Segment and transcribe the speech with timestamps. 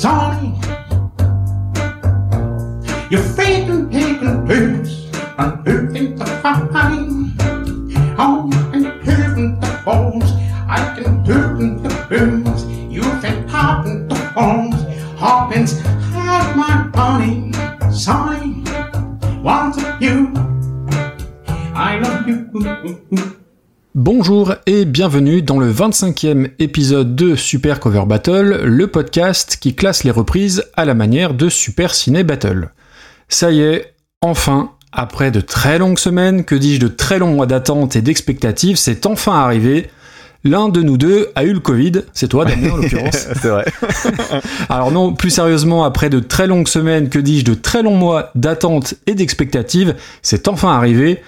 [0.00, 0.58] Sonny,
[3.10, 7.09] you've faith in taking place and hoping to find.
[25.00, 30.62] Bienvenue dans le 25e épisode de Super Cover Battle, le podcast qui classe les reprises
[30.76, 32.68] à la manière de Super Ciné Battle.
[33.26, 37.46] Ça y est, enfin, après de très longues semaines, que dis-je de très longs mois
[37.46, 39.88] d'attente et d'expectative, c'est enfin arrivé.
[40.44, 43.26] L'un de nous deux a eu le Covid, c'est toi Damien en l'occurrence.
[43.40, 43.64] c'est vrai.
[44.68, 48.32] Alors non, plus sérieusement, après de très longues semaines, que dis-je de très longs mois
[48.34, 51.22] d'attente et d'expectative, c'est enfin arrivé.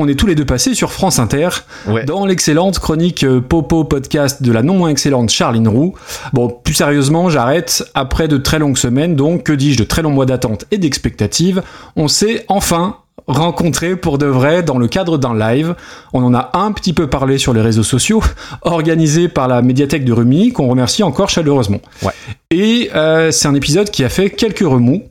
[0.00, 1.48] On est tous les deux passés sur France Inter
[1.88, 2.04] Ouais.
[2.04, 5.94] dans l'excellente chronique euh, Popo podcast de la non moins excellente Charline Roux.
[6.32, 7.84] Bon, plus sérieusement, j'arrête.
[7.94, 11.62] Après de très longues semaines, donc, que dis-je, de très longs mois d'attente et d'expectative,
[11.96, 12.96] on s'est enfin
[13.26, 15.74] rencontrés pour de vrai dans le cadre d'un live.
[16.12, 18.22] On en a un petit peu parlé sur les réseaux sociaux,
[18.62, 21.80] organisé par la médiathèque de Rumilly, qu'on remercie encore chaleureusement.
[22.02, 22.12] Ouais.
[22.52, 25.02] Et euh, c'est un épisode qui a fait quelques remous.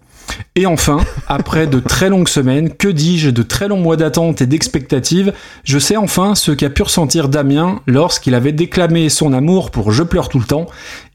[0.55, 4.45] Et enfin, après de très longues semaines, que dis-je, de très longs mois d'attente et
[4.45, 9.91] d'expectative, je sais enfin ce qu'a pu ressentir Damien lorsqu'il avait déclamé son amour pour
[9.91, 10.67] Je pleure tout le temps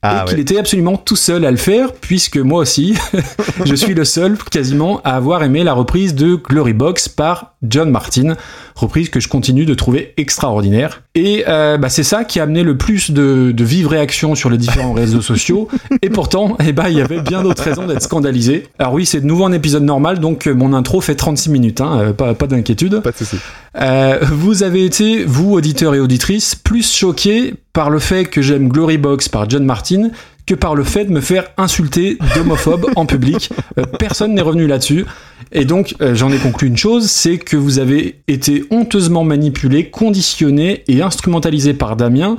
[0.05, 0.43] Ah et qu'il ouais.
[0.43, 2.97] était absolument tout seul à le faire, puisque moi aussi,
[3.65, 7.89] je suis le seul quasiment à avoir aimé la reprise de Glory Box par John
[7.89, 8.35] Martin,
[8.75, 11.03] reprise que je continue de trouver extraordinaire.
[11.15, 14.51] Et euh, bah, c'est ça qui a amené le plus de, de vives réactions sur
[14.51, 15.69] les différents réseaux sociaux,
[16.03, 18.67] et pourtant, eh ben, il y avait bien d'autres raisons d'être scandalisé.
[18.81, 21.81] Alors oui, c'est de nouveau un épisode normal, donc euh, mon intro fait 36 minutes,
[21.81, 23.01] hein, euh, pas, pas d'inquiétude.
[23.03, 23.37] Pas de souci.
[23.81, 28.69] Euh, vous avez été, vous auditeurs et auditrices, plus choqués par le fait que j'aime
[28.69, 30.11] Glory Box par John Martin
[30.47, 33.51] que par le fait de me faire insulter d'homophobe en public.
[33.79, 35.07] Euh, personne n'est revenu là-dessus.
[35.53, 39.91] Et donc, euh, j'en ai conclu une chose, c'est que vous avez été honteusement manipulé,
[39.91, 42.39] conditionné et instrumentalisé par Damien,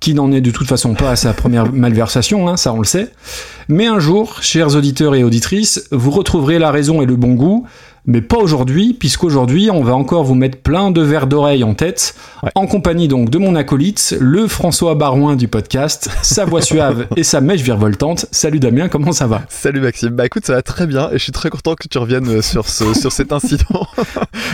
[0.00, 2.84] qui n'en est de toute façon pas à sa première malversation, hein, ça on le
[2.84, 3.10] sait.
[3.68, 7.66] Mais un jour, chers auditeurs et auditrices, vous retrouverez la raison et le bon goût,
[8.06, 12.14] mais pas aujourd'hui, puisqu'aujourd'hui, on va encore vous mettre plein de verres d'oreille en tête,
[12.42, 12.50] Ouais.
[12.56, 17.22] en compagnie donc de mon acolyte, le François Barouin du podcast, sa voix suave et
[17.22, 18.26] sa mèche virevoltante.
[18.32, 19.42] Salut Damien, comment ça va?
[19.48, 20.08] Salut Maxime.
[20.10, 22.42] Bah écoute, ça va très bien et je suis très content que tu reviennes euh,
[22.42, 23.86] sur, ce, sur cet incident.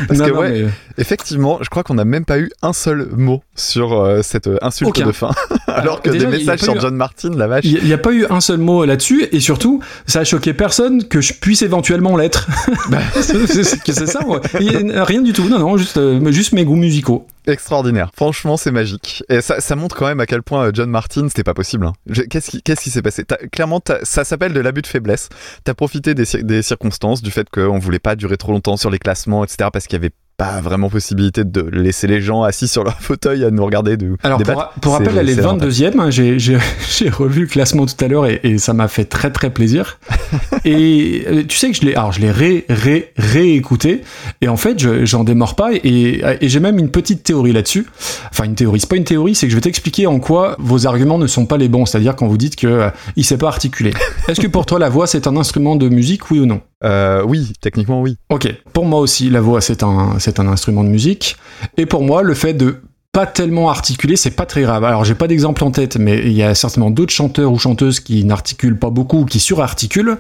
[0.09, 2.75] Parce Non, que non, ouais, mais- effectivement, je crois qu'on n'a même pas eu un
[2.75, 5.07] seul mot sur euh, cette euh, insulte Aucun.
[5.07, 5.31] de fin.
[5.67, 7.65] Alors que déjà, des messages sur eu- John Martin, la vache.
[7.65, 11.05] Il n'y a pas eu un seul mot là-dessus, et surtout, ça a choqué personne
[11.09, 12.49] que je puisse éventuellement l'être.
[12.91, 12.99] Bah.
[13.47, 17.27] c'est ça, a Rien du tout, non, non, juste, euh, juste mes goûts musicaux.
[17.47, 18.11] Extraordinaire.
[18.15, 19.23] Franchement, c'est magique.
[19.29, 21.87] Et ça, montre quand même à quel point euh, John Martin, c'était pas possible.
[21.87, 21.93] hein.
[22.31, 23.25] Qu'est-ce qui s'est passé?
[23.53, 25.29] Clairement, ça s'appelle de l'abus de faiblesse.
[25.65, 28.99] T'as profité des, des circonstances, du fait qu'on voulait pas durer trop longtemps sur les
[28.99, 29.71] classements, etc.
[29.73, 33.45] Parce qu'il y avait pas vraiment possibilité de laisser les gens assis sur leur fauteuil
[33.45, 34.71] à nous regarder de Alors, pour, débattre.
[34.81, 35.73] pour rappel, C'est- elle est c'est l'avantage.
[35.81, 35.99] 22e.
[36.01, 36.59] hein, J'ai j'ai-
[36.97, 39.99] j'ai revu le classement tout à l'heure et, et ça m'a fait très très plaisir.
[40.65, 44.03] et euh, tu sais que je l'ai, alors je l'ai ré, ré, réécouté
[44.41, 47.87] et en fait, je- j'en démords pas et, et j'ai même une petite théorie là-dessus.
[48.31, 50.87] Enfin, une théorie, c'est pas une théorie, c'est que je vais t'expliquer en quoi vos
[50.87, 51.85] arguments ne sont pas les bons.
[51.85, 53.93] C'est-à-dire quand vous dites que euh, il sait pas articuler.
[54.29, 56.61] Est-ce que pour toi la voix c'est un instrument de musique, oui ou non?
[56.85, 58.19] Euh, oui, techniquement oui.
[58.31, 61.37] Ok, pour moi aussi, la voix c'est un, c'est un instrument de musique.
[61.77, 62.83] Et pour moi, le fait de
[63.19, 64.85] pas tellement articuler, c'est pas très grave.
[64.85, 67.99] Alors j'ai pas d'exemple en tête, mais il y a certainement d'autres chanteurs ou chanteuses
[67.99, 70.19] qui n'articulent pas beaucoup, ou qui surarticulent.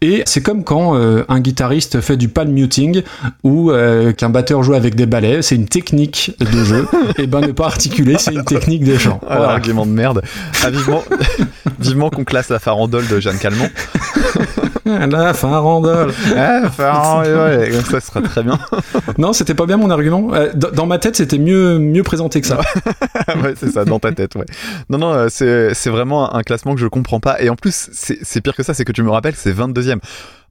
[0.00, 3.02] Et c'est comme quand euh, un guitariste fait du palm muting
[3.42, 5.42] ou euh, qu'un batteur joue avec des balais.
[5.42, 6.88] C'est une technique de jeu.
[7.18, 9.20] et ben ne pas articuler, c'est une technique de chant.
[9.28, 9.52] Ah, Voilà.
[9.52, 10.22] Argument de merde.
[10.64, 11.02] Ah, vivement
[11.78, 13.68] vivement qu'on classe la farandole de Jeanne Calment.
[14.86, 16.12] La farandole.
[16.36, 18.58] Ah, farandole, ouais, ça, sera très bien.
[19.18, 20.30] Non, c'était pas bien mon argument.
[20.34, 22.58] Euh, dans- dans ma tête, c'était mieux mieux présenté que ça.
[23.42, 24.46] ouais, c'est ça, dans ta tête, ouais.
[24.88, 25.28] Non, non, euh,
[25.72, 27.40] c'est vraiment un classement que je comprends pas.
[27.42, 30.00] Et en plus, c'est pire que ça, c'est que tu me rappelles, c'est 22ème.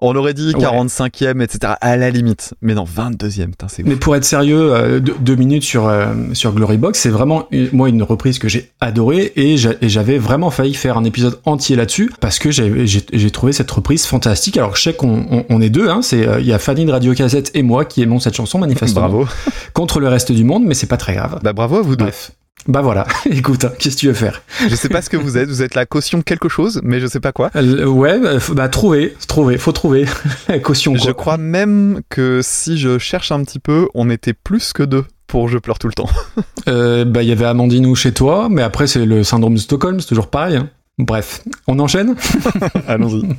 [0.02, 0.64] On aurait dit Ouais.
[0.64, 1.74] 45ème, etc.
[1.82, 2.54] À la limite.
[2.62, 6.54] Mais non, 22ème, putain, c'est Mais pour être sérieux, euh, deux, minutes sur euh, sur
[6.54, 10.52] Glory Box, c'est vraiment moi une reprise que j'ai adorée et j'a- et j'avais vraiment
[10.52, 14.58] failli faire un épisode entier là-dessus parce que j'ai j'ai- j'ai trouvé cette reprise fantastique.
[14.58, 16.86] Alors je sais qu'on on, on est deux, hein, c'est euh, il y a Fanny
[16.86, 19.28] de Radio Cassette et moi qui aimons cette chanson manifestement Bravo.
[19.74, 21.40] contre le reste du monde, mais c'est pas très grave.
[21.44, 22.06] Bah, bravo à vous deux.
[22.06, 22.32] Bref.
[22.68, 24.42] Bah voilà, écoute, hein, qu'est-ce que tu veux faire?
[24.70, 25.48] Je sais pas ce que vous êtes.
[25.50, 27.50] Vous êtes la caution quelque chose, mais je sais pas quoi.
[27.56, 30.06] Euh, Ouais, bah, bah trouver, trouver, faut trouver
[30.48, 30.96] la caution.
[30.96, 31.14] Je Quoi.
[31.14, 35.48] crois même que si je cherche un petit peu, on était plus que deux pour
[35.48, 36.10] Je pleure tout le temps.
[36.68, 39.60] Euh, bah il y avait Amandine ou chez toi, mais après c'est le syndrome de
[39.60, 40.58] Stockholm, c'est toujours pareil.
[40.58, 40.70] hein.
[41.00, 42.16] Bref, on enchaîne
[42.88, 43.24] Allons-y.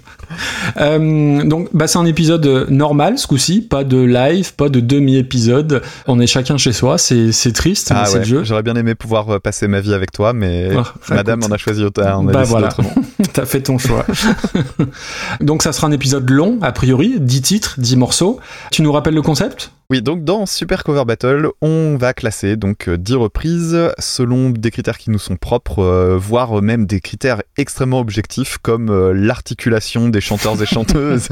[0.77, 5.83] Euh, donc, bah, c'est un épisode normal ce coup-ci, pas de live, pas de demi-épisode.
[6.07, 8.45] On est chacun chez soi, c'est c'est triste, mais Ah c'est ouais, le jeu.
[8.45, 11.51] j'aurais bien aimé pouvoir euh, passer ma vie avec toi, mais Ah, madame coûte.
[11.51, 12.69] en a choisi autre, on a Bah voilà.
[12.69, 12.95] autrement.
[13.32, 14.06] T'as fait ton choix.
[15.40, 18.40] donc, ça sera un épisode long, a priori, 10 titres, 10 morceaux.
[18.70, 19.72] Tu nous rappelles le concept?
[19.90, 24.70] Oui, donc dans Super Cover Battle, on va classer donc euh, 10 reprises selon des
[24.70, 30.08] critères qui nous sont propres, euh, voire même des critères extrêmement objectifs comme euh, l'articulation
[30.08, 31.28] des chanteurs et chanteuses,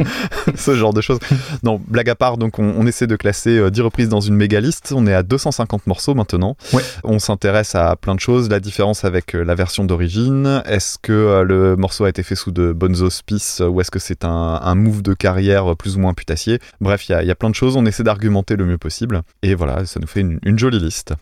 [0.57, 1.21] ce genre de choses.
[1.63, 4.35] Non, blague à part, donc on, on essaie de classer euh, 10 reprises dans une
[4.35, 4.93] méga liste.
[4.95, 6.57] On est à 250 morceaux maintenant.
[6.73, 6.83] Ouais.
[7.05, 10.63] On s'intéresse à plein de choses, la différence avec euh, la version d'origine.
[10.67, 13.91] Est-ce que euh, le morceau a été fait sous de bonnes auspices euh, ou est-ce
[13.91, 16.59] que c'est un, move de carrière euh, plus ou moins putassier?
[16.81, 17.77] Bref, il y a, plein de choses.
[17.77, 19.23] On essaie d'argumenter le mieux possible.
[19.43, 21.15] Et voilà, ça nous fait une, jolie liste.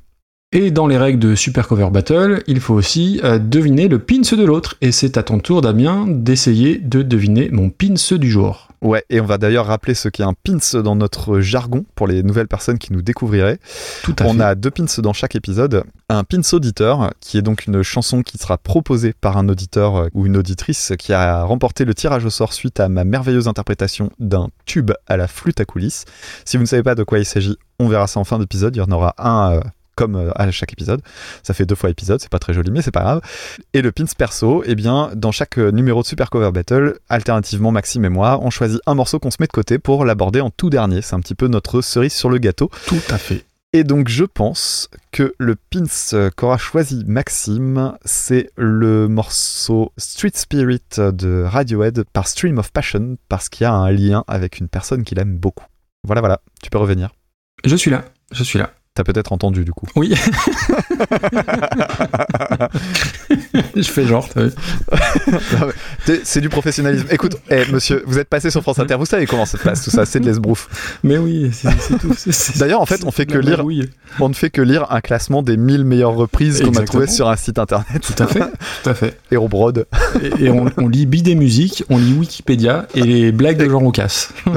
[0.53, 4.21] Et dans les règles de Super Cover Battle, il faut aussi euh, deviner le pins
[4.21, 4.77] de l'autre.
[4.81, 8.66] Et c'est à ton tour, Damien, d'essayer de deviner mon pins du jour.
[8.83, 12.23] Ouais, et on va d'ailleurs rappeler ce qu'est un pins dans notre jargon pour les
[12.23, 13.59] nouvelles personnes qui nous découvriraient.
[14.03, 14.43] Tout à On fait.
[14.43, 15.85] a deux pins dans chaque épisode.
[16.09, 20.09] Un pins auditeur, qui est donc une chanson qui sera proposée par un auditeur euh,
[20.15, 24.11] ou une auditrice qui a remporté le tirage au sort suite à ma merveilleuse interprétation
[24.19, 26.05] d'un tube à la flûte à coulisses.
[26.45, 28.77] Si vous ne savez pas de quoi il s'agit, on verra ça en fin d'épisode.
[28.77, 29.61] Il y en aura un euh,
[29.97, 31.01] comme euh, à chaque épisode.
[31.43, 33.21] Ça fait deux fois épisode, c'est pas très joli, mais c'est pas grave.
[33.73, 37.73] Et le pins perso, eh bien, dans chaque euh, numéro de Super Cover Battle, alternativement
[37.73, 40.51] Maxime et moi, on choisit un morceau qu'on se met de côté pour l'aborder en
[40.51, 41.03] tout dernier.
[41.03, 42.71] C'est un petit peu notre cerise sur le gâteau.
[42.87, 43.45] Tout à fait.
[43.73, 45.85] Et donc je pense que le pins
[46.15, 53.17] euh, qu'aura choisi Maxime, c'est le morceau Street Spirit de Radiohead par Stream of Passion,
[53.29, 55.67] parce qu'il y a un lien avec une personne qu'il aime beaucoup.
[56.05, 57.11] Voilà, voilà, tu peux revenir.
[57.65, 58.05] Je suis là.
[58.33, 58.73] Je suis là.
[58.97, 59.87] T'as peut-être entendu du coup.
[59.95, 60.15] Oui.
[63.77, 64.27] je fais genre,
[66.25, 67.07] C'est du professionnalisme.
[67.11, 69.85] Écoute, eh, monsieur, vous êtes passé sur France Inter, vous savez comment ça se passe
[69.85, 70.99] tout ça, c'est de l'esbrouf.
[71.05, 72.15] Mais oui, c'est tout.
[72.59, 73.63] D'ailleurs, en fait, on fait que lire-.
[74.19, 76.87] On ne fait que lire un classement des 1000 meilleures reprises qu'on a Exactement.
[76.87, 78.01] trouvé sur un site internet.
[78.01, 78.41] Tout à fait.
[78.83, 79.19] Tout à fait.
[79.31, 79.87] Hérobrod.
[80.23, 83.81] Et, et on, on lit Bidet Musique, on lit Wikipédia et les blagues de Jean
[83.81, 84.31] Roucas.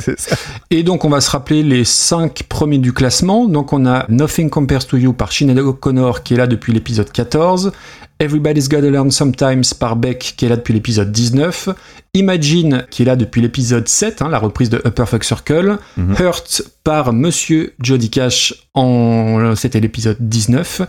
[0.00, 0.36] C'est ça.
[0.70, 3.37] Et donc, on va se rappeler les cinq premiers du classement.
[3.46, 7.10] Donc, on a Nothing Compares to You par Sinead O'Connor, qui est là depuis l'épisode
[7.10, 7.72] 14.
[8.20, 11.68] Everybody's Gotta Learn Sometimes par Beck, qui est là depuis l'épisode 19.
[12.14, 15.78] Imagine, qui est là depuis l'épisode 7, hein, la reprise de Upper Fuck Circle.
[15.96, 16.16] Mhm.
[16.18, 19.54] Hurt par Monsieur Jody Cash, en...
[19.54, 20.82] c'était l'épisode 19.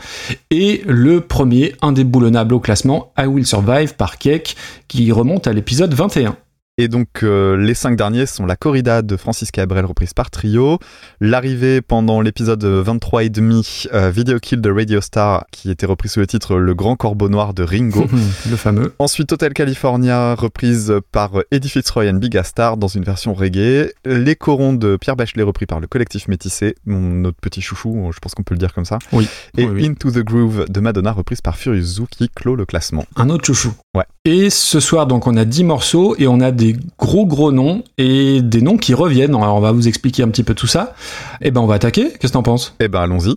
[0.50, 4.56] Et le premier indéboulonnable au classement, I Will Survive par Keck,
[4.88, 6.36] qui remonte à l'épisode 21.
[6.82, 10.80] Et donc euh, les cinq derniers sont la corrida de Francis Cabrel reprise par Trio,
[11.20, 16.08] l'arrivée pendant l'épisode 23 et demi euh, Video Kill de Radio Star qui était repris
[16.08, 18.08] sous le titre Le Grand Corbeau Noir de Ringo.
[18.50, 18.94] le fameux.
[18.98, 24.38] Ensuite Hotel California reprise par Eddie Fitzroy and Big Star dans une version reggae, Les
[24.38, 28.36] Corons de Pierre Bachelet repris par le collectif Métissé, mon autre petit chouchou, je pense
[28.36, 29.00] qu'on peut le dire comme ça.
[29.12, 29.28] Oui.
[29.58, 29.86] Et Oui, oui.
[29.86, 33.04] Into the Groove de Madonna reprise par Furious Zoo qui clôt le classement.
[33.18, 33.74] Un autre chouchou.
[34.00, 34.06] Ouais.
[34.24, 37.84] Et ce soir, donc, on a 10 morceaux et on a des gros gros noms
[37.98, 39.36] et des noms qui reviennent.
[39.36, 40.96] Alors, on va vous expliquer un petit peu tout ça.
[41.42, 42.14] Et ben, on va attaquer.
[42.14, 42.76] Qu'est-ce que t'en penses?
[42.80, 43.36] Eh ben allons-y.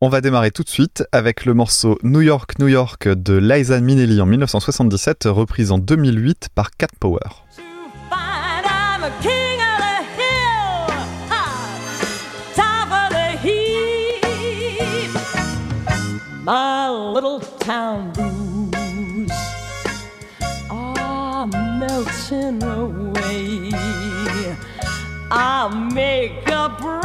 [0.00, 3.80] On va démarrer tout de suite avec le morceau New York, New York de Liza
[3.80, 7.20] Minnelli en 1977, reprise en 2008 par Cat Power.
[17.20, 18.19] to find I'm
[22.30, 23.70] melting away.
[25.30, 26.99] I'll make a brand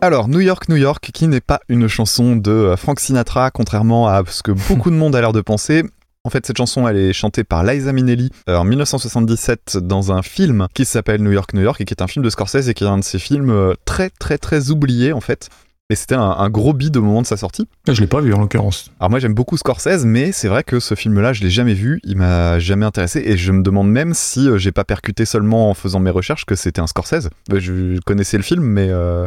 [0.00, 4.06] Alors, New York, New York, qui n'est pas une chanson de euh, Frank Sinatra, contrairement
[4.06, 5.82] à ce que beaucoup de monde a l'air de penser.
[6.22, 10.22] En fait, cette chanson, elle est chantée par Liza Minnelli euh, en 1977 dans un
[10.22, 12.74] film qui s'appelle New York, New York, et qui est un film de Scorsese et
[12.74, 15.48] qui est un de ses films euh, très, très, très oubliés, en fait.
[15.90, 17.66] Et c'était un, un gros bid au moment de sa sortie.
[17.90, 18.90] Je l'ai pas vu en l'occurrence.
[19.00, 21.98] Alors moi j'aime beaucoup Scorsese, mais c'est vrai que ce film-là je l'ai jamais vu,
[22.04, 25.74] il m'a jamais intéressé et je me demande même si j'ai pas percuté seulement en
[25.74, 27.30] faisant mes recherches que c'était un Scorsese.
[27.54, 29.26] Euh, Je connaissais le film, mais euh,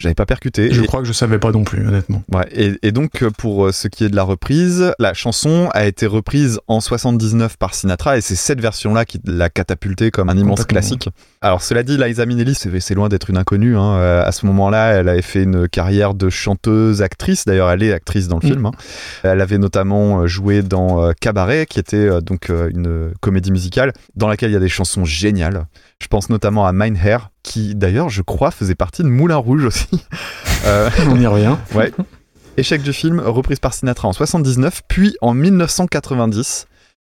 [0.00, 0.72] j'avais pas percuté.
[0.72, 2.24] Je Et- crois que je savais pas non plus, honnêtement.
[2.32, 5.68] Ouais, et, et donc euh, pour euh, ce qui est de la reprise, la chanson
[5.72, 10.28] a été reprise en 79 par Sinatra et c'est cette version-là qui l'a catapulté comme
[10.30, 11.08] un immense classique.
[11.42, 13.76] Alors cela dit, Liza Minnelli, c'est loin d'être une inconnue.
[13.76, 13.94] hein.
[13.98, 17.44] Euh, À ce moment-là, elle avait fait une carrière de chanteuse-actrice.
[17.44, 18.50] D'ailleurs, elle est actrice dans le Mm.
[18.52, 18.66] film.
[18.66, 18.70] hein.
[19.22, 24.54] Elle avait notamment joué dans Cabaret, qui était donc une comédie musicale dans laquelle il
[24.54, 25.66] y a des chansons géniales.
[26.02, 29.64] Je pense notamment à Mine Hair, qui d'ailleurs, je crois, faisait partie de Moulin Rouge
[29.64, 29.88] aussi.
[30.66, 31.56] Euh, On y revient.
[31.74, 31.90] Ouais.
[32.58, 36.66] Échec du film, reprise par Sinatra en 79, puis en 1990,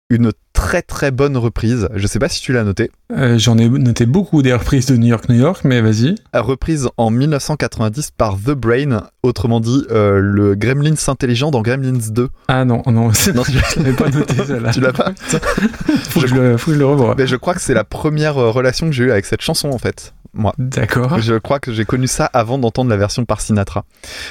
[0.10, 1.90] une très très bonne reprise.
[1.94, 2.92] Je sais pas si tu l'as noté.
[3.12, 6.16] Euh, J'en ai noté beaucoup des reprises de New York, New York, mais vas-y.
[6.34, 12.30] Reprise en 1990 par The Brain, autrement dit euh, le Gremlins intelligent dans Gremlins 2.
[12.48, 14.70] Ah non, non, Non, je l'avais pas noté celle-là.
[14.74, 15.12] Tu l'as pas
[16.10, 17.16] Faut que je le, faut que je le revoie.
[17.18, 19.70] Mais je crois que c'est la première euh, relation que j'ai eue avec cette chanson
[19.70, 20.14] en fait.
[20.36, 20.54] Moi.
[20.58, 21.20] D'accord.
[21.20, 23.86] Je crois que j'ai connu ça avant d'entendre la version par Sinatra.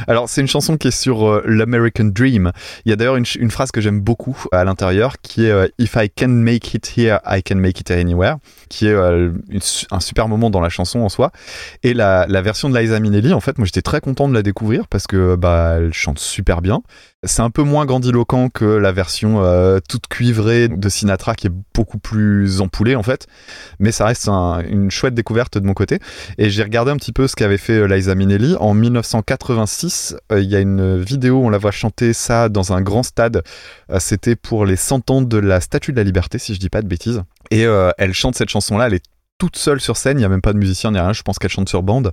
[0.09, 2.51] Alors, c'est une chanson qui est sur euh, l'American Dream.
[2.85, 5.95] Il y a d'ailleurs une, phrase que j'aime beaucoup à l'intérieur qui est euh, If
[5.97, 8.37] I can make it here, I can make it anywhere,
[8.69, 9.33] qui est euh,
[9.91, 11.33] un super moment dans la chanson en soi.
[11.83, 14.43] Et la, la version de Liza Minnelli, en fait, moi j'étais très content de la
[14.43, 16.83] découvrir parce que bah, elle chante super bien.
[17.25, 21.53] C'est un peu moins grandiloquent que la version euh, toute cuivrée de Sinatra qui est
[21.73, 23.29] beaucoup plus empoulée en fait.
[23.79, 26.01] Mais ça reste un- une chouette découverte de mon côté.
[26.39, 28.57] Et j'ai regardé un petit peu ce qu'avait fait euh, Liza Minnelli.
[28.59, 32.81] En 1986, euh, il y a une vidéo, on la voit chanter ça dans un
[32.83, 33.45] grand stade.
[34.01, 36.83] C'était pour les 100 ans de la Statue de la Liberté, si je dis pas
[36.83, 37.23] de bêtises.
[37.53, 37.63] Et
[37.99, 39.05] elle chante cette chanson-là, elle est
[39.39, 41.39] toute seule sur scène, il n'y a même pas de musicien ni rien, je pense
[41.39, 42.11] qu'elle chante sur bande.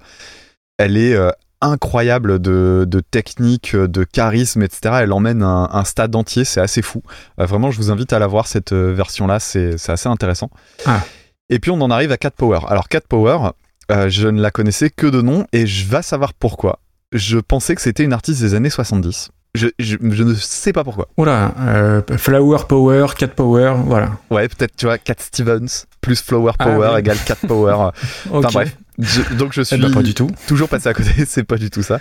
[0.77, 1.15] Elle est
[1.61, 4.99] incroyable de, de technique, de charisme, etc.
[5.01, 7.01] Elle emmène un, un stade entier, c'est assez fou.
[7.39, 10.49] Euh, vraiment, je vous invite à la voir, cette euh, version-là, c'est assez intéressant.
[10.85, 11.01] Ah.
[11.49, 12.59] Et puis on en arrive à Cat Power.
[12.67, 13.51] Alors Cat Power,
[13.91, 16.79] euh, je ne la connaissais que de nom et je vais savoir pourquoi.
[17.11, 19.29] Je pensais que c'était une artiste des années 70.
[19.55, 21.07] Je, je, je ne sais pas pourquoi.
[21.17, 24.11] Oula, euh, Flower Power, Cat Power, voilà.
[24.29, 26.99] Ouais, peut-être, tu vois, Cat Stevens plus Flower Ah Power oui.
[26.99, 27.89] égale Cat Power.
[28.31, 28.77] Enfin bref.
[28.99, 30.29] Je- donc je Eh suis ben, pas du tout.
[30.47, 31.99] toujours passé à côté, c'est pas du tout ça.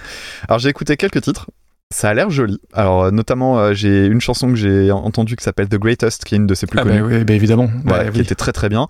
[0.48, 1.48] Alors j'ai écouté quelques titres.
[1.90, 2.60] Ça a l'air joli.
[2.74, 6.34] Alors euh, notamment euh, j'ai une chanson que j'ai entendue qui s'appelle The Greatest, qui
[6.34, 7.00] est une de ses plus Ah connues.
[7.00, 7.70] bah oui, bah évidemment.
[7.84, 8.24] Voilà, Bah qui oui.
[8.24, 8.88] était très très bien.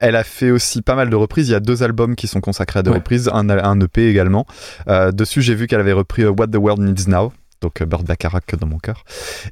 [0.00, 1.48] Elle a fait aussi pas mal de reprises.
[1.48, 2.96] Il y a deux albums qui sont consacrés à des Ouais.
[2.96, 4.46] reprises, un, un EP également.
[4.88, 7.32] Euh, dessus, j'ai vu qu'elle avait repris What the World Needs Now.
[7.60, 9.04] Donc Bird Bacharach dans mon cœur.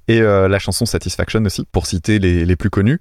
[0.09, 2.99] Et euh, la chanson Satisfaction aussi, pour citer les, les plus connus.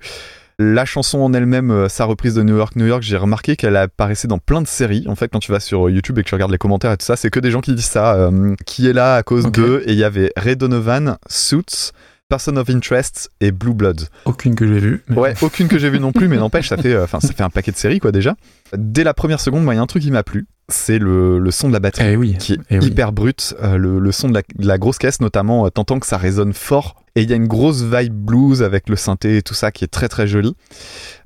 [0.60, 3.76] La chanson en elle-même, euh, sa reprise de New York, New York, j'ai remarqué qu'elle
[3.76, 5.06] apparaissait dans plein de séries.
[5.08, 7.06] En fait, quand tu vas sur YouTube et que tu regardes les commentaires et tout
[7.06, 9.84] ça, c'est que des gens qui disent ça, euh, qui est là à cause d'eux.
[9.86, 11.92] Et il y avait Ray Donovan, Suits,
[12.28, 14.06] Person of Interest et Blue Bloods.
[14.26, 15.04] Aucune que j'ai vue.
[15.10, 17.44] mais- Ouais, aucune que j'ai vue non plus, mais n'empêche, ça fait, euh, ça fait
[17.44, 18.36] un paquet de séries quoi déjà.
[18.76, 21.40] Dès la première seconde, moi, il y a un truc qui m'a plu, c'est le,
[21.40, 22.36] le son de la batterie Eh oui.
[22.38, 22.88] qui est Eh oui.
[22.88, 23.56] hyper brut.
[23.64, 26.18] euh, le, le son de la, de la grosse caisse, notamment, euh, t'entends que ça
[26.18, 27.04] résonne fort.
[27.16, 29.84] Et il y a une grosse vibe blues avec le synthé et tout ça qui
[29.84, 30.56] est très très joli.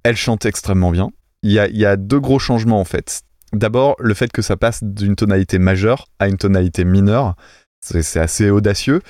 [0.03, 1.09] Elle chante extrêmement bien.
[1.43, 3.23] Il y a, y a deux gros changements en fait.
[3.51, 7.35] D'abord, le fait que ça passe d'une tonalité majeure à une tonalité mineure,
[7.81, 9.01] c'est assez audacieux.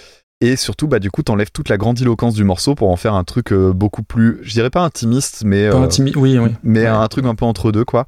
[0.43, 3.24] Et surtout, bah, du coup, t'enlèves toute la grandiloquence du morceau pour en faire un
[3.24, 6.50] truc euh, beaucoup plus, je dirais pas intimiste, mais Pas euh, intimi- Oui, oui.
[6.63, 6.88] mais Ouais.
[6.88, 8.05] un truc un peu entre deux quoi.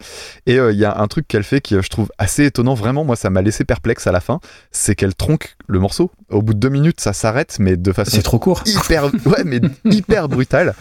[0.48, 3.06] Et euh, il y a un truc qu'elle fait qui je trouve assez étonnant vraiment
[3.06, 4.40] moi ça m'a laissé perplexe à la fin,
[4.72, 6.10] c'est qu'elle tronque le morceau.
[6.32, 8.64] Au bout de deux minutes ça s'arrête mais de façon C'est trop court.
[8.66, 10.74] hyper ouais mais hyper brutale.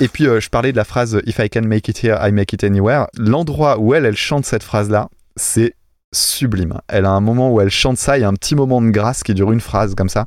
[0.00, 2.32] Et puis euh, je parlais de la phrase If I can make it here, I
[2.32, 3.06] make it anywhere.
[3.16, 5.74] L'endroit où elle elle chante cette phrase là, c'est
[6.12, 6.78] sublime.
[6.88, 8.88] Elle a un moment où elle chante ça, il y a un petit moment de
[8.90, 10.26] grâce qui dure une phrase comme ça.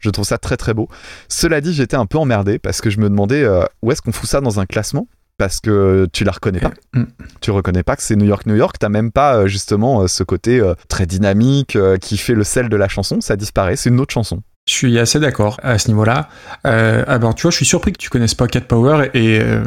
[0.00, 0.88] Je trouve ça très très beau.
[1.28, 4.12] Cela dit, j'étais un peu emmerdé parce que je me demandais euh, où est-ce qu'on
[4.12, 5.08] fout ça dans un classement?
[5.38, 6.72] Parce que tu la reconnais pas.
[6.94, 7.04] Mm.
[7.40, 8.76] Tu reconnais pas que c'est New York, New York.
[8.78, 12.76] T'as même pas euh, justement euh, ce côté très dynamique qui fait le sel de
[12.76, 13.20] la chanson.
[13.20, 13.76] Ça disparaît.
[13.76, 14.42] C'est une autre chanson.
[14.68, 16.28] Je suis assez d'accord à ce niveau-là.
[16.66, 19.38] Euh, ah ben, tu vois, je suis surpris que tu connaisses pas Cat Power et
[19.40, 19.60] euh,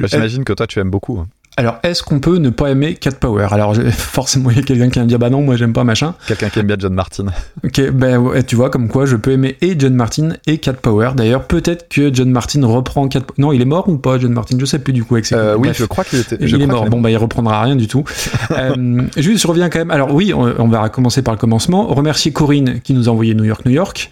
[0.00, 1.24] Bah, J'imagine que toi tu aimes beaucoup.
[1.56, 3.48] Alors, est-ce qu'on peut ne pas aimer Cat Power?
[3.50, 5.84] Alors, forcément, il y a quelqu'un qui va me dire, bah non, moi j'aime pas
[5.84, 6.14] machin.
[6.26, 7.26] Quelqu'un qui aime bien John Martin.
[7.64, 10.74] Ok, ben ouais, tu vois, comme quoi je peux aimer et John Martin et Cat
[10.74, 11.10] Power.
[11.16, 14.56] D'ailleurs, peut-être que John Martin reprend Cat Non, il est mort ou pas, John Martin?
[14.58, 15.78] Je sais plus du coup avec ses Euh, oui, Bref.
[15.78, 16.38] je crois qu'il était.
[16.40, 16.86] je Il est mort.
[16.88, 18.04] Bon, bah, il reprendra rien du tout.
[18.52, 19.90] euh, juste, je reviens quand même.
[19.90, 21.86] Alors, oui, on, on va commencer par le commencement.
[21.88, 24.10] Remercier Corinne qui nous a envoyé New York, New York.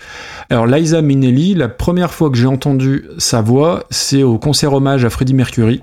[0.51, 5.05] Alors, Liza Minnelli, la première fois que j'ai entendu sa voix, c'est au concert hommage
[5.05, 5.83] à Freddie Mercury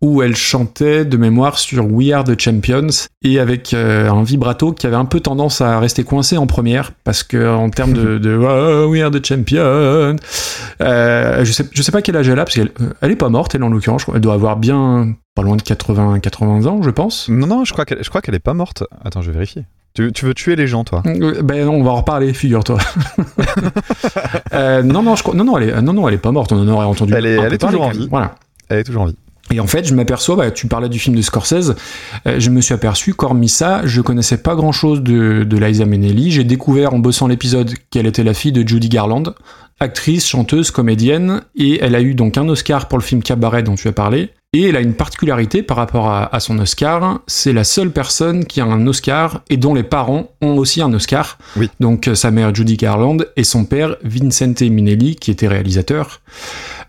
[0.00, 2.86] où elle chantait de mémoire sur We Are the Champions
[3.22, 6.92] et avec euh, un vibrato qui avait un peu tendance à rester coincé en première
[7.02, 10.16] parce que en termes de, de Oh, We Are the Champions,
[10.80, 13.16] euh, je sais je sais pas quel âge elle a parce qu'elle euh, elle est
[13.16, 16.80] pas morte elle en l'occurrence elle doit avoir bien pas loin de 80 80 ans
[16.82, 17.28] je pense.
[17.28, 18.84] Non, non, je crois qu'elle, je crois qu'elle est pas morte.
[19.04, 19.64] Attends, je vais vérifier.
[19.94, 21.02] Tu, tu veux tuer les gens, toi?
[21.04, 22.78] Ben non, on va en reparler, figure-toi.
[24.52, 26.52] Euh, non, non, je non, non, elle est, non, non, elle est pas morte.
[26.52, 27.12] On en aurait entendu.
[27.16, 28.08] Elle est- elle est toujours en vie.
[28.10, 28.34] Voilà.
[28.68, 29.16] Elle est toujours en vie.
[29.52, 31.74] Et en fait, je m'aperçois, bah, tu parlais du film de Scorsese,
[32.26, 35.84] euh, je me suis aperçu qu'hormis ça, je connaissais pas grand chose de, de Liza
[35.84, 36.30] Minnelli.
[36.30, 39.34] J'ai découvert en bossant l'épisode qu'elle était la fille de Judy Garland,
[39.80, 43.74] actrice, chanteuse, comédienne, et elle a eu donc un Oscar pour le film Cabaret dont
[43.74, 44.30] tu as parlé.
[44.54, 48.46] Et elle a une particularité par rapport à, à son Oscar, c'est la seule personne
[48.46, 51.36] qui a un Oscar et dont les parents ont aussi un Oscar.
[51.56, 51.68] Oui.
[51.80, 56.22] Donc euh, sa mère Judy Garland et son père Vincente Minnelli qui était réalisateur.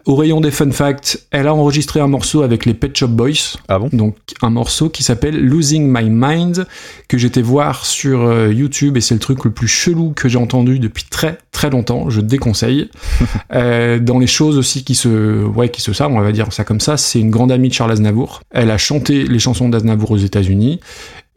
[0.10, 3.60] Au rayon des fun facts, elle a enregistré un morceau avec les Pet Shop Boys,
[3.68, 3.90] Ah bon?
[3.94, 6.66] Donc un morceau qui s'appelle Losing My Mind,
[7.08, 10.40] que j'étais voir sur euh, YouTube, et c'est le truc le plus chelou que j'ai
[10.40, 12.90] entendu depuis très très longtemps, je déconseille.
[13.52, 16.64] Euh, dans les choses aussi qui se, ouais, qui se savent, on va dire ça
[16.64, 18.42] comme ça, c'est une grande amie de Charles Aznavour.
[18.52, 20.80] Elle a chanté les chansons d'Aznavour aux États-Unis,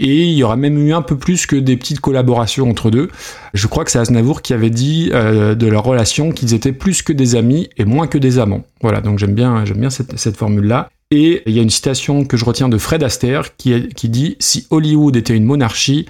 [0.02, 3.08] et il y aura même eu un peu plus que des petites collaborations entre deux.
[3.54, 7.02] Je crois que c'est Aznavour qui avait dit euh, de leur relation qu'ils étaient plus
[7.02, 8.64] que des amis et moins que des amants.
[8.82, 10.90] Voilà, donc j'aime bien, j'aime bien cette, formule-là.
[11.12, 14.66] Et il y a une citation que je retiens de Fred Astaire qui dit Si
[14.70, 16.06] Hollywood était une monarchie,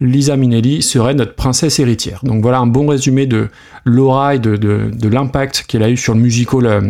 [0.00, 2.20] Lisa Minnelli serait notre princesse héritière.
[2.22, 3.48] Donc voilà un bon résumé de
[3.84, 6.80] l'aura et de, de, de l'impact qu'elle a eu sur le musical euh,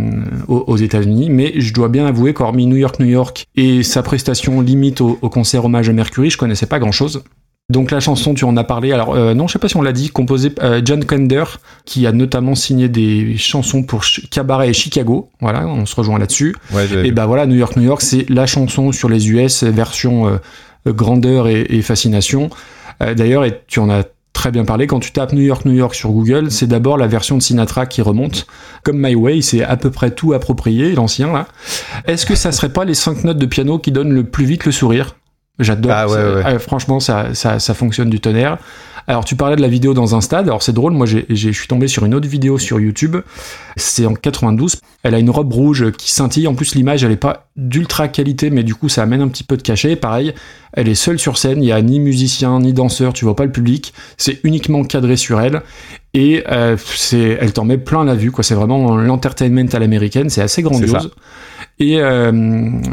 [0.48, 1.30] aux, aux États-Unis.
[1.30, 5.18] Mais je dois bien avouer qu'hormis New York, New York et sa prestation limite au,
[5.22, 7.22] au concert hommage à Mercury, je connaissais pas grand-chose.
[7.68, 8.92] Donc la chanson, tu en as parlé.
[8.92, 11.44] Alors euh, non, je sais pas si on l'a dit, composée euh, John Kender,
[11.84, 15.30] qui a notamment signé des chansons pour Ch- Cabaret et Chicago.
[15.40, 16.54] Voilà, on se rejoint là-dessus.
[16.72, 17.12] Ouais, Et vu.
[17.12, 20.36] bah voilà, New York, New York, c'est la chanson sur les US, version euh,
[20.92, 22.50] grandeur et, et fascination.
[23.02, 25.72] Euh, D'ailleurs, et tu en as très bien parlé, quand tu tapes New York, New
[25.72, 28.46] York sur Google, c'est d'abord la version de Sinatra qui remonte.
[28.84, 31.48] Comme My Way, c'est à peu près tout approprié, l'ancien là.
[32.06, 34.66] Est-ce que ça serait pas les cinq notes de piano qui donnent le plus vite
[34.66, 35.16] le sourire?
[35.58, 35.92] J'adore.
[35.94, 36.34] Ah ouais, ça.
[36.34, 36.46] ouais.
[36.46, 38.58] Euh, franchement, ça, ça, ça fonctionne du tonnerre.
[39.08, 40.46] Alors, tu parlais de la vidéo dans un stade.
[40.48, 40.92] Alors, c'est drôle.
[40.92, 43.16] Moi, je suis tombé sur une autre vidéo sur YouTube.
[43.76, 44.76] C'est en 92.
[45.04, 46.48] Elle a une robe rouge qui scintille.
[46.48, 49.44] En plus, l'image, elle est pas d'ultra qualité, mais du coup, ça amène un petit
[49.44, 49.94] peu de cachet.
[49.94, 50.34] Pareil,
[50.72, 51.62] elle est seule sur scène.
[51.62, 53.12] Il y a ni musicien, ni danseur.
[53.12, 53.94] Tu vois pas le public.
[54.16, 55.62] C'est uniquement cadré sur elle.
[56.12, 58.32] Et euh, c'est, elle t'en met plein la vue.
[58.32, 58.42] Quoi.
[58.42, 60.30] C'est vraiment l'entertainment à l'américaine.
[60.30, 61.12] C'est assez grandiose.
[61.78, 62.32] Et euh,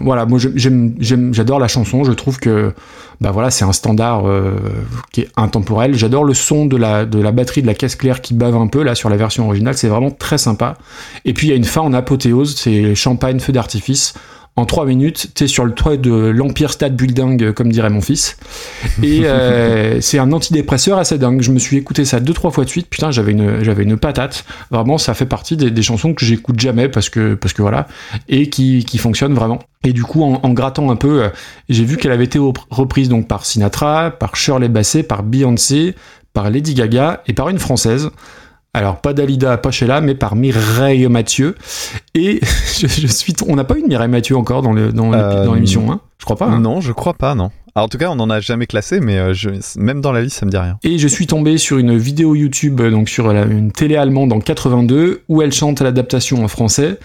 [0.02, 2.04] voilà, moi j'adore la chanson.
[2.04, 2.74] Je trouve que
[3.22, 4.56] bah voilà, c'est un standard euh,
[5.14, 5.96] qui est intemporel.
[5.96, 8.68] J'adore le son de la de la batterie de la caisse claire qui bave un
[8.68, 9.78] peu là sur la version originale.
[9.78, 10.76] C'est vraiment très sympa.
[11.24, 14.14] Et puis il y a une fin en apothéose, c'est champagne, feu d'artifice.
[14.56, 18.02] En trois minutes, t'es sur le toit de l'Empire State Building, euh, comme dirait mon
[18.02, 18.38] fils.
[19.02, 21.42] Et euh, c'est un antidépresseur assez dingue.
[21.42, 22.88] Je me suis écouté ça deux trois fois de suite.
[22.88, 24.46] Putain, j'avais une j'avais une patate.
[24.70, 27.88] Vraiment, ça fait partie des, des chansons que j'écoute jamais parce que parce que voilà
[28.30, 29.58] et qui qui fonctionnent vraiment.
[29.84, 31.30] Et du coup, en, en grattant un peu, euh,
[31.70, 32.38] j'ai vu qu'elle avait été
[32.70, 35.96] reprise donc par Sinatra, par Shirley Bassey, par Beyoncé,
[36.32, 38.12] par Lady Gaga et par une française.
[38.76, 41.56] Alors pas Dalida, pas Sheila, mais par Mireille Mathieu.
[42.16, 42.40] Et
[42.80, 45.54] je, je suis, on n'a pas eu de Mireille Mathieu encore dans dans Euh, dans
[45.54, 46.02] l'émission, hein?
[46.18, 46.48] Je crois pas.
[46.48, 46.60] hein?
[46.60, 47.52] Non, je crois pas, non.
[47.76, 50.22] Alors, en tout cas, on n'en a jamais classé, mais euh, je- même dans la
[50.22, 50.78] liste, ça me dit rien.
[50.84, 54.32] Et je suis tombé sur une vidéo YouTube, euh, donc sur la- une télé allemande
[54.32, 56.98] en 82, où elle chante l'adaptation en français.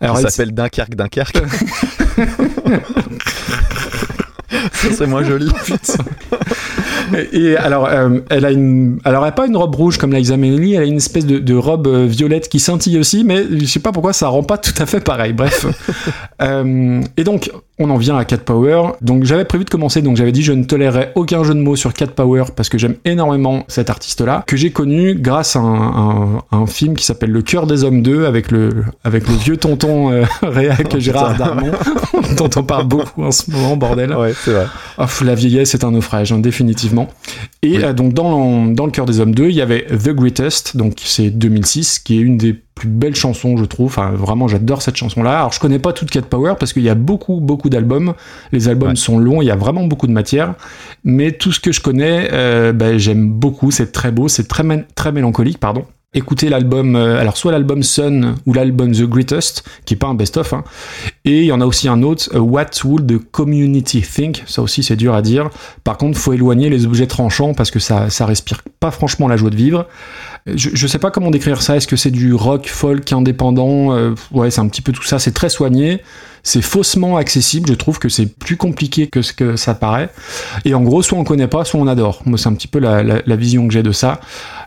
[0.00, 1.36] Alors, Ça elle- s'appelle Dunkerque, Dunkerque.
[4.72, 5.50] Serait moins joli.
[7.32, 10.36] Et alors, euh, elle a une, alors elle a pas une robe rouge comme Liza
[10.36, 13.66] Minnelli, elle a une espèce de, de robe euh, violette qui scintille aussi, mais je
[13.66, 15.32] sais pas pourquoi ça rend pas tout à fait pareil.
[15.32, 15.66] Bref.
[16.42, 18.90] Euh, et donc, on en vient à Cat Power.
[19.00, 21.74] Donc, j'avais prévu de commencer, donc j'avais dit je ne tolérerais aucun jeu de mots
[21.76, 25.64] sur Cat Power parce que j'aime énormément cet artiste-là, que j'ai connu grâce à un,
[25.72, 28.70] un- un film qui s'appelle Le cœur des hommes 2 avec le,
[29.02, 31.36] avec le vieux tonton euh, réac Oh, Gérard.
[31.36, 31.72] Darmon,
[32.36, 34.14] dont on parle beaucoup en ce moment, bordel.
[34.14, 34.66] Ouais, c'est vrai.
[35.24, 37.08] La vieillesse est un naufrage, hein, définitivement.
[37.62, 37.84] Et Oui.
[37.84, 40.94] euh, donc dans, dans le cœur des hommes 2, il y avait The Greatest, donc
[41.04, 43.86] c'est 2006, qui est une des plus belles chansons, je trouve.
[43.86, 45.38] Enfin, vraiment, j'adore cette chanson-là.
[45.38, 48.14] Alors, je connais pas toute Cat Power parce qu'il y a beaucoup, beaucoup d'albums.
[48.52, 48.96] Les albums Ouais.
[48.96, 50.54] sont longs, il y a vraiment beaucoup de matière.
[51.04, 53.70] Mais tout ce que je connais, euh, ben, j'aime beaucoup.
[53.70, 55.84] C'est très beau, c'est très mélancolique, pardon.
[56.14, 60.14] Écoutez l'album, euh, alors soit l'album Sun ou l'album The Greatest, qui est pas un
[60.14, 60.62] best-of, hein.
[61.24, 64.44] et il y en a aussi un autre, euh, What Would the Community Think?
[64.46, 65.50] Ça aussi, c'est dur à dire.
[65.82, 69.36] Par contre, faut éloigner les objets tranchants parce que ça, ça respire pas franchement la
[69.36, 69.86] joie de vivre.
[70.46, 71.76] Je, je sais pas comment décrire ça.
[71.76, 73.92] Est-ce que c'est du rock, folk, indépendant?
[73.94, 75.18] Euh, Ouais, c'est un petit peu tout ça.
[75.18, 76.02] C'est très soigné.
[76.46, 77.68] C'est faussement accessible.
[77.68, 80.10] Je trouve que c'est plus compliqué que ce que ça paraît.
[80.66, 82.22] Et en gros, soit on connaît pas, soit on adore.
[82.26, 84.20] Moi, c'est un petit peu la, la- la vision que j'ai de ça.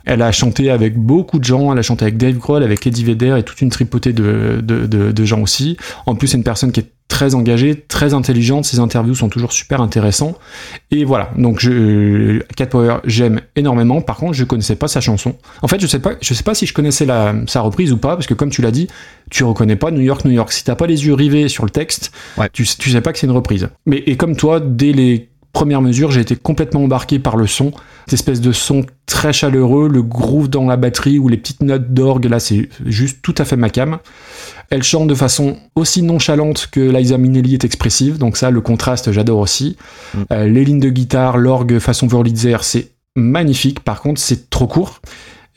[0.04, 1.72] Elle a chanté avec beaucoup de gens.
[1.72, 4.88] Elle a chanté avec Dave Grohl, avec Eddie Vedder et toute une tripotée de, de,
[4.88, 5.78] de, de gens aussi.
[6.08, 8.66] En plus, c'est une personne qui est très engagée, très intelligente.
[8.66, 10.36] Ses interviews sont toujours super intéressants.
[10.92, 11.32] Et voilà.
[11.38, 14.02] Donc, je, Cat Power, j'aime énormément.
[14.02, 15.36] Par contre, je connaissais pas sa chanson.
[15.62, 17.98] En fait, je sais pas, je sais pas si je connaissais la, sa reprise ou
[17.98, 18.88] pas, parce que comme tu l'as dit,
[19.30, 20.52] tu reconnais pas New York, New York.
[20.52, 22.50] Si t'as pas les yeux rivés sur le texte, Ouais.
[22.52, 23.70] tu, tu sais pas que c'est une reprise.
[23.86, 27.72] Mais et comme toi, dès les premières mesures, j'ai été complètement embarqué par le son,
[28.06, 31.94] cette espèce de son très chaleureux, le groove dans la batterie ou les petites notes
[31.94, 32.26] d'orgue.
[32.26, 33.98] Là, c'est juste tout à fait ma cam.
[34.70, 39.12] Elle chante de façon aussi nonchalante que Liza Minnelli est expressive, donc ça, le contraste,
[39.12, 39.78] j'adore aussi.
[40.14, 40.20] Mm.
[40.32, 43.80] Euh, les lignes de guitare, l'orgue façon Wurlitzer, c'est magnifique.
[43.82, 45.02] Par contre, c'est trop court.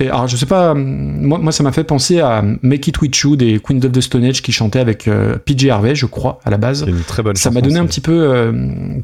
[0.00, 3.00] Et alors, je sais pas, hum, moi, moi ça m'a fait penser à Make It
[3.02, 6.06] With You des Queens of the Stone Age qui chantaient avec euh, PJ Harvey, je
[6.06, 6.84] crois, à la base.
[6.84, 8.52] C'est une très bonne Ça m'a donné un petit peu, euh,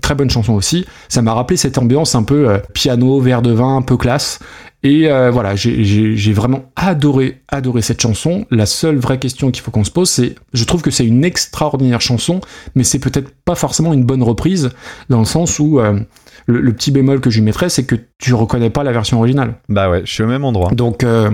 [0.00, 0.86] très bonne chanson aussi.
[1.08, 4.38] Ça m'a rappelé cette ambiance un peu euh, piano, verre de vin, un peu classe.
[4.87, 8.46] Et euh, voilà, j'ai- vraiment adoré, adoré cette chanson.
[8.53, 11.25] La seule vraie question qu'il faut qu'on se pose, c'est, je trouve que c'est une
[11.25, 12.40] extraordinaire chanson,
[12.77, 14.70] mais c'est peut-être pas forcément une bonne reprise,
[15.09, 15.99] dans le sens où euh,
[16.46, 19.18] le, le petit bémol que je lui mettrais, c'est que tu reconnais pas la version
[19.18, 19.55] originale.
[19.68, 20.70] Bah ouais, je suis au même endroit.
[20.72, 21.31] Donc, euh,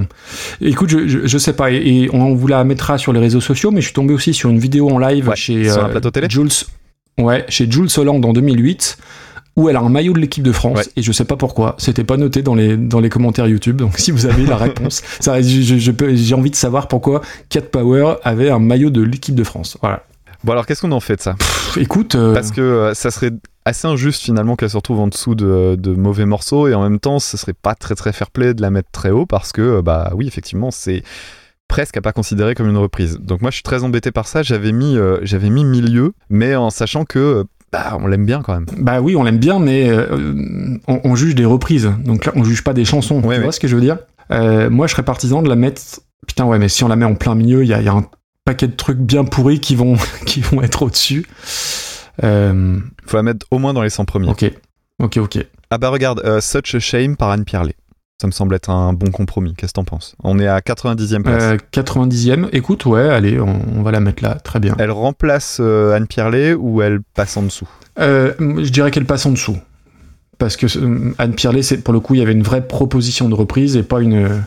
[0.63, 3.41] écoute, je, je, je sais pas, et, et on vous la mettra sur les réseaux
[3.43, 5.89] sociaux, mais je suis tombé aussi sur une vidéo en live Ouais, chez sur un
[5.91, 6.49] plateau télé Jules,
[7.19, 8.97] ouais, chez Jules Holland en 2008,
[9.57, 10.85] où elle a un maillot de l'équipe de France, Ouais.
[10.97, 13.77] et je sais pas pourquoi, c'était pas noté dans les dans les commentaires YouTube.
[13.77, 16.89] Donc, si vous avez la réponse, ça, je, je- je peux- j'ai envie de savoir
[16.89, 19.77] pourquoi Cat Power avait un maillot de l'équipe de France.
[19.83, 20.05] Voilà.
[20.45, 21.35] Bon alors qu'est-ce qu'on en fait de ça?
[21.35, 23.31] Pff, écoute, euh, Parce que euh, ça serait
[23.65, 26.99] assez injuste finalement qu'elle se retrouve en dessous de, de mauvais morceaux et en même
[26.99, 29.61] temps ce serait pas très très fair play de la mettre très haut parce que
[29.63, 31.05] euh, bah oui effectivement c'est
[31.69, 33.19] presque à pas considérer comme une reprise.
[33.21, 36.57] Donc moi je suis très embêté par ça, j'avais mis euh, j'avais mis milieu mais
[36.57, 38.67] en sachant que bah on l'aime bien quand même.
[38.79, 41.91] Bah oui, on l'aime bien, mais euh, on, on juge des reprises.
[42.05, 43.17] Donc là, on juge pas des chansons.
[43.17, 43.39] Ouais, tu ouais.
[43.41, 43.99] vois ce que je veux dire?
[44.31, 45.81] Euh, Moi, je serais partisan de la mettre.
[46.27, 47.89] Putain, ouais, mais si on la met en plein milieu, il y a, il y
[47.89, 48.05] a un
[48.45, 51.27] paquet de trucs bien pourris qui vont, qui vont être au-dessus.
[52.23, 54.29] Euh, Faut la mettre au moins dans les 100 premiers.
[54.29, 54.51] ok,
[54.99, 55.39] ok, ok.
[55.71, 57.75] Ah bah regarde, Such a Shame par Anne Pierlet.
[58.21, 59.55] Ça me semble être un bon compromis.
[59.55, 60.15] Qu'est-ce que t'en penses?
[60.23, 61.43] On est à 90e place.
[61.43, 64.77] Euh, 90e, écoute, ouais, allez, on, on va la mettre là, très bien.
[64.79, 67.69] Elle remplace euh, Anne Pierlet ou elle passe en dessous?
[67.99, 69.57] Euh, je dirais qu'elle passe en dessous.
[70.39, 73.29] Parce que euh, Anne Pierlet, c'est pour le coup, il y avait une vraie proposition
[73.29, 74.45] de reprise et pas une.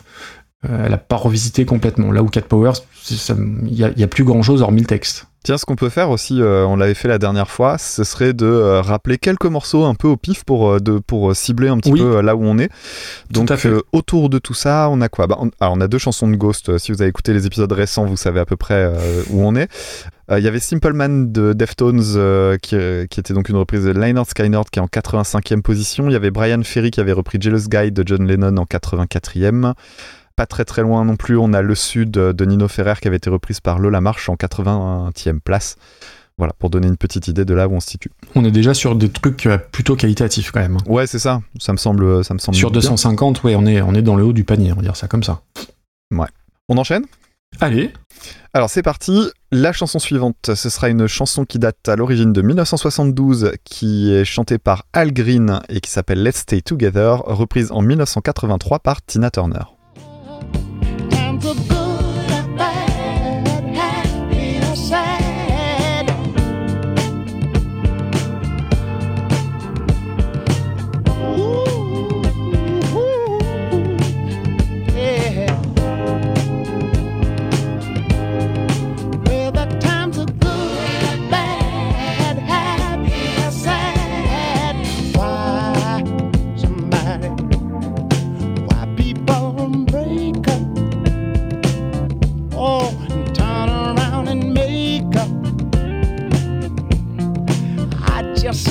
[0.62, 2.12] elle a pas revisité complètement.
[2.12, 2.72] Là où Cat Powers,
[3.10, 5.26] il y, a- a plus grand chose hormis le texte.
[5.46, 8.32] Tiens, ce qu'on peut faire aussi, euh, on l'avait fait la dernière fois, ce serait
[8.32, 11.78] de euh, rappeler quelques morceaux un peu au pif pour, euh, de, pour cibler un
[11.78, 12.00] petit Oui.
[12.00, 12.68] peu là où on est.
[13.30, 15.28] Donc euh, autour de tout ça, on a quoi?
[15.28, 16.78] Bah, on, alors, on a deux chansons de Ghost.
[16.78, 18.90] Si vous avez écouté les épisodes récents, vous savez à peu près
[19.30, 19.68] où on est.
[20.36, 22.76] Il y avait Simple Man de Deftones qui,
[23.08, 26.08] qui était donc une reprise de Lynyrd Skynyrd qui est en 85e position.
[26.08, 29.74] Il y avait Brian Ferry qui avait repris Jealous Guy de John Lennon en 84e.
[30.36, 33.16] Pas très très loin non plus, on a Le Sud de Nino Ferrer qui avait
[33.16, 35.76] été reprise par Lola Marche en 80e place.
[36.38, 38.10] Voilà, pour donner une petite idée de là où on se situe.
[38.34, 40.76] On est déjà sur des trucs plutôt qualitatifs quand même.
[40.76, 40.84] hein.
[40.86, 41.40] Ouais, c'est ça.
[41.58, 42.80] Ça me semble, ça me semble Sur bien.
[42.80, 45.08] 250, ouais, on est, on est dans le haut du panier, on va dire ça
[45.08, 45.40] comme ça.
[46.68, 47.04] On enchaîne?
[47.60, 47.92] Allez,
[48.52, 52.42] Alors c'est parti, la chanson suivante, ce sera une chanson qui date à l'origine de
[52.42, 57.80] 1972, qui est chantée par Al Green et qui s'appelle Let's Stay Together, reprise en
[57.80, 59.62] 1983 par Tina Turner.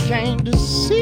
[0.07, 0.94] came to see.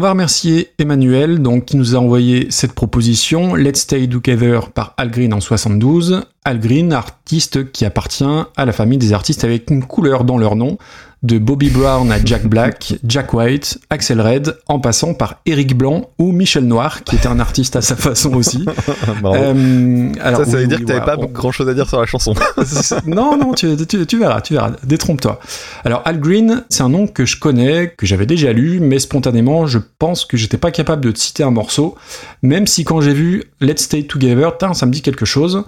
[0.00, 5.10] Va remercier Emmanuel, donc, qui nous a envoyé cette proposition, Let's Stay Together par Al
[5.10, 6.22] Green en 72.
[6.44, 8.24] Al Green, artiste qui appartient
[8.56, 10.78] à la famille des artistes avec une couleur dans leur nom,
[11.22, 16.10] de Bobby Brown à Jack Black, Jack White, Axel Red, en passant par Eric Blanc
[16.18, 18.64] ou Michel Noir, qui était un artiste à sa façon aussi.
[19.24, 21.88] Euh, alors, ça, ça veut dire oui, que t'avais voilà, pas grand chose à dire
[21.88, 22.34] sur la chanson.
[23.06, 24.70] non, non, tu, tu- tu verras, tu verras.
[24.84, 25.40] Détrompe-toi.
[25.84, 29.66] Alors, Al Green, c'est un nom que je connais, que j'avais déjà lu, mais spontanément,
[29.66, 31.96] je pense que j'étais pas capable de te citer un morceau,
[32.42, 35.64] même si quand j'ai vu Let's Stay Together, ça me dit quelque chose.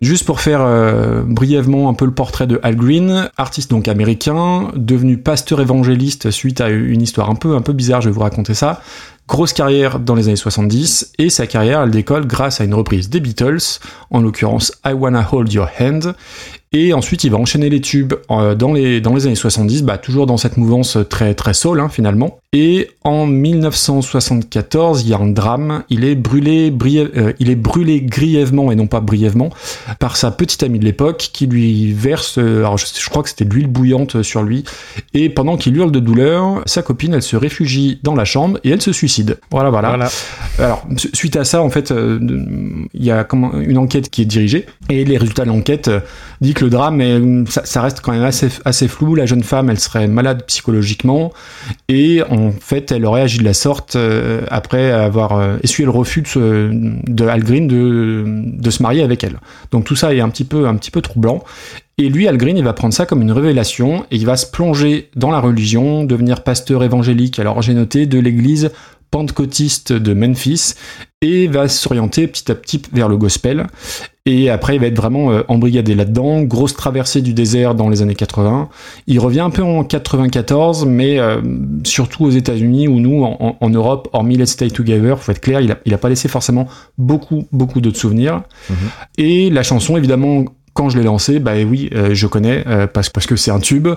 [0.00, 4.68] Juste pour faire euh, brièvement un peu le portrait de Al Green, artiste donc américain,
[4.90, 8.20] devenu pasteur évangéliste suite à une histoire un peu, un peu bizarre, je vais vous
[8.20, 8.82] raconter ça.
[9.28, 13.08] Grosse carrière dans les années 70 et sa carrière elle décolle grâce à une reprise
[13.08, 13.78] des Beatles,
[14.10, 16.14] en l'occurrence I Wanna Hold Your Hand.
[16.72, 19.98] Et ensuite il va enchaîner les tubes euh, dans, les, dans les années 70, bah,
[19.98, 22.38] toujours dans cette mouvance très très soul hein, finalement.
[22.52, 27.54] Et en 1974, il y a un drame, il est brûlé, briève- euh, il est
[27.56, 29.50] brûlé grièvement et non pas brièvement
[29.98, 33.28] par sa petite amie de l'époque qui lui verse, euh, alors je, je crois que
[33.28, 34.64] c'était de l'huile bouillante sur lui,
[35.14, 38.70] et pendant qu'il hurle de douleur, sa copine elle se réfugie dans la chambre et
[38.70, 39.38] elle se suicide.
[39.52, 39.88] Voilà, voilà.
[40.58, 42.18] Alors, su- suite à ça, en fait, euh,
[42.94, 46.00] il y a une enquête qui est dirigée, et les résultats de l'enquête euh,
[46.60, 49.14] le drame, est, ça, reste quand même assez, flou.
[49.14, 51.32] La jeune femme, elle serait malade psychologiquement,
[51.88, 55.90] et en fait, elle aurait agi de la sorte euh, après avoir euh, essuyé le
[55.90, 56.70] refus de, ce-
[57.06, 59.38] de se marier avec elle.
[59.70, 61.42] Donc tout ça est un petit peu, un petit peu troublant.
[61.98, 64.46] Et lui, Al Green, il va prendre ça comme une révélation et il va se
[64.46, 67.38] plonger dans la religion, devenir pasteur évangélique.
[67.38, 68.70] Alors j'ai noté de l'église
[69.10, 70.74] pentecôtiste de Memphis
[71.22, 73.66] et va s'orienter petit à petit vers le gospel.
[74.26, 76.42] Et après, il va être vraiment euh, embrigadé là-dedans.
[76.42, 78.68] Grosse traversée du désert dans les années 80.
[79.06, 81.40] Il revient un peu en 94, mais euh,
[81.84, 85.72] surtout aux États-Unis ou nous, en, Europe, hormis Let's Stay Together, faut être clair, il
[85.72, 86.68] a, il a pas laissé forcément
[86.98, 88.42] beaucoup, beaucoup d'autres souvenirs.
[89.18, 93.08] Et la chanson, évidemment, quand je l'ai lancée, bah oui, euh, je connais euh, parce,
[93.08, 93.88] parce que c'est un tube,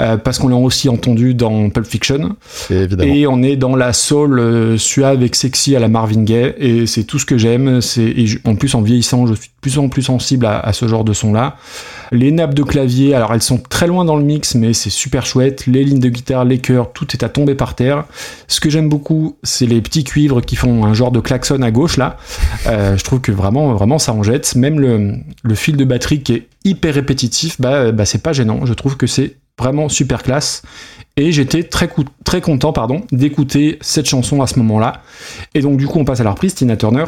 [0.00, 2.36] euh, parce qu'on l'a aussi entendu dans Pulp Fiction.
[2.70, 7.04] Et on est dans la soul suave et sexy à la Marvin Gaye, et c'est
[7.04, 7.80] tout ce que j'aime.
[7.80, 10.88] C'est en plus en vieillissant, je suis de plus en plus sensible à, à ce
[10.88, 11.56] genre de son-là.
[12.12, 15.26] Les nappes de clavier, alors elles sont très loin dans le mix, mais c'est super
[15.26, 15.66] chouette.
[15.66, 18.04] Les lignes de guitare, les chœurs, tout est à tomber par terre.
[18.48, 21.70] Ce que j'aime beaucoup, c'est les petits cuivres qui font un genre de klaxon à
[21.70, 22.16] gauche là.
[22.64, 24.54] Je trouve que vraiment, vraiment ça en jette.
[24.54, 28.66] Même le, le fil de batterie qui est hyper répétitif, bah, bah c'est pas gênant.
[28.66, 30.62] Je trouve que c'est vraiment super classe.
[31.16, 31.88] Et j'étais très,
[32.24, 35.00] très content pardon, d'écouter cette chanson à ce moment-là.
[35.54, 37.04] Et donc du coup on passe à la reprise, Tina Turner.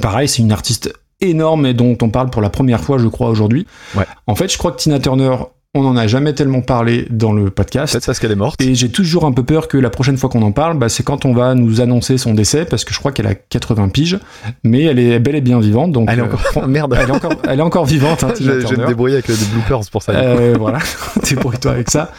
[0.00, 3.28] Pareil, c'est une artiste énorme et dont on parle pour la première fois, je crois,
[3.28, 3.66] aujourd'hui.
[3.94, 4.04] Ouais.
[4.26, 5.36] En fait, je crois que Tina Turner,
[5.74, 7.94] on n'en a jamais tellement parlé dans le podcast.
[7.94, 8.60] Peut-être parce qu'elle est morte.
[8.60, 11.02] Et j'ai toujours un peu peur que la prochaine fois qu'on en parle, bah, c'est
[11.02, 14.18] quand on va nous annoncer son décès, parce que je crois qu'elle a 80 piges,
[14.64, 15.90] mais elle est belle et bien vivante.
[15.92, 16.68] Donc, Elle est euh, encore.
[16.68, 16.94] Merde.
[17.00, 18.22] elle est encore, elle est encore vivante.
[18.22, 20.12] Hein, Je, vais me débrouiller avec des bloopers pour ça.
[20.12, 20.78] Euh, voilà,
[21.26, 22.12] débrouille-toi avec ça.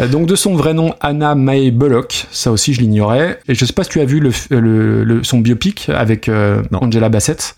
[0.00, 3.38] Euh, donc de son vrai nom, Anna Mae Bullock, ça aussi je l'ignorais.
[3.48, 6.62] Et je sais pas si tu as vu le, le- le- son biopic avec euh.
[6.72, 7.54] Angela Bassett.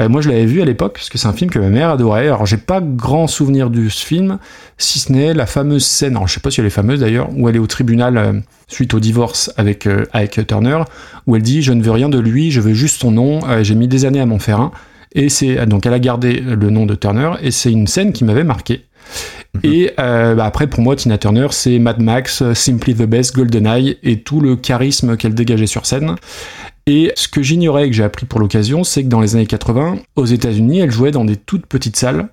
[0.00, 1.90] Euh, moi je l'avais vu à l'époque parce que c'est un film que ma mère
[1.90, 2.26] adorait.
[2.26, 4.38] Alors j'ai pas grand souvenir de ce film,
[4.78, 7.28] si ce n'est la fameuse scène, alors je sais pas si elle est fameuse d'ailleurs,
[7.36, 8.32] où elle est au tribunal euh,
[8.68, 10.82] suite au divorce avec, euh, avec Turner,
[11.26, 13.62] où elle dit je ne veux rien de lui, je veux juste son nom, euh,
[13.62, 14.72] j'ai mis des années à m'en faire un.
[15.14, 18.24] Et c'est donc elle a gardé le nom de Turner et c'est une scène qui
[18.24, 18.86] m'avait marqué.
[19.62, 23.98] Et euh, bah, après, pour moi, Tina Turner, c'est Mad Max, Simply the Best, GoldenEye
[24.02, 26.16] et tout le charisme qu'elle dégageait sur scène.
[26.86, 29.46] Et ce que j'ignorais et que j'ai appris pour l'occasion, c'est que dans les années
[29.46, 32.28] 80, aux États-Unis, elle jouait dans des toutes petites salles,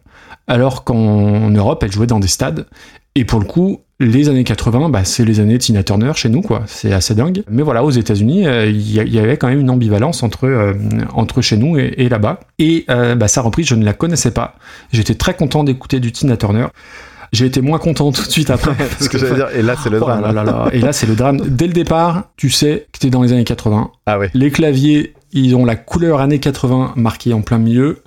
[0.48, 2.66] alors qu'en Europe, elle jouait dans des stades.
[3.16, 6.42] Et pour le coup, les années 80, bah, c'est les années Tina Turner chez nous,
[6.42, 6.64] quoi.
[6.68, 7.44] C'est assez dingue.
[7.50, 11.58] Mais voilà, aux États-Unis, euh, il y, avait quand même une ambivalence entre, euh, chez
[11.58, 12.40] nous et, et là-bas.
[12.60, 14.56] Et euh, bah, sa reprise, je ne la connaissais pas.
[14.94, 16.68] J'étais très content d'écouter du Tina Turner.
[17.32, 18.72] J'ai été moins content tout de suite après.
[18.78, 19.50] C'est parce ce que j'allais dire.
[19.56, 20.36] Et là, c'est le Oh là drame.
[20.36, 20.70] là là.
[20.74, 21.40] Et là, c'est le drame.
[21.42, 23.92] Dès le départ, tu sais que t'es dans les années 80.
[24.06, 24.30] Ah ouais.
[24.34, 28.02] Les claviers, ils ont la couleur années 80 marquée en plein milieu.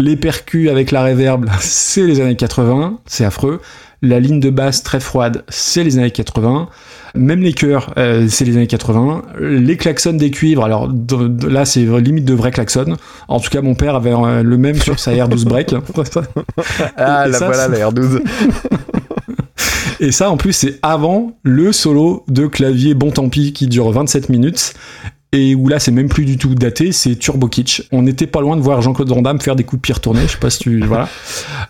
[0.00, 3.60] Les percus avec la réverb, là, c'est les années 80, c'est affreux.
[4.02, 6.68] La ligne de basse très froide, c'est les années 80.
[7.14, 9.22] Même les chœurs, euh, c'est les années 80.
[9.40, 12.96] Les klaxons des cuivres, alors de- de- là c'est limite de vrais klaxons.
[13.28, 15.74] En tout cas, mon père avait euh, le même sur sa R12 break.
[16.96, 18.22] Ah, ça, voilà, la R12.
[20.00, 23.90] Et ça, en plus, c'est avant le solo de clavier Bon Tant Pis qui dure
[23.90, 24.72] 27 minutes.
[25.32, 27.82] Et où là, c'est même plus du tout daté, c'est Turbo Kitsch.
[27.92, 30.22] On n'était pas loin de voir Jean-Claude Van Damme faire des coups de pied retournés.
[30.26, 30.80] Je sais pas si tu.
[30.84, 31.08] Voilà.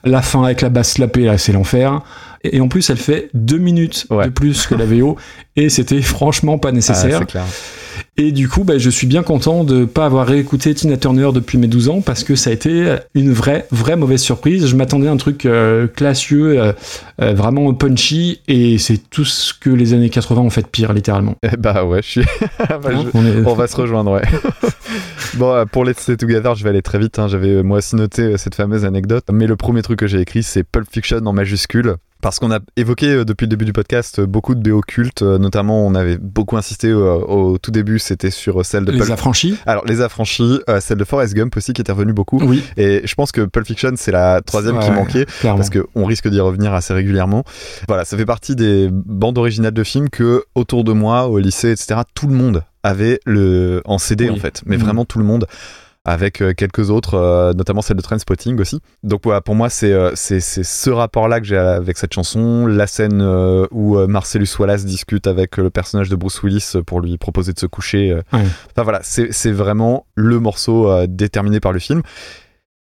[0.03, 2.01] La fin avec la basse slapée, là, c'est l'enfer.
[2.43, 4.25] Et et en plus, elle fait deux minutes Ouais.
[4.25, 5.17] de plus que la VO.
[5.57, 7.19] Et c'était franchement pas Ah, nécessaire.
[7.19, 7.45] c'est clair.
[8.17, 11.59] Et du coup, bah, je suis bien content de pas avoir réécouté Tina Turner depuis
[11.59, 14.67] mes 12 ans parce que ça a été une vraie, vraie mauvaise surprise.
[14.67, 16.73] Je m'attendais à un truc euh, classieux, euh,
[17.23, 20.93] euh, vraiment punchy, et c'est tout ce que les années 80 ont fait de pire,
[20.93, 21.35] littéralement.
[21.43, 22.21] Eh bah ouais, je suis.
[22.69, 24.23] Bah, je- on est- On va se rejoindre, ouais.
[25.35, 27.19] bon, euh, pour Let's Stay Together, je vais aller très vite.
[27.19, 27.29] hein.
[27.29, 29.25] J'avais moi aussi noté cette fameuse anecdote.
[29.33, 31.97] Mais le premier truc que j'ai écrit, c'est Pulp Fiction en majuscule.
[32.21, 35.23] Parce qu'on a évoqué euh, depuis le début du podcast euh, beaucoup de BO cultes,
[35.23, 38.99] euh, notamment on avait beaucoup insisté euh, au tout début, c'était sur celle de Les
[38.99, 39.11] Pulp.
[39.11, 42.39] affranchis Alors les affranchis, euh, celle de Forrest Gump aussi qui était revenue beaucoup.
[42.43, 45.59] Oui, Et je pense que Pulp Fiction c'est la troisième qui manquait clairement.
[45.59, 47.45] parce qu'on risque d'y revenir assez régulièrement.
[47.89, 51.71] Voilà, ça fait partie des bandes originales de films que autour de moi, au lycée,
[51.73, 54.37] etc., tout le monde avait le en CD Oui.
[54.37, 54.83] en fait, mais Mhm.
[54.83, 55.47] vraiment tout le monde.
[56.07, 58.81] Avec euh, quelques autres, euh, notamment celle de Trainspotting aussi.
[59.03, 62.67] Donc voilà, pour moi, c'est euh, c'est ce rapport-là que j'ai avec cette chanson.
[62.67, 63.23] La scène
[63.71, 67.67] où Marcellus Wallace discute avec le personnage de Bruce Willis pour lui proposer de se
[67.67, 68.15] coucher.
[68.33, 68.45] Ouais.
[68.71, 72.03] Enfin voilà, c'est c'est vraiment le morceau déterminé par le film.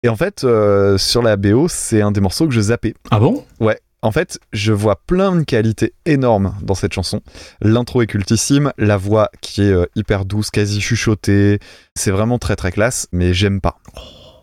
[0.03, 2.93] Et en fait, euh, sur la BO, c'est un des morceaux que je zappais.
[3.11, 3.43] Ah bon?
[3.59, 3.79] Ouais.
[4.01, 7.21] En fait, je vois plein de qualités énormes dans cette chanson.
[7.61, 11.59] L'intro est cultissime, la voix qui est euh, hyper douce, quasi chuchotée,
[11.95, 13.77] c'est vraiment très très classe, mais j'aime pas.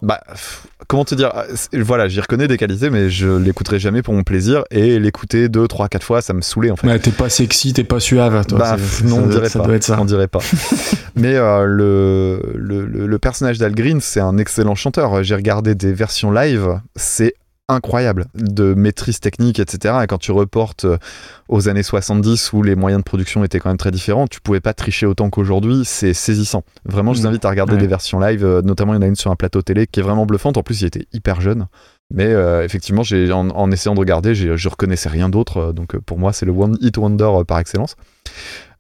[0.03, 0.21] Bah,
[0.89, 4.25] comment te dire c'est- Voilà, j'y reconnais des qualités, mais je l'écouterai jamais pour mon
[4.25, 6.87] plaisir, et l'écouter deux, trois, quatre fois, ça me saoulait en fait.
[6.87, 8.59] Ouais, T'es pas sexy, t'es pas suave, toi.
[8.59, 9.81] Bah, non, ça on doit- dirait ça pas.
[9.81, 9.99] ça.
[9.99, 10.41] On dirait pas.
[11.17, 15.25] Mais euh, le, le, le- le personnage d'Al Green, c'est un excellent chanteur.
[15.25, 17.35] J'ai regardé des versions live, c'est
[17.69, 19.95] incroyable de maîtrise technique, etc.
[20.05, 20.99] Et quand tu reportes euh,
[21.49, 24.61] aux années 70 où les moyens de production étaient quand même très différents, tu pouvais
[24.61, 25.83] pas tricher autant qu'aujourd'hui.
[25.85, 26.63] C'est saisissant.
[26.85, 27.31] Vraiment, je vous Mm.
[27.31, 27.81] invite à regarder Ouais.
[27.81, 28.45] des versions live.
[28.45, 30.57] euh, notamment, il y en a une sur un plateau télé qui est vraiment bluffante.
[30.57, 31.67] En plus, il était hyper jeune.
[32.15, 35.73] Mais euh, effectivement, j'ai, en, en essayant de regarder, je reconnaissais rien d'autre.
[35.73, 37.97] Donc pour moi, c'est le One Hit Wonder par excellence.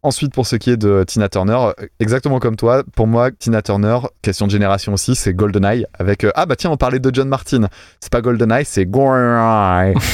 [0.02, 3.60] Ensuite, pour ce qui est de Tina Turner, euh, exactement comme toi, pour moi, Tina
[3.62, 5.84] Turner, question de génération aussi, c'est GoldenEye.
[5.98, 7.66] Avec euh, ah bah tiens, on parlait de John Martin.
[8.00, 9.94] C'est pas GoldenEye, c'est GoldenEye.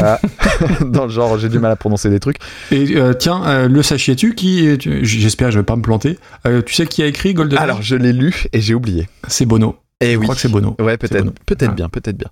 [0.00, 0.16] Euh,
[0.86, 2.38] dans le genre, j'ai du mal à prononcer des trucs.
[2.70, 6.18] Et euh, tiens, le sachiez-tu qui, j'espère je vais pas me planter.
[6.64, 9.06] Tu sais qui a écrit Golden Alors, je l'ai lu et j'ai oublié.
[9.28, 9.76] C'est Bono.
[10.00, 10.22] Et Je oui.
[10.24, 10.74] crois que c'est Bono.
[10.80, 11.74] Ouais, peut-être, peut-être Ah.
[11.74, 12.28] bien, peut-être bien.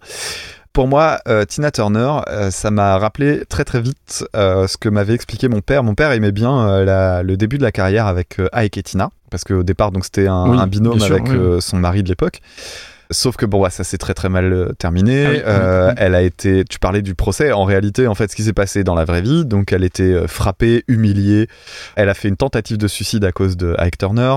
[0.73, 4.89] Pour moi, euh, Tina Turner, euh, ça m'a rappelé très très vite euh, ce que
[4.89, 5.83] m'avait expliqué mon père.
[5.83, 9.43] Mon père aimait bien la- le début de la carrière avec Ike et Tina, parce
[9.43, 11.61] qu'au départ, donc c'était un, Oui, un binôme sûr, avec oui.
[11.61, 12.41] son mari de l'époque.
[13.11, 15.27] Sauf que bon, ouais, ça s'est très très mal euh, terminé.
[15.27, 15.93] Ah oui, Euh.
[15.97, 16.65] Elle a été.
[16.65, 17.51] Tu parlais du procès.
[17.53, 20.03] En réalité, en fait, ce qui s'est passé dans la vraie vie, donc elle était
[20.05, 21.49] euh, frappée, humiliée.
[21.97, 24.37] Elle a fait une tentative de suicide à cause de Ike Turner.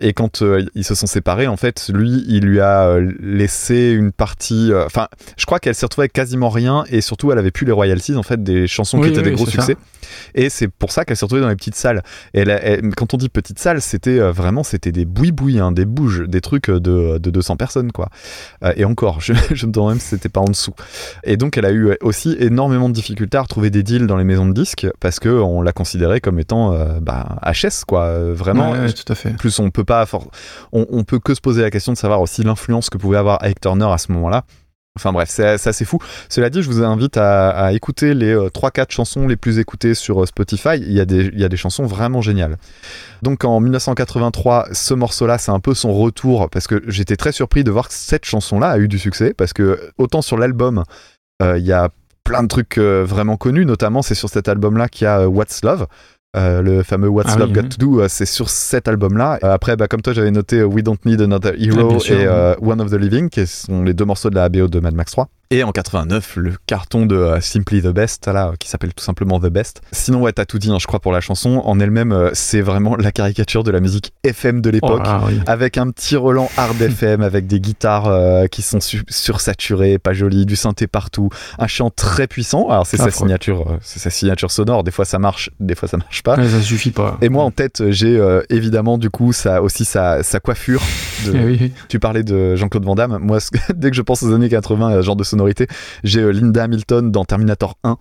[0.00, 3.90] Et quand euh, ils se sont séparés, en fait, lui, il lui a euh, laissé
[3.90, 4.70] une partie.
[4.86, 6.84] Enfin, je crois qu'elle s'est retrouvée avec quasiment rien.
[6.90, 9.30] Et surtout, elle avait plus les royalties en fait des chansons Oui, qui étaient oui,
[9.30, 9.52] des gros ça.
[9.52, 9.76] succès.
[10.34, 12.02] Et c'est pour ça qu'elle s'est retrouvée dans les petites salles.
[12.34, 15.72] Et elle a- elle- quand on dit petites salles, c'était vraiment c'était des bouis-bouis, hein,
[15.72, 18.08] des bouges, des trucs de, de 200 personnes quoi.
[18.64, 20.74] Euh, et encore, je, je me demande même si c'était pas en dessous.
[21.24, 24.24] Et donc elle a eu aussi énormément de difficultés à retrouver des deals dans les
[24.24, 28.04] maisons de disques parce que on l'a considérée comme étant euh, bah, HS quoi.
[28.04, 28.70] Euh, Vraiment.
[28.70, 29.30] Ouais, ouais, tout à fait.
[29.36, 30.06] Plus, on peut pas,
[30.72, 33.60] on peut que se poser la question de savoir aussi l'influence que pouvait avoir Ike
[33.60, 34.44] Turner à ce moment-là.
[34.96, 35.98] Enfin bref, c'est fou.
[36.28, 40.22] Cela dit, je vous invite à, écouter les euh, 3-4 chansons les plus écoutées sur
[40.22, 40.76] euh, Spotify.
[40.76, 42.58] Il y, a des, chansons vraiment géniales.
[43.22, 47.64] Donc en 1983, ce morceau-là, c'est un peu son retour parce que j'étais très surpris
[47.64, 50.84] de voir que cette chanson-là a eu du succès parce que autant sur l'album,
[51.42, 51.88] euh, il y a
[52.24, 55.26] plein de trucs euh, vraiment connus, notamment c'est sur cet album-là qu'il y a euh,
[55.26, 55.86] What's Love.
[56.36, 57.68] Euh, le fameux What's Ah Love oui, Got oui.
[57.68, 59.38] to Do, euh, c'est sur cet album-là.
[59.44, 62.26] Euh, après, bah, comme toi, j'avais noté We Don't Need Another Ah, Hero sûr, et
[62.60, 62.68] oui.
[62.70, 65.12] One of the Living, qui sont les deux morceaux de la BO de Mad Max
[65.12, 65.28] 3.
[65.54, 69.38] Et en 89, le carton de euh, Simply the Best, là, qui s'appelle tout simplement
[69.38, 69.82] The Best.
[69.92, 71.60] Sinon, ouais, t'as tout dit, hein, je crois, pour la chanson.
[71.66, 75.04] En elle-même, euh, c'est vraiment la caricature de la musique FM de Oh l'époque.
[75.04, 75.38] là, oui.
[75.46, 80.14] Avec un petit Roland hard FM, avec des guitares euh, qui sont su- sursaturées, pas
[80.14, 81.28] jolies, du synthé partout,
[81.58, 82.68] un chant très puissant.
[82.70, 84.84] Alors c'est sa signature, euh, c'est sa signature sonore.
[84.84, 86.36] Des fois ça marche, des fois ça marche pas.
[86.36, 87.18] Ouais, ça suffit pas.
[87.20, 90.80] Et moi en tête, j'ai euh, évidemment du coup ça aussi sa, sa coiffure.
[91.26, 91.72] De, Eh oui, oui.
[91.88, 93.18] Tu parlais de Jean-Claude Van Damme.
[93.20, 93.38] Moi,
[93.74, 95.66] dès que je pense aux années 80, à ce genre de sonorité,
[96.04, 97.96] j'ai euh, Linda Hamilton dans Terminator 1.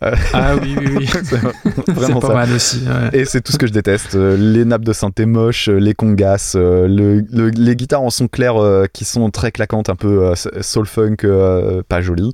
[0.00, 1.06] Ah oui, oui, oui.
[1.24, 2.34] C'est vraiment pas ça.
[2.34, 2.78] mal aussi.
[2.86, 3.20] ouais.
[3.20, 4.14] Et c'est tout ce que je déteste.
[4.14, 8.10] Euh, les nappes de synthé moches, euh, les congas, euh, le, le- les guitares en
[8.10, 12.32] son clair euh, qui sont très claquantes, un peu euh, soul funk, euh, pas jolies.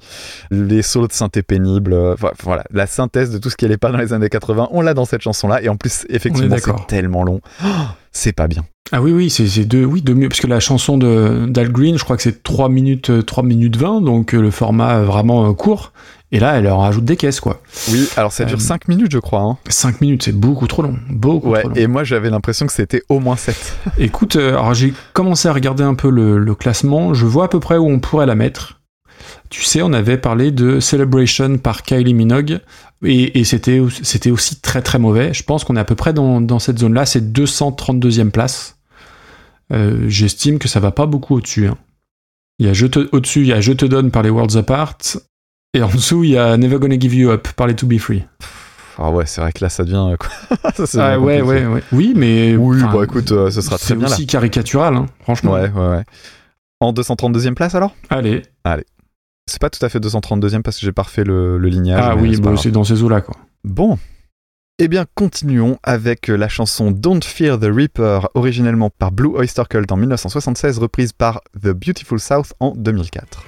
[0.50, 1.92] Les solos de synthé pénibles.
[1.92, 4.68] euh, vo- voilà, la synthèse de tout ce qui allait pas dans les années 80,
[4.72, 5.62] on l'a dans cette chanson-là.
[5.62, 7.40] Et en plus, effectivement, c'est tellement long.
[7.64, 7.68] Oh,
[8.12, 8.62] c'est pas bien.
[8.94, 12.04] Ah oui, oui, c'est deux, oui, deux parce que la chanson de d'Al Green, je
[12.04, 15.48] crois que c'est 3 minutes, euh, 3 minutes 20, donc euh, le format euh, vraiment
[15.48, 15.92] euh, court.
[16.30, 17.60] Et là, elle leur rajoute des caisses, quoi.
[17.90, 19.40] Oui, alors ça dure Euh, 5 minutes, je crois.
[19.40, 19.56] hein.
[19.68, 20.96] 5 minutes, c'est beaucoup trop long.
[21.10, 21.74] Beaucoup Ouais, trop long.
[21.74, 23.76] et moi j'avais l'impression que c'était au moins 7.
[23.98, 27.14] Écoute, euh, alors j'ai commencé à regarder un peu le, le classement.
[27.14, 28.78] Je vois à peu près où on pourrait la mettre.
[29.50, 32.60] Tu sais, on avait parlé de Celebration par Kylie Minogue.
[33.04, 35.32] Et, et c'était au- c'était aussi très très mauvais.
[35.34, 37.04] Je pense qu'on est à peu près dans, dans cette zone-là.
[37.06, 38.76] C'est 232e place.
[39.72, 41.66] Euh, J'estime que ça va pas beaucoup au-dessus.
[41.68, 41.78] hein.
[42.58, 44.56] Il y a je te, au-dessus, il y a Je te donne par les Worlds
[44.56, 44.98] Apart.
[45.74, 47.98] Et en dessous, il y a Never Gonna Give You Up par les To Be
[47.98, 48.24] Free.
[48.98, 50.14] Ah ouais, c'est vrai que là ça devient.
[50.18, 50.28] quoi.
[50.74, 51.82] Ça, c'est Ah, ouais, ouais, ouais.
[51.92, 52.54] Oui, mais.
[52.56, 54.12] Oui, bah écoute, euh, ce sera très C'est bien là.
[54.12, 55.52] aussi caricatural, hein, franchement.
[55.54, 56.04] Ouais, ouais, ouais.
[56.80, 57.94] En 232e place alors?
[58.10, 58.42] Allez.
[59.50, 62.04] C'est pas tout à fait 232e parce que j'ai pas refait le, le lignage.
[62.04, 62.56] Ah oui, c'est grave.
[62.58, 63.34] c'est dans ces eaux-là, quoi.
[63.64, 63.98] Bon.
[64.78, 69.64] Eh bien, continuons avec euh, la chanson Don't Fear the Reaper, originellement par Blue Oyster
[69.68, 73.44] Cult en 1976, reprise par The Beautiful South en 2004.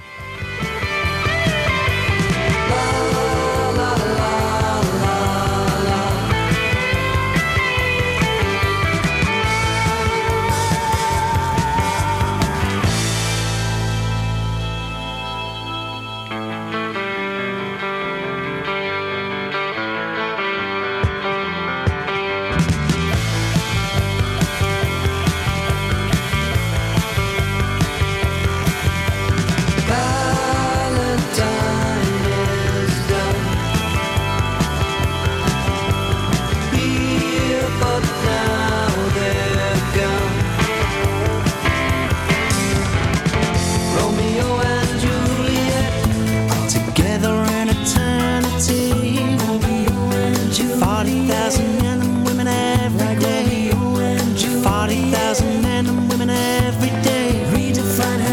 [56.17, 57.43] Women every day.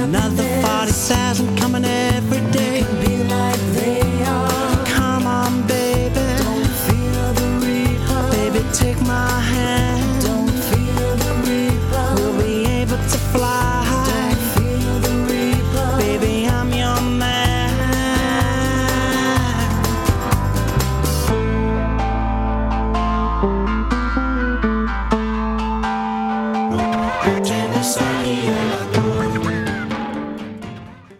[0.05, 2.12] Another 40,000 coming every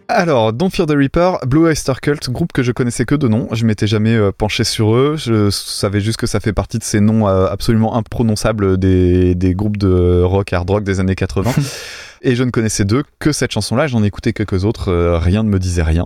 [0.09, 3.47] Alors, Don't Fear the Reaper, Blue Oyster Cult, groupe que je connaissais que de nom.
[3.51, 5.15] Je m'étais jamais euh, penché sur eux.
[5.17, 9.53] Je savais juste que ça fait partie de ces noms euh, absolument imprononçables des, des
[9.55, 11.51] groupes de rock, hard rock des années 80.
[12.25, 13.87] Et je ne connaissais d'eux que cette chanson-là.
[13.87, 14.89] J'en ai écouté quelques autres.
[14.89, 16.05] euh, rien ne me disait rien.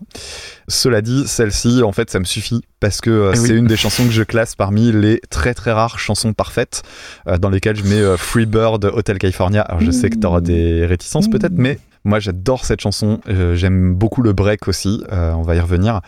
[0.68, 3.48] Cela dit, celle-ci, en fait, ça me suffit parce que euh, Eh oui.
[3.48, 6.82] c'est une des chansons que je classe parmi les très très rares chansons parfaites
[7.28, 9.62] euh, dans lesquelles je mets Free Bird, Hotel California.
[9.62, 13.20] Alors, je sais que tu auras des réticences peut-être, mais moi, j'adore cette chanson.
[13.28, 15.04] Euh, J'aime beaucoup le break aussi.
[15.12, 16.02] Euh, on va y revenir.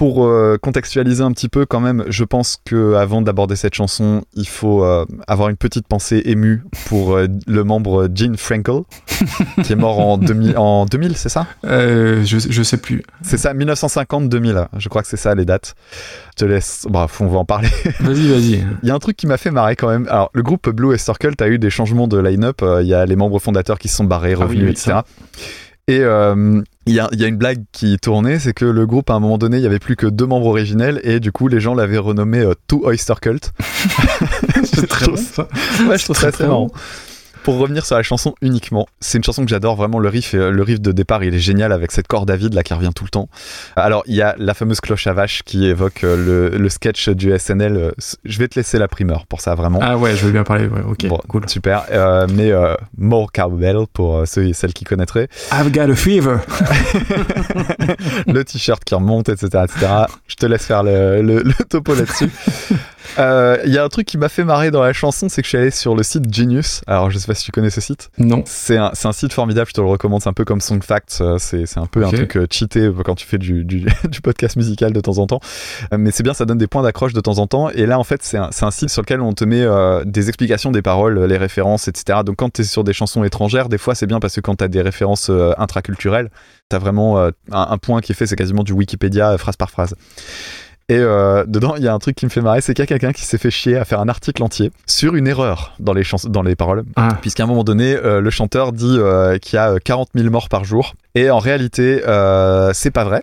[0.00, 4.22] Pour euh, contextualiser un petit peu, quand même, je pense que avant d'aborder cette chanson,
[4.32, 8.80] il faut euh, avoir une petite pensée émue pour euh, le membre Gene Frankel,
[9.62, 11.46] qui est mort en 2000, en 2000 c'est ça?
[11.64, 13.02] Je, je sais plus.
[13.20, 14.68] C'est ça, 1950-2000.
[14.78, 15.74] Je crois que c'est ça les dates.
[16.30, 16.86] Je te laisse.
[16.88, 17.68] Bref, on va en parler.
[18.00, 18.64] Vas-y, vas-y.
[18.82, 20.08] Il y a un truc qui m'a fait marrer quand même.
[20.08, 22.62] Alors, le groupe Blue Oyster Cult a eu des changements de line-up.
[22.80, 24.92] Il y a les membres fondateurs qui se sont barrés, Ah oui, revenus, oui, etc.
[24.92, 25.04] ça.
[25.88, 28.86] Et euh, il y, a, il y a une blague qui tournait, c'est que le
[28.86, 31.32] groupe, à un moment donné, il y avait plus que deux membres originels et du
[31.32, 33.52] coup, les gens l'avaient renommé euh, Two Oyster Cult.
[34.64, 35.48] C'est très bon, ça.
[35.88, 36.66] Ouais, je trouve ça Très, très marrant.
[36.66, 36.72] bon.
[37.42, 39.98] Pour revenir sur la chanson uniquement, c'est une chanson que j'adore vraiment.
[39.98, 42.62] Le riff, le riff de départ, il est génial avec cette corde à vide là
[42.62, 43.28] qui revient tout le temps.
[43.76, 47.08] Alors il y a la fameuse cloche à vache qui évoque euh, le, le sketch
[47.08, 47.76] du SNL.
[47.76, 47.90] euh,
[48.24, 49.78] Je vais te laisser la primeur pour ça vraiment.
[49.82, 50.66] Ah ouais, je veux bien parler.
[50.66, 51.48] Ouais, ok, Bon, cool.
[51.48, 51.84] Super.
[51.90, 55.28] Euh, mais euh, More Cowbell pour ceux et celles qui connaîtraient.
[55.52, 56.36] I've got a fever.
[58.26, 59.86] le t-shirt qui remonte, etc., etc.
[60.26, 62.30] Je te laisse faire le, le- le topo là-dessus.
[63.18, 65.46] Euh, Il y a un truc qui m'a fait marrer dans la chanson, c'est que
[65.46, 66.82] je suis allé sur le site Genius.
[66.86, 68.10] Alors, je sais pas si tu connais ce site.
[68.18, 68.42] Non.
[68.44, 70.20] C'est un, site formidable, je te le recommande.
[70.22, 71.18] C'est un peu comme Song Facts.
[71.20, 74.56] euh, C'est un peu un truc euh, cheaté quand tu fais du, du, du podcast
[74.56, 75.40] musical de temps en temps.
[75.92, 77.70] Euh, Mais c'est bien, ça donne des points d'accroche de temps en temps.
[77.70, 80.70] Et là, en fait, c'est un, site sur lequel on te met euh, des explications
[80.72, 82.20] des paroles, les références, etc.
[82.24, 84.56] Donc, quand tu es sur des chansons étrangères, des fois, c'est bien parce que quand
[84.56, 86.30] tu as des références euh, intraculturelles,
[86.68, 89.56] tu as vraiment euh, un, un point qui est fait, c'est quasiment du Wikipédia phrase
[89.56, 89.94] par phrase.
[90.90, 92.84] Et euh, dedans, il y a un truc qui me fait marrer, c'est qu'il y
[92.84, 95.92] a quelqu'un qui s'est fait chier à faire un article entier sur une erreur dans
[95.92, 96.82] les, chans- dans les paroles.
[96.96, 97.16] Ah.
[97.22, 100.28] Puisqu'à un moment donné, euh, le chanteur dit euh, qu'il y a euh, 40 000
[100.30, 100.94] morts par jour.
[101.14, 103.22] Et en réalité, euh, c'est pas vrai.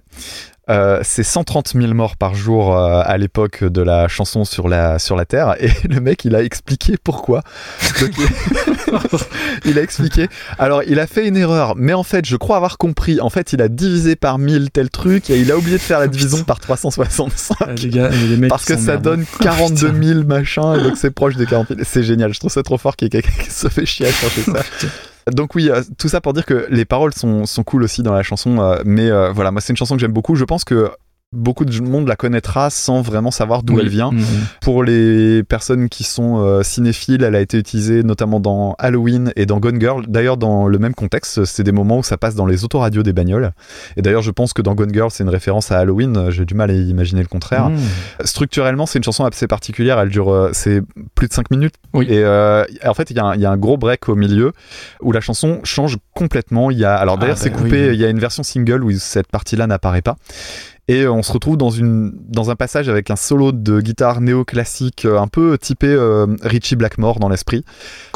[0.69, 4.99] Euh, c'est 130 000 morts par jour euh, à l'époque de la chanson sur la,
[4.99, 5.55] sur la Terre.
[5.59, 7.41] Et le mec, il a expliqué pourquoi.
[8.01, 8.11] Donc,
[9.65, 10.27] il, a expliqué.
[10.59, 13.21] Alors, il a fait une erreur, mais en fait, je crois avoir compris.
[13.21, 15.99] En fait, il a divisé par 1000 tel truc et il a oublié de faire
[15.99, 17.57] la division par 365.
[17.59, 21.35] Ah, les gars, mecs Parce que ça donne 42 000 machin, et donc c'est proche
[21.35, 21.79] des 40 000.
[21.83, 24.07] C'est génial, je trouve ça trop fort qu'il y ait quelqu'un qui se fait chier
[24.07, 24.53] à chercher ça.
[25.31, 28.23] Donc oui, euh, tout ça pour dire que les paroles sont, cool aussi dans la
[28.23, 30.35] chanson, euh, mais euh, voilà, moi c'est une chanson que j'aime beaucoup.
[30.35, 30.91] Je pense que
[31.33, 33.81] beaucoup de monde la connaîtra sans vraiment savoir d'où Oui.
[33.83, 34.11] elle vient.
[34.11, 34.23] Mhm.
[34.61, 39.45] Pour les personnes qui sont euh, cinéphiles, elle a été utilisée notamment dans Halloween et
[39.45, 40.05] dans Gone Girl.
[40.07, 43.11] D'ailleurs, dans le même contexte, c'est des moments où ça passe dans les autoradios des
[43.11, 43.51] bagnoles.
[43.97, 46.29] Et d'ailleurs, je pense que dans Gone Girl, c'est une référence à Halloween.
[46.29, 47.69] J'ai du mal à imaginer le contraire.
[47.71, 47.77] Mhm.
[48.23, 49.99] Structurellement, c'est une chanson assez particulière.
[49.99, 50.81] Elle dure, euh, c'est
[51.15, 51.75] plus de 5 minutes.
[51.93, 52.05] Oui.
[52.09, 54.15] Et euh, en fait, il y, a un- il y a un gros break au
[54.15, 54.53] milieu
[55.01, 56.71] où la chanson change complètement.
[56.71, 57.89] Il y a, alors d'ailleurs, Ah, c'est bah coupé.
[57.89, 57.95] oui.
[57.95, 60.15] Il y a une version single où cette partie-là n'apparaît pas.
[60.89, 65.03] Et on se retrouve dans, une, dans un passage avec un solo de guitare néoclassique
[65.03, 67.65] euh, un peu typé euh, Richie Blackmore dans l'esprit.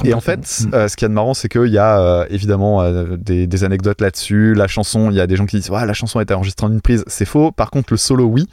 [0.05, 0.39] Et en fait,
[0.73, 3.63] euh, ce qu'il y a de marrant, c'est qu'il y a euh, évidemment des, des
[3.65, 4.53] anecdotes là-dessus.
[4.53, 6.65] La chanson, il y a des gens qui disent ouais, la chanson a été enregistrée
[6.65, 7.03] en une prise.
[7.07, 7.51] C'est faux.
[7.51, 8.47] Par contre, le solo, oui.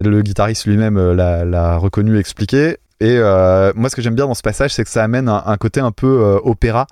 [0.00, 2.78] Le guitariste lui-même l'a reconnu, expliqué.
[2.98, 5.56] Et moi, ce que j'aime bien dans ce passage, c'est que ça amène un, un
[5.56, 6.88] côté un peu opéra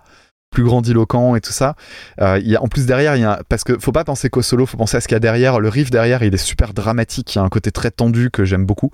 [0.51, 1.75] plus grandiloquent et tout ça.
[2.21, 4.29] Euh, il y a, en plus derrière, il y a, parce que faut pas penser
[4.31, 5.61] qu'au solo, faut penser à ce qu'il y a derrière.
[5.61, 7.35] Le riff derrière, il est super dramatique.
[7.35, 8.91] Il y a un côté très tendu que j'aime beaucoup.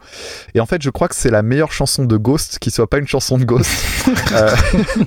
[0.54, 2.98] Et en fait, je crois que c'est la meilleure chanson de Ghost qui soit pas
[2.98, 3.70] une chanson de Ghost.
[4.32, 4.54] Euh,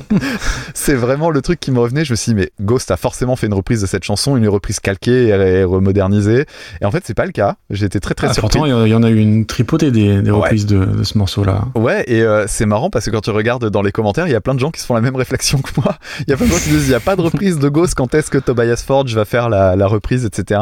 [0.74, 2.04] c'est vraiment le truc qui me revenait.
[2.06, 4.48] Je me suis dit, mais Ghost a forcément fait une reprise de cette chanson, une
[4.48, 6.46] reprise calquée et, remodernisée.
[6.82, 7.56] Et en fait, c'est pas le cas.
[7.70, 8.58] J'étais très très Ah, surpris.
[8.60, 10.38] pourtant, il y en- a eu une tripotée des, des Ouais.
[10.38, 11.66] reprises de, de ce morceau-là.
[11.76, 14.36] Ouais, et euh, c'est marrant parce que quand tu regardes dans les commentaires, il y
[14.36, 15.98] a plein de gens qui se font la même réflexion que moi.
[16.28, 16.38] Il y a
[16.68, 19.50] il n'y a pas de reprise de Ghost, quand est-ce que Tobias Forge va faire
[19.50, 20.62] la, la reprise, etc.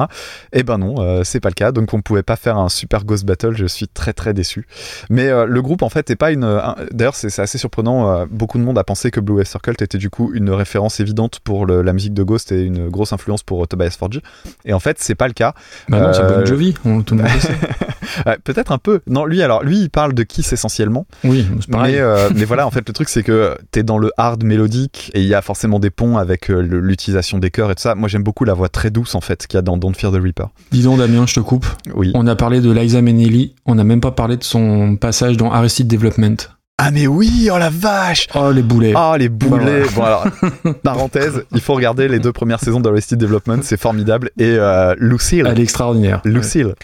[0.53, 1.71] Eh ben non, euh, c'est pas le cas.
[1.71, 3.53] Donc on pouvait pas faire un super Ghost Battle.
[3.55, 4.65] Je suis très très déçu.
[5.09, 6.43] Mais euh, le groupe en fait est pas une.
[6.43, 8.09] un- D'ailleurs, c'est assez surprenant.
[8.11, 10.99] euh, beaucoup de monde a pensé que Blue Oyster Cult était du coup une référence
[10.99, 14.21] évidente pour le- la musique de Ghost et une grosse influence pour euh, Tobias Forge.
[14.65, 15.53] Et en fait, c'est pas le cas.
[15.89, 17.53] Bah non, c'est Bon Jovi, on, tout le monde le sait.
[18.25, 19.01] Ouais, Peut-être un peu.
[19.05, 21.05] Non, lui alors, lui il parle de Kiss essentiellement.
[21.25, 21.95] Oui, c'est pareil.
[21.95, 25.19] Mais, mais voilà, en fait, le truc, c'est que t'es dans le hard mélodique et
[25.21, 27.95] il y a forcément des ponts avec euh, l'utilisation des chœurs et tout ça.
[27.95, 30.11] Moi, j'aime beaucoup la voix très douce, en fait, qu'il y a dans Don't Fear
[30.11, 30.47] the Reaper.
[30.71, 31.65] Dis donc, Damien, je te coupe.
[31.93, 32.11] Oui.
[32.15, 35.51] On a parlé de Liza Minnelli, on n'a même pas parlé de son passage dans
[35.51, 36.37] Arrested Development.
[36.79, 38.27] Ah, mais oui, oh la vache!
[38.35, 38.93] Oh, les boulets.
[38.95, 39.81] Ah, les boulets!
[39.81, 40.27] Bah, Bon, alors,
[40.83, 44.29] parenthèse, il faut regarder les deux premières saisons d'Arrested Development, c'est formidable.
[44.37, 45.47] Et euh, Lucille.
[45.49, 46.21] Elle est extraordinaire.
[46.23, 46.75] Lucille.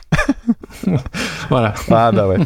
[1.50, 1.74] Voilà.
[1.92, 2.38] Ah, bah ouais.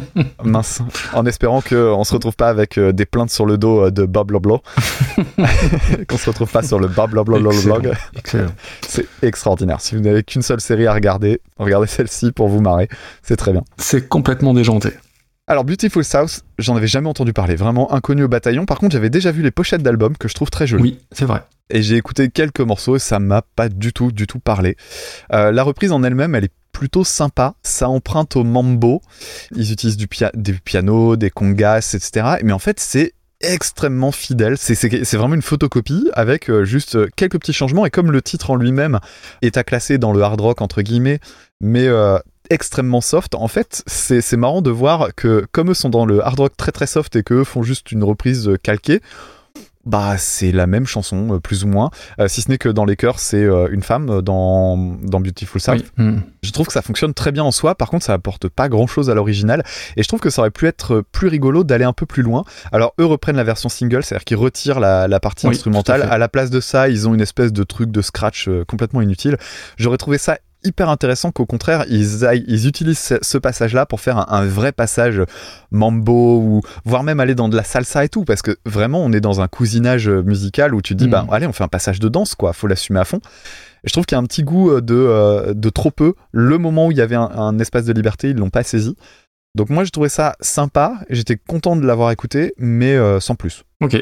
[0.44, 0.82] Mince.
[1.12, 4.04] En espérant qu'on se retrouve pas avec euh, des plaintes sur le dos euh, de
[4.04, 4.60] Bob Loblo.
[6.08, 7.92] qu'on se retrouve pas sur le Bob Loblo blog.
[8.82, 9.80] C'est extraordinaire.
[9.80, 12.88] Si vous n'avez qu'une seule série à regarder, regardez celle-ci pour vous marrer.
[13.22, 13.62] C'est très bien.
[13.78, 14.90] C'est complètement déjanté.
[15.46, 17.56] Alors, Beautiful South, j'en avais jamais entendu parler.
[17.56, 18.66] Vraiment inconnu au bataillon.
[18.66, 20.82] Par contre, j'avais déjà vu les pochettes d'albums que je trouve très jolies.
[20.82, 21.42] Oui, c'est vrai.
[21.70, 24.76] Et j'ai écouté quelques morceaux et ça m'a pas du tout, du tout parlé.
[25.32, 27.54] Euh, la reprise en elle-même, elle est plutôt sympa.
[27.64, 29.02] Ça emprunte au mambo.
[29.56, 30.30] Ils utilisent du, pia-
[31.16, 32.36] des congas, etc.
[32.44, 34.56] Mais en fait, c'est extrêmement fidèle.
[34.56, 37.84] C'est- vraiment une photocopie avec euh, juste euh, quelques petits changements.
[37.84, 39.00] Et comme le titre en lui-même
[39.42, 41.18] est à classer dans le hard rock, entre guillemets,
[41.60, 42.18] mais euh,
[42.48, 46.38] extrêmement soft, en fait, c'est marrant de voir que comme eux sont dans le hard
[46.38, 49.00] rock très très soft et qu'eux font juste une reprise calquée,
[49.88, 51.90] bah c'est la même chanson, euh, plus ou moins.
[52.20, 55.60] Euh, si ce n'est que dans les chœurs, c'est euh, une femme dans, dans Beautiful
[55.60, 55.82] South.
[55.98, 56.04] Oui.
[56.04, 56.20] Hmm.
[56.42, 58.86] Je trouve que ça fonctionne très bien en soi, par contre ça apporte pas grand
[58.86, 59.64] chose à l'original,
[59.96, 62.44] et je trouve que ça aurait pu être plus rigolo d'aller un peu plus loin.
[62.70, 66.12] Alors eux reprennent la version single, c'est-à-dire qu'ils retirent la, la partie Oui, instrumentale, à
[66.12, 69.38] à, la place de ça ils ont une espèce de truc de scratch complètement inutile.
[69.78, 74.00] J'aurais trouvé ça hyper intéressant qu'au contraire ils, aillent- ils utilisent ce, ce passage-là pour
[74.00, 75.22] faire un, un vrai passage
[75.70, 79.12] mambo, ou voire même aller dans de la salsa et tout, parce que vraiment on
[79.12, 81.10] est dans un cousinage musical où tu te dis Mhm.
[81.10, 83.20] bah allez on fait un passage de danse quoi, faut l'assumer à fond.
[83.84, 86.14] Et je trouve qu'il y a un petit goût euh, de, euh, de trop peu.
[86.32, 88.96] Le moment où il y avait un, un espace de liberté, ils l'ont pas saisi.
[89.54, 90.94] Donc moi, j'ai trouvé ça sympa.
[91.10, 93.62] J'étais content de l'avoir écouté, mais euh, sans plus.
[93.80, 93.96] Ok.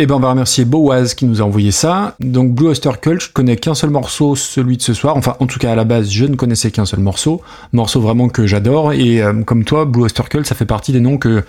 [0.00, 2.14] Eh ben, on va remercier Boaz qui nous a envoyé ça.
[2.20, 5.16] Donc, Blue Oyster Cult, je connais qu'un seul morceau, celui de ce soir.
[5.16, 7.42] Enfin, en tout cas, à la base, je ne connaissais qu'un seul morceau.
[7.72, 8.92] Morceau vraiment que j'adore.
[8.92, 11.42] Et euh, comme toi, Blue Oyster Cult, ça fait partie des noms que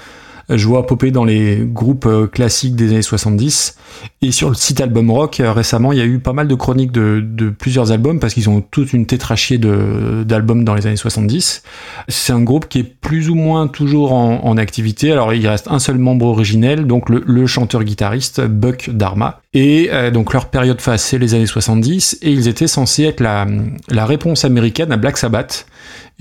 [0.50, 3.76] je vois popper dans les groupes euh, classiques des années 70.
[4.22, 6.56] Et sur le site Album Rock, euh, récemment, il y a eu pas mal de
[6.56, 10.96] chroniques de, plusieurs albums parce qu'ils ont toute une tétrachée de- d'albums dans les années
[10.96, 11.64] 70.
[12.08, 15.12] C'est un groupe qui est plus ou moins toujours en, activité.
[15.12, 20.34] Alors, il reste un seul membre originel, donc le, chanteur-guitariste Buck Dharma, Et euh, donc
[20.34, 24.92] leur période phase, c'est les années 70, et ils étaient censés être la réponse américaine
[24.92, 25.66] à Black Sabbath.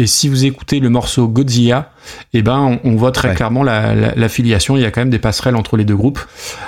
[0.00, 1.90] Et si vous écoutez le morceau Godzilla,
[2.32, 3.34] eh ben on, on voit très Ouais.
[3.34, 4.76] clairement la, la- la filiation.
[4.76, 6.20] Il y a quand même des passerelles entre les deux groupes.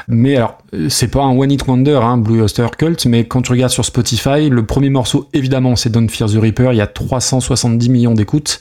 [0.09, 3.43] Mais alors, euh, c'est pas un one hit wonder, hein, Blue Oyster Cult, mais quand
[3.43, 6.73] tu regardes sur Spotify, le premier morceau, évidemment, c'est Don't Fear the Reaper.
[6.73, 8.59] Il y a 370 millions d'écoutes.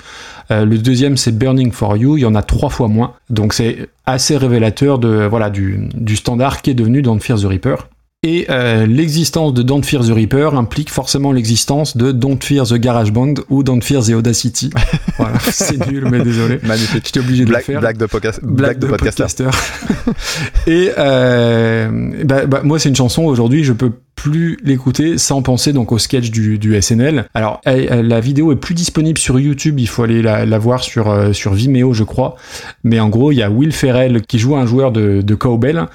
[0.51, 2.17] Euh, le deuxième, c'est Burning for You.
[2.17, 3.13] Il y en a trois fois moins.
[3.29, 7.45] Donc c'est assez révélateur de voilà du, du standard qui est devenu Don't Fear the
[7.45, 7.87] Reaper.
[8.21, 12.73] Et euh, l'existence de Don't Fear the Reaper implique forcément l'existence de Don't Fear the
[12.73, 14.71] Garage Band ou Don't Fear the Audacity.
[15.17, 16.59] voilà, c'est nul, mais désolé.
[16.63, 17.03] Magnifique.
[17.05, 17.79] J'étais obligé de le faire.
[17.79, 19.47] Black de, podcast, Black Black de de podcaster.
[20.67, 25.71] et euh, bah, bah, moi, c'est une chanson aujourd'hui, je peux plus l'écouter sans penser
[25.71, 27.23] donc au sketch du, du SNL.
[27.33, 30.57] Alors, elle- elle- la vidéo est plus disponible sur YouTube, il faut aller la, la
[30.59, 32.35] voir sur euh, sur Vimeo, je crois.
[32.83, 35.85] Mais en gros, il y a Will Ferrell qui joue un joueur de, de cowbell.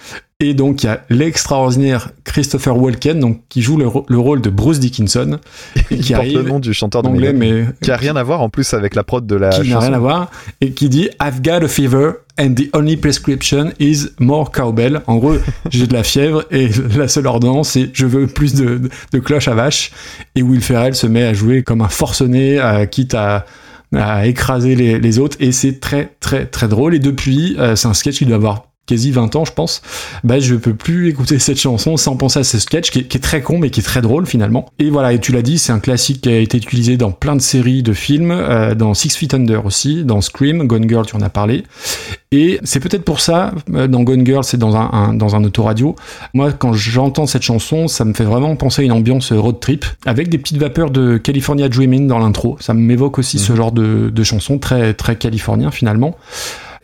[0.40, 4.80] Et donc, il y a l'extraordinaire Christopher Walken, donc, qui joue le, rôle de Bruce
[4.80, 5.38] Dickinson,
[5.76, 7.68] et Il qui porte le nom du chanteur en de anglais, Megadeth.
[7.68, 9.78] mais Qui a rien à voir en plus avec la prod de la qui n'a
[9.78, 14.08] rien à voir, et qui dit I've got a fever and the only prescription is
[14.18, 15.02] more cowbell.
[15.06, 15.36] En gros,
[15.70, 19.18] j'ai de la fièvre et la seule ordonnance c'est je veux plus de, de, de
[19.20, 19.92] cloches à vache.
[20.34, 23.46] Et Will Ferrell se met à jouer comme un forcené, euh, quitte à
[23.96, 27.86] à écraser les, les autres et c'est très très très drôle et depuis euh, c'est
[27.86, 29.80] un sketch qui doit avoir quasi 20 ans je pense
[30.24, 33.16] bah je peux plus écouter cette chanson sans penser à ce sketch qui est, qui
[33.16, 34.66] est très con mais qui est très drôle finalement.
[34.78, 37.36] Et voilà et tu l'as dit c'est un classique qui a été utilisé dans plein
[37.36, 41.16] de séries de films euh, dans Six Feet Under aussi dans Scream Gone Girl tu
[41.16, 41.64] en as parlé.
[42.32, 45.44] Et c'est peut-être pour ça euh, dans Gone Girl c'est dans un, un- dans un
[45.44, 45.94] autoradio.
[46.34, 49.84] Moi quand j'entends cette chanson ça me fait vraiment penser à une ambiance road trip
[50.04, 52.56] avec des petites vapeurs de California Dreaming dans l'intro.
[52.60, 56.16] Ça m'évoque aussi ce genre de, de chanson très très californien finalement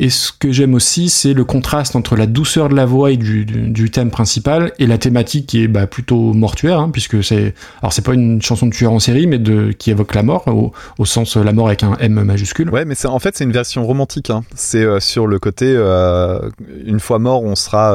[0.03, 3.19] et ce que j'aime aussi, c'est le contraste entre la douceur de la voix et
[3.19, 7.93] du, thème principal et la thématique qui est bah, plutôt mortuaire, hein, puisque c'est alors
[7.93, 9.39] c'est pas une chanson de tueur en série, mais
[9.75, 12.71] qui évoque la mort au, au sens euh, la mort avec un M majuscule.
[12.71, 14.31] Ouais, mais en fait c'est une version romantique.
[14.31, 14.43] Hein.
[14.55, 16.49] C'est euh, sur le côté euh,
[16.87, 17.95] une fois mort, on sera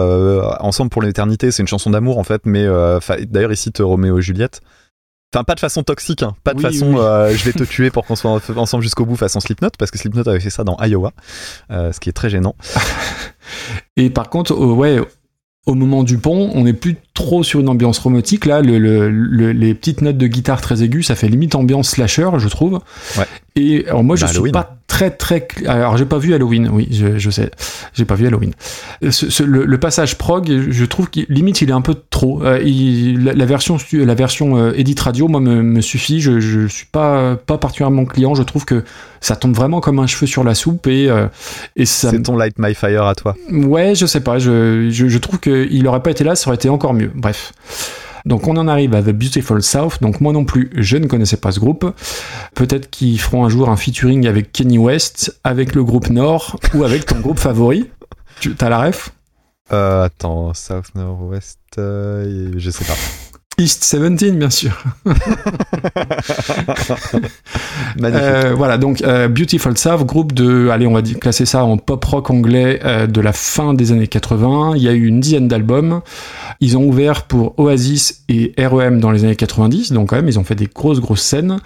[0.59, 1.49] ensemble pour l'éternité.
[1.49, 2.67] C'est une chanson d'amour en fait, mais
[3.21, 4.61] d'ailleurs il cite Roméo et Juliette.
[5.35, 6.33] Enfin, pas de façon toxique, hein.
[6.45, 6.99] pas de Oui, façon oui.
[6.99, 9.91] euh, je vais te tuer pour qu'on soit en- ensemble jusqu'au bout façon Slipknot, parce
[9.91, 11.11] que Slipknot avait fait ça dans Iowa,
[11.71, 12.55] euh, ce qui est très gênant.
[13.97, 14.99] Et par contre, euh, ouais,
[15.65, 18.45] au moment du pont, on n'est plus trop sur une ambiance romantique.
[18.45, 21.89] Là, le, le- le- les petites notes de guitare très aiguës, ça fait limite ambiance
[21.89, 22.79] slasher, je trouve.
[23.17, 23.25] Ouais.
[23.55, 24.51] Et alors moi, je Bah, suis Halloween.
[24.51, 25.47] pas très très.
[25.65, 26.69] Alors, j'ai pas vu Halloween.
[26.71, 27.49] Oui, je, je sais.
[27.93, 28.51] J'ai pas vu Halloween.
[29.09, 32.43] Ce- ce- le, le passage prog, je trouve qu'il limite il est un peu trop.
[32.43, 36.19] Euh, il- la, la version la version euh, edit radio, moi, me, me suffit.
[36.19, 38.35] Je, je suis pas pas particulièrement client.
[38.35, 38.83] Je trouve que
[39.21, 41.27] ça tombe vraiment comme un cheveu sur la soupe et euh,
[41.77, 43.35] et ça C'est ton Light My Fire à toi.
[43.53, 44.37] Ouais, je sais pas.
[44.37, 47.04] Je, je, je trouve qu'il aurait pas été là, ça aurait été encore mieux.
[47.13, 47.53] Bref.
[48.25, 50.01] Donc on en arrive à The Beautiful South.
[50.01, 51.93] Donc moi non plus, je ne connaissais pas ce groupe.
[52.55, 56.83] Peut-être qu'ils feront un jour un featuring avec Kenny West, avec le groupe Nord ou
[56.83, 57.89] avec ton groupe favori.
[58.39, 59.11] Tu as la ref?
[59.71, 62.95] Euh, attends, South Northwest, euh, je sais pas.
[63.57, 64.83] East 17, bien sûr.
[68.03, 71.77] Euh, voilà, donc euh, Beautiful South, groupe de, allez, on va dire, classer ça en
[71.77, 74.73] pop rock anglais euh, de la fin des années 80.
[74.75, 76.01] Il y a eu une dizaine d'albums.
[76.59, 80.37] Ils ont ouvert pour Oasis et REM dans les années 90, donc quand même, ils
[80.37, 81.57] ont fait des grosses, grosses scènes.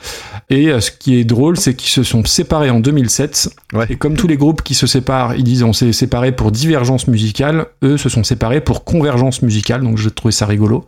[0.49, 3.49] Et ce qui est drôle, c'est qu'ils se sont séparés en 2007.
[3.73, 3.85] Ouais.
[3.89, 7.07] Et comme tous les groupes qui se séparent, ils disent on s'est séparés pour divergence
[7.07, 10.87] musicale, eux se sont séparés pour convergence musicale, donc je trouvais ça rigolo.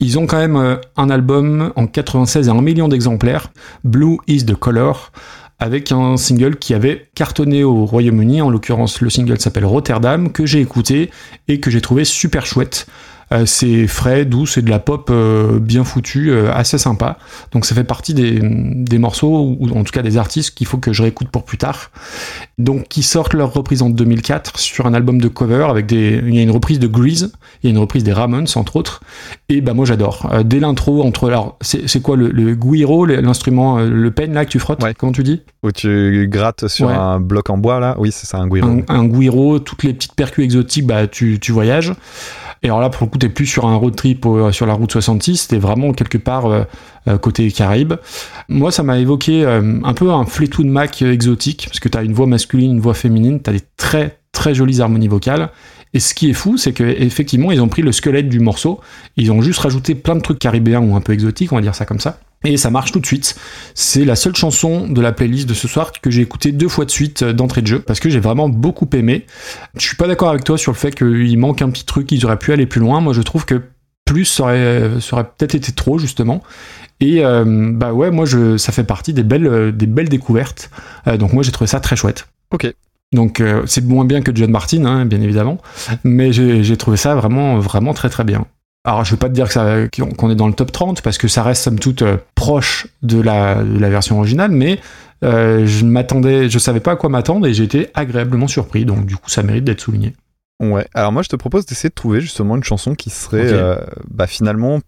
[0.00, 3.50] Ils ont quand même euh, un album en 96 à un million d'exemplaires,
[3.84, 5.12] Blue is the Color,
[5.58, 10.44] avec un single qui avait cartonné au Royaume-Uni, en l'occurrence le single s'appelle Rotterdam, que
[10.44, 11.10] j'ai écouté
[11.48, 12.86] et que j'ai trouvé super chouette.
[13.32, 17.18] Euh, c'est frais, doux, c'est de la pop euh, bien foutue, euh, assez sympa.
[17.52, 20.78] Donc ça fait partie des, des morceaux, ou en tout cas des artistes qu'il faut
[20.78, 21.90] que je réécoute pour plus tard.
[22.58, 26.22] Donc qui sortent leur reprise en 2004 sur un album de cover avec des...
[26.26, 28.76] Il y a une reprise de Grease, il y a une reprise des Ramones entre
[28.76, 29.00] autres.
[29.48, 30.30] Et bah moi j'adore.
[30.44, 31.28] Dès l'intro, entre...
[31.28, 34.82] Alors c'est c'est quoi le, le guiro, l'instrument, le pen là que tu frottes?
[34.82, 34.94] Ouais.
[34.94, 35.42] Comment tu dis?
[35.62, 36.94] Où tu grattes sur Ouais.
[36.94, 37.96] un bloc en bois là?
[37.98, 38.68] Oui, c'est ça, un guiro.
[38.68, 41.92] un, un guiro, toutes les petites percus exotiques, bah tu, tu voyages.
[42.62, 44.74] Et alors là, pour le coup, t'es plus sur un road trip euh, sur la
[44.74, 46.64] route 66, t'es vraiment quelque part euh,
[47.08, 47.94] euh, côté Caraïbes.
[48.48, 52.26] Moi, ça m'a évoqué un peu un Fleetwood Mac exotique, parce que t'as une voix
[52.26, 55.50] masculine, une voix féminine, t'as des très très jolies harmonies vocales.
[55.94, 58.80] Et ce qui est fou, c'est que effectivement, ils ont pris le squelette du morceau,
[59.16, 61.74] ils ont juste rajouté plein de trucs caribéens ou un peu exotiques, on va dire
[61.74, 62.18] ça comme ça.
[62.46, 63.34] Et ça marche tout de suite.
[63.74, 66.84] C'est la seule chanson de la playlist de ce soir que j'ai écoutée deux fois
[66.84, 69.26] de suite euh, d'entrée de jeu, parce que j'ai vraiment beaucoup aimé.
[69.76, 72.24] Je suis pas d'accord avec toi sur le fait qu'il manque un petit truc, ils
[72.24, 73.00] auraient pu aller plus loin.
[73.00, 73.62] Moi, je trouve que
[74.04, 76.42] plus ça aurait, peut-être été trop justement.
[77.00, 80.70] Et euh, bah ouais, moi je, ça fait partie des belles, euh, des belles découvertes.
[81.06, 82.26] Euh, donc moi j'ai trouvé ça très chouette.
[82.52, 82.72] Ok.
[83.12, 85.58] Donc euh, c'est moins bien que John Martin, hein, bien évidemment,
[86.04, 88.46] mais j'ai j'ai trouvé ça vraiment, vraiment très très bien.
[88.86, 89.48] Alors je vais pas te dire
[90.16, 93.20] qu'on est dans le top 30 parce que ça reste somme toute euh, proche de
[93.20, 94.80] la, de la version originale, mais
[95.24, 98.84] euh, je m'attendais, je savais pas à quoi m'attendre et j'ai été agréablement surpris.
[98.84, 100.14] Donc du coup ça mérite d'être souligné.
[100.62, 100.86] Ouais.
[100.94, 103.76] Alors moi, je te propose d'essayer de trouver justement une chanson qui serait euh,
[104.10, 104.80] bah, finalement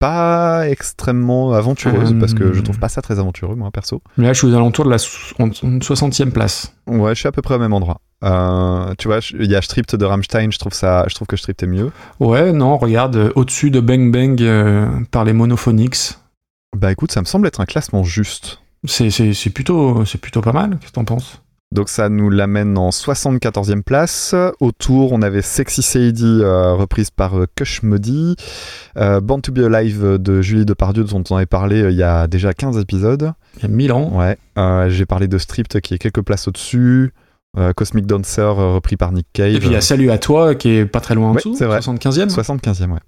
[0.00, 4.00] pas extrêmement aventureuse parce que je trouve pas ça très aventureux moi perso.
[4.16, 6.72] Mais là je suis aux alentours de la so- 60e place.
[6.86, 8.00] Ouais, je suis à peu près au même endroit.
[8.24, 11.36] Euh, tu vois, il y a Stripped de Rammstein, je trouve ça, je trouve que
[11.36, 11.90] Stripped est mieux.
[12.20, 16.18] Ouais, non, regarde, euh, au-dessus de Bang Bang euh, par les Monophonics.
[16.76, 18.60] Bah écoute, ça me semble être un classement juste.
[18.84, 20.78] C'est, c'est, c'est plutôt, c'est plutôt pas mal.
[20.78, 21.40] Qu'est-ce que t'en penses?
[21.70, 24.34] Donc ça nous l'amène en 74e place.
[24.60, 28.36] Autour, on avait Sexy Sadie, euh, reprise par Kush Modi.
[28.96, 32.02] Euh, Born to be Alive de Julie Depardieu, dont on avait parlé euh, il y
[32.02, 33.32] a déjà 15 épisodes.
[33.58, 34.12] Il y a 1000 ans.
[34.14, 34.38] Ouais.
[34.88, 37.12] J'ai parlé de Stripped qui est quelques places au-dessus.
[37.56, 39.54] Euh, Cosmic Dancer, euh, repris par Nick Cave.
[39.54, 41.36] Et puis il y a Salut à toi qui est pas très loin en Ouais,
[41.38, 41.80] dessous, c'est vrai.
[41.80, 42.28] 75e.
[42.28, 43.00] 75e, ouais.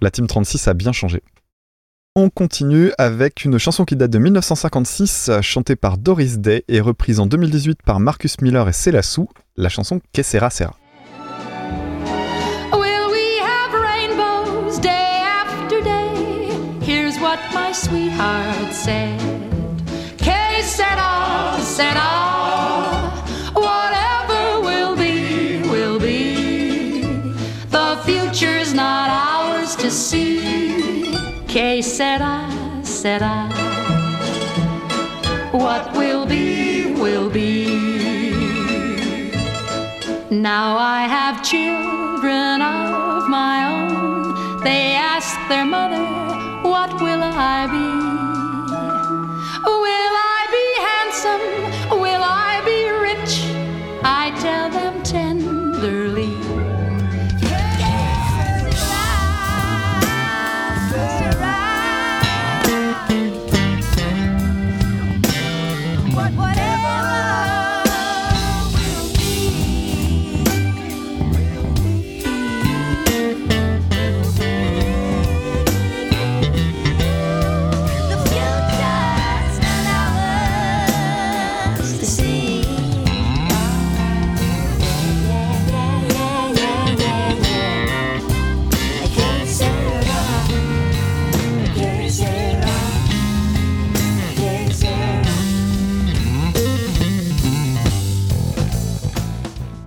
[0.00, 1.22] La Team 36 a bien changé.
[2.16, 6.80] On continue avec une chanson qui date de 1956, euh, chantée par Doris Day et
[6.80, 10.48] reprise en 2018 par Marcus Miller et Selassou, la chanson Que sera.
[12.72, 16.50] Will we have rainbows day after day?
[16.86, 19.18] Here's what my sweetheart said.
[20.18, 22.33] Que sera, sera.
[31.84, 33.48] Que said I,
[35.52, 37.66] What will be, will be.
[40.30, 44.64] Now I have children of my own.
[44.64, 46.04] They ask their mother,
[46.62, 47.88] What will I be?
[49.84, 50.13] Will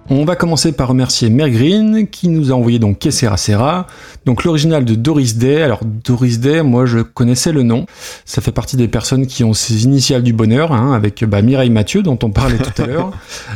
[0.10, 3.88] On va commencer par remercier Mère Green qui nous a envoyé donc Que sera sera.
[4.28, 5.64] Donc l'original de Doris Day.
[5.64, 7.86] Alors Doris Day, moi je connaissais le nom.
[8.26, 11.70] Ça fait partie des personnes qui ont ces initiales du bonheur, hein, avec bah, Mireille
[11.72, 13.12] Mathieu dont on parlait tout à l'heure,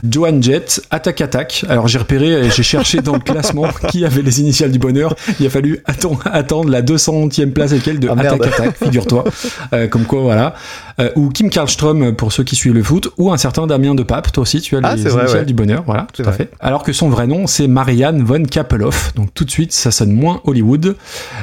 [0.10, 1.66] Joan Jett, Attack Attack.
[1.70, 5.16] Alors j'ai repéré j'ai cherché dans le classement qui avait les initiales du bonheur.
[5.40, 8.14] Il a fallu atten- attendre la 200e place et quelques de Ah.
[8.18, 9.26] Attack Attack, figure-toi.
[9.74, 10.56] Euh, comme quoi voilà.
[11.00, 14.04] Euh, ou Kim Karlström pour ceux qui suivent le foot, ou un certain Damien de
[14.04, 15.46] Pape, toi aussi tu as Ah, les vrai, initiales ouais.
[15.46, 16.34] du bonheur, voilà, tout à vrai.
[16.38, 16.52] fait.
[16.60, 19.14] Alors que son vrai nom, c'est Marianne von Kappelhoff.
[19.16, 20.96] Donc tout de suite, ça sonne moins Hollywood.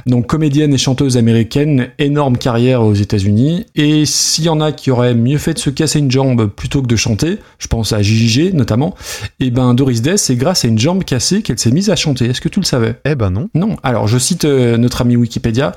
[0.07, 3.67] Donc comédienne et chanteuse américaine, énorme carrière aux États-Unis.
[3.75, 6.83] Et s'il y en a qui auraient mieux fait de se casser une jambe plutôt
[6.83, 8.95] que de chanter, je pense à JJG notamment,
[9.41, 12.27] et ben Doris Day, c'est grâce à une jambe cassée qu'elle s'est mise à chanter.
[12.27, 12.97] Est-ce que tu le savais?
[13.05, 13.49] Eh ben non.
[13.55, 13.77] non.
[13.83, 15.73] Alors, je cite euh, notre ami Wikipédia.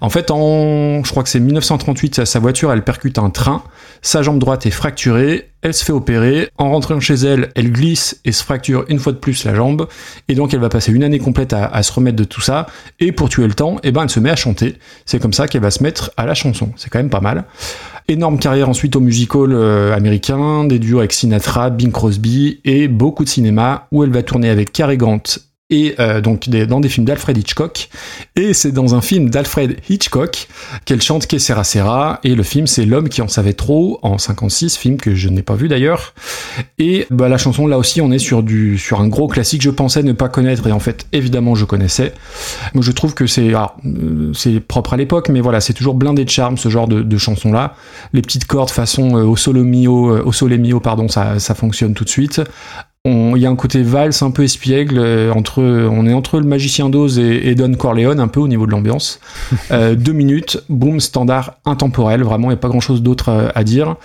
[0.00, 3.62] En fait, en, je crois que c'est 1938, sa voiture, elle percute un train.
[4.02, 5.50] Sa jambe droite est fracturée.
[5.60, 6.50] Elle se fait opérer.
[6.56, 9.88] En rentrant chez elle, elle glisse et se fracture une fois de plus la jambe.
[10.28, 12.66] Et donc, elle va passer une année complète à, à se remettre de tout ça.
[13.00, 14.76] Et pour tuer le temps, eh ben, elle se met à chanter.
[15.06, 16.70] C'est comme ça qu'elle va se mettre à la chanson.
[16.76, 17.44] C'est quand même pas mal.
[18.08, 23.24] Énorme carrière ensuite au musical euh, américain, des duos avec Sinatra, Bing Crosby et beaucoup
[23.24, 25.22] de cinéma où elle va tourner avec Cary Grant
[25.70, 27.88] et euh, donc des- dans des films d'Alfred Hitchcock.
[28.36, 30.48] Et c'est dans un film d'Alfred Hitchcock
[30.84, 32.20] qu'elle chante Que sera.
[32.24, 35.42] Et le film, c'est L'homme qui en savait trop en 56, film que je n'ai
[35.42, 36.14] pas vu d'ailleurs.
[36.78, 39.62] Et bah, la chanson, là aussi, on est sur, du, sur un gros classique.
[39.62, 42.14] Je pensais ne pas connaître et en fait, évidemment, je connaissais.
[42.74, 45.94] Moi, je trouve que c'est alors, euh, c'est propre à l'époque, mais voilà, c'est toujours
[45.94, 47.74] blindé de charme ce genre de, de chanson-là.
[48.12, 51.54] Les petites cordes façon euh, au solo mio, euh, au sole mio, pardon, ça, ça
[51.54, 52.40] fonctionne tout de suite.
[53.04, 56.40] On- Il y a un côté valse un peu espiègle euh, entre, on est entre
[56.40, 59.20] le magicien d'Oz et, et Don Corleone un peu au niveau de l'ambiance.
[59.70, 62.22] Euh, deux minutes, boom, standard intemporel.
[62.22, 63.96] Vraiment, il n'y a pas grand chose d'autre euh, à dire.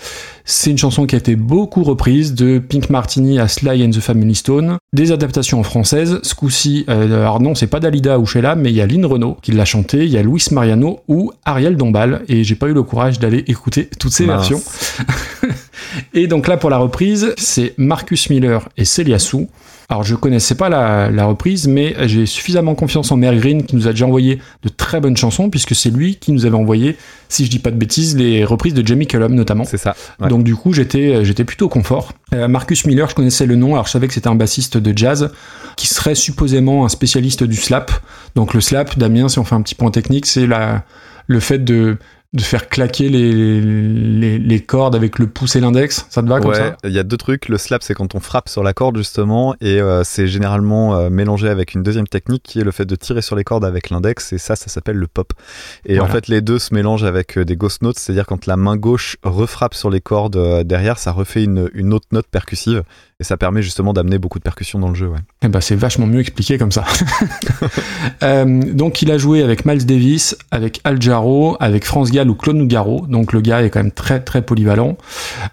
[0.45, 3.99] C'est une chanson qui a été beaucoup reprise, de Pink Martini à Sly and the
[4.01, 4.75] Family Stone.
[4.91, 6.19] Des adaptations en française.
[6.23, 9.05] Ce coup-ci, euh, alors non, c'est pas Dalida ou Sheila, mais il y a Lynn
[9.05, 12.23] Renault qui l'a chanté, il y a Luis Mariano ou Ariel Dombal.
[12.27, 14.49] Et j'ai pas eu le courage d'aller écouter toutes ces Mince.
[14.49, 14.61] versions.
[16.13, 19.47] Et donc là, pour la reprise, c'est Marcus Miller et Celia Sue.
[19.89, 23.75] Alors, je connaissais pas la, la reprise, mais j'ai suffisamment confiance en Mary Green qui
[23.75, 26.95] nous a déjà envoyé de très bonnes chansons, puisque c'est lui qui nous avait envoyé,
[27.29, 29.65] si je dis pas de bêtises, les reprises de Jamie Cullum notamment.
[29.65, 29.95] C'est ça.
[30.19, 30.29] ouais.
[30.29, 32.13] Donc du coup, j'étais j'étais plutôt confort.
[32.33, 34.97] Euh, Marcus Miller, je connaissais le nom, alors je savais que c'était un bassiste de
[34.97, 35.31] jazz
[35.75, 37.91] qui serait supposément un spécialiste du slap.
[38.35, 40.85] Donc le slap, Damien, si on fait un petit point technique, c'est la
[41.27, 41.97] le fait de
[42.33, 46.07] de faire claquer les, les, les cordes avec le pouce et l'index.
[46.09, 46.77] Ça te va comme Ouais, ça?
[46.83, 47.47] il y a deux trucs.
[47.47, 51.09] Le slap, c'est quand on frappe sur la corde, justement, et euh, c'est généralement euh,
[51.11, 53.91] mélangé avec une deuxième technique qui est le fait de tirer sur les cordes avec
[53.91, 55.31] l'index, et ça, ça s'appelle le pop.
[55.85, 58.57] Et en fait, les deux se mélangent avec euh, des ghost notes, c'est-à-dire quand la
[58.57, 62.81] main gauche refrappe sur les cordes euh, derrière, ça refait une, une autre note percussive,
[63.23, 65.07] et ça permet justement d'amener beaucoup de percussions dans le jeu.
[65.07, 65.19] Ouais.
[65.43, 66.83] Eh ben, c'est vachement mieux expliqué comme ça.
[68.21, 72.35] Euh, donc, il a joué avec Miles Davis, avec Al Jarreau, avec France Gall ou
[72.35, 73.05] Claude Nougaro.
[73.07, 74.97] Donc, le gars est quand même très, très polyvalent.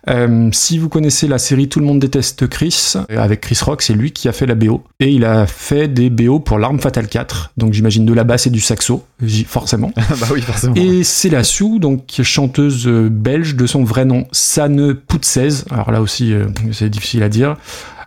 [0.08, 3.82] Euh, si vous connaissez la série Tout le monde déteste Chris, euh, avec Chris Rock,
[3.82, 4.84] c'est lui qui a fait la BO.
[5.00, 7.52] Et il a fait des BO pour L'Arme Fatale 4.
[7.56, 9.04] Donc, j'imagine de la basse et du saxo,
[9.46, 9.92] forcément.
[9.96, 10.74] bah oui, forcément.
[10.76, 15.64] Et c'est la Sue, donc chanteuse belge de son vrai nom, Sanne Poutsez.
[15.70, 16.34] Alors là aussi,
[16.72, 17.56] c'est difficile à dire.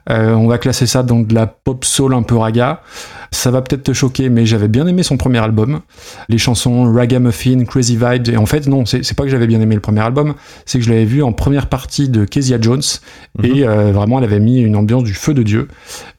[0.10, 2.82] Euh, on va classer ça dans de la pop soul un peu raga.
[3.32, 5.82] Ça va peut-être te choquer, mais j'avais bien aimé son premier album.
[6.30, 8.30] Les chansons Ragamuffin, Crazy Vibes.
[8.30, 10.36] Et en fait, non, c'est pas que j'avais bien aimé le premier album,
[10.66, 12.84] c'est que je l'avais vu en première partie de Kezia Jones.
[13.40, 13.46] Mhm.
[13.46, 15.68] Et euh, vraiment, elle avait mis une ambiance du feu de Dieu.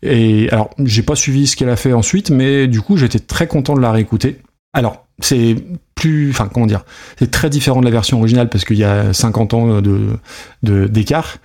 [0.03, 3.47] Et alors, j'ai pas suivi ce qu'elle a fait ensuite, mais du coup, j'étais très
[3.47, 4.39] content de la réécouter.
[4.73, 5.57] Alors, c'est
[5.95, 6.85] plus, enfin, comment dire,
[7.19, 10.19] c'est très différent de la version originale parce qu'il y a 50 ans de
[10.63, 11.37] d'écart.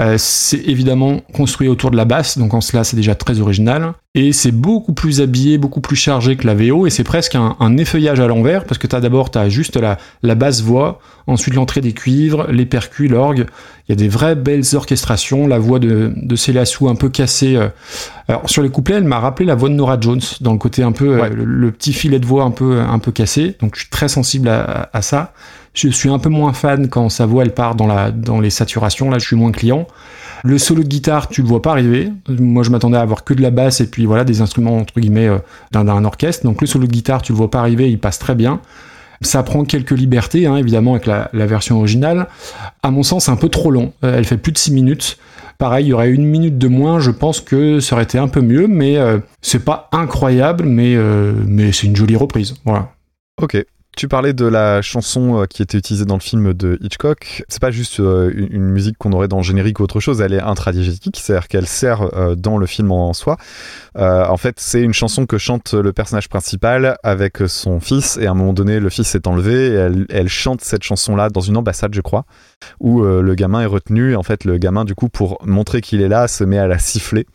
[0.00, 3.92] Euh, c'est évidemment construit autour de la basse, donc en cela, c'est déjà très original.
[4.16, 7.56] Et c'est beaucoup plus habillé, beaucoup plus chargé que la VO, et c'est presque un,
[7.58, 11.54] un effeuillage à l'envers parce que t'as d'abord t'as juste la la basse voix, ensuite
[11.54, 13.46] l'entrée des cuivres, les percus, l'orgue.
[13.88, 17.08] Il y a des vraies belles orchestrations, la voix de de Célia Sou un peu
[17.08, 17.56] cassée.
[17.56, 17.68] euh.
[18.28, 20.82] Alors sur les couplets, elle m'a rappelé la voix de Nora Jones dans le côté
[20.82, 21.30] un peu euh, Ouais.
[21.30, 23.56] le, le petit filet de voix un peu un peu cassé.
[23.60, 25.32] Donc je suis très sensible à, ça.
[25.72, 28.50] Je suis un peu moins fan quand sa voix elle part dans la dans les
[28.50, 29.10] saturations.
[29.10, 29.86] Là, je suis moins client.
[30.44, 32.12] Le solo de guitare, tu le vois pas arriver.
[32.28, 35.00] Moi, je m'attendais à avoir que de la basse et puis voilà des instruments entre
[35.00, 35.38] guillemets euh,
[35.72, 36.44] d'un orchestre.
[36.44, 38.60] Donc le solo de guitare, tu le vois pas arriver, il passe très bien.
[39.20, 42.26] Ça prend quelques libertés, hein, évidemment, avec la, version originale.
[42.82, 43.92] À mon sens, un peu trop long.
[44.04, 45.18] Euh, elle fait plus de 6 minutes.
[45.58, 48.28] Pareil, il y aurait une minute de moins, je pense que ça aurait été un
[48.28, 52.56] peu mieux, mais euh, c'est pas incroyable, mais, euh, mais c'est une jolie reprise.
[52.64, 52.90] Voilà.
[53.40, 53.56] Ok.
[53.96, 57.44] Tu parlais de la chanson euh, qui était utilisée dans le film de Hitchcock.
[57.48, 60.32] C'est pas juste euh, une, musique qu'on aurait dans le générique ou autre chose, elle
[60.32, 63.36] est intradigétique, c'est-à-dire qu'elle sert euh, dans le film en soi.
[63.96, 68.32] En fait, c'est une chanson que chante le personnage principal avec son fils, et à
[68.32, 71.94] un moment donné, le fils est enlevé, et elle chante cette chanson-là dans une ambassade,
[71.94, 72.24] je crois,
[72.80, 74.12] où euh, le gamin est retenu.
[74.12, 76.66] Et en fait, le gamin, du coup, pour montrer qu'il est là, se met à
[76.66, 77.26] la siffler,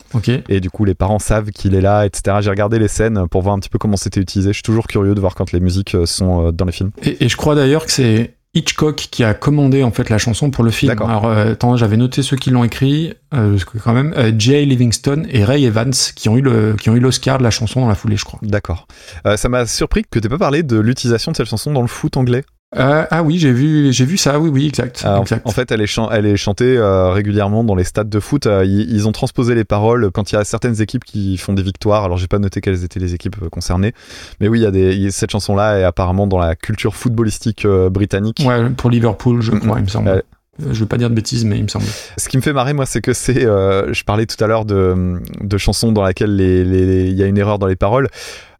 [0.48, 2.38] et du coup, les parents savent qu'il est là, etc.
[2.40, 4.50] J'ai regardé les scènes pour voir un petit peu comment c'était utilisé.
[4.50, 6.90] Je suis toujours curieux de voir quand les musiques euh, sont euh, dans les films.
[7.02, 10.50] Et, et je crois d'ailleurs que c'est Hitchcock qui a commandé en fait la chanson
[10.50, 10.90] pour le film.
[10.90, 11.08] D'accord.
[11.08, 15.24] Alors euh, attends, j'avais noté ceux qui l'ont écrit, euh, quand même euh, Jay Livingston
[15.30, 17.88] et Ray Evans qui ont eu le qui ont eu l'Oscar de la chanson dans
[17.88, 18.40] la foulée, je crois.
[18.42, 18.88] D'accord.
[19.36, 22.16] Ça m'a surpris que tu pas parlé de l'utilisation de cette chanson dans le foot
[22.16, 22.44] anglais.
[22.76, 24.38] Euh, ah oui, j'ai vu j'ai vu ça.
[24.38, 25.02] Oui oui, exact.
[25.04, 25.44] Euh, en- exact.
[25.44, 28.46] en fait, elle est, chan- elle est chantée euh, régulièrement dans les stades de foot.
[28.46, 31.52] Euh, ils, ils ont transposé les paroles quand il y a certaines équipes qui font
[31.52, 32.04] des victoires.
[32.04, 33.92] Alors, j'ai pas noté quelles étaient les équipes concernées,
[34.40, 37.66] mais oui, il y a des, y cette chanson-là est apparemment dans la culture footballistique
[37.66, 38.40] britannique.
[38.46, 40.22] Ouais, pour Liverpool, je crois, il me semble.
[40.58, 41.86] Je veux pas dire de bêtises, mais il me semble.
[42.18, 43.40] Ce qui me fait marrer, moi, c'est que c'est.
[43.40, 47.26] je parlais tout à l'heure de, de chansons dans laquelle les- les- il y a
[47.26, 48.08] une erreur dans les paroles.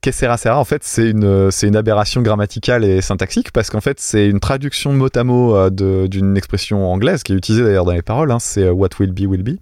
[0.03, 4.01] Que sera en fait, c'est une, c'est une aberration grammaticale et syntaxique parce qu'en fait,
[4.01, 5.69] c'est une traduction mot à mot euh,
[6.09, 8.31] d'une expression anglaise qui est utilisée d'ailleurs dans les paroles.
[8.31, 9.59] hein, c'est euh, what will be, will be.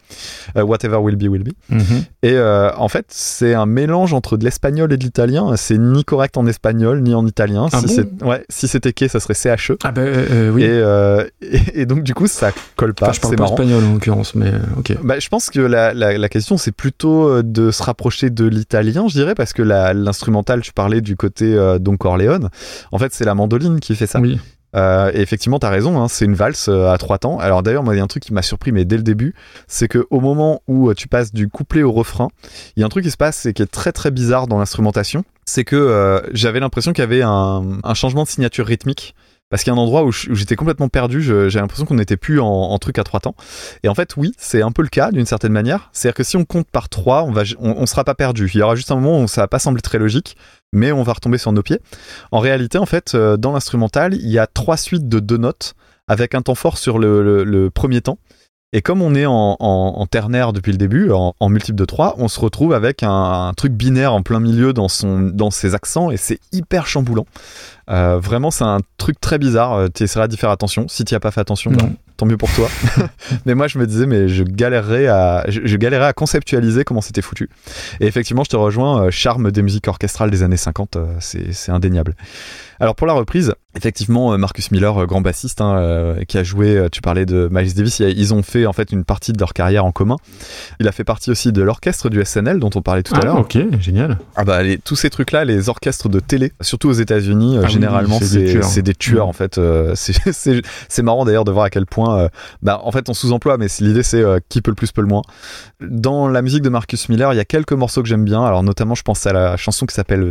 [0.56, 1.50] Euh, whatever will be, will be.
[1.70, 2.04] Mhm.
[2.22, 5.56] Et euh, en fait, c'est un mélange entre de l'espagnol et de l'italien.
[5.56, 7.66] C'est ni correct en espagnol ni en italien.
[7.72, 9.72] Ah si bon c'est ouais, si c'était quai, ça serait CHE.
[9.82, 10.62] Ah ben euh, oui.
[10.62, 13.06] Et, euh, et, et donc, du coup, ça colle pas.
[13.06, 13.54] Enfin, je parle pas marrant.
[13.56, 14.98] espagnol en l'occurrence, mais ok.
[15.02, 19.08] Bah, je pense que la, la, la question, c'est plutôt de se rapprocher de l'italien,
[19.08, 19.94] je dirais, parce que la-
[20.62, 22.48] tu parlais du côté euh, Don Corleone.
[22.92, 24.20] En fait, c'est la mandoline qui fait ça.
[24.20, 24.38] Oui.
[24.76, 27.38] Euh, et effectivement, t'as raison, hein, c'est une valse euh, à trois temps.
[27.38, 29.34] Alors d'ailleurs, moi, il y a un truc qui m'a surpris, mais dès le début,
[29.66, 32.28] c'est que au moment où euh, tu passes du couplet au refrain,
[32.76, 34.58] il y a un truc qui se passe, et qui est très très bizarre dans
[34.58, 35.24] l'instrumentation.
[35.46, 39.14] C'est que euh, j'avais l'impression qu'il y avait un, un changement de signature rythmique.
[39.50, 42.38] Parce qu'il y a un endroit où j'étais complètement perdu, j'ai l'impression qu'on n'était plus
[42.40, 43.34] en, truc à trois temps.
[43.82, 45.88] Et en fait, oui, c'est un peu le cas d'une certaine manière.
[45.92, 48.50] C'est-à-dire que si on compte par trois, on on sera pas perdu.
[48.52, 50.36] Il y aura juste un moment où ça va pas sembler très logique,
[50.72, 51.80] mais on va retomber sur nos pieds.
[52.30, 55.74] En réalité, en fait, euh, dans l'instrumental, il y a trois suites de deux notes
[56.08, 58.18] avec un temps fort sur le premier temps.
[58.74, 61.86] Et comme on est en, en- en ternaire depuis le début, en, en multiple de
[61.86, 63.10] 3, on se retrouve avec un,
[63.48, 67.24] un truc binaire en plein milieu dans, son, dans ses accents et c'est hyper chamboulant.
[67.88, 69.88] Euh, vraiment, c'est un truc très bizarre.
[69.94, 70.86] Tu essaieras d'y faire attention.
[70.86, 71.86] Si tu as pas fait attention, bah,
[72.18, 72.68] tant mieux pour toi.
[73.46, 77.00] mais moi, je me disais, mais je galérerais à, je, je galérais à conceptualiser comment
[77.00, 77.48] c'était foutu.
[78.00, 79.04] Et effectivement, je te rejoins.
[79.04, 82.14] euh, charme des musiques orchestrales des années 50, euh, c'est c'est indéniable.
[82.80, 86.42] Alors pour la reprise, effectivement, euh, Marcus Miller, euh, grand bassiste, hein, euh, qui a
[86.44, 89.52] joué, tu parlais de Miles Davis, ils ont fait en fait une partie de leur
[89.52, 90.16] carrière en commun.
[90.80, 93.24] Il a fait partie aussi de l'orchestre du SNL dont on parlait tout à Ah,
[93.24, 93.38] l'heure.
[93.40, 94.18] ok, génial.
[94.36, 97.70] Ah bah les- tous ces trucs-là, les orchestres de télé, surtout aux États-Unis, Ah oui,
[97.70, 98.64] généralement c'est des tueurs.
[98.64, 99.30] c'est des tueurs Mm.
[99.30, 99.60] en fait.
[99.94, 102.28] c'est- marrant d'ailleurs de voir à quel point,
[102.62, 105.06] bah en fait on sous-emploie, mais l'idée c'est euh, qui peut le plus peut le
[105.06, 105.22] moins.
[105.80, 108.44] Dans la musique de Marcus Miller, il y a quelques morceaux que j'aime bien.
[108.44, 110.30] Alors notamment, je pense à la chanson qui s'appelle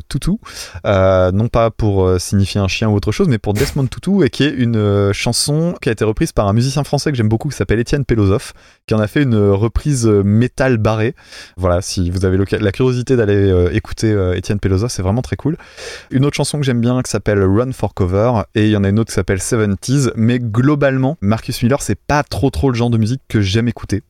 [0.85, 4.23] euh, non pas pour euh, signifier un chien ou autre chose, mais pour Desmond Tutu,
[4.23, 7.17] et qui est une euh, chanson qui a été reprise par un musicien français que
[7.17, 8.53] j'aime beaucoup, qui s'appelle Étienne Pelosoff,
[8.85, 11.15] qui en a fait une euh, reprise euh, métal barré.
[11.57, 15.57] Voilà, si vous avez la curiosité d'aller écouter Étienne Pelosoff, c'est vraiment très cool.
[16.11, 18.83] Une autre chanson que j'aime bien qui s'appelle Run for Cover, et il y en
[18.83, 22.75] a une autre qui s'appelle 70s, mais globalement, Marcus Miller, c'est pas trop trop le
[22.75, 24.03] genre de musique que j'aime écouter.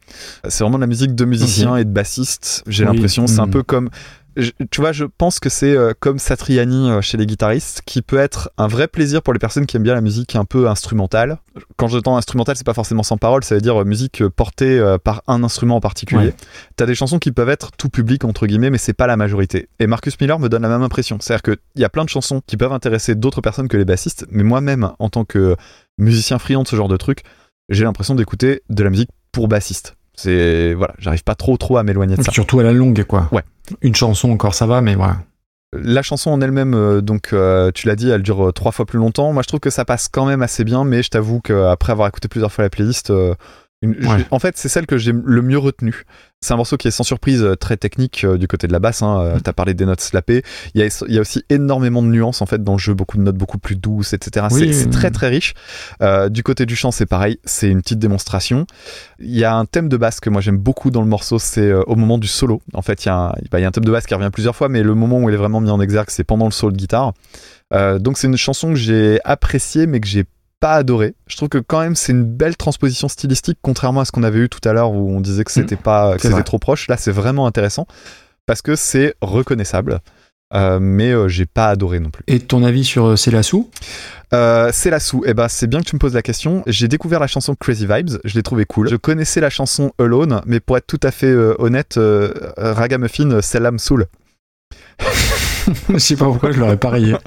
[0.48, 2.94] C'est vraiment de la musique de musiciens et de bassistes, j'ai Oui.
[2.94, 3.52] l'impression, c'est un Mm.
[3.52, 3.90] peu comme
[4.38, 8.02] je- tu vois, je pense que c'est euh, comme Satriani euh, chez les guitaristes, qui
[8.02, 10.70] peut être un vrai plaisir pour les personnes qui aiment bien la musique un peu
[10.70, 11.40] instrumentale.
[11.76, 14.98] Quand j'entends instrumental, c'est pas forcément sans parole, ça veut dire euh, musique portée euh,
[14.98, 16.28] par un instrument en particulier.
[16.28, 16.36] Ouais.
[16.76, 19.68] T'as des chansons qui peuvent être tout public entre guillemets, mais c'est pas la majorité.
[19.80, 22.42] Et Marcus Miller me donne la même impression, c'est-à-dire qu'il y a plein de chansons
[22.48, 25.56] qui peuvent intéresser d'autres personnes que les bassistes, mais moi-même, en tant que
[25.98, 27.24] musicien friand de ce genre de truc,
[27.70, 29.97] j'ai l'impression d'écouter de la musique pour bassiste.
[30.20, 32.32] C'est voilà, j'arrive pas trop trop à m'éloigner de ça.
[32.32, 33.30] Surtout à la longue, quoi.
[33.32, 33.44] Ouais.
[33.82, 35.18] Une chanson encore, ça va, mais voilà.
[35.74, 38.86] La chanson en elle-même, euh, donc euh, tu l'as dit, elle dure euh, trois fois
[38.86, 39.34] plus longtemps.
[39.34, 42.08] Moi, je trouve que ça passe quand même assez bien, mais je t'avoue qu'après avoir
[42.08, 43.36] écouté plusieurs fois la playlist, euh,
[43.82, 44.26] une- je- Ouais.
[44.32, 46.04] en fait, c'est celle que j'ai le mieux retenue.
[46.42, 48.80] C'est un morceau qui est sans surprise euh, très technique euh, du côté de la
[48.80, 49.02] basse.
[49.02, 49.20] Hein.
[49.22, 50.44] Euh, T'as parlé des notes slappées.
[50.76, 52.94] Il y, a, il y a aussi énormément de nuances en fait dans le jeu,
[52.94, 54.48] beaucoup de notes beaucoup plus douces, etc.
[54.52, 54.90] Oui, c'est oui.
[54.92, 55.54] très très riche.
[56.02, 57.40] Euh, du côté du chant, c'est pareil.
[57.44, 58.66] C'est une petite démonstration.
[59.20, 61.72] Il y a un thème de basse que moi j'aime beaucoup dans le morceau, c'est
[61.74, 62.62] au moment du solo.
[62.74, 64.14] En fait, il y, a un, bah, il y a un thème de basse qui
[64.14, 66.46] revient plusieurs fois, mais le moment où il est vraiment mis en exergue, c'est pendant
[66.46, 67.14] le solo de guitare.
[67.74, 70.24] Euh, donc c'est une chanson que j'ai appréciée, mais que j'ai
[70.60, 71.16] pas adoré.
[71.28, 74.40] Je trouve que quand même c'est une belle transposition stylistique, contrairement à ce qu'on avait
[74.40, 76.88] eu tout à l'heure où on disait que c'était pas, que c'était trop proche.
[76.88, 77.88] Là, c'est vraiment intéressant
[78.46, 80.00] parce que c'est reconnaissable.
[80.54, 82.24] Euh, mais euh, j'ai pas adoré non plus.
[82.28, 83.70] Et ton avis sur euh, C'est la sou
[84.34, 85.24] Euh, c'est la sou.
[85.26, 86.64] Eh ben, c'est bien que tu me poses la question.
[86.68, 88.18] J'ai découvert la chanson Crazy Vibes.
[88.24, 88.88] Je l'ai trouvée cool.
[88.90, 92.00] Je connaissais la chanson Alone, mais pour être tout à fait honnête,
[92.58, 94.06] Ragamuffin, celle-là me saoule.
[95.90, 97.16] Je sais pas pourquoi je l'aurais pas rayé.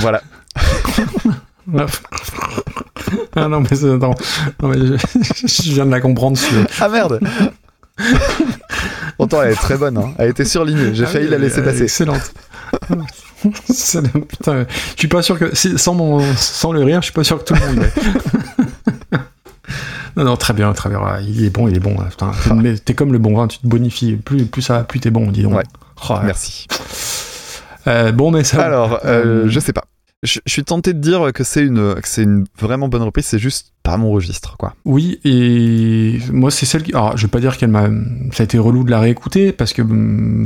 [0.00, 0.22] Voilà.
[3.36, 4.14] Ah non, mais c'est- attends.
[4.62, 4.94] Non, mais je,
[5.62, 6.38] je viens de la comprendre.
[6.80, 7.20] Ah merde.
[9.16, 9.98] Pourtant, elle est très bonne.
[9.98, 10.12] hein.
[10.18, 10.94] Elle était surlignée.
[10.94, 11.82] J'ai Ah failli oui, la laisser passer.
[11.82, 12.32] Excellente.
[14.28, 17.38] Putain, je suis pas sûr que sans mon sans le rire, je suis pas sûr
[17.42, 17.86] que tout le monde.
[20.16, 21.00] non non, très bien, très bien.
[21.00, 21.96] Ouais, Il est bon, il est bon.
[21.96, 24.16] Putain, mais t'es comme le bon vin, tu te bonifies.
[24.16, 25.54] Plus plus ça, plus t'es bon, dis donc.
[25.54, 25.62] Ouais.
[26.08, 26.20] Oh, ouais.
[26.24, 26.66] Merci.
[27.86, 28.62] Euh, bon, mais ça.
[28.62, 29.84] Alors, euh, Euh, je sais pas.
[30.22, 33.24] Je, je suis tenté de dire que c'est une, que c'est une vraiment bonne reprise.
[33.26, 34.74] C'est juste pas mon registre, quoi.
[34.84, 36.92] Oui, et moi c'est celle qui.
[36.92, 37.88] Alors, je vais pas dire qu'elle m'a.
[38.32, 39.82] Ça a été relou de la réécouter parce que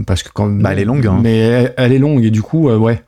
[0.04, 0.48] parce que quand.
[0.48, 1.18] Bah, elle est longue, hein.
[1.22, 3.02] Mais elle, elle est longue et du coup, euh, ouais.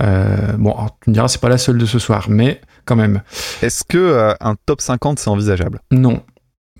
[0.00, 2.96] Euh, bon, alors, tu me diras, c'est pas la seule de ce soir, mais quand
[2.96, 3.22] même.
[3.62, 5.78] Est-ce que euh, un top 50 c'est envisageable?
[5.92, 6.22] Non.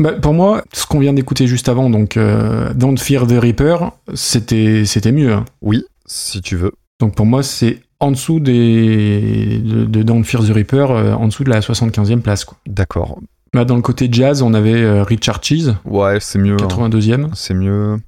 [0.01, 3.93] Bah, pour moi, ce qu'on vient d'écouter juste avant, donc euh, Don't Fear the Reaper,
[4.15, 5.33] c'était c'était mieux.
[5.33, 5.45] hein.
[5.61, 6.73] Oui, si tu veux.
[6.99, 11.27] Donc pour moi, c'est en dessous des de, de Don't Fear the Reaper, euh, en
[11.29, 12.45] dessous de la 75e place.
[12.45, 12.59] Quoi.
[12.67, 13.19] D'accord.
[13.55, 16.55] Bah, dans le côté jazz, on avait euh, Richard Cheese, Ouais, c'est mieux.
[16.61, 16.67] hein.
[16.69, 17.29] 82e.
[17.35, 17.99] C'est mieux.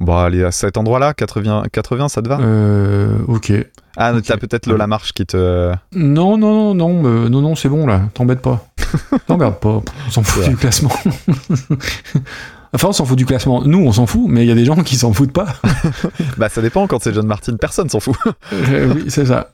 [0.00, 2.38] Bon, allez, à cet endroit-là, 80, 80, ça te va?
[2.40, 3.52] Euh, ok.
[3.96, 5.72] Ah, t'as peut-être Lola Marche qui te.
[5.92, 8.02] Non, non, non, non, euh, non, non, c'est bon là.
[8.14, 8.64] T'embête pas.
[9.26, 9.80] T'embête pas.
[10.06, 10.50] On s'en fout Ouais.
[10.50, 10.92] du classement.
[12.74, 13.62] Enfin, on s'en fout du classement.
[13.64, 15.46] Nous, on s'en fout, mais il y a des gens qui s'en foutent pas.
[16.36, 18.16] Bah ça dépend, quand c'est John Martin, personne s'en fout.
[18.52, 19.50] Euh, oui, c'est ça.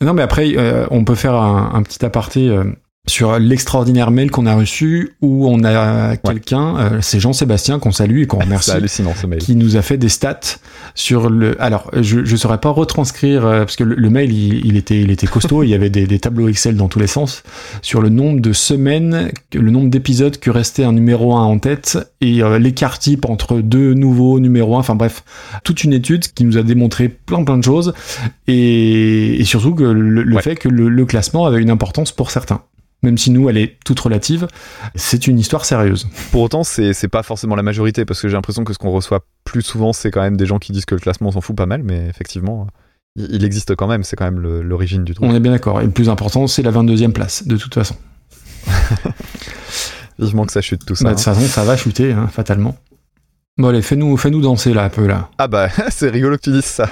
[0.00, 2.64] Non, mais après, euh, on peut faire un, un petit aparté euh,
[3.06, 8.20] sur l'extraordinaire mail qu'on a reçu où on a quelqu'un, euh, c'est Jean-Sébastien qu'on salue
[8.22, 8.70] et qu'on remercie.
[8.70, 9.40] c'est hallucinant ce mail.
[9.40, 10.38] qui nous a fait des stats
[10.94, 11.60] sur le.
[11.60, 15.00] Alors, je je saurais pas retranscrire euh, parce que le, le mail il, il était
[15.00, 15.62] il était costaud.
[15.64, 17.42] il y avait des, des tableaux Excel dans tous les sens
[17.82, 21.98] sur le nombre de semaines, le nombre d'épisodes que restait un numéro 1 en tête
[22.20, 24.78] et euh, l'écart type entre deux nouveaux numéros 1.
[24.80, 25.24] Enfin bref,
[25.64, 27.92] toute une étude qui nous a démontré plein plein de choses
[28.46, 30.42] et, et surtout que le, le Ouais.
[30.42, 32.62] fait que le, le classement avait une importance pour certains.
[33.02, 34.46] Même si nous, elle est toute relative,
[34.94, 36.06] c'est une histoire sérieuse.
[36.32, 39.24] Pour autant, c'est pas forcément la majorité, parce que j'ai l'impression que ce qu'on reçoit
[39.44, 41.56] plus souvent, c'est quand même des gens qui disent que le classement on s'en fout
[41.56, 42.66] pas mal, mais effectivement,
[43.16, 45.26] il, existe quand même, c'est quand même l'origine du truc.
[45.28, 45.80] On est bien d'accord.
[45.80, 47.96] Et le plus important, c'est la 22e place, de toute façon.
[50.18, 51.04] Vivement que ça chute tout ça.
[51.04, 51.16] Bah, de hein.
[51.16, 52.76] toute façon, ça va chuter, hein, fatalement.
[53.56, 55.30] Bon, allez, fais-nous fais -nous danser là, un peu là.
[55.38, 56.88] Ah bah, c'est rigolo que tu dises ça.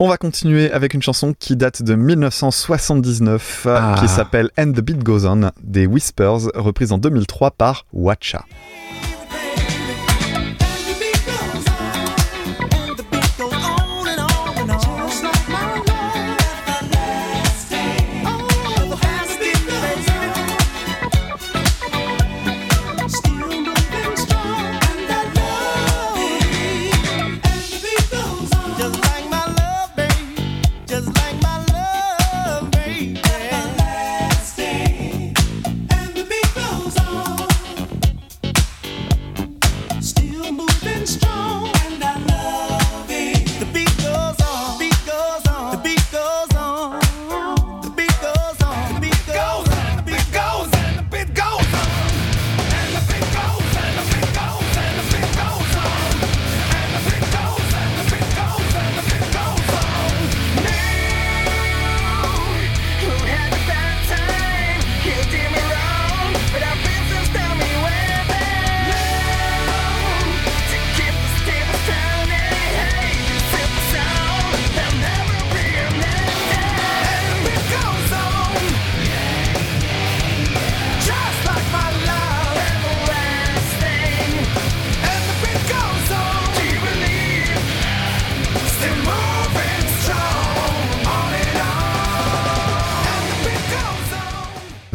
[0.00, 3.94] On va continuer avec une chanson qui date de 1979, euh, Ah.
[4.00, 8.44] qui s'appelle And the Beat Goes On des Whispers, reprise en 2003 par Watcha.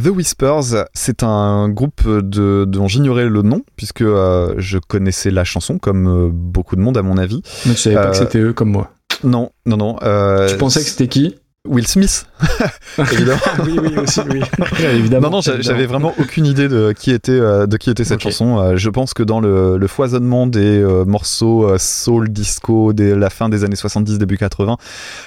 [0.10, 5.44] The Whispers, c'est un groupe de, dont j'ignorais le nom, puisque euh, je connaissais la
[5.44, 7.42] chanson, comme euh, beaucoup de monde à mon avis.
[7.68, 8.92] Mais tu savais pas Euh, que c'était eux comme moi.
[9.24, 9.98] Non, non, non.
[10.02, 11.36] euh, Tu pensais que c'était qui?
[11.68, 12.26] Will Smith
[12.98, 13.40] Évidemment.
[13.66, 14.42] Oui, oui, aussi, oui.
[14.94, 15.28] évidemment.
[15.30, 18.22] Non, non, j'a- j'avais vraiment aucune idée de qui était, euh, de qui était cette
[18.22, 18.58] chanson.
[18.60, 23.30] Euh, je pense que dans le, le foisonnement des euh, morceaux soul, disco, de la
[23.30, 24.78] fin des années 70, début 80,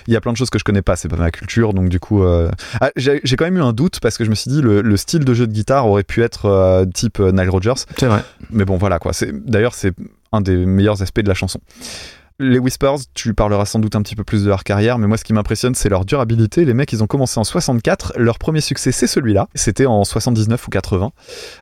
[0.07, 0.97] il y a plein de choses que je connais pas.
[0.97, 4.01] C'est pas ma culture, donc du coup, euh, ah, j'ai quand même eu un doute
[4.01, 6.23] parce que je me suis dit le, le style de jeu de guitare aurait pu
[6.23, 8.25] être euh, type Nile Rodgers, C'est vrai.
[8.51, 9.13] mais bon, voilà quoi.
[9.13, 9.93] C'est d'ailleurs c'est
[10.33, 11.61] un des meilleurs aspects de la chanson.
[12.43, 15.17] Les Whispers, tu parleras sans doute un petit peu plus de leur carrière, mais moi
[15.17, 16.65] ce qui m'impressionne c'est leur durabilité.
[16.65, 20.67] Les mecs ils ont commencé en 64, leur premier succès c'est celui-là, c'était en 79
[20.67, 21.13] ou 80,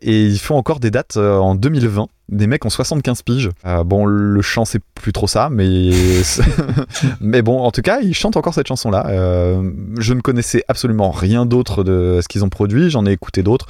[0.00, 2.08] et ils font encore des dates euh, en 2020.
[2.30, 3.50] Des mecs ont 75 piges.
[3.66, 5.50] Euh, bon, le chant c'est plus trop ça,
[7.20, 9.06] mais bon, en tout cas, ils chantent encore cette chanson-là.
[9.08, 12.88] Euh, je ne connaissais absolument rien d'autre de ce qu'ils ont produit.
[12.88, 13.66] J'en ai écouté d'autres.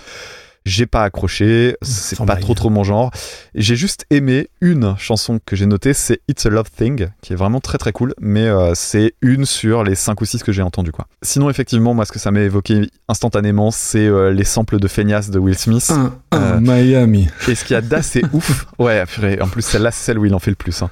[0.66, 3.10] J'ai pas accroché, c'est pas trop trop mon genre.
[3.54, 7.36] J'ai juste aimé une chanson que j'ai notée, c'est It's a Love Thing, qui est
[7.36, 10.60] vraiment très très cool, mais euh, c'est une sur les 5 ou 6 que j'ai
[10.62, 11.06] entendu quoi.
[11.22, 15.30] Sinon effectivement, moi ce que ça m'a évoqué instantanément, c'est euh, les samples de Feignasse
[15.30, 15.90] de Will Smith.
[15.90, 17.28] Un, un, Euh, Miami.
[17.48, 19.02] Et ce qu'il y a d'assez ouf, ouais,
[19.40, 20.82] en plus celle-là, c'est celle où il en fait le plus.
[20.82, 20.90] hein.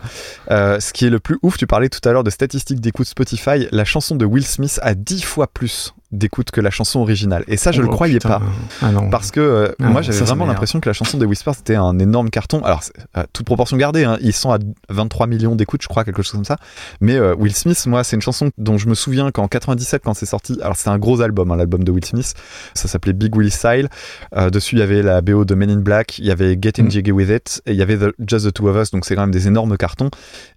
[0.48, 3.68] Ce qui est le plus ouf, tu parlais tout à l'heure de statistiques d'écoute Spotify,
[3.70, 7.44] la chanson de Will Smith a 10 fois plus d'écoute que la chanson originale.
[7.48, 8.28] Et ça, je Oh, le croyais putain.
[8.40, 8.42] pas.
[8.82, 9.10] Ah non.
[9.10, 11.98] Parce que euh, Ah, moi j'avais vraiment l'impression que la chanson des Whispers c'était un
[11.98, 12.62] énorme carton.
[12.64, 14.58] Alors c'est- euh, toute proportion gardée, hein, ils sont à
[14.88, 16.56] 23 millions d'écoutes, je crois, quelque chose comme ça.
[17.00, 20.14] Mais euh, Will Smith, moi c'est une chanson dont je me souviens qu'en 97 quand
[20.14, 22.34] c'est sorti, alors c'était un gros album, hein, l'album de Will Smith,
[22.74, 23.88] ça s'appelait Big Willie Style.
[24.36, 26.86] Euh, dessus il y avait la BO de Men in Black, il y avait Getting
[26.86, 26.90] Mm.
[26.90, 29.14] Jiggy With It, et il y avait the- Just the Two of Us, donc c'est
[29.14, 30.10] quand même des énormes cartons.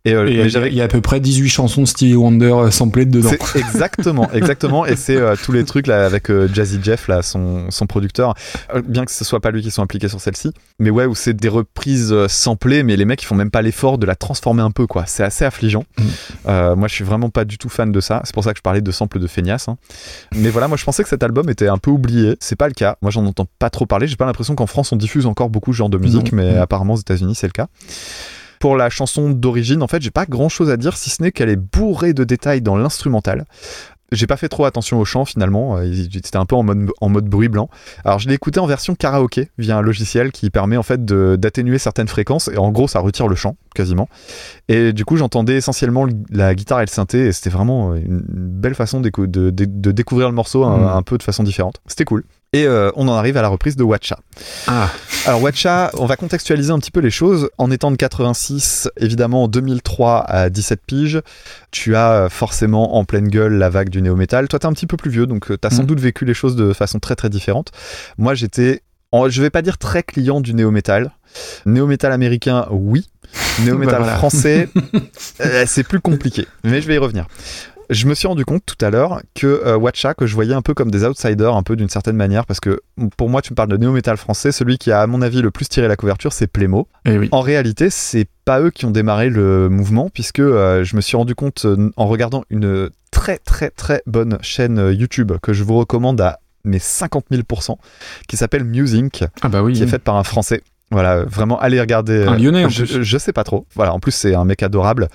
[0.06, 3.30] Et, il y, a- à peu près 18 chansons Stevie Wonder samplées dedans.
[3.44, 4.86] c'est exactement, exactement.
[4.86, 8.34] Et c'est, tous les trucs là avec euh, Jazzy Jeff là, son, son producteur.
[8.76, 11.16] Euh, Bien que ce soit pas lui qui soit impliqué sur celle-ci, mais ouais où
[11.16, 14.16] c'est des reprises euh, samplées, mais les mecs ils font même pas l'effort de la
[14.16, 15.06] transformer un peu quoi.
[15.08, 15.84] C'est assez affligeant.
[15.98, 16.04] Mm.
[16.48, 18.22] Euh, moi je suis vraiment pas du tout fan de ça.
[18.26, 19.68] C'est pour ça que je parlais de sample de feignasse.
[19.70, 19.78] hein.
[20.36, 22.38] Mais voilà, moi je pensais que cet album était un peu oublié.
[22.40, 22.98] C'est pas le cas.
[23.02, 24.08] Moi j'en entends pas trop parler.
[24.08, 26.38] J'ai pas l'impression qu'en France on diffuse encore beaucoup ce genre de musique, Non.
[26.38, 26.62] mais Mm.
[26.62, 27.68] apparemment aux États-Unis c'est le cas.
[28.60, 31.32] Pour la chanson d'origine, en fait, j'ai pas grand chose à dire si ce n'est
[31.32, 33.46] qu'elle est bourrée de détails dans l'instrumental.
[34.12, 37.08] J'ai pas fait trop attention au chant finalement, euh, c'était un peu en mode, en
[37.10, 37.70] mode bruit blanc.
[38.04, 41.78] Alors je l'ai écouté en version karaoké via un logiciel qui permet en fait d'atténuer
[41.78, 44.10] certaines fréquences et en gros ça retire le chant quasiment.
[44.68, 48.22] Et du coup j'entendais essentiellement le- la guitare et le synthé et c'était vraiment une
[48.28, 49.10] belle façon de-
[49.50, 50.98] de découvrir le morceau un, Mm.
[50.98, 51.80] un peu de façon différente.
[51.88, 52.24] C'était cool.
[52.54, 54.20] Et euh, on en arrive à la reprise de Watcha.
[54.68, 54.90] Ah,
[55.26, 57.50] Alors Watcha, on va contextualiser un petit peu les choses.
[57.58, 61.22] En étant de 86, évidemment en 2003 à 17 piges,
[61.72, 64.50] tu as euh, forcément en pleine gueule la vague du néo-metal.
[64.50, 65.88] Toi t'es un petit peu plus vieux, donc tu as sans Mhm.
[65.88, 67.72] doute vécu les choses de façon très très différente.
[68.18, 68.82] Moi j'étais,
[69.14, 71.12] en- je vais pas dire très client du néo-metal.
[71.66, 73.08] Néo-metal américain, oui.
[73.64, 74.18] Néo-metal Bah voilà.
[74.18, 74.68] français,
[75.40, 76.46] euh, c'est plus compliqué.
[76.66, 77.28] Mais je vais y revenir.
[77.92, 80.62] Je me suis rendu compte tout à l'heure que euh, Watcha, que je voyais un
[80.62, 82.80] peu comme des outsiders, un peu d'une certaine manière, parce que
[83.18, 85.52] pour moi, tu me parles de néo-metal français, celui qui a, à mon avis, le
[85.52, 86.88] plus tiré la couverture, c'est Plémo.
[87.06, 87.28] et oui.
[87.34, 91.18] En réalité, c'est pas eux qui ont démarré le mouvement, puisque euh, je me suis
[91.18, 95.78] rendu compte euh, en regardant une très très très bonne chaîne YouTube que je vous
[95.78, 97.76] recommande à mes 50 000%
[98.30, 99.74] qui s'appelle Musink, Ah bah oui.
[99.74, 100.62] qui est faite par un Français.
[100.92, 102.26] Voilà, vraiment, allez regarder.
[102.26, 103.04] Un euh, Lyonnais, en je, plus.
[103.04, 103.66] je sais pas trop.
[103.76, 105.08] Voilà, en plus, c'est un mec adorable.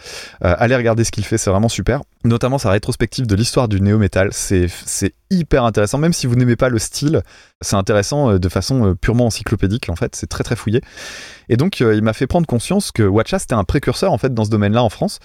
[0.42, 2.00] Euh, allez regarder ce qu'il fait, c'est vraiment super.
[2.24, 4.30] Notamment sa rétrospective de l'histoire du néo-metal.
[4.32, 5.98] C'est c'est hyper intéressant.
[5.98, 7.22] Même si vous n'aimez pas le style,
[7.60, 10.16] c'est intéressant euh, de façon purement encyclopédique, en fait.
[10.16, 10.80] C'est très, très fouillé.
[11.48, 14.34] Et donc, euh, il m'a fait prendre conscience que Watcha, c'était un précurseur, en fait,
[14.34, 15.18] dans ce domaine-là en France.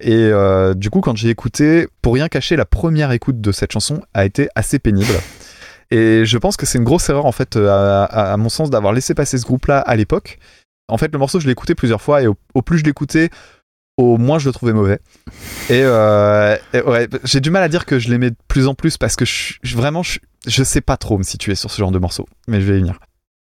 [0.00, 3.72] Et euh, du coup, quand j'ai écouté, pour rien cacher, la première écoute de cette
[3.72, 5.14] chanson a été assez pénible.
[5.90, 8.92] Et je pense que c'est une grosse erreur, en fait, euh, à, mon sens, d'avoir
[8.92, 10.38] laissé passer ce groupe-là à l'époque.
[10.88, 13.30] En fait, le morceau, je l'ai écouté plusieurs fois, et au, plus je l'écoutais,
[13.96, 15.00] au moins je le trouvais mauvais.
[15.70, 18.74] Et, euh, et ouais, j'ai du mal à dire que je l'aimais de plus en
[18.74, 21.90] plus, parce que je, vraiment, je, je sais pas trop me situer sur ce genre
[21.90, 22.26] de morceaux.
[22.46, 22.98] Mais je vais y venir.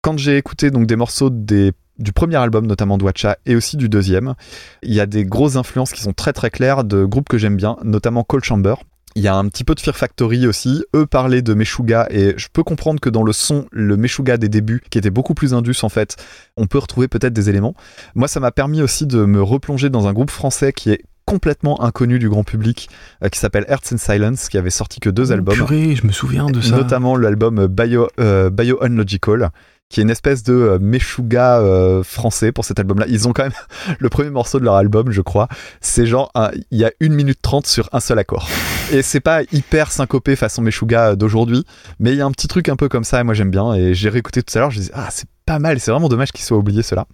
[0.02, 3.06] Quand j'ai écouté donc des morceaux des du premier album, notamment de
[3.46, 4.34] et aussi du deuxième.
[4.82, 7.56] Il y a des grosses influences qui sont très très claires de groupes que j'aime
[7.56, 8.76] bien, notamment Cold Chamber.
[9.16, 10.84] Il y a un petit peu de Fear Factory aussi.
[10.94, 14.48] Eux parlaient de Meshuga et je peux comprendre que dans le son, le Meshuga des
[14.48, 16.16] débuts, qui était beaucoup plus indus en fait,
[16.56, 17.74] on peut retrouver peut-être des éléments.
[18.14, 21.82] Moi, ça m'a permis aussi de me replonger dans un groupe français qui est complètement
[21.82, 22.88] inconnu du grand public,
[23.22, 26.12] euh, qui s'appelle Earth and Silence, qui avait sorti que deux albums Purée, je me
[26.12, 26.76] souviens de ça.
[26.76, 29.50] notamment l'album Bio, euh, Bio Unlogical
[29.90, 33.06] qui est une espèce de euh, Meshuga euh, français pour cet album-là.
[33.08, 33.52] Ils ont quand même
[33.98, 35.48] le premier morceau de leur album, je crois.
[35.80, 36.32] C'est genre,
[36.70, 38.48] il y a 1 minute 30 sur un seul accord.
[38.92, 41.64] Et c'est pas hyper syncopé façon Meshuga d'aujourd'hui,
[41.98, 43.74] mais il y a un petit truc un peu comme ça, et moi j'aime bien.
[43.74, 46.32] Et j'ai réécouté tout à l'heure, je disais, ah, c'est pas mal, c'est vraiment dommage
[46.32, 47.06] qu'ils soient oubliés cela.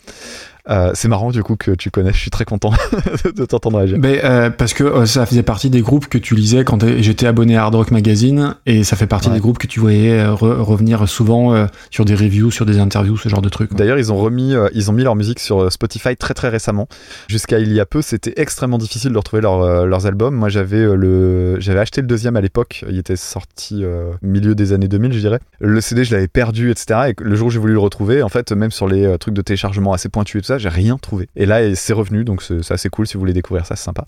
[0.68, 2.72] Euh, c'est marrant du coup que tu connais, je suis très content
[3.36, 3.98] de t'entendre réagir.
[3.98, 7.26] Ben, euh, parce que euh, ça faisait partie des groupes que tu lisais quand j'étais
[7.26, 9.34] abonné à Hard Rock Magazine et ça fait partie Ouais.
[9.34, 13.28] des groupes que tu voyais re- revenir souvent sur des reviews, sur des interviews, ce
[13.28, 13.74] genre de trucs.
[13.74, 16.88] D'ailleurs, ils ont remis, ils ont mis leur musique sur Spotify très très récemment.
[17.28, 20.34] Jusqu'à il y a peu, c'était extrêmement difficile de retrouver leur, leurs albums.
[20.34, 22.84] Moi, j'avais le, j'avais acheté le deuxième à l'époque.
[22.88, 23.84] Il était sorti
[24.22, 25.40] milieu des années 2000, je dirais.
[25.60, 27.10] Le CD, je l'avais perdu, etc.
[27.10, 29.42] Et le jour où j'ai voulu le retrouver, en fait, même sur les trucs de
[29.42, 31.28] téléchargement assez pointus et tout ça, j'ai rien trouvé.
[31.36, 33.84] Et là, c'est revenu, donc c'est c'est assez cool si vous voulez découvrir ça, c'est
[33.84, 34.04] sympa.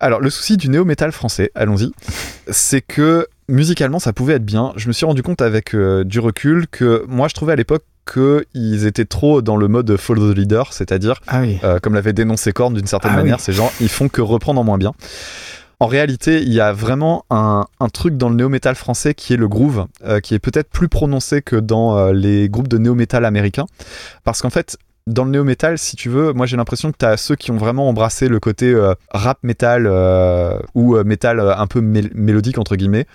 [0.00, 1.92] Alors, le souci du néo-metal français, allons-y,
[2.50, 4.72] c'est que musicalement, ça pouvait être bien.
[4.76, 7.84] Je me suis rendu compte avec euh, du recul que moi, je trouvais à l'époque
[8.12, 11.58] qu'ils étaient trop dans le mode follow the leader, c'est-à-dire, Ah oui.
[11.64, 13.42] euh, comme l'avait dénoncé Korn d'une certaine Ah manière, oui.
[13.42, 14.92] ces gens, ils font que reprendre en moins bien.
[15.80, 19.36] En réalité, il y a vraiment un, un truc dans le néo-metal français qui est
[19.36, 23.24] le groove, euh, qui est peut-être plus prononcé que dans euh, les groupes de néo-metal
[23.24, 23.66] américains.
[24.24, 24.76] Parce qu'en fait,
[25.08, 27.56] dans le néo-metal, si tu veux, moi j'ai l'impression que tu as ceux qui ont
[27.56, 32.58] vraiment embrassé le côté euh, rap metal euh, ou euh, metal un peu mél- mélodique,
[32.58, 33.06] entre guillemets,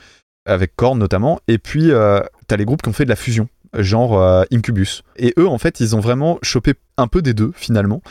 [0.46, 1.40] avec Korn notamment.
[1.48, 5.04] Et puis, tu as les groupes qui ont fait de la fusion, genre Incubus.
[5.16, 8.02] Et eux, en fait, ils ont vraiment chopé un peu des deux, finalement.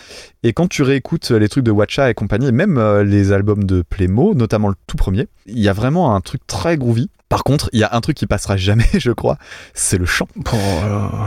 [0.42, 4.34] Et quand tu réécoutes les trucs de Watcha et compagnie, même les albums de Playmo,
[4.34, 7.10] notamment le tout premier, il y a vraiment un truc très groovy.
[7.32, 9.38] Par contre, il y a un truc qui passera jamais, je crois,
[9.72, 10.28] c'est le chant.
[10.52, 10.56] Oh,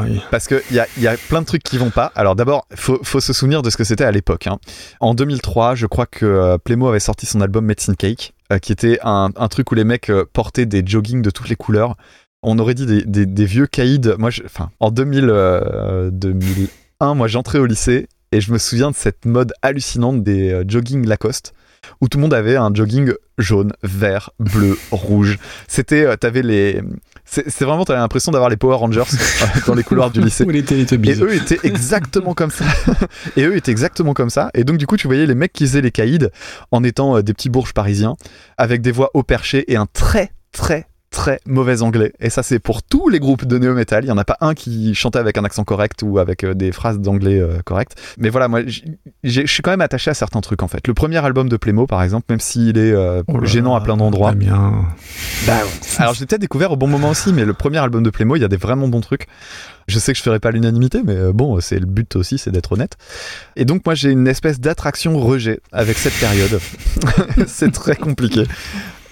[0.04, 0.22] oui.
[0.30, 2.12] Parce qu'il y a, il y a plein de trucs qui vont pas.
[2.14, 4.46] Alors d'abord, faut, faut se souvenir de ce que c'était à l'époque.
[4.46, 4.60] hein.
[5.00, 8.72] En 2003, je crois que euh, Playmo avait sorti son album Medicine Cake, euh, qui
[8.72, 11.96] était un, un truc où les mecs euh, portaient des joggings de toutes les couleurs.
[12.44, 14.14] On aurait dit des, des- des vieux caïds.
[14.20, 18.92] Moi, je- enfin, en 2000, euh, 2001, moi j'entrais au lycée et je me souviens
[18.92, 21.54] de cette mode hallucinante des euh, jogging Lacoste.
[22.02, 25.38] Où tout le monde avait un jogging jaune, vert, bleu, rouge.
[25.68, 26.82] C'était, euh, t'avais les,
[27.26, 30.46] c'est vraiment, t'avais l'impression d'avoir les Power Rangers euh, dans les couloirs du lycée.
[30.46, 30.60] Les.
[30.60, 32.66] Et eux étaient exactement comme ça.
[33.36, 34.52] Et eux étaient exactement comme ça.
[34.54, 36.30] Et donc, du coup, tu voyais les mecs qui faisaient les caïds
[36.72, 38.16] en étant euh, des petits bourges parisiens,
[38.58, 42.12] avec des voix haut perchées et un très, très, très mauvais anglais.
[42.20, 44.04] Et ça, c'est pour tous les groupes de néo-metal.
[44.04, 46.54] Il y en a pas un qui chantait avec un accent correct ou avec euh,
[46.54, 47.96] des phrases d'anglais euh, correctes.
[48.20, 48.84] Mais voilà, moi, j'ai-
[49.24, 50.86] je suis quand même attaché à certains trucs, en fait.
[50.88, 53.96] Le premier album de Plémo, par exemple, même s'il est euh, Oh gênant à plein
[53.98, 54.34] d'endroits.
[54.34, 54.86] Damien.
[55.98, 58.36] Alors, je l'ai peut-être découvert au bon moment aussi, mais le premier album de Plémo,
[58.36, 59.26] il y a des vraiment bons trucs.
[59.88, 62.72] Je sais que je ferai pas l'unanimité, mais bon, c'est le but aussi, c'est d'être
[62.74, 62.98] honnête.
[63.56, 66.60] Et donc, moi, j'ai une espèce d'attraction rejet avec cette période.
[67.48, 68.44] c'est très compliqué.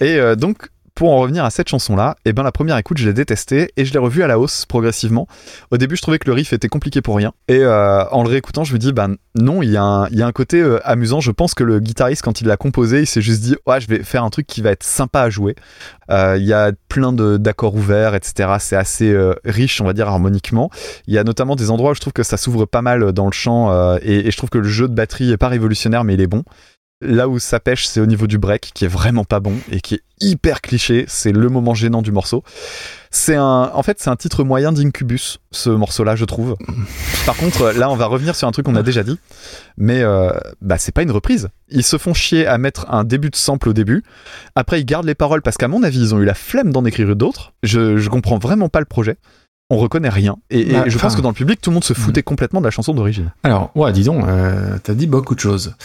[0.02, 3.07] Et euh, donc, pour en revenir à cette chanson-là, eh ben la première écoute, je
[3.07, 5.28] l'ai détestée et je l'ai revue à la hausse progressivement.
[5.72, 7.34] Au début, je trouvais que le riff était compliqué pour rien.
[7.48, 10.61] Et euh, en le réécoutant, je me dis, bah non, il y, a un- côté
[10.61, 11.20] euh, amusant.
[11.20, 13.88] Je pense que le guitariste, quand il l'a composé, il s'est juste dit, ouais, je
[13.88, 15.56] vais faire un truc qui va être sympa à jouer.
[16.11, 18.57] Euh, Il y a plein d'accords ouverts, etc.
[18.60, 19.15] C'est assez
[19.45, 20.70] riche, on va dire, harmoniquement.
[21.07, 23.26] Il y a notamment des endroits où je trouve que ça s'ouvre pas mal dans
[23.26, 26.14] le chant et, et je trouve que le jeu de batterie est pas révolutionnaire, mais
[26.14, 26.44] il est bon.
[27.04, 29.82] Là où ça pêche, c'est au niveau du break, qui est vraiment pas bon et
[29.82, 31.06] qui est hyper cliché.
[31.08, 32.44] C'est le moment gênant du morceau.
[33.12, 36.56] C'est un, en fait, c'est un titre moyen d'Incubus, ce morceau-là, je trouve.
[37.28, 39.20] Par contre, là, on va revenir sur un truc qu'on a déjà dit,
[39.78, 40.32] mais euh,
[40.62, 41.50] bah, c'est pas une reprise.
[41.70, 44.04] Ils se font chier à mettre un début de sample au début.
[44.56, 46.86] Après, ils gardent les paroles parce qu'à mon avis, ils ont eu la flemme d'en
[46.86, 47.54] écrire d'autres.
[47.62, 49.18] Je, je comprends vraiment pas le projet.
[49.74, 50.36] On reconnaît rien.
[50.50, 52.60] Et, et Bah, je pense que dans le public, tout le monde se foutait complètement
[52.60, 53.32] de la chanson d'origine.
[53.44, 55.76] Alors, ouais, dis donc, euh, t'as dit beaucoup de choses.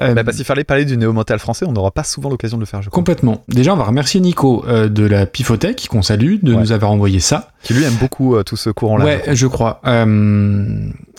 [0.00, 2.62] Euh, Bah, parce qu'il fallait parler du néo-metal français, on n'aura pas souvent l'occasion de
[2.62, 2.96] le faire, je crois.
[2.98, 3.42] Complètement.
[3.48, 6.60] Déjà, on va remercier Nico euh, de la Pifothèque, qu'on salue, de Ouais.
[6.60, 7.50] nous avoir envoyé ça.
[7.62, 9.04] Qui lui aime beaucoup euh, tout ce courant-là.
[9.04, 9.80] Ouais, je crois.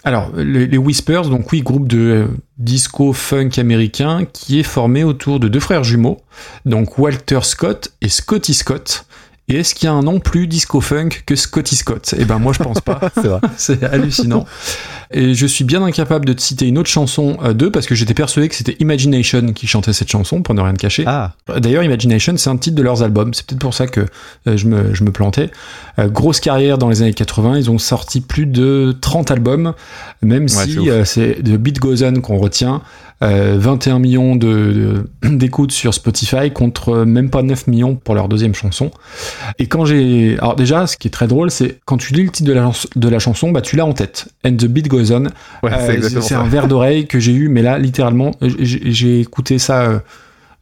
[0.03, 2.27] Alors, les, les Whispers, donc oui, groupe de
[2.57, 6.19] disco funk américain qui est formé autour de deux frères jumeaux,
[6.65, 9.05] donc Walter Scott et Scotty Scott.
[9.49, 12.13] Et est-ce qu'il y a un nom plus disco funk que Scotty Scott?
[12.17, 12.99] Eh ben moi je pense pas.
[13.57, 14.45] C'est hallucinant.
[15.09, 17.95] Et je suis bien incapable de te citer une autre chanson euh, d'eux parce que
[17.95, 21.05] j'étais persuadé que c'était Imagination qui chantait cette chanson pour ne rien te cacher.
[21.07, 23.33] Ah, D'ailleurs, Imagination, c'est un titre de leurs albums.
[23.33, 24.01] C'est peut-être pour ça que
[24.47, 25.49] euh, je, me, je me plantais.
[25.97, 27.57] Euh, grosse carrière dans les années 80.
[27.57, 29.73] Ils ont sorti plus de 30 albums,
[30.21, 32.81] même si c'est de Beat Goes On qu'on retient.
[33.23, 38.27] Euh, 21 millions de- de- d'écoutes sur Spotify contre même pas 9 millions pour leur
[38.27, 38.91] deuxième chanson.
[39.57, 40.37] Et quand j'ai...
[40.37, 42.71] Alors déjà, ce qui est très drôle, c'est quand tu lis le titre de la,
[42.71, 44.27] chans- de la chanson, bah, tu l'as en tête.
[44.45, 45.23] And the Beat Goes On.
[45.23, 46.39] ouais, Euh, c'est ça.
[46.41, 49.99] un verre d'oreille que j'ai eu, mais là, littéralement, j'ai écouté ça euh,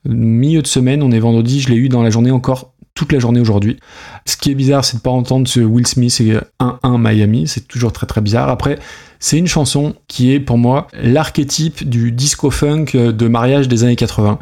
[0.05, 3.19] milieu de semaine, on est vendredi, je l'ai eu dans la journée encore toute la
[3.19, 3.77] journée aujourd'hui.
[4.25, 7.67] Ce qui est bizarre, c'est de pas entendre ce Will Smith et 1-1 Miami, c'est
[7.67, 8.47] toujours très très bizarre.
[8.47, 8.79] Après,
[9.25, 13.83] c'est une chanson qui est pour moi l'archétype du disco funk euh, de mariage des
[13.83, 14.37] années 80.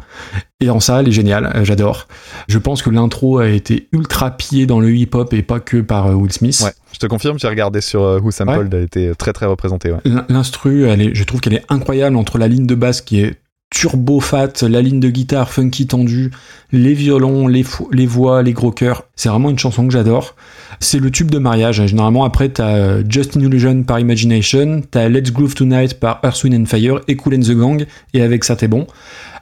[0.60, 2.06] Et en ça, elle est géniale, euh, j'adore.
[2.48, 6.08] Je pense que l'intro a été ultra pillée dans le hip-hop et pas que par
[6.08, 6.60] euh, Will Smith.
[6.62, 9.90] Ouais, je te confirme, j'ai regardé sur Who Sampled, elle était très très représentée.
[9.90, 10.00] Ouais.
[10.28, 13.36] L'instru, je trouve qu'elle est incroyable entre la ligne de basse qui est
[13.74, 16.30] turbo fat, la ligne de guitare funky tendue,
[16.70, 17.64] les violons, les,
[18.06, 19.02] voix, les gros chœurs.
[19.16, 20.36] C'est vraiment une chanson que j'adore.
[20.78, 21.84] C'est le tube de mariage.
[21.84, 26.44] Généralement, après, t'as euh, Just an Illusion par Imagination, t'as Let's Groove Tonight par Earth,
[26.44, 27.84] Wind and Fire et Cool and the Gang,
[28.14, 28.86] et avec ça, t'es bon.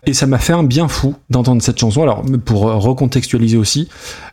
[0.06, 2.02] Et ça m'a fait un bien fou d'entendre cette chanson.
[2.02, 3.88] Alors, pour euh, recontextualiser aussi,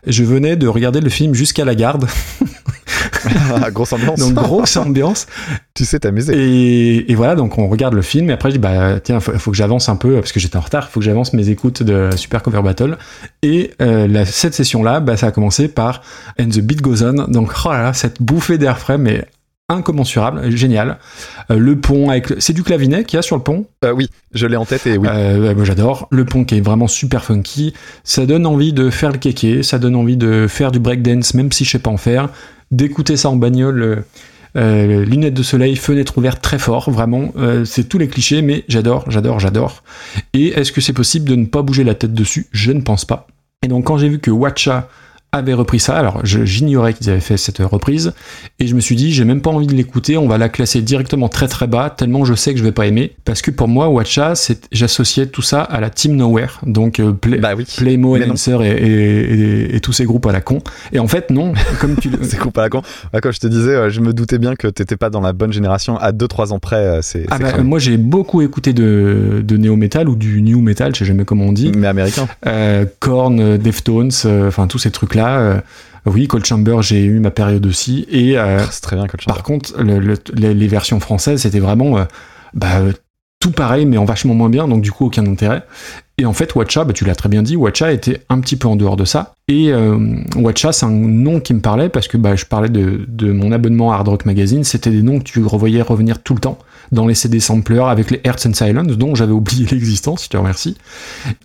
[0.07, 2.07] je venais de regarder le film Jusqu'à la garde,
[3.71, 4.19] Grosse ambiance.
[4.19, 5.27] donc grosse ambiance.
[5.73, 6.33] tu sais t'amuser.
[6.35, 9.33] Et, et voilà, donc on regarde le film, et après je dis, bah tiens, faut,
[9.37, 11.49] faut que j'avance un peu, parce que j'étais en retard, il faut que j'avance mes
[11.49, 12.97] écoutes de Super Cover Battle.
[13.43, 16.01] Et euh, la- cette session-là, bah, ça a commencé par
[16.39, 17.27] And the Beat Goes On.
[17.29, 19.25] Donc, oh là là, cette bouffée d'air frais, mais
[19.71, 20.97] incommensurable, génial.
[21.51, 22.33] Euh, le pont avec...
[22.39, 23.65] C'est du clavinet qu'il y a sur le pont?
[23.85, 25.07] Euh, oui, je l'ai en tête et oui.
[25.11, 26.07] euh, moi j'adore.
[26.11, 27.73] Le pont qui est vraiment super funky.
[28.03, 31.51] Ça donne envie de faire le kéké, ça donne envie de faire du breakdance, même
[31.51, 32.29] si je sais pas en faire.
[32.71, 33.95] D'écouter ça en bagnole, euh,
[34.55, 37.33] euh, lunettes de soleil, fenêtre ouverte très fort, vraiment.
[37.37, 39.83] Euh, c'est tous les clichés, mais j'adore, j'adore, j'adore.
[40.33, 42.47] Et est-ce que c'est possible de ne pas bouger la tête dessus?
[42.51, 43.27] Je ne pense pas.
[43.63, 44.87] Et donc quand j'ai vu que Watcha
[45.31, 48.13] avait repris ça, alors j'ignorais qu'ils avaient fait cette reprise,
[48.59, 50.81] et je me suis dit, j'ai même pas envie de l'écouter, on va la classer
[50.81, 53.67] directement très très bas, tellement je sais que je vais pas aimer, parce que pour
[53.67, 57.65] moi, Watcha, c'est- j'associais tout ça à la Team Nowhere, donc euh, Play, Bah oui.
[57.77, 60.59] Playmo, et, et, et- et tous ces groupes à la con.
[60.91, 62.17] Et en fait, non, comme tu le...
[62.23, 62.81] C'est cool pas la con.
[63.13, 65.33] Ouais, quand je te disais, euh, je me doutais bien que t'étais pas dans la
[65.33, 65.97] bonne génération.
[65.97, 70.09] À 2-3 ans près, euh, c'est Ah bah, moi j'ai beaucoup écouté de, de néo-metal
[70.09, 71.71] ou du new metal, je sais jamais comment on dit.
[71.75, 72.27] Mais américain.
[72.47, 75.18] Euh, Korn, Deftones, euh, enfin tous ces trucs-là.
[75.27, 75.59] Euh,
[76.05, 78.05] oui, Cold Chamber, j'ai eu ma période aussi.
[78.09, 81.97] Et euh, C'est très bien par contre, le- le- les, les versions françaises, c'était vraiment
[81.97, 82.05] euh,
[82.53, 82.79] bah,
[83.39, 85.63] tout pareil, mais en vachement moins bien, donc du coup aucun intérêt.
[86.19, 88.67] Et en fait, Watcha, bah, tu l'as très bien dit, Watcha était un petit peu
[88.67, 89.35] en dehors de ça.
[89.47, 93.31] Et euh, Watcha, c'est un nom qui me parlait parce que bah, je parlais de,
[93.31, 94.65] mon abonnement à Hard Rock Magazine.
[94.65, 96.59] C'était des noms que tu revoyais revenir tout le temps
[96.91, 100.35] dans les CD samplers avec les Hearts and Silence, dont j'avais oublié l'existence, je te
[100.35, 100.75] remercie.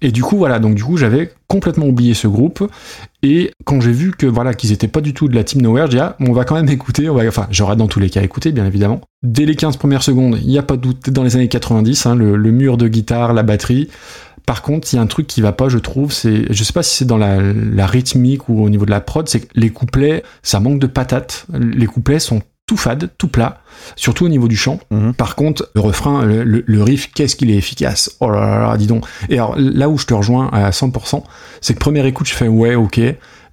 [0.02, 2.68] Et du coup, voilà, donc du coup, j'avais complètement oublié ce groupe.
[3.22, 5.86] Et quand j'ai vu que voilà qu'ils étaient pas du tout de la Team Nowhere,
[5.86, 7.08] j'ai dit ah, on va quand même écouter.
[7.08, 9.02] Enfin, j'aurais dans tous les cas écouté, bien évidemment.
[9.22, 12.06] Dès les 15 premières secondes, il n'y a pas de doute, dans les années 90,
[12.06, 13.88] hein, le mur de guitare, la batterie.
[14.46, 16.72] Par contre, il y a un truc qui va pas, je trouve, c'est, je sais
[16.72, 19.46] pas si c'est dans la, la rythmique ou au niveau de la prod, c'est que
[19.54, 21.46] les couplets, ça manque de patates.
[21.52, 23.60] Les couplets sont tout fades, tout plats,
[23.94, 24.80] surtout au niveau du chant.
[24.90, 25.12] Mhm.
[25.14, 28.16] Par contre, le refrain, le, le- le riff, qu'est-ce qu'il est efficace.
[28.20, 29.04] Oh là là là, dis donc.
[29.28, 31.22] Et alors, là où je te rejoins à 100%,
[31.60, 33.00] c'est que première écoute, je fais ouais, ok.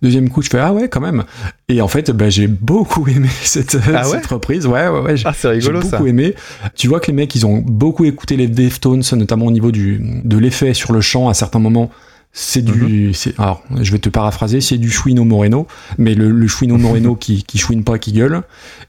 [0.01, 1.25] Deuxième coup, je fais ah ouais, quand même.
[1.67, 4.65] Et en fait, bah, j'ai beaucoup aimé cette, Ah ouais cette reprise.
[4.65, 5.17] Ouais, ouais, ouais.
[5.17, 6.09] j'ai- Ah, c'est j'ai rigolo beaucoup ça.
[6.09, 6.33] aimé.
[6.75, 10.21] Tu vois que les mecs, ils ont beaucoup écouté les Deftones, notamment au niveau du,
[10.23, 11.91] de l'effet sur le chant à certains moments.
[12.33, 12.71] C'est du,
[13.09, 13.13] Mhm.
[13.39, 15.67] alors, je vais te paraphraser, c'est du Chouino Moreno,
[15.97, 18.41] mais le, le Chouino Moreno qui, qui chouine pas, qui gueule.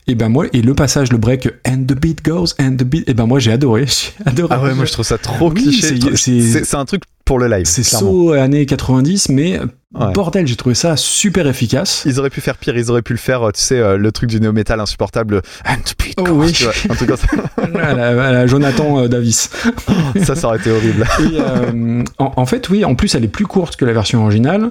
[0.06, 3.09] Et ben moi, et le passage, le break, and the beat goes, and the beat,
[3.09, 4.55] et ben moi j'ai adoré, j'ai adoré.
[4.56, 5.97] Ah ouais, moi je trouve ça trop Oui, cliché.
[6.16, 7.02] c'est un truc
[7.33, 7.65] pour le live.
[7.65, 9.59] c'est saut années 90, mais
[9.95, 10.11] Ouais.
[10.15, 12.05] bordel, j'ai trouvé ça super efficace.
[12.07, 14.11] Ils auraient pu faire pire, ils auraient pu le faire, euh, tu sais, euh, le
[14.11, 15.43] truc du néo-metal insupportable.
[15.69, 15.75] And
[16.17, 16.53] Oh oui.
[16.53, 17.27] tu vois, un truc comme ça.
[17.83, 19.51] à, la, à la Jonathan euh, Davis.
[20.25, 21.05] ça, ça aurait été horrible.
[21.21, 24.23] Et, euh, en, en fait, oui, en plus, elle est plus courte que la version
[24.23, 24.71] originale.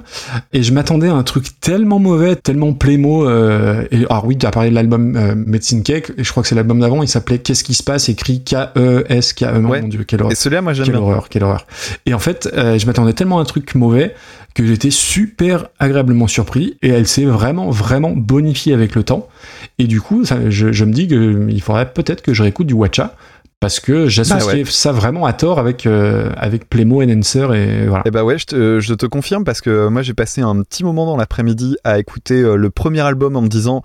[0.53, 3.27] Et je m'attendais à un truc tellement mauvais, tellement plémo.
[3.29, 6.41] Euh, et, alors oui, tu as parlé de l'album euh, Medicine Cake, et je crois
[6.41, 9.61] que c'est l'album d'avant, il s'appelait Qu'est-ce qui se passe écrit K-E-S-K-E.
[9.63, 9.81] Oh Ouais.
[9.81, 10.31] mon dieu, quelle horreur.
[10.31, 11.03] Et celui-là, moi j'aime Quelle bien.
[11.03, 11.65] horreur, quelle horreur.
[12.07, 14.15] Et en fait, euh, je m'attendais tellement à un truc mauvais
[14.53, 19.27] que j'étais super agréablement surpris et elle s'est vraiment, vraiment bonifiée avec le temps.
[19.79, 22.73] Et du coup, ça, je, je me dis qu'il faudrait peut-être que je réécoute du
[22.73, 23.15] Watcha
[23.61, 24.65] parce que j'associais Bah ouais.
[24.65, 28.03] ça vraiment à tort avec, euh, avec Playmo, Enhancer et voilà.
[28.07, 30.83] Eh bah ouais, je te, je te confirme parce que moi j'ai passé un petit
[30.83, 33.83] moment dans l'après-midi à écouter euh, le premier album en me disant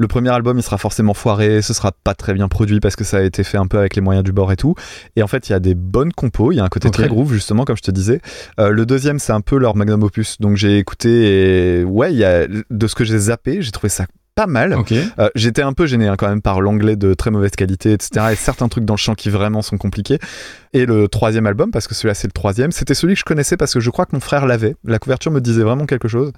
[0.00, 3.04] le premier album il sera forcément foiré, ce sera pas très bien produit parce que
[3.04, 4.74] ça a été fait un peu avec les moyens du bord et tout.
[5.14, 7.06] Et en fait il y a des bonnes compos, il y a un côté très
[7.06, 8.22] groove justement comme je te disais.
[8.58, 12.18] Euh, le deuxième c'est un peu leur magnum opus, donc j'ai écouté et ouais il
[12.18, 14.74] y a de ce que j'ai zappé, j'ai trouvé ça pas mal.
[15.18, 18.28] Euh, J'étais un peu gêné hein, quand même par l'anglais de très mauvaise qualité, etc.
[18.32, 20.18] Et certains trucs dans le chant qui vraiment sont compliqués.
[20.72, 23.56] Et le troisième album, parce que celui-là c'est le troisième, c'était celui que je connaissais
[23.56, 24.76] parce que je crois que mon frère l'avait.
[24.84, 26.30] La couverture me disait vraiment quelque chose.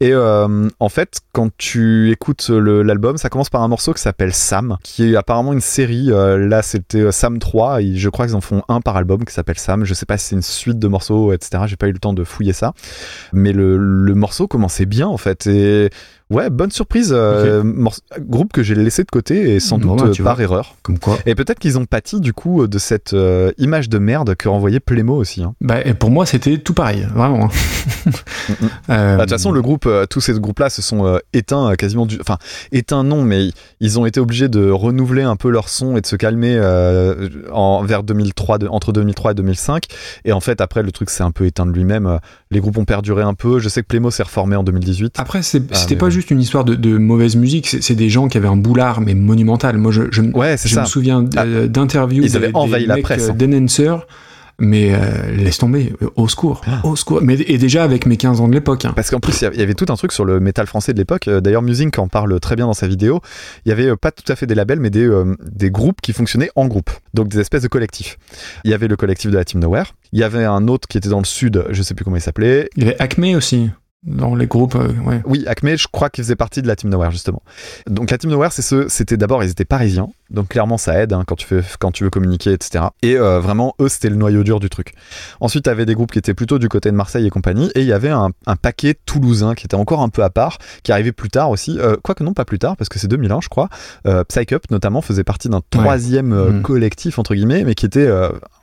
[0.00, 4.34] Et euh, en fait, quand tu écoutes l'album, ça commence par un morceau qui s'appelle
[4.34, 6.12] Sam, qui est apparemment une série.
[6.12, 7.80] Euh, là, c'était euh, Sam 3.
[7.80, 9.84] Et je crois qu'ils en font un par album qui s'appelle Sam.
[9.86, 11.62] Je sais pas si c'est une suite de morceaux, etc.
[11.66, 12.74] J'ai pas eu le temps de fouiller ça.
[13.32, 15.46] Mais le, le morceau commençait bien en fait.
[15.46, 15.88] Et
[16.28, 17.12] ouais, bonne surprise.
[17.16, 17.62] euh,
[18.18, 20.42] groupe que j'ai laissé de côté et sans Bon, doute tu par vois.
[20.44, 20.76] erreur.
[20.82, 21.18] Comme quoi.
[21.24, 24.80] Et peut-être qu'ils ont pâti du coup de cette euh, image de merde que renvoyait
[24.80, 25.42] Plémo aussi.
[25.42, 25.54] hein.
[25.60, 27.48] Bah, et pour moi, c'était tout pareil, vraiment.
[28.90, 31.74] Euh, Bah, De toute façon, le groupe, euh, tous ces groupes-là se sont euh, éteints
[31.76, 32.18] quasiment du.
[32.20, 32.38] Enfin,
[32.72, 36.06] éteints non, mais ils- ont été obligés de renouveler un peu leur son et de
[36.06, 39.84] se calmer euh, en, vers 2003, de- entre 2003 et 2005.
[40.24, 42.18] Et en fait, après, le truc s'est un peu éteint de lui-même.
[42.50, 43.58] Les groupes ont perduré un peu.
[43.60, 45.14] Je sais que Plémo s'est reformé en 2018.
[45.18, 46.10] Après, Ah, c'était pas ouais.
[46.10, 49.14] juste une histoire de, de mauvaise musique, c'est des gens qui avaient un boulard, mais
[49.14, 49.76] monumental.
[49.78, 50.82] Moi, je, je, Ouais, c'est je ça.
[50.82, 53.34] me souviens Ah, d'interviews ils avaient des- envahi des la presse, hein.
[53.60, 53.96] d'Enhancer,
[54.62, 56.80] mais euh, laisse tomber, au secours, Ah.
[56.84, 57.20] au secours.
[57.22, 58.84] Mais, et déjà avec mes 15 ans de l'époque.
[58.84, 58.92] hein.
[58.94, 61.28] Parce qu'en plus, il y avait tout un truc sur le métal français de l'époque.
[61.28, 63.20] Euh, D'ailleurs, Musing en parle très bien dans sa vidéo.
[63.64, 66.02] Il y avait euh, pas tout à fait des labels, mais des, euh, des groupes
[66.02, 66.90] qui fonctionnaient en groupe.
[67.14, 68.18] Donc des espèces de collectifs.
[68.64, 69.94] Il y avait le collectif de la Team Nowhere.
[70.12, 72.22] Il y avait un autre qui était dans le sud, je sais plus comment il
[72.22, 72.68] s'appelait.
[72.76, 73.70] Il y avait Acme aussi,
[74.02, 75.20] dans les groupes, euh, ouais.
[75.26, 77.42] Oui, Acme, je crois qu'il faisait partie de la Team Nowhere, justement.
[77.86, 80.08] Donc la Team Nowhere, c'est ce, c'était d'abord, ils étaient parisiens.
[80.30, 82.84] Donc clairement, ça aide hein, quand, tu fais, quand tu veux communiquer, etc.
[83.02, 84.94] Et euh, vraiment, eux, c'était le noyau dur du truc.
[85.40, 87.70] Ensuite, tu avais des groupes qui étaient plutôt du côté de Marseille et compagnie.
[87.74, 90.56] Et il y avait un, un paquet toulousain qui était encore un peu à part,
[90.82, 91.78] qui arrivait plus tard aussi.
[91.78, 93.68] Euh, Quoique non, pas plus tard, parce que c'est 2001, je crois.
[94.28, 96.62] Psych Up, notamment, faisait partie d'un troisième Mhm.
[96.62, 98.08] collectif, entre guillemets, mais qui était...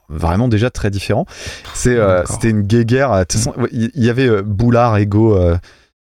[0.10, 1.26] vraiment déjà très différent
[1.74, 3.24] c'est euh, c'était une guéguerre euh,
[3.58, 5.38] ouais, il y avait euh, Boulard Ego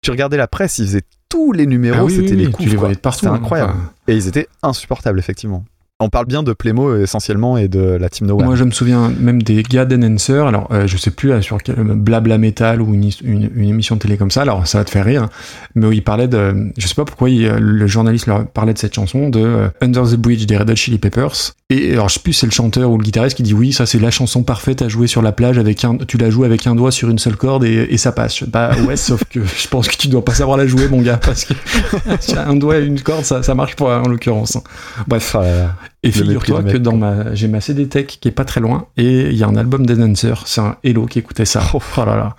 [0.05, 2.65] tu regardais la presse, ils faisaient tous les numéros, Ah oui, c'était oui, les coups.
[2.65, 3.21] tu les voyais de partout.
[3.21, 3.73] C'était hein, incroyable.
[3.75, 3.91] enfin.
[4.07, 5.65] Et ils étaient insupportables, effectivement.
[6.05, 8.45] On parle bien de Plémo euh, essentiellement et de la Team Nowhere.
[8.47, 10.47] Moi, je me souviens même des gars d'Enhancer.
[10.47, 13.95] Alors, euh, je sais plus euh, sur quel Blabla Metal ou une, une, une émission
[13.97, 14.43] de télé comme ça.
[14.43, 15.29] Alors, ça va te faire rire.
[15.75, 18.75] Mais où il parlait de, je sais pas pourquoi il- euh, le journaliste leur parlait
[18.75, 21.33] de cette chanson de euh, Under the Bridge des Red Hot Chili Peppers.
[21.71, 23.87] Et alors, je sais plus c'est le chanteur ou le guitariste qui dit oui, ça
[23.87, 26.67] c'est la chanson parfaite à jouer sur la plage avec un, tu la joues avec
[26.67, 28.43] un doigt sur une seule corde et, et ça passe.
[28.45, 31.17] Bah ouais, sauf que je pense que tu dois pas savoir la jouer, mon gars,
[31.17, 31.55] parce que
[32.37, 34.59] un doigt et une corde, ça, ça marche pas en l'occurrence.
[35.07, 35.35] Bref.
[36.05, 39.31] Et figure-toi que dans ma, j'ai ma CD Tech qui est pas très loin et
[39.31, 41.63] il y a un album d'Enhancer, c'est un Hello qui écoutait ça.
[41.75, 42.37] Oh, là là.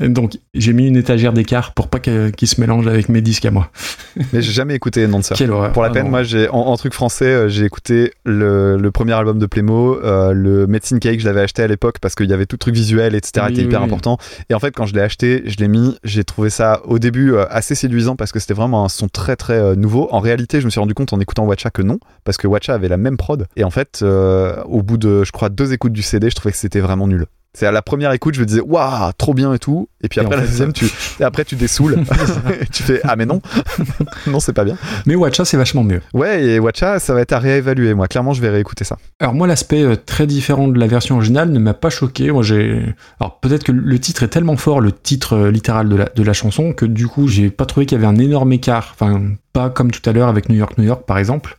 [0.00, 3.44] Et Donc j'ai mis une étagère d'écart pour pas qu'il se mélange avec mes disques
[3.44, 3.70] à moi.
[4.32, 5.34] Mais j'ai jamais écouté Nancer.
[5.36, 5.72] Quelle horreur.
[5.72, 6.10] Pour la Ah peine, non.
[6.10, 9.98] moi, j'ai en, en truc français, euh, j'ai écouté le, le premier album de Playmo,
[10.02, 12.74] euh, le Medicine Cake, je l'avais acheté à l'époque parce qu'il y avait tout truc
[12.74, 14.18] visuel, etc., Oui, hyper oui, important.
[14.50, 17.32] Et en fait, quand je l'ai acheté, je l'ai mis, j'ai trouvé ça au début
[17.34, 20.08] euh, assez séduisant parce que c'était vraiment un son très très nouveau.
[20.12, 22.74] En réalité, je me suis rendu compte en écoutant Watcha que non, parce que Watcha
[22.74, 23.46] avait la même prod.
[23.56, 26.52] Et en fait, euh, au bout de, je crois, deux écoutes du CD, je trouvais
[26.52, 27.26] que c'était vraiment nul.
[27.54, 29.86] C'est à la première écoute, je me disais, waouh, trop bien et tout.
[30.02, 30.86] Et puis Et après la deuxième, tu,
[31.20, 32.02] et après tu dessoules.
[32.60, 33.42] Et tu fais, ah mais non,
[34.26, 34.76] non, c'est pas bien.
[35.04, 36.00] Mais Watcha c'est vachement mieux.
[36.14, 37.92] Ouais, et Watcha, ça va être à réévaluer.
[37.92, 38.96] Moi, clairement, je vais réécouter ça.
[39.20, 42.30] Alors moi l'aspect euh, très différent de la version originale ne m'a pas choqué.
[42.30, 45.96] Moi j'ai alors peut-être que le titre est tellement fort, le titre euh, littéral de
[45.96, 48.52] la, de la chanson que du coup j'ai pas trouvé qu'il y avait un énorme
[48.52, 48.94] écart.
[48.98, 49.22] Enfin
[49.52, 51.58] pas comme tout à l'heure avec New York New York par exemple.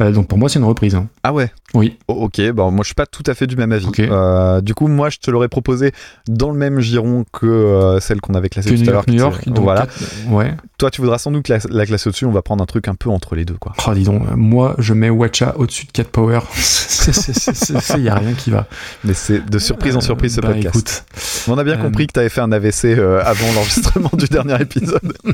[0.00, 0.94] Euh, donc pour moi c'est une reprise.
[0.94, 1.08] hein.
[1.22, 1.98] Ah ouais Oui.
[2.08, 3.86] O- Ok, bon, moi je suis pas tout à fait du même avis.
[3.98, 5.92] Euh, du coup, moi je te l'aurais proposé
[6.28, 9.04] dans le même giron que euh, celle qu'on avait classée tout New à l'heure.
[9.08, 9.48] New York.
[9.48, 9.82] donc voilà.
[9.82, 10.54] quatre- ouais.
[10.78, 12.24] Toi, tu voudras sans doute la, la classer au-dessus.
[12.26, 13.72] On va prendre un truc un peu entre les deux, quoi.
[13.86, 16.40] Oh dis donc euh, moi je mets Watcha au-dessus de Cat Power.
[17.96, 18.66] Il y a rien qui va.
[19.04, 20.74] Mais c'est de surprise en surprise ce Bah, podcast.
[20.76, 21.04] écoute.
[21.48, 24.26] On a bien euh, compris que tu avais fait un AVC euh, avant l'enregistrement du
[24.26, 25.16] dernier épisode.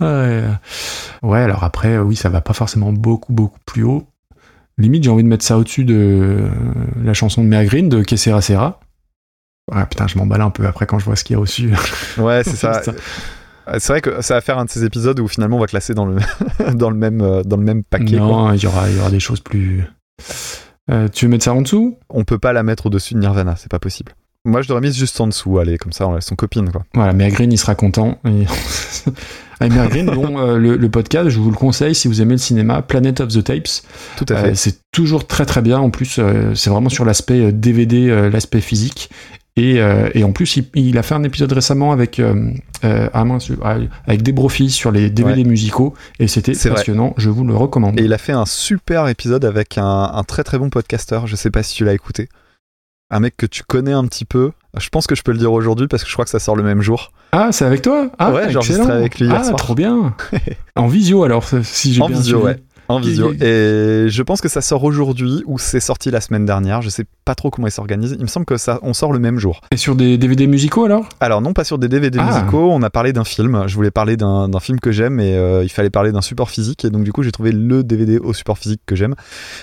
[0.00, 0.44] Ouais.
[1.22, 4.06] ouais, alors après, euh, oui, ça va pas forcément beaucoup, beaucoup plus haut.
[4.78, 6.48] Limite, j'ai envie de mettre ça au-dessus de euh,
[7.02, 8.80] la chanson de Mea Green de Kessera Sera.
[9.72, 11.72] Ah putain, je m'emballe un peu après quand je vois ce qu'il y a au-dessus.
[12.18, 12.82] Ouais, c'est ça.
[13.66, 15.66] Euh, C'est vrai que ça va faire un de ces épisodes où finalement on va
[15.66, 16.18] classer dans le,
[16.74, 18.16] dans le, même, euh, dans le même paquet.
[18.16, 19.84] non, il y aura, il y aura des choses plus.
[20.90, 21.96] Euh, tu veux mettre ça en dessous?
[22.10, 24.12] On peut pas la mettre au-dessus de Nirvana, c'est pas possible.
[24.44, 26.84] Moi je l'aurais mise juste en dessous, allez, comme ça, elles sont copines, quoi.
[26.92, 28.18] Voilà, Mea Green, il sera content.
[28.26, 28.44] Et...
[29.60, 32.38] Mea Green, dont euh, le, le podcast, je vous le conseille si vous aimez le
[32.38, 33.68] cinéma, Planet of the Tapes.
[34.16, 34.54] Tout à Euh, fait.
[34.54, 35.78] c'est toujours très très bien.
[35.78, 39.10] En plus, euh, c'est vraiment sur l'aspect DVD, euh, l'aspect physique.
[39.56, 39.76] Et,
[40.14, 42.20] et en plus, il, il a fait un épisode récemment avec
[42.82, 43.24] ah
[43.62, 46.70] ah, avec des profils sur les DVD musicaux et c'était vrai.
[46.70, 47.14] passionnant.
[47.18, 48.00] Je vous le recommande.
[48.00, 51.28] Et il a fait un super épisode avec un, un très très bon podcasteur.
[51.28, 52.28] Je sais pas si tu l'as écouté.
[53.10, 54.52] Un mec que tu connais un petit peu.
[54.78, 56.56] Je pense que je peux le dire aujourd'hui parce que je crois que ça sort
[56.56, 57.12] le même jour.
[57.32, 58.10] Ah, c'est avec toi?
[58.18, 58.88] Ah, Ouais, excellent.
[58.88, 59.56] avec lui hier Ah, soir.
[59.56, 60.14] trop bien.
[60.76, 62.44] en visio alors, si j'ai En bien visio, suivi.
[62.54, 62.62] ouais.
[62.88, 63.32] En visio.
[63.40, 66.82] Et je pense que ça sort aujourd'hui ou c'est sorti la semaine dernière.
[66.82, 68.14] Je sais pas trop comment il s'organise.
[68.18, 69.60] Il me semble que ça, on sort le même jour.
[69.70, 71.08] Et sur des DVD musicaux alors?
[71.20, 72.26] Alors non pas sur des DVD Ah.
[72.26, 73.64] musicaux, on a parlé d'un film.
[73.66, 76.84] Je voulais parler d'un film que j'aime et euh, il fallait parler d'un support physique
[76.84, 79.14] et donc du coup j'ai trouvé le DVD au support physique que j'aime.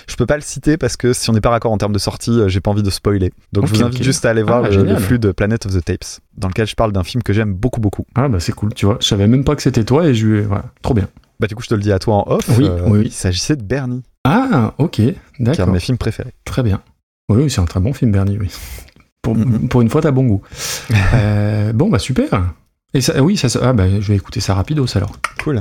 [0.08, 1.98] Je peux pas le citer parce que si on n'est pas raccord en termes de
[1.98, 3.32] sortie, euh, j'ai pas envie de spoiler.
[3.52, 4.98] Donc je vous invite juste à aller voir Ah, le, le génial.
[5.00, 7.80] flux de Planet of the Tapes dans lequel je parle d'un film que j'aime beaucoup
[7.80, 8.04] beaucoup.
[8.16, 8.98] Ah bah c'est cool, tu vois.
[9.00, 11.08] Je savais même pas que c'était toi et je voilà, trop bien.
[11.42, 12.48] Bah du coup je te le dis à toi en off.
[12.56, 13.02] Oui, euh, oui.
[13.06, 15.66] Il s'agissait de Bernie, Ah, ok, qui est un de d'accord.
[15.68, 16.32] mes films préférés.
[16.44, 16.80] Très bien.
[17.28, 18.48] Oui, oui, c'est un très bon film, Bernie, oui.
[19.22, 19.68] Pour, Mhm.
[19.68, 20.42] pour une fois, t'as bon goût.
[21.14, 22.52] Euh, bon, bah super.
[22.94, 25.12] Et ça, oui, ça, ça- ah, bah, je vais écouter ça rapidos alors.
[25.42, 25.60] Cool.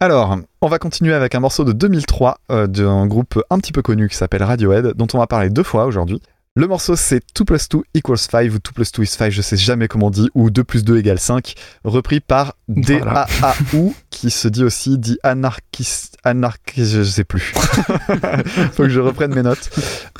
[0.00, 3.82] Alors, on va continuer avec un morceau de 2003 euh, d'un groupe un petit peu
[3.82, 6.20] connu qui s'appelle Radiohead, dont on va parler deux fois aujourd'hui.
[6.56, 9.42] Le morceau c'est 2 plus 2 equals 5 ou 2 plus 2 is 5, je
[9.42, 13.26] sais jamais comment on dit, ou 2 plus 2 égale 5, repris par Voilà.
[13.40, 13.90] D-A-A-U,
[14.24, 17.52] qui se dit aussi dit anarchiste, anarchiste, je sais plus.
[18.72, 19.68] Faut que je reprenne mes notes.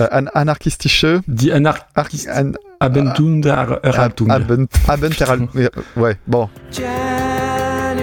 [0.03, 4.29] Euh, an- anarchistische, Die Anar archi- an- Abenteuer Erhaltung.
[4.31, 5.49] Abend- Abenteral-
[5.97, 7.95] ouais, bon, January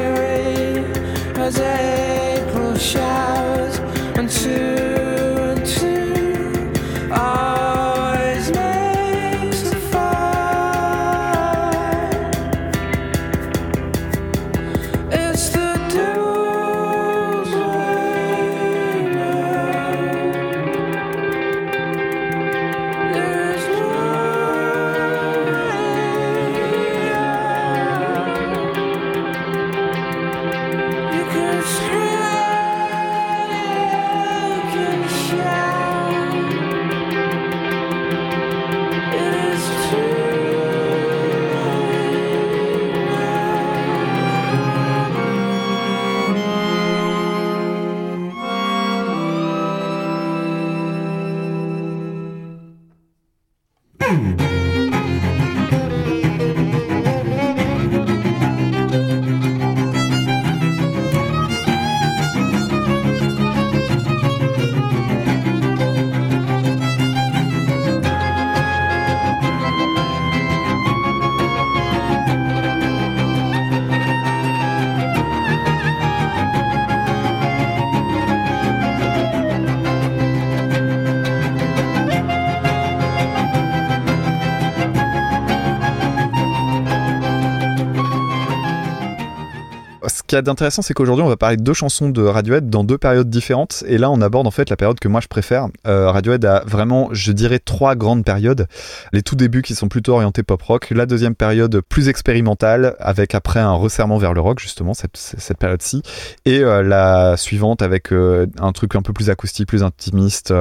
[90.32, 92.86] qu'il y a d'intéressant, c'est qu'aujourd'hui, on va parler de deux chansons de Radiohead dans
[92.86, 93.84] deux périodes différentes.
[93.86, 95.68] Et là, on aborde en fait la période que moi je préfère.
[95.86, 98.68] Euh, Radiohead a vraiment, je dirais, trois grandes périodes.
[99.12, 100.88] Les tout débuts qui sont plutôt orientés pop rock.
[100.92, 105.58] La deuxième période plus expérimentale, avec après un resserrement vers le rock, justement, cette, cette
[105.58, 106.02] période-ci.
[106.46, 110.54] Et euh, la suivante avec euh, un truc un peu plus acoustique, plus intimiste,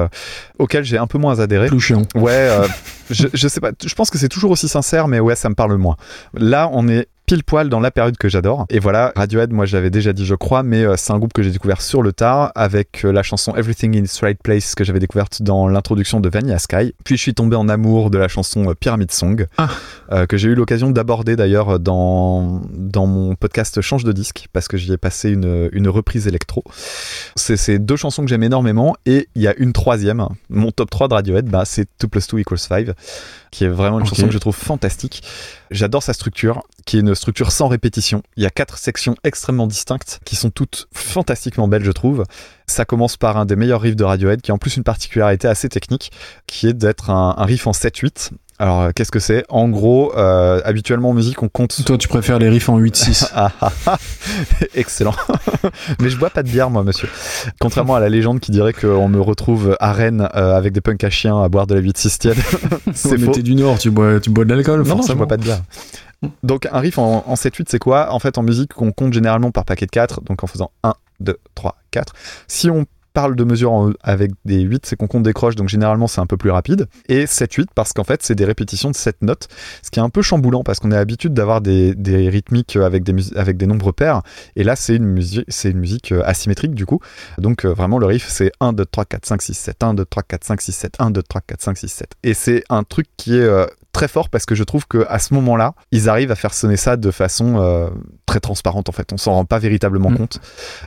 [0.59, 1.67] auquel j'ai un peu moins adhéré.
[1.67, 2.01] Plus chiant.
[2.15, 2.49] Ouais,
[3.09, 3.71] je, je sais pas.
[3.81, 5.95] Je pense que c'est toujours aussi sincère, mais ouais, ça me parle moins.
[6.33, 8.65] Là, on est pile poil dans la période que j'adore.
[8.69, 11.41] Et voilà, Radiohead, moi j'avais déjà dit, je crois, mais euh, c'est un groupe que
[11.41, 14.83] j'ai découvert sur le tard avec euh, la chanson Everything in its Right Place que
[14.83, 16.93] j'avais découverte dans l'introduction de Vanilla Sky.
[17.05, 19.69] Puis je suis tombé en amour de la chanson euh, Pyramid Song, Ah.
[20.11, 24.67] euh, que j'ai eu l'occasion d'aborder d'ailleurs dans, dans mon podcast Change de disque, parce
[24.67, 26.65] que j'y ai passé une, une reprise électro.
[27.37, 30.89] C'est ces deux chansons que j'aime énormément, et il y a une troisième, mon top
[30.89, 32.87] 3 de Radiohead, bah, c'est 2 plus 2 equals 5,
[33.51, 35.23] qui est vraiment une chanson que je trouve fantastique.
[35.69, 38.23] J'adore sa structure, qui est une structure sans répétition.
[38.37, 42.23] Il y a quatre sections extrêmement distinctes, qui sont toutes fantastiquement belles, je trouve.
[42.65, 45.47] Ça commence par un des meilleurs riffs de Radiohead, qui a en plus une particularité
[45.47, 46.11] assez technique,
[46.47, 48.31] qui est d'être un, un riff en 7-8.
[48.61, 51.83] Alors, euh, qu'est-ce que c'est En gros, euh, habituellement en musique, on compte...
[51.83, 53.31] Toi, tu préfères les riffs en 8-6.
[53.33, 53.97] Ah, ah, ah.
[54.75, 55.15] Excellent.
[55.99, 57.09] Mais je bois pas de bière, moi, monsieur.
[57.59, 61.03] Contrairement à la légende qui dirait qu'on me retrouve à Rennes euh, avec des punks
[61.03, 62.37] à chiens à boire de la 8-6 tiède.
[62.93, 63.31] C'est faux.
[63.31, 65.43] t'es du Nord, tu bois, tu bois de l'alcool, Non, non, je bois pas de
[65.43, 65.61] bière.
[66.43, 69.49] Donc un riff en, en 7-8, c'est quoi En fait, en musique, on compte généralement
[69.49, 72.13] par paquet de 4, donc en faisant 1, 2, 3, 4.
[72.47, 75.69] Si on parle de mesures en- avec des 8, c'est qu'on compte des croches, donc
[75.69, 76.87] généralement c'est un peu plus rapide.
[77.09, 79.47] Et 7-8, parce qu'en fait, c'est des répétitions de 7 notes,
[79.83, 81.93] ce qui est un peu chamboulant, parce qu'on a l'habitude d'avoir des,
[82.29, 84.21] rythmiques avec des, mus- avec des nombres pairs,
[84.55, 86.99] et là, c'est une, musique euh, asymétrique, du coup.
[87.37, 90.05] Donc euh, vraiment, le riff, c'est 1, 2, 3, 4, 5, 6, 7, 1, 2,
[90.05, 92.11] 3, 4, 5, 6, 7, 1, 2, 3, 4, 5, 6, 7.
[92.23, 95.19] Et c'est un truc qui est euh, très fort parce que je trouve que à
[95.19, 97.89] ce moment-là, ils arrivent à faire sonner ça de façon euh,
[98.25, 99.11] très transparente en fait.
[99.13, 100.17] On s'en rend pas véritablement Mm.
[100.17, 100.39] compte.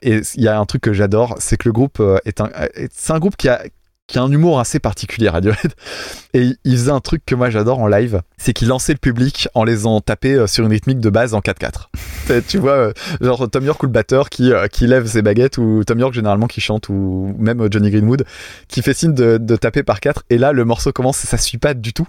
[0.02, 2.51] Et il y a un truc que j'adore, c'est que le groupe euh, est un,
[2.74, 3.62] est- c'est un groupe qui a
[4.06, 5.72] qui a un humour assez particulier Radiohead
[6.35, 9.48] et il- faisait un truc que moi j'adore en live c'est qu'il lançait le public
[9.55, 11.89] en les en tapé euh, sur une rythmique de base en 4-4
[12.28, 15.22] T'as- tu vois euh, genre Tom York ou le batteur qui, euh, qui lève ses
[15.22, 18.26] baguettes ou Tom York généralement qui chante ou même euh, Johnny Greenwood
[18.68, 21.39] qui fait signe de, de taper par 4 et là le morceau commence et ça
[21.39, 22.06] suit pas du tout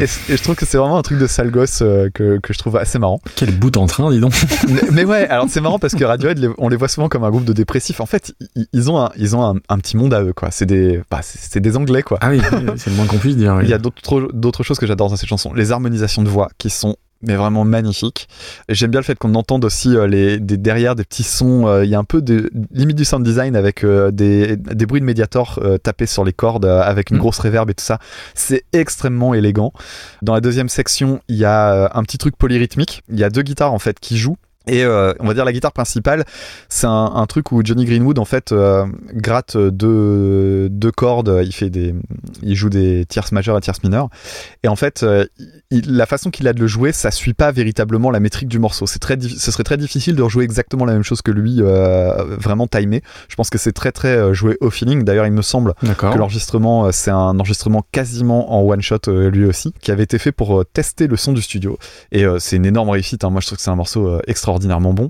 [0.00, 2.58] et, je trouve que c'est vraiment un truc de sale gosse euh, que, que je
[2.58, 4.32] trouve assez marrant Quel bout en train, dis donc.
[4.68, 7.24] mais, mais ouais, alors c'est marrant parce que Radiohead, les- on les voit souvent comme
[7.24, 8.00] un groupe de dépressifs.
[8.00, 8.32] En fait,
[8.72, 10.50] ils ont un, ils ont un, un petit monde à eux, quoi.
[10.52, 12.18] C'est des, bah, c'est des Anglais, quoi.
[12.20, 12.40] Ah oui,
[12.76, 13.54] c'est le moins qu'on puisse dire.
[13.56, 13.64] oui.
[13.64, 15.52] Il y a d'autres d'autres choses que j'adore dans cette chanson.
[15.52, 18.28] Les harmonisations de voix qui sont mais vraiment magnifiques.
[18.68, 21.66] Et J'aime bien le fait qu'on entende aussi euh, les, des, derrière des petits sons.
[21.66, 24.86] euh, Il y a un peu de limite du sound design avec euh, des, des
[24.86, 27.20] bruits de médiator euh, tapés sur les cordes avec une Mm.
[27.20, 27.98] grosse reverb et tout ça.
[28.34, 29.72] C'est extrêmement élégant.
[30.22, 33.02] Dans la deuxième section, il y a un petit truc polyrythmique.
[33.08, 34.36] Il y a deux guitares en fait qui jouent.
[34.68, 36.24] Et euh, on va dire la guitare principale,
[36.68, 41.52] c'est un, un truc où Johnny Greenwood en fait euh, gratte deux, deux cordes, il
[41.52, 41.94] fait des,
[42.42, 44.08] il joue des tierces majeures et tierces mineures.
[44.62, 45.24] Et en fait, euh,
[45.70, 48.58] il- la façon qu'il a de le jouer, ça suit pas véritablement la métrique du
[48.58, 48.86] morceau.
[48.86, 52.66] C'est très, ce serait très difficile de rejouer exactement la même chose que lui, vraiment
[52.66, 53.02] timé.
[53.28, 55.04] Je pense que c'est très très joué au feeling.
[55.04, 55.74] D'ailleurs, il me semble
[56.12, 60.32] que l'enregistrement, c'est un enregistrement quasiment en one shot lui aussi, qui avait été fait
[60.32, 61.78] pour tester le son du studio.
[62.12, 63.24] Et c'est une énorme réussite.
[63.24, 63.30] hein.
[63.30, 64.20] Moi, je trouve que c'est un morceau euh,
[64.58, 65.08] extraordinairement bon.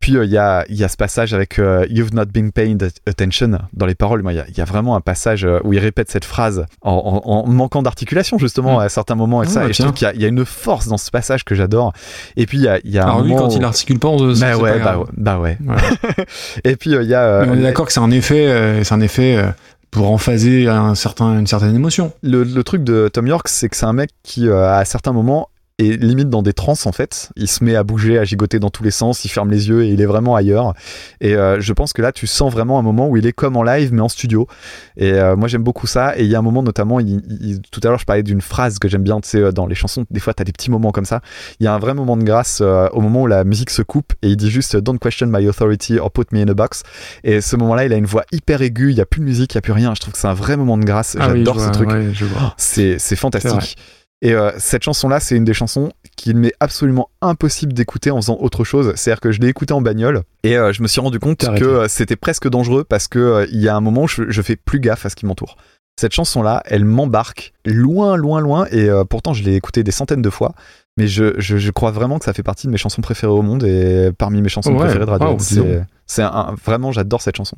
[0.00, 2.52] Puis euh, il y, a, il y a ce passage avec euh, You've not been
[2.52, 4.22] paying attention dans les paroles.
[4.22, 6.24] Moi, il y a, il y a vraiment un passage euh, où il répète cette
[6.24, 6.92] phrase en,
[7.24, 8.80] en- en manquant d'articulation justement Mm.
[8.80, 9.60] à certains moments et Ah, ça.
[9.60, 11.44] bah, et je trouve qu'il y a- il y, a une force dans ce passage
[11.44, 11.92] que j'adore.
[12.36, 14.08] Et puis il y a, il y a un lui, quand où- il articule pas,
[14.08, 16.26] on se bah c'est ouais, pas bah ouais, bah ouais.
[16.64, 19.00] Et puis il y a Mais on est d'accord que c'est un effet, c'est un
[19.00, 19.42] effet
[19.90, 22.12] pour emphaser un certain, une certaine émotion.
[22.22, 25.12] le, le truc de Tom York, c'est que c'est un mec qui, euh, à certains
[25.12, 25.48] moments,
[25.78, 27.30] est limite dans des transes en fait.
[27.36, 29.84] Il se met à bouger, à gigoter dans tous les sens, il ferme les yeux
[29.84, 30.74] et il est vraiment ailleurs.
[31.20, 33.56] Et euh, je pense que là, tu sens vraiment un moment où il est comme
[33.56, 34.46] en live mais en studio.
[34.96, 36.18] Et euh, moi, j'aime beaucoup ça.
[36.18, 38.40] Et il y a un moment notamment, il- il- tout à l'heure, je parlais d'une
[38.40, 40.04] phrase que j'aime bien, tu sais, euh, dans les chansons.
[40.10, 41.20] Des fois, t'as des petits moments comme ça.
[41.60, 43.82] Il y a un vrai moment de grâce euh, au moment où la musique se
[43.82, 46.82] coupe et il dit juste Don't question my authority or put me in a box.
[47.24, 48.90] Et ce moment-là, il a une voix hyper aiguë.
[48.90, 49.94] Il y a plus de musique, il y a plus rien.
[49.94, 51.16] Je trouve que c'est un vrai moment de grâce.
[51.20, 51.88] Ah J'adore ce vois, truc.
[51.90, 52.06] ouais,
[52.56, 53.76] C'est fantastique.
[54.20, 58.36] Et euh, cette chanson-là, c'est une des chansons qu'il m'est absolument impossible d'écouter en faisant
[58.40, 58.92] autre chose.
[58.96, 61.64] C'est-à-dire que je l'ai écoutée en bagnole et euh, je me suis rendu compte que
[61.64, 64.56] euh, c'était presque dangereux parce que il y a un moment où je, je fais
[64.56, 65.56] plus gaffe à ce qui m'entoure.
[66.00, 68.66] Cette chanson-là, elle m'embarque loin, loin, loin.
[68.70, 70.54] Et pourtant, je l'ai écoutée des centaines de fois.
[70.96, 73.42] Mais je, je, je crois vraiment que ça fait partie de mes chansons préférées au
[73.42, 75.40] monde et parmi mes chansons Ouais, préférées de wow, donc.
[75.40, 77.56] c'est c'est un, vraiment, j'adore cette chanson.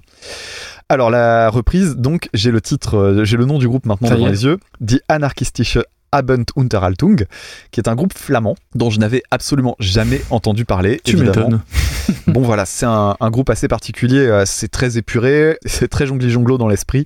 [0.89, 4.29] Alors la reprise, donc j'ai le titre, j'ai le nom du groupe maintenant Ça devant
[4.29, 5.79] les yeux, Die Anarchistische
[6.13, 7.27] Abend Unterhaltung,
[7.71, 11.01] qui est un groupe flamand dont je n'avais absolument jamais entendu parler.
[11.05, 11.61] Tu m'étonnes.
[12.27, 16.69] bon voilà, c'est un, groupe assez particulier, euh, c'est très épuré, c'est très jongli-jonglo dans
[16.69, 17.05] l'esprit.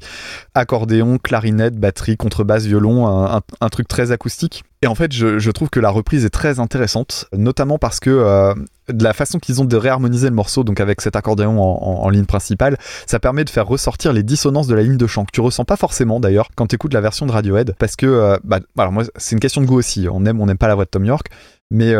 [0.55, 4.65] Accordéon, clarinette, batterie, contrebasse, violon, un, truc très acoustique.
[4.83, 8.55] Et en fait, je, trouve que la reprise est très intéressante, notamment parce que euh,
[8.89, 12.27] de la façon qu'ils ont de réharmoniser le morceau, donc avec cet accordéon en, ligne
[12.27, 12.77] principale,
[13.07, 15.65] ça permet de faire ressortir les dissonances de la ligne de chant que tu ressens
[15.65, 18.93] pas forcément d'ailleurs quand tu écoutes la version de Radiohead, parce que, euh, bah, alors
[18.93, 20.07] moi, c'est une question de goût aussi.
[20.13, 21.29] On aime, on n'aime pas la voix de Tom York,
[21.71, 21.95] mais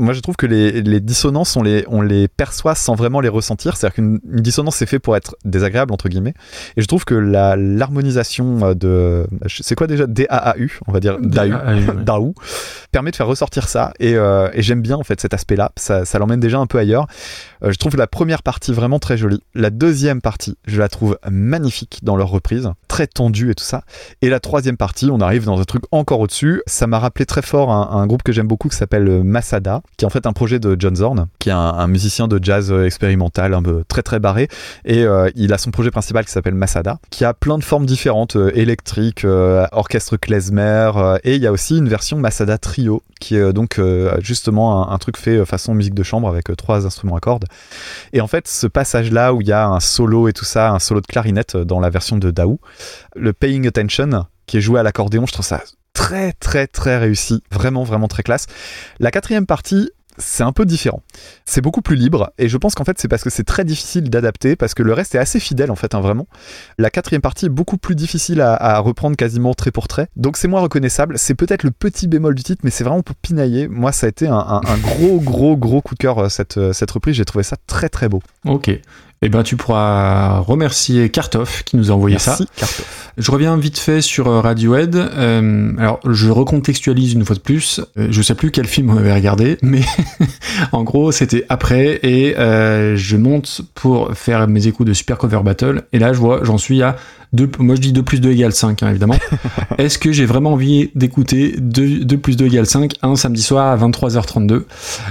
[0.00, 3.28] moi je trouve que les, les dissonances, on les, on les perçoit sans vraiment les
[3.28, 3.76] ressentir.
[3.76, 6.34] C'est-à-dire qu'une une dissonance c'est fait pour être désagréable entre guillemets.
[6.76, 10.06] Et je trouve que la l'harmonisation euh, de, c'est quoi déjà?
[10.06, 11.86] D-A-A-U, on va dire DAU, oui.
[12.04, 12.34] DAU,
[12.92, 13.92] permet de faire ressortir ça.
[14.00, 15.72] Et, euh, et j'aime bien en fait cet aspect-là.
[15.76, 17.06] Ça, ça l'emmène déjà un peu ailleurs.
[17.62, 19.42] Euh, je trouve la première partie vraiment très jolie.
[19.54, 23.82] La deuxième partie, je la trouve magnifique dans leur reprise, très tendue et tout ça.
[24.22, 26.62] Et la troisième partie, on arrive dans un truc encore au-dessus.
[26.66, 30.04] Ça m'a rappelé très fort un, groupe que j'aime beaucoup qui s'appelle euh, Masada, qui
[30.04, 32.86] est en fait un projet de John Zorn, qui est un, musicien de jazz euh,
[32.86, 34.48] expérimental, un peu très très barré.
[34.84, 35.04] Et
[35.34, 39.26] il a son projet principal qui s'appelle Masada, qui a plein de formes différentes, électriques,
[39.72, 40.90] orchestre klezmer,
[41.24, 43.80] et il y a aussi une version Masada Trio, qui est donc
[44.20, 47.44] justement un, un truc fait façon musique de chambre avec trois instruments à cordes.
[48.12, 50.78] Et en fait, ce passage-là où il y a un solo et tout ça, un
[50.78, 52.58] solo de clarinette dans la version de Daou,
[53.16, 55.62] le Paying Attention, qui est joué à l'accordéon, je trouve ça
[55.92, 58.46] très très très réussi, vraiment vraiment très classe.
[59.00, 59.90] La quatrième partie,
[60.20, 61.02] c'est un peu différent.
[61.44, 64.10] C'est beaucoup plus libre et je pense qu'en fait c'est parce que c'est très difficile
[64.10, 66.26] d'adapter parce que le reste est assez fidèle en fait hein, vraiment.
[66.78, 70.08] La quatrième partie est beaucoup plus difficile à, reprendre quasiment trait pour trait.
[70.16, 71.18] Donc c'est moins reconnaissable.
[71.18, 73.68] C'est peut-être le petit bémol du titre mais c'est vraiment pour pinailler.
[73.68, 76.90] Moi ça a été un gros gros gros coup de cœur euh, cette, euh, cette
[76.90, 77.16] reprise.
[77.16, 78.20] J'ai trouvé ça très très beau.
[78.44, 78.70] Ok.
[79.22, 82.36] Eh ben, tu pourras remercier Kartoff qui nous a envoyé ça.
[82.38, 83.12] Merci Cartoff.
[83.18, 84.96] Je reviens vite fait sur euh, Radiohead.
[84.96, 87.82] Euh, alors, je recontextualise une fois de plus.
[87.98, 89.82] Euh, je sais plus quel film on avait regardé, mais
[90.72, 95.40] en gros, c'était après et euh, je monte pour faire mes écoutes de Super Cover
[95.44, 95.82] Battle.
[95.92, 96.96] Et là, je vois, j'en suis à
[97.32, 99.14] 2, moi je dis 2 plus 2 égale 5, hein, évidemment.
[99.78, 103.68] Est-ce que j'ai vraiment envie d'écouter 2, 2 plus 2 égale 5 un samedi soir
[103.68, 104.62] à 23h32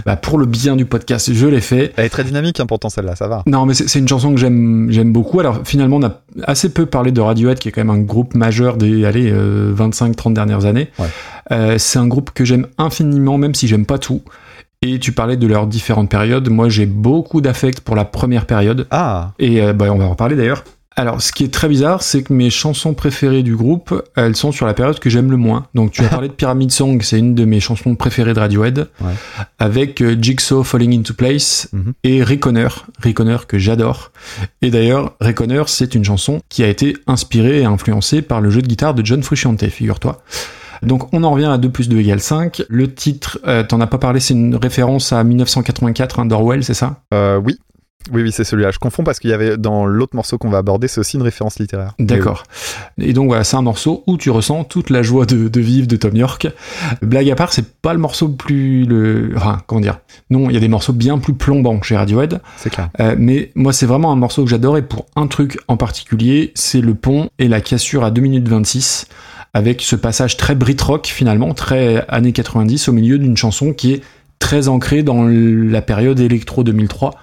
[0.05, 1.93] bah, Pour le bien du podcast, je l'ai fait.
[1.95, 3.43] Elle est très dynamique hein, pourtant celle-là, ça va.
[3.45, 5.41] Non, mais c'est c'est une chanson que j'aime j'aime beaucoup.
[5.41, 8.33] Alors finalement, on a assez peu parlé de Radiohead, qui est quand même un groupe
[8.33, 10.87] majeur des allez, 25-30 dernières années.
[10.97, 11.07] Ouais.
[11.51, 14.21] Euh, c'est un groupe que j'aime infiniment, même si j'aime pas tout.
[14.81, 16.49] Et tu parlais de leurs différentes périodes.
[16.49, 18.87] Moi, j'ai beaucoup d'affect pour la première période.
[18.89, 20.63] Ah, Et euh, bah, on va en reparler d'ailleurs.
[20.99, 24.51] Alors, ce qui est très bizarre, c'est que mes chansons préférées du groupe, elles sont
[24.51, 25.65] sur la période que j'aime le moins.
[25.73, 28.89] Donc, tu as parlé de Pyramid Song, c'est une de mes chansons préférées de Radiohead,
[28.99, 29.13] Ouais.
[29.59, 31.93] avec euh, Jigsaw Falling into Place Mhm.
[32.03, 32.67] et Reconner,
[33.01, 34.11] Reconner que j'adore.
[34.61, 38.61] Et d'ailleurs, Reconner, c'est une chanson qui a été inspirée et influencée par le jeu
[38.61, 40.21] de guitare de John Frusciante, figure-toi.
[40.83, 42.61] Donc on en revient à 2 plus 2 égale 5.
[42.69, 46.73] Le titre, euh, t'en as pas parlé, c'est une référence à 1984, hein, d'Orwell, c'est
[46.73, 47.01] ça?
[47.13, 47.57] Euh, oui.
[48.11, 48.71] Oui, oui, c'est celui-là.
[48.71, 51.21] Je confonds parce qu'il y avait dans l'autre morceau qu'on va aborder, c'est aussi une
[51.21, 51.93] référence littéraire.
[51.99, 52.43] D'accord.
[52.99, 55.85] Et donc voilà, c'est un morceau où tu ressens toute la joie de, de vivre
[55.85, 56.47] de Tom York.
[57.01, 59.99] Blague à part, c'est pas le morceau plus le, enfin comment dire?
[60.29, 62.41] Non, il y a des morceaux bien plus plombants chez Radiohead.
[62.57, 62.89] C'est clair.
[62.99, 66.51] Euh, mais moi, c'est vraiment un morceau que j'adore et pour un truc en particulier,
[66.55, 69.07] c'est le pont et la cassure à 2 minutes 26
[69.53, 73.93] avec ce passage très Brit rock finalement, très années 90 au milieu d'une chanson qui
[73.93, 74.01] est
[74.39, 77.15] très ancrée dans la période électro 2003.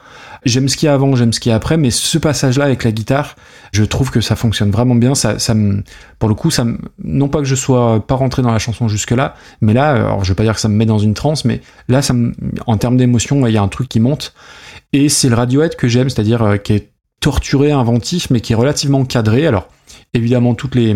[0.47, 2.67] J'aime ce qu'il y a avant, j'aime ce qu'il y a après, mais ce passage-là
[2.67, 3.35] avec la guitare,
[3.73, 5.17] je trouve que ça fonctionne vraiment bien.
[5.17, 5.37] Ça,
[6.21, 6.51] pour le coup,
[7.03, 10.31] non pas que je sois pas rentré dans la chanson jusque-là, mais là, alors je
[10.31, 12.15] vais pas dire que ça me met dans une transe, mais là, ça
[12.67, 14.35] en termes d'émotion, il y a un truc qui monte.
[14.93, 16.91] Et c'est le Radiohead que j'aime, c'est-à-dire euh, qui est
[17.21, 19.49] torturé, inventif, mais qui est relativement cadré.
[19.49, 19.69] Alors,
[20.15, 20.95] évidemment, toutes les,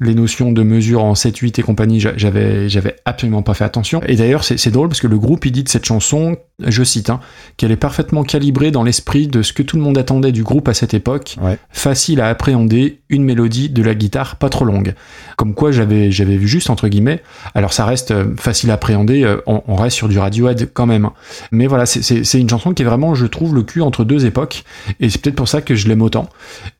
[0.00, 3.64] les notions de mesure en 7, 8 et compagnie, j'a- j'avais, j'avais absolument pas fait
[3.64, 4.00] attention.
[4.06, 7.10] Et d'ailleurs, c'est, drôle parce que le groupe, il dit de cette chanson, je cite,
[7.10, 7.18] hein,
[7.56, 10.68] qu'elle est parfaitement calibrée dans l'esprit de ce que tout le monde attendait du groupe
[10.68, 11.36] à cette époque.
[11.42, 11.58] Ouais.
[11.70, 14.94] Facile à appréhender, une mélodie de la guitare pas trop longue.
[15.36, 17.22] Comme quoi, j'avais, j'avais vu juste, entre guillemets.
[17.54, 20.86] Alors, ça reste euh, facile à appréhender, euh, on, on reste sur du Radiohead quand
[20.86, 21.06] même.
[21.06, 21.12] hein.
[21.50, 24.62] Mais voilà, c'est, une chanson qui est vraiment, je trouve, le cul entre deux époques.
[25.00, 26.28] Et c'est peut-être pour ça que je l'aime autant.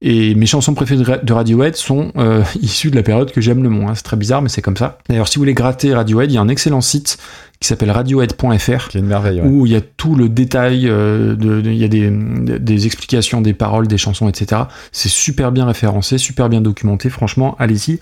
[0.02, 3.68] Et mes chansons préférées de Radiohead sont euh, issues de la période que j'aime le
[3.70, 3.94] moins.
[3.94, 4.98] C'est très bizarre, mais c'est comme ça.
[5.08, 7.16] D'ailleurs, si vous voulez gratter Radiohead, il y a un excellent site
[7.60, 9.40] qui s'appelle radiohead.fr Qui est une merveille.
[9.40, 9.48] ouais.
[9.48, 12.86] où il y a tout le détail, euh, de, de- il y a des, des
[12.86, 14.62] explications des paroles, des chansons, etc.
[14.92, 17.98] C'est super bien référencé, super bien documenté, franchement, allez-y.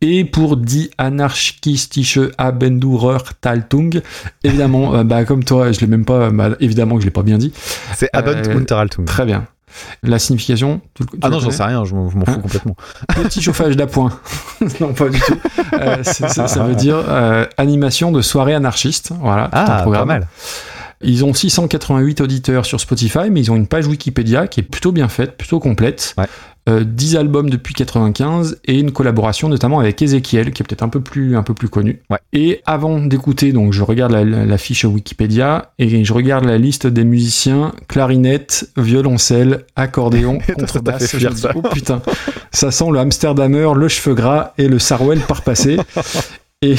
[0.00, 4.00] Et pour Die anarchistische Abendurer Taltung,
[4.44, 7.22] évidemment, euh, bah, comme toi, je l'ai même pas, bah, évidemment que je l'ai pas
[7.24, 7.52] bien dit.
[7.96, 8.54] C'est Abend Euh.
[9.06, 9.46] Très bien.
[10.02, 12.76] La signification tu le- tu Ah non, j'en sais rien, je m'en fous Hein complètement.
[13.14, 14.10] Petit chauffage d'appoint.
[14.80, 15.36] non, pas du tout.
[15.74, 19.12] Euh, ça, ça veut dire euh, animation de soirée anarchiste.
[19.20, 19.48] Voilà.
[19.52, 20.08] Ah, pas programme.
[20.08, 20.28] mal.
[21.00, 24.92] Ils ont 688 auditeurs sur Spotify, mais ils ont une page Wikipédia qui est plutôt
[24.92, 26.14] bien faite, plutôt complète.
[26.16, 26.24] Ouais.
[26.66, 30.88] Euh, 10 albums depuis 95 et une collaboration notamment avec Ezekiel qui est peut-être un
[30.88, 32.00] peu plus un peu plus connu.
[32.08, 32.16] Ouais.
[32.32, 37.04] Et avant d'écouter, donc je regarde la, fiche Wikipédia et je regarde la liste des
[37.04, 41.18] musiciens clarinette, violoncelle, accordéon, contrebasse.
[41.18, 42.00] Je dis, oh putain,
[42.50, 45.76] ça sent le Amsterdamer, le cheveu gras et le Sarwell par passé.
[46.62, 46.76] Et,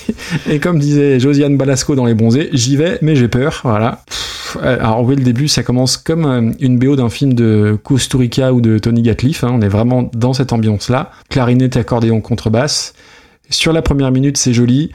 [0.50, 3.60] et comme disait Josiane Balasco dans Les Bronzés, j'y vais, mais j'ai peur.
[3.62, 4.02] Voilà.
[4.52, 8.52] Pff, Alors, oui, le début, ça commence comme euh, une BO d'un film de Kusturica
[8.52, 9.44] ou de Tony Gatliff.
[9.44, 9.50] hein.
[9.52, 11.10] On est vraiment dans cette ambiance-là.
[11.28, 12.94] Clarinette, accordéon, contrebasse.
[13.50, 14.90] Sur la première minute, c'est joli.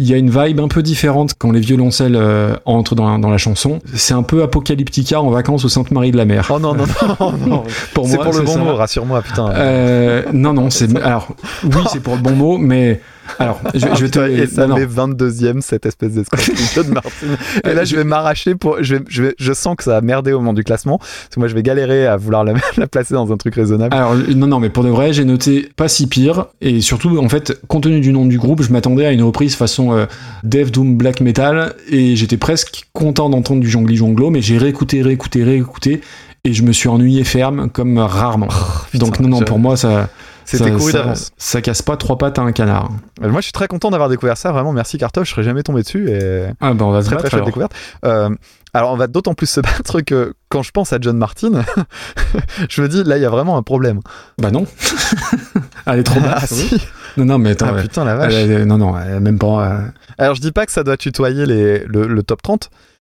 [0.00, 3.30] Il y a une vibe un peu différente quand les violoncelles euh, entrent dans, dans
[3.30, 3.80] la chanson.
[3.94, 6.48] C'est un peu Apocalyptica en vacances au Sainte-Marie de la Mer.
[6.54, 6.84] Oh non, non,
[7.18, 7.64] non, non.
[7.94, 8.58] Pour c'est moi, pour le bon ça.
[8.60, 9.50] mot, rassure-moi, putain.
[9.50, 11.28] Euh, non, non, c'est alors
[11.64, 13.00] oui, c'est pour le bon mot, mais
[13.38, 17.10] alors je, je vais te et ça non, met 22ème cette espèce d'escroquerie de Martin.
[17.64, 18.82] Et là, je vais m'arracher pour.
[18.82, 20.98] Je, vais, je, vais, je sens que ça a merdé au moment du classement.
[20.98, 23.94] Parce que moi, je vais galérer à vouloir la, la placer dans un truc raisonnable.
[23.94, 27.28] Alors non, non, mais pour de vrai, j'ai noté pas si pire et surtout en
[27.28, 30.06] fait, compte tenu du nom du groupe, je m'attendais à une reprise façon euh,
[30.44, 35.02] Death Doom Black Metal et j'étais presque content d'entendre du jongli jonglo, mais j'ai réécouté,
[35.02, 36.00] réécouté, réécouté
[36.44, 38.48] et je me suis ennuyé ferme comme rarement.
[38.94, 40.08] Donc non, non, je- pour moi ça.
[40.56, 41.30] C'était couru d'avance.
[41.36, 42.90] Ça casse pas trois pattes à un canard.
[43.22, 44.50] Euh, Moi, je suis très content d'avoir découvert ça.
[44.52, 45.28] Vraiment, merci Cartoche.
[45.28, 46.08] Je serais jamais tombé dessus.
[46.10, 46.46] Et...
[46.60, 47.72] Ah bah on va se Très, battre très chouette découverte.
[48.04, 48.30] Euh,
[48.74, 51.50] alors, on va d'autant plus se battre que quand je pense à John Martin,
[52.70, 54.00] je me dis, là, il y a vraiment un problème.
[54.40, 54.66] Bah non.
[55.86, 56.50] Elle est trop Ah, basse.
[56.52, 56.80] si.
[57.16, 57.68] Non, non, mais attends.
[57.76, 58.32] Ah, putain, la vache.
[58.34, 59.70] Elle non, non, elle même pas.
[59.72, 59.80] euh,
[60.18, 62.70] Alors, je dis pas que ça doit tutoyer les, le, le top 30,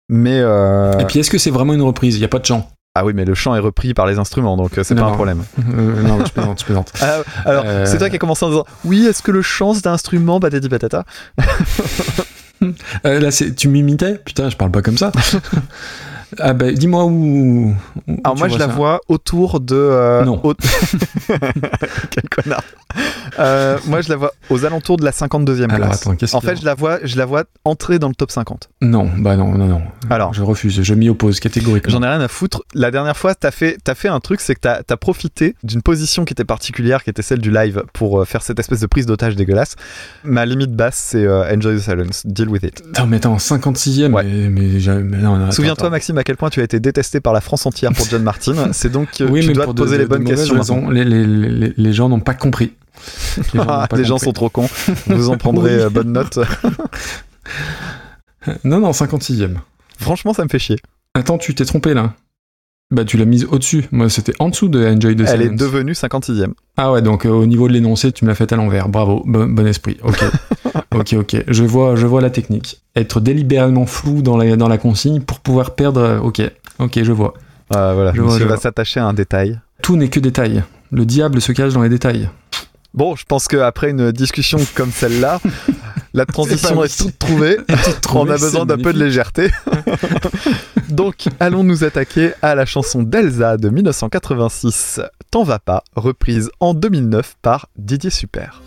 [0.09, 0.41] mais.
[0.41, 2.15] euh, Et puis, est-ce que c'est vraiment une reprise?
[2.17, 2.71] Il n'y a pas de chant.
[2.99, 5.09] Ah oui, mais le chant est repris par les instruments, donc euh, c'est pas Non.
[5.09, 5.43] un problème.
[5.77, 6.93] Euh, non, je plaisante, je plaisante.
[7.03, 7.85] Ah, alors, Euh.
[7.85, 10.41] c'est toi qui as commencé en disant Oui, est-ce que le chant c'est un instrument
[10.41, 11.05] Patati patata.
[13.05, 14.15] Euh, là, tu m'imitais?
[14.25, 15.13] Putain, je parle pas comme ça.
[16.39, 17.75] Ah bah, dis-moi où.
[18.09, 18.73] où Alors, moi, je la ça.
[18.73, 19.75] vois autour de.
[19.77, 20.41] euh, Non.
[20.45, 20.55] au-
[22.11, 22.63] Quel connard.
[23.39, 26.07] Euh, moi, je la vois aux alentours de la 52e Alors, place.
[26.07, 28.69] attends, En a fait, je la vois, je la vois entrer dans le top 50.
[28.83, 29.83] Non, bah non, non, non.
[30.11, 31.93] Alors, Je refuse, je m'y oppose catégoriquement.
[31.93, 32.63] J'en ai rien à foutre.
[32.75, 35.83] La dernière fois, t'as fait, t'as fait un truc, c'est que t'as as profité d'une
[35.83, 38.87] position qui était particulière, qui était celle du live, pour euh, faire cette espèce de
[38.87, 39.77] prise d'otage dégueulasse.
[40.25, 42.83] Ma limite basse, c'est euh, Enjoy the Silence, deal with it.
[42.93, 44.25] Attends, mais attends, 56ème, Ouais.
[44.25, 45.91] mais, mais, mais non, non, Souviens-toi, attends.
[46.19, 48.69] À quel point tu as été détesté par la France entière pour John Martin.
[48.73, 50.55] C'est donc que Oui, tu dois te poser de- les bonnes de questions.
[50.57, 50.91] raisons.
[50.91, 52.73] Les, les, les, les gens n'ont pas compris.
[53.53, 54.69] Les gens, Ah, les gens sont trop cons.
[55.07, 55.83] Vous en prendrez Oui.
[55.83, 56.39] euh, bonne note.
[58.65, 59.57] Non, non, 56ème.
[59.99, 60.77] Franchement, ça me fait chier.
[61.15, 62.15] Attends, tu t'es trompé là.
[62.93, 63.87] Bah, tu l'as mise au-dessus.
[63.91, 66.53] Moi, c'était en dessous de Enjoy the Elle est devenue 56e.
[66.77, 68.89] Ah ouais, donc euh, au niveau de l'énoncé, tu me l'as fait à l'envers.
[68.89, 69.97] Bravo, bon, bon esprit.
[70.05, 70.23] Ok,
[70.97, 71.45] ok, ok.
[71.49, 72.81] Je vois, je vois la technique.
[72.95, 76.01] Être délibérément flou dans la, dans la consigne pour pouvoir perdre.
[76.01, 76.41] euh, Ok,
[76.79, 77.35] ok, je vois.
[77.75, 79.59] Ah, voilà, Je vois, monsieur je va s'attacher à un détail.
[79.83, 80.63] Tout n'est que détail.
[80.93, 82.29] Le diable se cache dans les détails.
[82.95, 85.41] Bon, je pense qu'après une discussion comme celle-là,
[86.15, 87.59] la transition est toute trouvée.
[88.15, 89.51] On a besoin d'un peu de légèreté.
[90.89, 95.01] Donc, allons nous attaquer à la chanson d'Elsa de 1986,
[95.31, 98.63] T'en vas pas, reprise en 2009 par Didier Super.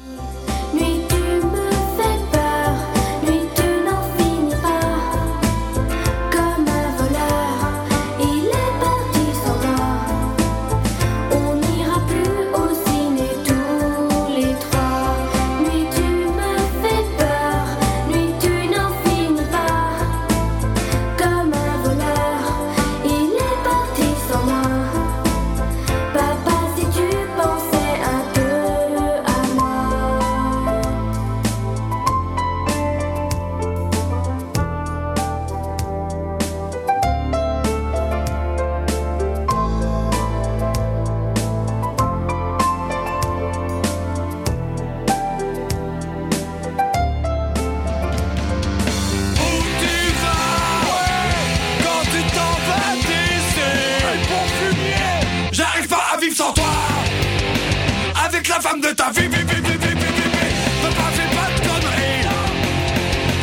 [58.61, 60.47] La femme de ta vie vi, vi, vi, vi, vi, vi, vi.
[60.81, 62.27] Papa fais pas de conneries.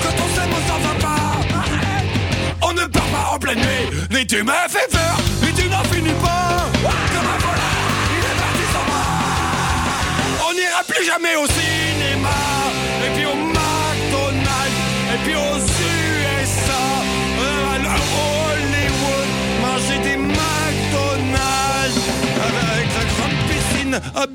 [0.03, 1.25] Quand on s'aime on s'en va pas.
[2.69, 3.87] On ne part pas en pleine nuit.
[4.11, 6.67] Mais tu m'as fait peur Mais tu n'en finis pas.
[7.13, 7.83] Comme un voleur
[8.17, 9.05] Il est parti sans moi.
[10.49, 12.39] On n'ira plus jamais au cinéma.
[13.07, 15.56] Et puis au McDonald's Et puis aux
[24.15, 24.27] À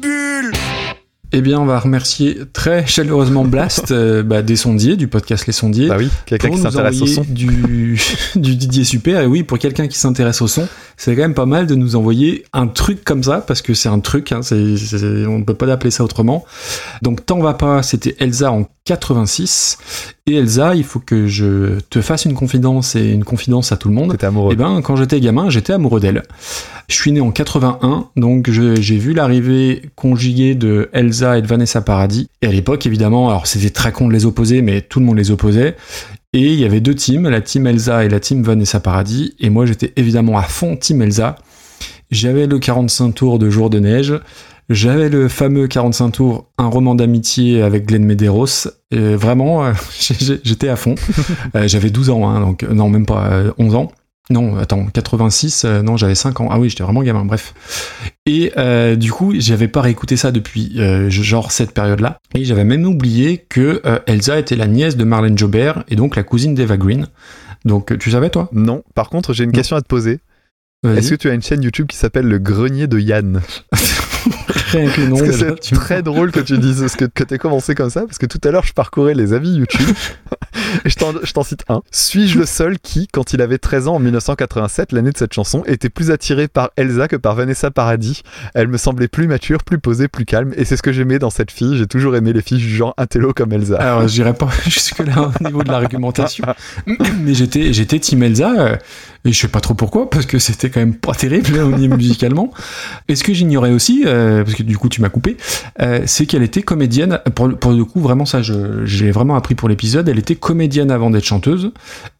[1.34, 5.54] Eh bien, on va remercier très chaleureusement Blast, euh, bah, des sondiers, du podcast Les
[5.54, 5.88] Sondiers.
[5.88, 7.26] Bah oui, quelqu'un pour qui nous s'intéresse au envoyer son.
[7.28, 8.02] Du,
[8.36, 9.22] du Didier Super.
[9.22, 10.68] Et oui, pour quelqu'un qui s'intéresse au son,
[10.98, 13.90] c'est quand même pas mal de nous envoyer un truc comme ça, parce que c'est
[13.90, 16.44] un truc, hein, on ne peut pas l'appeler ça autrement.
[17.02, 19.78] Donc, T'en va pas, c'était Elsa en 86.
[20.28, 23.88] Et Elsa, il faut que je te fasse une confidence et une confidence à tout
[23.88, 24.12] le monde.
[24.12, 24.52] T'étais amoureux.
[24.54, 26.22] Eh ben, quand j'étais gamin, j'étais amoureux d'elle.
[26.88, 31.82] Je suis né en 81, donc j'ai vu l'arrivée conjuguée de Elsa et de Vanessa
[31.82, 32.28] Paradis.
[32.42, 35.18] Et à l'époque, évidemment, alors c'était très con de les opposer, mais tout le monde
[35.18, 35.76] les opposait.
[36.34, 39.34] Et il y avait deux teams, la team Elsa et la team Vanessa Paradis.
[39.40, 41.36] Et moi, j'étais évidemment à fond team Elsa.
[42.12, 44.14] J'avais le 45 tours de Jour de neige.
[44.74, 48.68] J'avais le fameux 45 tours, un roman d'amitié avec Glenn Medeiros.
[48.92, 49.74] Et vraiment, euh,
[50.44, 50.96] j'étais à fond.
[51.56, 53.92] Euh, j'avais 12 ans, hein, donc non, même pas euh, 11 ans.
[54.30, 56.48] Non, attends, 86, euh, non, j'avais 5 ans.
[56.50, 57.54] Ah oui, j'étais vraiment gamin, bref.
[58.26, 62.20] Et euh, du coup, j'avais pas réécouté ça depuis euh, genre cette période-là.
[62.36, 66.16] Et j'avais même oublié que euh, Elsa était la nièce de Marlène Jobert et donc
[66.16, 67.08] la cousine d'Eva Green.
[67.66, 68.50] Donc, tu savais, toi?
[68.54, 69.56] Non, par contre, j'ai une Non.
[69.56, 70.20] question à te poser.
[70.88, 73.42] Est-ce que tu as une chaîne YouTube qui s'appelle Le Grenier de Yann?
[74.72, 76.98] Rien que le nom, Parce que déjà, c'est tu très drôle que tu dises ce
[76.98, 79.52] que, que t'aies commencé comme ça, parce que tout à l'heure je parcourais les avis
[79.52, 79.96] YouTube
[80.86, 81.82] et je t'en, je t'en cite un.
[81.92, 85.64] Suis-je le seul qui, quand il avait 13 ans en 1987, l'année de cette chanson,
[85.66, 88.24] était plus attiré par Elsa que par Vanessa Paradis?
[88.54, 91.30] Elle me semblait plus mature, plus posée, plus calme, et c'est ce que j'aimais dans
[91.30, 91.78] cette fille.
[91.78, 93.78] J'ai toujours aimé les filles du genre intello comme Elsa.
[93.78, 96.46] Alors, j'irai pas jusque-là au niveau de l'argumentation.
[97.20, 98.76] Mais j'étais, j'étais Team Elsa, euh,
[99.26, 101.78] et je sais pas trop pourquoi, parce que c'était quand même pas terrible hein, au
[101.78, 102.52] niveau musicalement.
[103.08, 105.38] Et ce que j'ignorais aussi, euh, parce que du coup tu m'as coupé,
[105.82, 107.20] euh, c'est qu'elle était comédienne.
[107.36, 110.08] Pour, le- pour le coup, vraiment ça, je, j'ai vraiment appris pour l'épisode.
[110.10, 111.72] Elle était comédienne avant d'être chanteuse.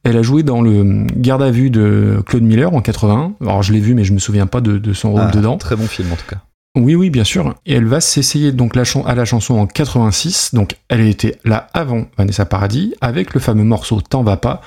[0.04, 3.34] Elle a joué dans le Garde à vue de Claude Miller en 81.
[3.42, 5.58] Alors je l'ai vu, mais je me souviens pas de, de son rôle Ah, dedans.
[5.58, 6.38] Très bon film en tout cas.
[6.78, 7.54] Oui, oui, bien sûr.
[7.66, 10.52] Et elle va s'essayer donc la à la chanson en 86.
[10.54, 14.62] Donc, elle était là avant Vanessa Paradis avec le fameux morceau T'en va pas,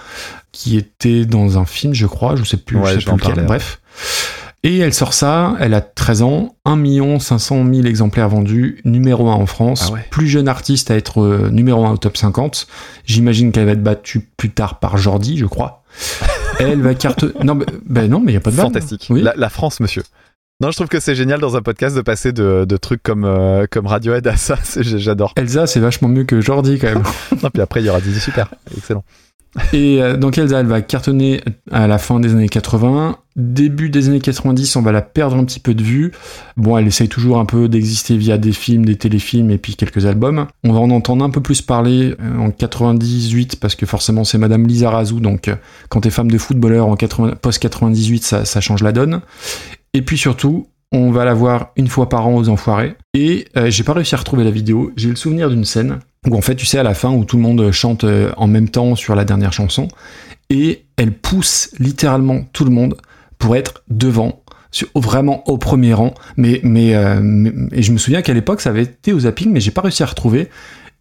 [0.52, 2.36] qui était dans un film, je crois.
[2.36, 3.46] Je sais plus, Ouais, je sais plus lequel.
[3.46, 3.80] Bref.
[4.66, 9.34] Et elle sort ça, elle a 13 ans, 1 500 000 exemplaires vendus, numéro 1
[9.34, 10.06] en France, Ah ouais.
[10.10, 12.66] plus jeune artiste à être euh, numéro 1 au top 50.
[13.04, 15.84] J'imagine qu'elle va être battue plus tard par Jordi, je crois.
[16.58, 17.24] elle va carte...
[17.44, 18.56] Non, mais, ben non, mais il n'y a pas de.
[18.56, 19.06] Fantastique.
[19.10, 19.20] Oui.
[19.20, 20.02] La, la France, monsieur.
[20.62, 23.24] Non, je trouve que c'est génial dans un podcast de passer de, de trucs comme,
[23.24, 24.56] euh, comme Radiohead à ça.
[24.80, 25.34] J'adore.
[25.36, 27.02] Elsa, c'est vachement mieux que Jordi quand même.
[27.42, 28.48] Non, puis après, il y aura Dizzy Super.
[28.74, 29.04] Excellent.
[29.72, 31.40] Et donc Elsa, elle va cartonner
[31.70, 33.18] à la fin des années 80.
[33.36, 36.12] Début des années 90, on va la perdre un petit peu de vue.
[36.56, 40.06] Bon, elle essaye toujours un peu d'exister via des films, des téléfilms et puis quelques
[40.06, 40.46] albums.
[40.62, 44.38] On va en entendre un peu plus parler euh, en 98 parce que forcément c'est
[44.38, 45.18] Madame Lisa Razou.
[45.18, 45.56] Donc euh,
[45.88, 49.20] quand t'es femme de footballeur en 80 post-98, ça, ça change la donne.
[49.94, 52.94] Et puis surtout, on va la voir une fois par an aux Enfoirés.
[53.14, 54.92] Et euh, j'ai pas réussi à retrouver la vidéo.
[54.96, 55.98] J'ai le souvenir d'une scène
[56.28, 58.46] où en fait, tu sais, à la fin, où tout le monde chante euh, en
[58.46, 59.88] même temps sur la dernière chanson,
[60.50, 62.96] et elle pousse littéralement tout le monde
[63.38, 64.42] pour être devant,
[64.94, 66.14] vraiment au premier rang.
[66.36, 69.70] Mais, euh, et je me souviens qu'à l'époque, ça avait été au zapping, mais j'ai
[69.70, 70.48] pas réussi à retrouver.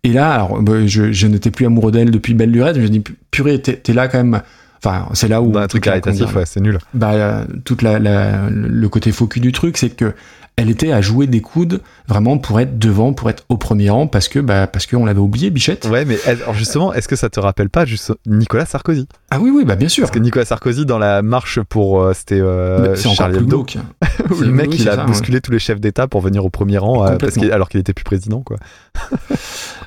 [0.04, 3.62] Et là, bah, je, n'étais plus amoureux d'elle depuis Belle Lurette, je me dis, purée,
[3.62, 4.42] t'es là quand même.
[4.84, 5.52] Enfin, c'est là où.
[5.52, 6.78] Dans un truc caritatif, ouais, c'est nul.
[6.94, 10.14] bah, euh, toute la, la- le côté faux cul du truc, c'est que
[10.56, 14.06] elle était à jouer des coudes vraiment pour être devant, pour être au premier rang,
[14.06, 15.86] parce que bah, parce qu'on l'avait oublié, Bichette.
[15.90, 19.08] Ouais, mais alors justement, est-ce que ça te rappelle pas juste Nicolas Sarkozy?
[19.32, 20.04] Ah oui, oui, bah bien sûr.
[20.04, 22.02] Parce que Nicolas Sarkozy, dans la marche pour.
[22.04, 23.66] euh, C'était euh, encore Charlie Hebdo,
[24.30, 26.52] où le mec oui, il a ça, bousculé tous les chefs d'État pour venir au
[26.52, 28.58] premier rang, euh, parce alors qu'il était plus président, quoi.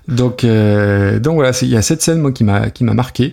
[0.08, 3.32] Donc, euh, donc voilà, il y a cette scène moi qui m'a qui m'a marqué.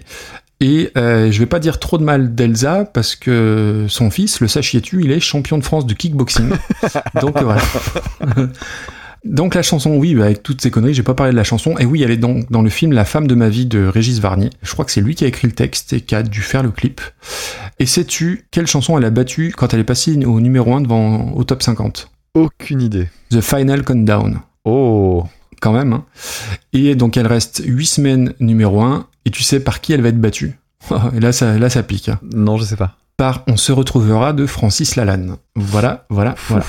[0.64, 4.48] Et euh, je vais pas dire trop de mal d'Elsa parce que son fils, le
[4.48, 6.52] sachiez-tu, il est champion de France de kickboxing.
[7.22, 7.62] donc voilà.
[9.26, 11.78] donc la chanson, oui, bah, avec toutes ces conneries, j'ai pas parlé de la chanson.
[11.80, 14.20] Et oui, elle est dans, dans le film La femme de ma vie de Régis
[14.20, 14.52] Varnier.
[14.62, 16.64] Je crois que c'est lui qui a écrit le texte et qui a dû faire
[16.64, 17.02] le clip.
[17.80, 21.34] Et sais-tu quelle chanson elle a battu quand elle est passée au numéro 1 devant
[21.34, 23.10] au top 50 Aucune idée.
[23.32, 25.26] The Final Countdown Oh
[25.60, 25.94] quand même.
[25.94, 26.06] hein.
[26.74, 30.10] Et donc elle reste 8 semaines numéro 1, et tu sais par qui elle va
[30.10, 30.58] être battue.
[31.16, 32.10] et là ça, là ça pique.
[32.10, 32.20] hein.
[32.34, 32.98] Non, je sais pas.
[33.16, 35.36] Par On se retrouvera de Francis Lalanne.
[35.56, 36.66] Voilà, voilà, voilà.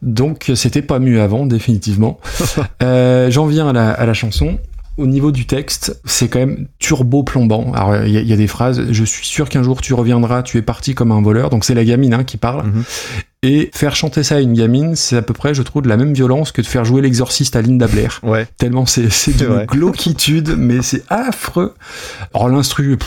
[0.00, 2.18] Donc c'était pas mieux avant, définitivement.
[2.82, 4.58] Euh, J'en viens à la, à la chanson.
[4.98, 7.72] Au niveau du texte, c'est quand même turbo plombant.
[7.72, 8.92] Alors il y, a- il y a des phrases.
[8.92, 10.42] Je suis sûr qu'un jour tu reviendras.
[10.42, 11.48] Tu es parti comme un voleur.
[11.48, 12.66] Donc c'est la gamine hein, qui parle.
[12.66, 12.84] Mhm.
[13.44, 15.96] Et faire chanter ça à une gamine, c'est à peu près, je trouve, de la
[15.96, 18.20] même violence que de faire jouer l'exorciste à Linda Blair.
[18.22, 18.46] Ouais.
[18.56, 19.66] Tellement c'est d'une vrai.
[19.66, 21.74] glauquitude, mais c'est affreux.
[22.34, 22.98] Alors l'instru,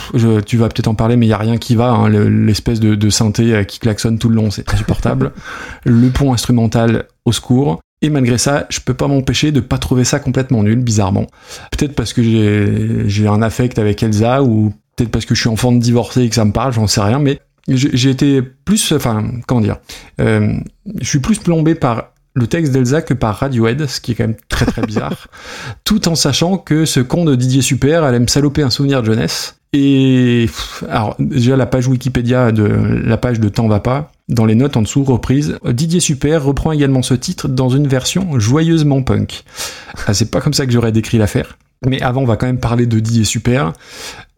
[0.44, 1.88] tu vas peut-être en parler, mais il y a rien qui va.
[1.90, 5.32] hein, le- L'espèce de, de synthé euh, qui klaxonne tout le long, c'est insupportable.
[5.84, 7.80] le pont instrumental, au secours.
[8.02, 11.26] Et malgré ça, je peux pas m'empêcher de pas trouver ça complètement nul, bizarrement.
[11.70, 12.22] Peut-être parce que
[13.06, 16.28] j'ai un affect avec Elsa, ou peut-être parce que je suis enfant de divorcé et
[16.28, 19.78] que ça me parle, j'en sais rien, mais j'ai j'ai été plus, enfin, comment dire,
[20.20, 20.52] euh,
[21.00, 24.24] je suis plus plombé par le texte d'Elsa que par Radiohead, ce qui est quand
[24.24, 25.28] même très très bizarre,
[25.84, 29.06] tout en sachant que ce con de Didier Super allait me saloper un souvenir de
[29.06, 29.55] jeunesse.
[29.72, 30.48] Et
[30.88, 34.76] alors déjà la page Wikipédia de la page de Temps va pas, dans les notes
[34.76, 39.44] en dessous reprise, Didier Super reprend également ce titre dans une version joyeusement punk.
[40.06, 41.58] Ah, c'est pas comme ça que j'aurais décrit l'affaire.
[41.86, 43.72] Mais avant, on va quand même parler de Didier Super.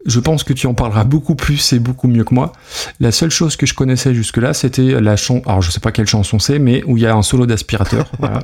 [0.05, 2.53] Je pense que tu en parleras beaucoup plus et beaucoup mieux que moi.
[3.01, 5.41] La seule chose que je connaissais jusque-là, c'était la chanson.
[5.45, 8.09] Alors, je sais pas quelle chanson c'est, mais où il y a un solo d'aspirateur.
[8.19, 8.39] Voilà.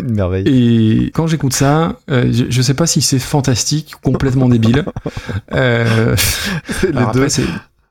[0.00, 0.44] Une merveille.
[0.46, 4.84] Et quand j'écoute ça, euh, je, je sais pas si c'est fantastique ou complètement débile.
[5.54, 6.16] Euh,
[6.84, 7.24] les alors deux.
[7.24, 7.28] après,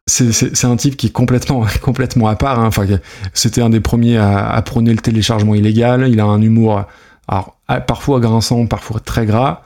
[0.07, 2.59] c'est- un type qui est complètement, complètement à part.
[2.59, 2.65] hein.
[2.67, 2.85] Enfin,
[3.33, 6.07] c'était un des premiers à, à prôner le téléchargement illégal.
[6.09, 6.83] Il a un humour,
[7.27, 9.61] alors à- parfois grinçant, parfois très gras.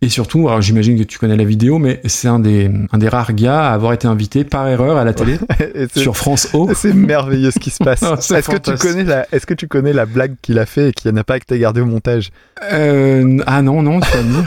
[0.00, 3.08] Et surtout, alors j'imagine que tu connais la vidéo, mais c'est un des, un des
[3.08, 5.38] rares gars à avoir été invité par erreur à la télé
[5.94, 6.70] sur France O.
[6.74, 8.02] C'est merveilleux ce qui se passe.
[8.04, 10.88] Ah, Est-ce que tu connais la, est-ce que tu connais la blague qu'il a fait
[10.88, 12.30] et qui n'a pas été gardée au montage
[12.72, 14.44] Euh, ah non, non, tu vas me dire.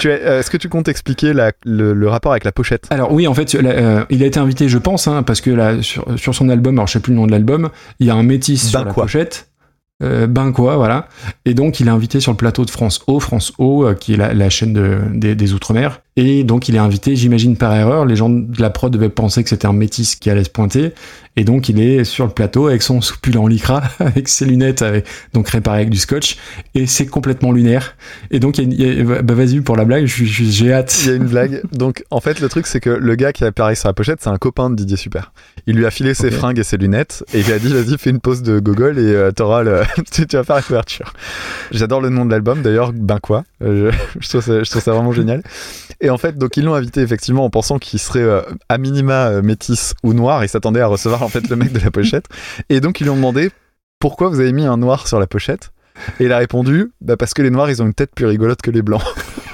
[0.00, 2.86] Tu es- euh, Est-ce que tu comptes expliquer la- le, le rapport avec la pochette
[2.90, 5.80] Alors oui, en fait, euh, il a été invité, je pense, hein, parce que là,
[5.82, 7.70] sur, sur son album, alors je sais plus le nom de l'album,
[8.00, 9.48] il y a un métis sur la pochette.
[10.02, 11.08] Euh, ben quoi, voilà.
[11.46, 14.12] Et donc il est invité sur le plateau de France O, France O, euh, qui
[14.12, 16.02] est la, chaîne de- des, des Outre-mer.
[16.16, 19.42] Et donc il est invité, j'imagine par erreur, les gens de la prod devaient penser
[19.42, 20.92] que c'était un métis qui allait se pointer.
[21.36, 24.82] Et donc il est sur le plateau avec son soupul en lycra, avec ses lunettes,
[24.82, 26.36] avec, donc réparées avec du scotch.
[26.74, 27.96] Et c'est complètement lunaire.
[28.30, 30.98] Et donc il y a il y a- bah vas-y pour la blague, j'ai hâte.
[31.04, 31.62] Il y a une blague.
[31.72, 34.30] Donc, en fait, le truc, c'est que le gars qui apparaît sur la pochette, c'est
[34.30, 35.32] un copain de Didier Super.
[35.66, 37.98] Il lui a filé ses fringues et ses lunettes et il lui a dit Vas-y,
[37.98, 39.82] fais une pause de gogol et euh, t'auras le...
[40.12, 41.12] tu tu vas faire la couverture.
[41.70, 43.44] J'adore le nom de l'album, d'ailleurs, Ben quoi.
[43.62, 45.42] Euh, je, je trouve ça, je trouve ça vraiment génial.
[46.00, 49.28] Et en fait, donc, ils l'ont invité effectivement en pensant qu'il serait euh, à minima
[49.28, 50.44] euh, métis ou noir.
[50.44, 52.26] Ils s'attendaient à recevoir en fait le mec de la pochette.
[52.68, 53.50] Et donc, ils lui ont demandé
[53.98, 55.72] Pourquoi vous avez mis un noir sur la pochette?
[56.20, 58.62] Et il a répondu bah, Parce que les noirs, ils ont une tête plus rigolote
[58.62, 59.02] que les blancs.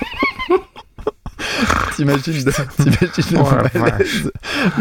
[1.97, 4.32] T'imagines t'imagines le Ouais, malaise,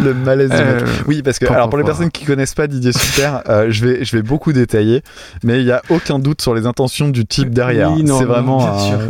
[0.04, 0.66] le malaise du mec.
[0.66, 3.86] Euh, Oui, parce que alors pour les personnes qui connaissent pas Didier Super, euh, je
[3.86, 5.02] vais je vais beaucoup détailler,
[5.44, 7.92] mais il y a aucun doute sur les intentions du type derrière.
[7.94, 8.60] Oui, non, c'est vraiment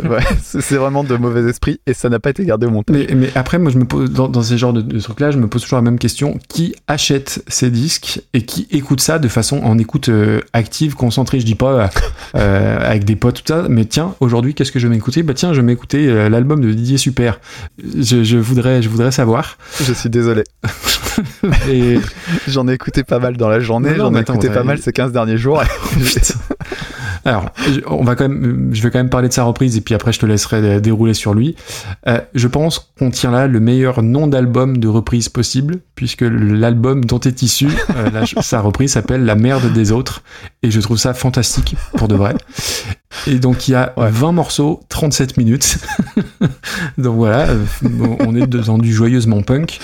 [0.08, 2.96] ouais, c'est vraiment de mauvais esprit et ça n'a pas été gardé au montage.
[2.96, 5.38] Mais, mais après, moi, je me pose dans, dans ces genres de, de trucs-là, je
[5.38, 9.28] me pose toujours la même question qui achète ces disques et qui écoute ça de
[9.28, 11.40] façon en écoute euh, active, concentrée?
[11.40, 11.90] Je dis pas
[12.34, 15.22] avec des potes tout ça, mais tiens, aujourd'hui, qu'est-ce que je vais m'écouter?
[15.22, 17.40] Bah tiens, je vais m'écouter l'album de Didier Super.
[18.02, 19.56] Je, je voudrais, je voudrais savoir.
[19.80, 20.42] Je suis désolé.
[21.70, 21.98] Et
[22.48, 25.12] J'en ai écouté pas mal dans la journée, j'en ai écouté pas mal ces 15
[25.12, 25.62] derniers jours.
[27.24, 29.80] alors, je- on va quand même, je vais quand même parler de sa reprise et
[29.80, 31.56] puis après, je te laisserai dérouler sur lui.
[32.06, 37.04] Euh, je pense qu'on tient là le meilleur nom d'album de reprise possible, puisque l'album
[37.04, 40.22] dont est issu euh, la- sa reprise s'appelle La merde des autres,
[40.62, 42.34] et je trouve ça fantastique pour de vrai.
[43.26, 44.08] Et donc il y a Ouais.
[44.10, 45.78] 20 morceaux, 37 minutes.
[46.98, 47.58] donc voilà, euh,
[48.20, 49.78] on est dans du joyeusement punk.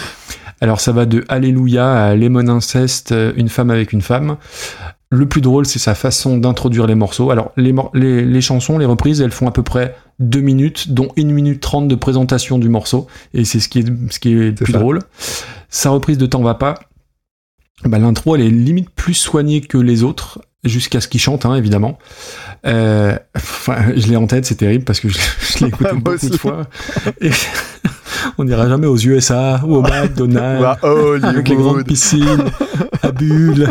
[0.60, 4.36] Alors ça va de Alléluia à Lemon Incest, euh, une femme avec une femme.
[5.10, 7.30] Le plus drôle, c'est sa façon d'introduire les morceaux.
[7.30, 10.92] Alors, les, mor- les, les chansons, les reprises, elles font à peu près 2 minutes,
[10.92, 13.06] dont 1 minute 30 de présentation du morceau.
[13.32, 14.78] Et c'est ce qui est, ce qui est plus ça.
[14.78, 14.98] drôle.
[15.70, 16.74] Sa reprise de T'en va pas,
[17.84, 21.54] bah, l'intro, elle est limite plus soignée que les autres, jusqu'à ce qu'il chante, hein,
[21.54, 21.96] évidemment.
[22.66, 25.18] Euh, enfin, je l'ai en tête, c'est terrible parce que je,
[25.54, 26.28] je l'ai écouté beaucoup aussi.
[26.30, 26.66] de fois.
[27.22, 27.30] Et
[28.36, 32.44] on n'ira jamais aux USA ou au McDonald's Ou à avec les grandes piscines
[33.02, 33.70] à bulles.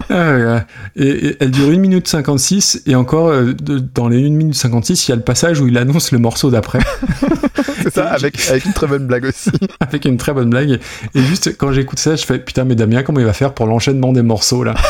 [0.11, 0.65] et, ah.
[0.95, 4.55] Et- et elle dure 1 minute 56 et encore euh, de- dans les 1 minute
[4.55, 6.79] 56 il y a le passage où il annonce le morceau d'après
[7.83, 9.49] C'est ça, avec, avec une très bonne blague aussi.
[9.79, 10.79] avec une très bonne blague
[11.15, 13.65] et juste quand j'écoute ça je fais putain mais Damien comment il va faire pour
[13.65, 14.75] l'enchaînement des morceaux là?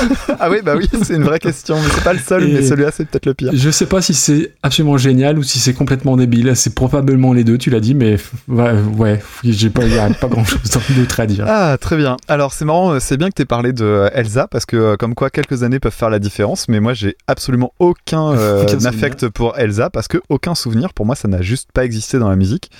[0.43, 1.75] Ah oui, bah oui, c'est une vraie question.
[1.79, 3.51] Mais c'est pas le seul, mais celui-là, c'est peut-être le pire.
[3.53, 7.43] je sais pas si c'est absolument génial ou si c'est complètement débile c'est probablement les
[7.43, 8.17] deux tu l'as dit mais
[8.47, 10.61] ouais, ouais j'ai pas, y a pas grand chose
[10.95, 12.17] d'autre à dire Ah, très bien.
[12.27, 14.75] Alors, c'est marrant, euh, c'est bien que tu aies parlé de euh, Elsa, parce que,
[14.77, 18.63] euh, comme quoi, quelques années peuvent faire la différence, mais moi, j'ai absolument aucun, euh,
[18.67, 22.17] Aucun affect pour Elsa, parce que aucun souvenir, pour moi, ça n'a juste pas existé
[22.17, 22.71] dans la musique.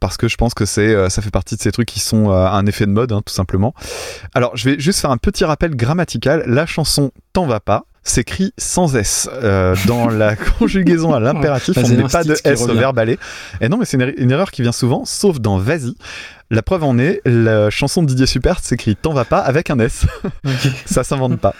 [0.00, 2.32] Parce que je pense que c'est, euh, ça fait partie de ces trucs qui sont
[2.32, 3.74] euh, un effet de mode, hein, tout simplement.
[4.34, 6.42] Alors, je vais juste faire un petit rappel grammatical.
[6.46, 9.28] La chanson T'en va pas s'écrit sans S.
[9.34, 12.78] Euh, dans la conjugaison à l'impératif, Bah, on ne met pas de S au revient.
[12.78, 13.18] verbe aller.
[13.60, 15.94] Et non, mais c'est une, er- une erreur qui vient souvent, sauf dans vas-y.
[16.50, 19.78] La preuve en est, la chanson de Didier Super s'écrit T'en vas pas avec un
[19.80, 20.06] S.
[20.86, 21.54] ça s'invente pas.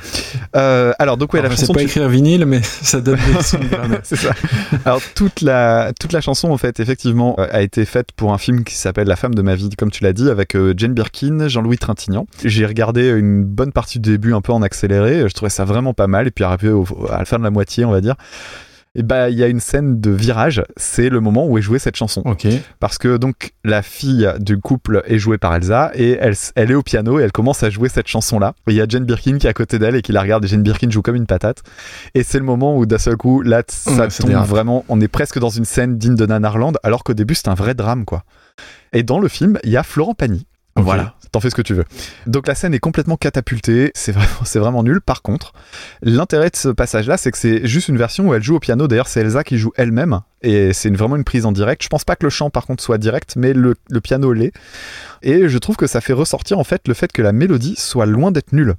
[0.56, 1.74] Euh, alors, donc, ouais, la Enfin, chanson.
[1.74, 3.42] pas tu- écrire vinyle, mais ça donne des
[4.02, 4.30] c'est ça.
[4.86, 8.38] Alors toute la toute la chanson en fait effectivement euh, a été faite pour un
[8.38, 10.94] film qui s'appelle La femme de ma vie comme tu l'as dit avec euh, Jane
[10.94, 12.26] Birkin, Jean-Louis Trintignant.
[12.44, 15.92] J'ai regardé une bonne partie du début un peu en accéléré, je trouvais ça vraiment
[15.92, 16.56] pas mal et puis à
[17.10, 18.14] la fin de la moitié on va dire
[18.98, 21.78] et bah il y a une scène de virage, c'est le moment où est jouée
[21.78, 22.48] cette chanson Ok.
[22.80, 26.74] parce que donc la fille du couple est jouée par Elsa et elle, elle est
[26.74, 28.54] au piano et elle commence à jouer cette chanson là.
[28.66, 30.48] Il y a Jane Birkin qui est à côté d'elle et qui la regarde et
[30.48, 31.62] Jane Birkin joue comme une patate.
[32.14, 35.08] Et c'est le moment où d'un seul coup là ça Ouais, tombe vraiment, on est
[35.08, 38.24] presque dans une scène digne de Nanarland alors qu'au début c'est un vrai drame quoi.
[38.92, 40.44] Et dans le film il y a Florent Pagny.
[40.76, 41.84] Voilà, t'en fais ce que tu veux.
[42.26, 44.12] Donc la scène est complètement catapultée, c'est
[44.58, 45.00] vraiment, nul.
[45.00, 45.52] Par contre,
[46.02, 48.88] l'intérêt de ce passage-là, c'est que c'est juste une version où elle joue au piano.
[48.88, 51.82] D'ailleurs, c'est Elsa qui joue elle-même, et c'est vraiment une prise en direct.
[51.82, 54.52] Je pense pas que le chant, par contre, soit direct, mais le, le piano l'est.
[55.22, 58.06] Et je trouve que ça fait ressortir en fait le fait que la mélodie soit
[58.06, 58.74] loin d'être nulle.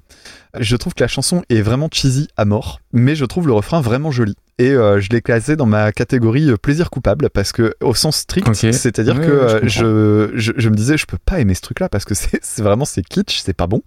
[0.58, 3.80] Je trouve que la chanson est vraiment cheesy à mort, mais je trouve le refrain
[3.80, 4.36] vraiment joli.
[4.60, 8.16] Et euh, je l'ai classé dans ma catégorie euh, plaisir coupable parce que au sens
[8.16, 11.88] strict, c'est-à-dire que je euh, je, je, me disais je peux pas aimer ce truc-là
[11.88, 13.80] parce que c'est vraiment c'est kitsch, c'est pas bon.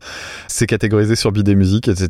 [0.47, 2.07] C'est catégorisé sur Bidé Musique, etc.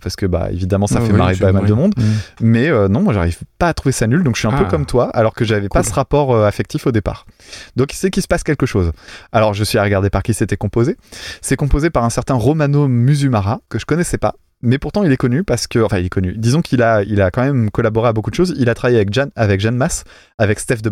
[0.00, 1.92] Parce que bah évidemment ça fait oui, marrer pas mal de monde.
[2.40, 4.64] Mais euh, non, moi j'arrive pas à trouver ça nul, donc je suis un peu
[4.64, 4.70] Ah.
[4.70, 5.88] comme toi, alors que j'avais pas Cool.
[5.90, 7.26] ce rapport euh, affectif au départ.
[7.74, 8.92] Donc c'est qu'il se passe quelque chose.
[9.32, 10.96] Alors je suis à regarder par qui c'était composé.
[11.42, 14.36] C'est composé par un certain Romano Musumara, que je connaissais pas.
[14.64, 16.34] Mais pourtant, il est connu parce que, enfin, il est connu.
[16.36, 18.54] Disons qu'il a, il a quand même collaboré à beaucoup de choses.
[18.58, 20.04] Il a travaillé avec Jeanne, avec Jeanne Masse,
[20.38, 20.90] avec Steph de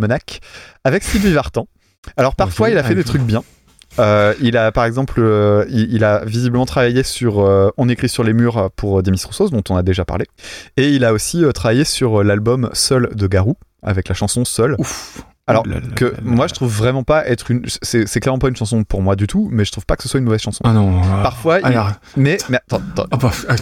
[0.85, 1.66] avec Sylvie Vartan.
[2.16, 3.43] Alors parfois, il a fait des trucs bien.
[3.99, 8.09] Euh, il a par exemple, euh, il, il a visiblement travaillé sur euh, On écrit
[8.09, 10.27] sur les murs pour Demis Roussos, dont on a déjà parlé.
[10.77, 14.77] Et il a aussi travaillé sur l'album Seul de Garou, avec la chanson Seul.
[14.78, 15.24] Ouf.
[15.48, 15.64] Alors
[15.97, 17.64] que moi je trouve vraiment pas être une.
[17.82, 20.09] C'est clairement pas une chanson pour moi du tout, mais je trouve pas que ce
[20.09, 20.60] soit une mauvaise chanson.
[20.64, 21.02] Ah non.
[21.02, 21.20] ah.
[21.23, 21.81] Parfois, il-
[22.16, 23.06] Mais, mais attends, attends.
[23.10, 23.56] ah bah, ah.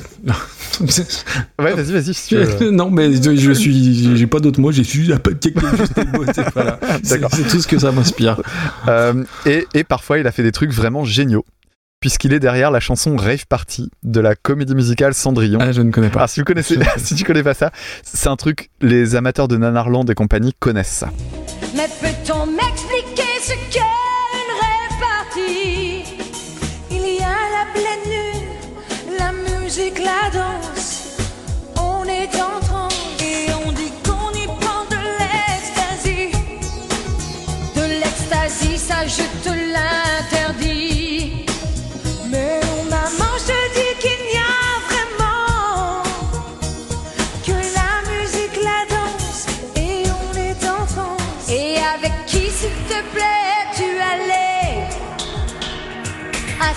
[1.62, 2.70] Ouais, vas-y, vas-y, si tu veux.
[2.70, 5.10] non, mais je je suis, j'ai pas d'autres mots, j'ai juste
[7.10, 7.30] D'accord.
[7.32, 8.40] c'est tout ce que ça m'inspire.
[8.88, 11.44] Euh, et, et parfois, il a fait des trucs vraiment géniaux,
[12.00, 15.58] puisqu'il est derrière la chanson Rave Party de la comédie musicale Cendrillon.
[15.60, 16.20] Ah, je ne connais pas.
[16.20, 17.70] Alors, si, vous connaissez, si tu connais pas ça,
[18.02, 21.10] c'est un truc, les amateurs de Nanarland et compagnie connaissent ça.
[21.76, 23.80] Mais peut-on m'expliquer ce qu'est
[24.34, 24.54] une
[24.96, 26.04] répartie
[26.90, 31.18] Il y a la pleine lune, la musique, la danse.
[31.76, 36.32] On est en transe et on dit qu'on y prend de l'ecstasy.
[37.76, 40.79] De l'ecstasy, ça je te l'interdis.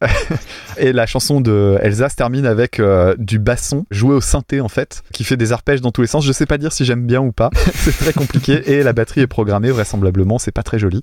[0.78, 4.68] Et la chanson de Elsa se termine avec euh, du basson joué au synthé en
[4.68, 6.24] fait, qui fait des arpèges dans tous les sens.
[6.24, 9.22] Je sais pas dire si j'aime bien ou pas, c'est très compliqué et la batterie
[9.22, 11.02] est programmée vraisemblablement, c'est pas très joli.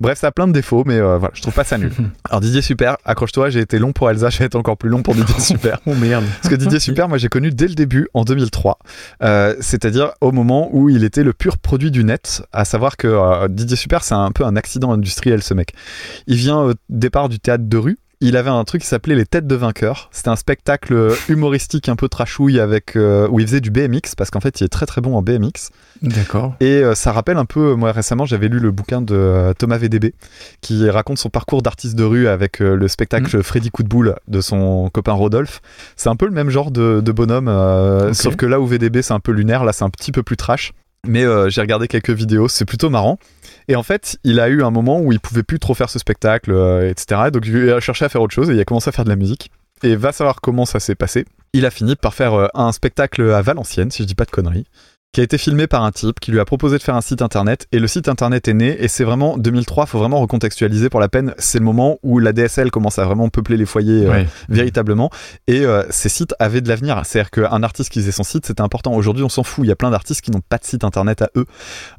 [0.00, 1.92] Bref, ça a plein de défauts, mais euh, voilà, je trouve pas ça nul.
[2.28, 5.02] Alors Didier Super, accroche-toi, j'ai été long pour Elsa, je vais être encore plus long
[5.02, 5.80] pour Didier Super.
[5.86, 6.24] Oh merde.
[6.42, 8.78] Parce que Didier Super, moi j'ai connu dès le début en 2003,
[9.22, 13.06] Euh, c'est-à-dire au moment où il était le pur produit du net, à savoir que
[13.06, 15.72] euh, Didier Super c'est un peu un accident industriel ce mec.
[16.26, 17.98] Il vient au départ du théâtre de rue.
[18.26, 20.08] Il avait un truc qui s'appelait Les Têtes de Vainqueurs.
[20.10, 24.30] C'était un spectacle humoristique un peu trashouille avec euh, où il faisait du BMX parce
[24.30, 25.68] qu'en fait il est très très bon en BMX.
[26.00, 26.56] D'accord.
[26.60, 29.76] Et euh, ça rappelle un peu, moi récemment j'avais lu le bouquin de euh, Thomas
[29.76, 30.14] VDB
[30.62, 34.40] qui raconte son parcours d'artiste de rue avec le spectacle Freddy Coup de boule de
[34.40, 35.60] son copain Rodolphe.
[35.94, 37.50] C'est un peu le même genre de, de bonhomme,
[38.14, 40.38] sauf que là où VDB c'est un peu lunaire, là c'est un petit peu plus
[40.38, 40.72] trash.
[41.06, 43.18] Mais euh, j'ai regardé quelques vidéos, c'est plutôt marrant.
[43.68, 45.98] Et en fait, il a eu un moment où il pouvait plus trop faire ce
[45.98, 47.30] spectacle, euh, etc.
[47.32, 49.10] Donc il a cherché à faire autre chose et il a commencé à faire de
[49.10, 49.50] la musique.
[49.82, 51.24] Et va savoir comment ça s'est passé.
[51.52, 54.30] Il a fini par faire euh, un spectacle à Valenciennes, si je dis pas de
[54.30, 54.66] conneries
[55.14, 57.22] qui a été filmé par un type qui lui a proposé de faire un site
[57.22, 60.98] internet et le site internet est né et c'est vraiment 2003 faut vraiment recontextualiser pour
[60.98, 64.24] la peine c'est le moment où la DSL commence à vraiment peupler les foyers euh,
[64.48, 65.10] véritablement
[65.46, 67.00] et euh, ces sites avaient de l'avenir.
[67.04, 68.92] C'est à dire qu'un artiste qui faisait son site c'était important.
[68.92, 69.64] Aujourd'hui on s'en fout.
[69.64, 71.46] Il y a plein d'artistes qui n'ont pas de site internet à eux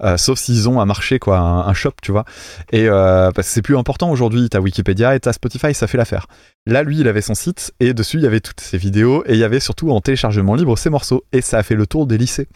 [0.03, 2.25] euh, sauf s'ils ont un marché quoi un, un shop tu vois.
[2.73, 4.49] Et parce que c'est plus important aujourd'hui.
[4.49, 6.27] T'as Wikipédia et t'as Spotify ça fait l'affaire.
[6.67, 9.35] Là lui il avait son site et dessus il y avait toutes ses vidéos et
[9.35, 12.07] il y avait surtout en téléchargement libre ses morceaux et ça a fait le tour
[12.07, 12.49] des lycées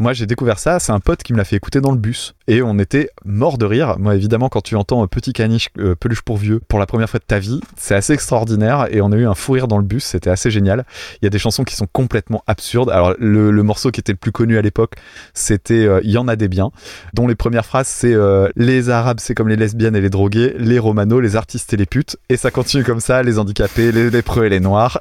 [0.00, 2.34] Moi, j'ai découvert ça, c'est un pote qui me l'a fait écouter dans le bus.
[2.48, 3.96] Et on était mort de rire.
[3.98, 7.10] Moi, évidemment, quand tu entends euh, Petit caniche, euh, peluche pour vieux, pour la première
[7.10, 8.86] fois de ta vie, c'est assez extraordinaire.
[8.90, 10.86] Et on a eu un fou rire dans le bus, c'était assez génial.
[11.20, 12.88] Il y a des chansons qui sont complètement absurdes.
[12.88, 14.94] Alors, le, morceau qui était le plus connu à l'époque,
[15.34, 16.70] c'était euh, y en a des biens,
[17.12, 20.54] dont les premières phrases, c'est euh, Les Arabes, c'est comme les lesbiennes et les drogués,
[20.58, 22.16] les romanos, les artistes et les putes.
[22.30, 24.98] Et ça continue comme ça, les handicapés, les lépreux et les noirs.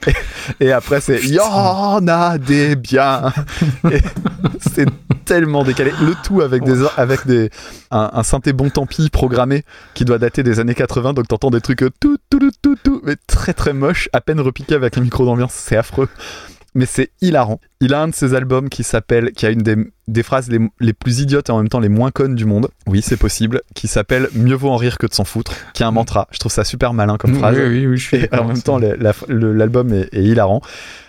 [0.59, 3.31] Et, après, c'est Il y en a des biens.
[4.75, 4.88] C'est
[5.25, 5.91] tellement décalé.
[6.01, 7.49] Le tout avec des, avec des,
[7.91, 9.63] un, un synthé bon tant pis programmé
[9.93, 11.13] qui doit dater des années 80.
[11.13, 14.21] Donc t'entends des trucs euh, tout, tout, tout, tout, tout, mais très très moche, à
[14.21, 15.53] peine repiqué avec un micro d'ambiance.
[15.53, 16.07] C'est affreux.
[16.75, 17.59] Mais c'est hilarant.
[17.81, 19.75] Il a un de ses albums qui s'appelle, qui a une des,
[20.07, 22.69] des phrases les, les plus idiotes et en même temps les moins connes du monde.
[22.85, 23.61] Oui, c'est possible.
[23.73, 25.51] Qui s'appelle Mieux vaut en rire que de s'en foutre.
[25.73, 26.27] Qui est un mantra.
[26.31, 27.57] Je trouve ça super malin comme phrase.
[27.57, 30.61] Oui, oui, oui, je suis Et en même temps, la- l'album est, est hilarant.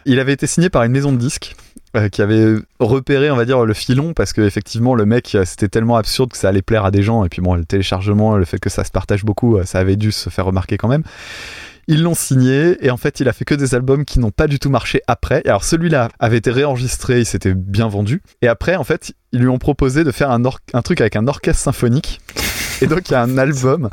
[0.06, 1.54] Il avait été signé par une maison de disques
[1.96, 5.44] euh, qui avait repéré, on va dire, le filon parce que effectivement, le mec, euh,
[5.44, 7.24] c'était tellement absurde que ça allait plaire à des gens.
[7.24, 9.96] Et puis bon, le téléchargement, le fait que ça se partage beaucoup, euh, ça avait
[9.96, 11.02] dû se faire remarquer quand même.
[11.88, 14.46] Ils l'ont signé et en fait, il a fait que des albums qui n'ont pas
[14.46, 15.42] du tout marché après.
[15.44, 18.22] Alors celui-là avait été réenregistré, il s'était bien vendu.
[18.42, 21.60] Et après, en fait, ils lui ont proposé de faire un truc avec un orchestre
[21.60, 22.20] symphonique.
[22.82, 23.88] Et donc, il y a un album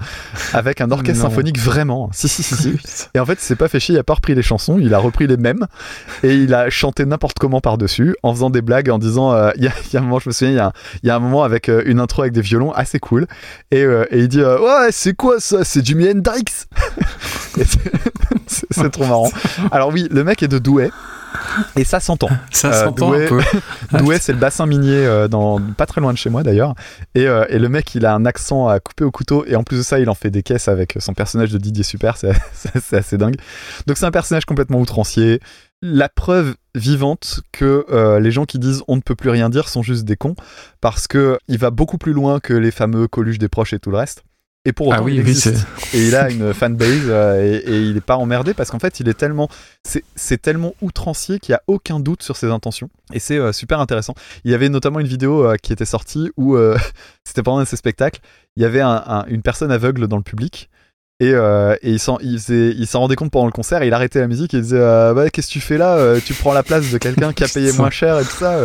[0.54, 1.30] avec un orchestre Non.
[1.30, 2.10] symphonique vraiment.
[2.14, 2.78] Si, si, si, si.
[3.14, 4.94] Et en fait, il s'est pas fait chier, il a pas repris les chansons, il
[4.94, 5.66] a repris les mêmes
[6.24, 9.64] et il a chanté n'importe comment par-dessus en faisant des blagues en disant euh, il
[9.64, 10.72] y, a, il y a un moment, je me souviens, il y a un,
[11.04, 13.28] il y a un moment avec euh, une intro avec des violons assez cool
[13.72, 15.64] et, euh, et il dit Ouais, c'est quoi ça?
[15.64, 16.44] C'est Jimi Hendrix?
[17.56, 17.66] C'est-
[18.48, 19.30] C'est c'est trop marrant.
[19.72, 20.90] Alors, oui, le mec est de Douai.
[21.76, 22.30] Et ça s'entend.
[22.52, 23.42] Ça Euh, s'entend Douai- un peu.
[23.98, 26.76] Douai, c'est le bassin minier, euh, dans, pas très loin de chez moi d'ailleurs.
[27.16, 29.44] Et, euh, et le mec, il a un accent à couper au couteau.
[29.48, 31.84] Et en plus de ça, il en fait des caisses avec son personnage de Didier
[31.84, 32.18] Super.
[32.18, 33.36] C'est c'est- c'est assez dingue.
[33.88, 35.40] Donc, c'est un personnage complètement outrancier.
[35.84, 37.86] La preuve vivante que
[38.20, 40.36] les gens qui disent on ne peut plus rien dire sont juste des cons.
[40.82, 43.92] Parce que il va beaucoup plus loin que les fameux Coluche des proches et tout
[43.92, 44.24] le reste.
[44.68, 45.66] Et pour autant, Ah oui, il existe.
[45.94, 49.00] et il a une fanbase euh, et, et il est pas emmerdé parce qu'en fait
[49.00, 49.48] il est tellement
[50.16, 52.90] c'est tellement outrancier qu'il y a aucun doute sur ses intentions.
[53.14, 54.14] Et c'est euh, super intéressant.
[54.44, 56.58] Il y avait notamment une vidéo euh, qui était sortie où
[57.24, 58.20] c'était pendant un de ses spectacles.
[58.58, 60.70] Il y avait un- un- une personne aveugle dans le public
[61.20, 64.20] et, euh, et il s'en il il rendait compte pendant le concert et il arrêtait
[64.20, 66.54] la musique et il disait euh, ouais, qu'est-ce que tu fais là Euh, tu prends
[66.54, 68.60] la place de quelqu'un qui a payé moins cher et tout ça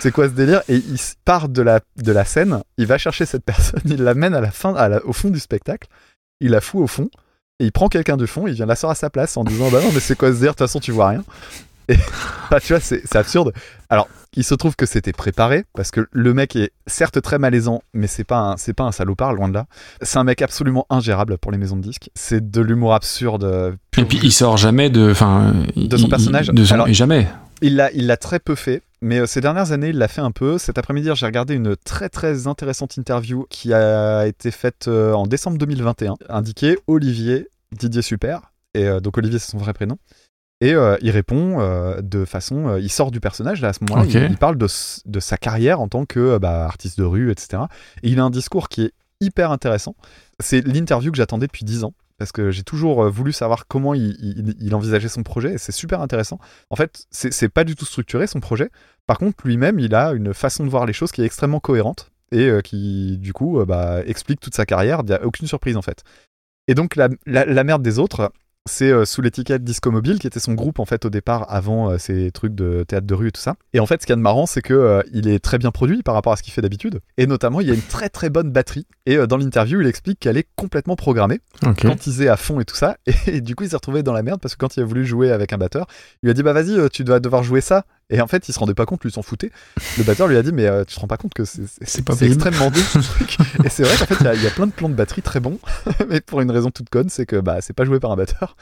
[0.00, 0.62] c'est quoi ce délire?
[0.68, 4.34] Et il part de la, de la scène il va chercher cette personne il l'amène
[4.34, 5.88] à la fin à la- au fond du spectacle
[6.40, 7.08] il la fout au fond
[7.60, 9.80] et il prend quelqu'un du fond, il vient l'asseoir à sa place en disant bah
[9.82, 11.24] non mais c'est quoi ce délire, de toute façon tu vois rien.
[11.88, 11.96] Et
[12.50, 13.52] bah, tu vois c'est absurde.
[13.88, 17.82] Alors il se trouve que c'était préparé parce que le mec est certes très malaisant
[17.94, 19.66] mais c'est pas c'est pas un salopard loin de là.
[20.02, 22.10] C'est un mec absolument ingérable pour les maisons de disques.
[22.14, 23.44] C'est de l'humour absurde.
[23.44, 25.10] euh, pur Et puis il sort jamais de.
[25.10, 26.48] Enfin, De son il- personnage.
[26.48, 27.26] De son, Alors- jamais.
[27.60, 30.20] Il l'a, il l'a très peu fait, mais euh, ces dernières années, il l'a fait
[30.20, 30.58] un peu.
[30.58, 35.26] Cet après-midi, j'ai regardé une très très intéressante interview qui a été faite euh, en
[35.26, 38.52] décembre 2021, indiquée Olivier Didier Super.
[38.74, 39.96] Et donc Olivier, c'est son vrai prénom.
[40.60, 43.78] Et euh, il répond euh, de façon, euh, il sort du personnage là à ce
[43.88, 44.06] moment-là.
[44.26, 44.66] Il, il parle de,
[45.20, 47.62] sa carrière en tant que bah, artiste de rue, etc.
[48.02, 49.94] Et il a un discours qui est hyper intéressant.
[50.40, 51.94] C'est l'interview que j'attendais depuis 10 ans.
[52.18, 55.70] Parce que j'ai toujours voulu savoir comment il, il- il envisageait son projet et c'est
[55.70, 56.40] super intéressant.
[56.68, 58.70] En fait, c'est pas du tout structuré son projet.
[59.06, 62.10] Par contre, lui-même, il a une façon de voir les choses qui est extrêmement cohérente
[62.32, 65.02] et qui, du coup, bah, explique toute sa carrière.
[65.04, 66.02] Il n'y a aucune surprise en fait.
[66.66, 68.32] Et donc, la, la- la merde des autres,
[68.68, 71.90] c'est euh, sous l'étiquette Disco Mobile, qui était son groupe en fait au départ avant
[71.90, 73.56] euh, ces trucs de théâtre de rue et tout ça.
[73.72, 75.58] Et en fait, ce qu'il y a de marrant, c'est que euh, il est très
[75.58, 77.00] bien produit par rapport à ce qu'il fait d'habitude.
[77.16, 78.86] Et notamment, il y a une très très bonne batterie.
[79.06, 81.82] Et euh, dans l'interview, il explique qu'elle est complètement programmée Ok.
[81.82, 82.96] quantisé à fond et tout ça.
[83.26, 85.04] Et, du coup, il s'est retrouvé dans la merde parce que quand il a voulu
[85.04, 85.86] jouer avec un batteur,
[86.22, 87.84] il lui a dit Bah vas-y, tu dois devoir jouer ça.
[88.10, 89.50] Et en fait, il se rendait pas compte, lui s'en foutait.
[89.98, 91.62] Le batteur lui a dit Mais euh, tu te rends pas compte que c'est
[92.22, 93.36] extrêmement doux ce truc.
[93.64, 94.94] Et c'est vrai qu'en fait, il y a- il y, a plein de plans de
[94.94, 95.58] batterie très bons,
[96.08, 98.56] mais pour une raison toute conne, c'est que bah, c'est pas joué par un batteur.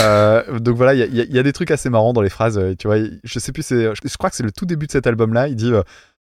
[0.00, 2.58] Euh, donc voilà, il y a, y y des trucs assez marrants dans les phrases.
[2.58, 5.06] euh, Tu vois, je sais plus, je crois que c'est le tout début de cet
[5.06, 5.48] album-là.
[5.48, 5.82] Il dit euh,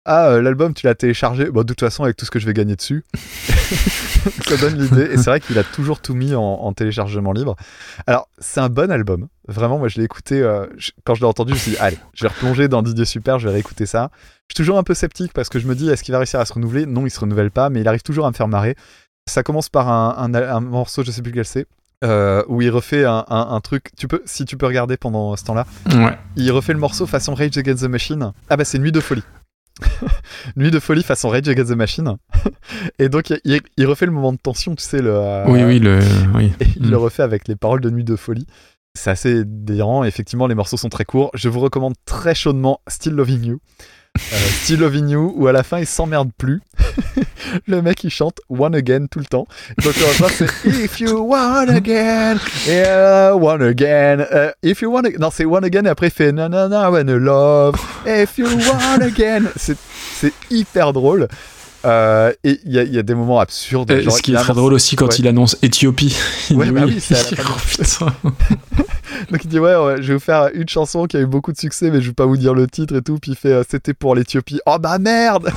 [0.10, 1.52] Ah, euh, l'album, tu l'as téléchargé.
[1.52, 3.04] Bon, de toute façon, avec tout ce que je vais gagner dessus.
[4.48, 5.04] ça donne l'idée.
[5.12, 7.56] Et c'est vrai qu'il a toujours tout mis en, en téléchargement libre.
[8.08, 9.28] Alors, c'est un bon album.
[9.48, 10.42] Vraiment, moi, je l'ai écouté.
[10.42, 12.82] euh, je- quand je l'ai entendu, je me suis dit, allez, je vais replonger dans
[12.82, 14.10] Didier Super, je vais réécouter ça.
[14.50, 16.40] Je suis toujours un peu sceptique parce que je me dis, est-ce qu'il va réussir
[16.40, 16.86] à se renouveler?
[16.86, 18.76] Non, il se renouvelle pas, mais il arrive toujours à me faire marrer.
[19.30, 21.66] Ça commence par un, un- un morceau, je sais plus lequel c'est.
[22.06, 23.90] euh, où il refait un, un- un truc.
[23.98, 26.18] Tu peux, si tu peux regarder pendant ce temps-là, Ouais.
[26.38, 28.32] il refait le morceau façon Rage Against the Machine.
[28.50, 29.24] Ah bah c'est Nuit de folie.
[30.56, 32.16] Nuit de folie façon Rage Against the Machine.
[33.00, 35.14] Et donc il, il refait le moment de tension, tu sais le.
[35.14, 36.00] euh, Oui, oui, le.
[36.36, 36.52] Oui.
[36.60, 37.02] et il le Mm.
[37.02, 38.48] refait avec les paroles de Nuit de folie.
[38.96, 40.04] C'est assez délirant.
[40.04, 41.30] Effectivement, les morceaux sont très courts.
[41.36, 43.60] Je vous recommande très chaudement Still Loving You.
[44.18, 44.20] euh,
[44.64, 46.62] Still Loving You, où à la fin il s'emmerde plus.
[47.68, 49.48] le mec il chante One Again tout le temps.
[49.84, 50.48] Donc le refrain c'est
[50.86, 52.38] If you want again,
[52.68, 54.26] yeah, one again.
[54.34, 56.68] Euh, if you want, ag- non c'est One Again et après il fait Na na
[56.68, 57.76] na when love.
[58.06, 61.28] If you want again, c'est hyper drôle.
[61.86, 63.90] Euh, et il y, a- il y a des moments absurdes.
[63.92, 65.16] Euh, genre, ce qui il est très drôle aussi quand Ouais.
[65.20, 66.18] il annonce Éthiopie.
[66.50, 68.14] Il Ouais, dit bah oui, c'est à la.
[69.32, 71.52] Donc il dit ouais, ouais, je vais vous faire une chanson qui a eu beaucoup
[71.52, 73.52] de succès mais je vais pas vous dire le titre et tout puis il fait
[73.54, 74.60] euh, c'était pour l'Éthiopie.
[74.66, 75.50] Oh bah merde.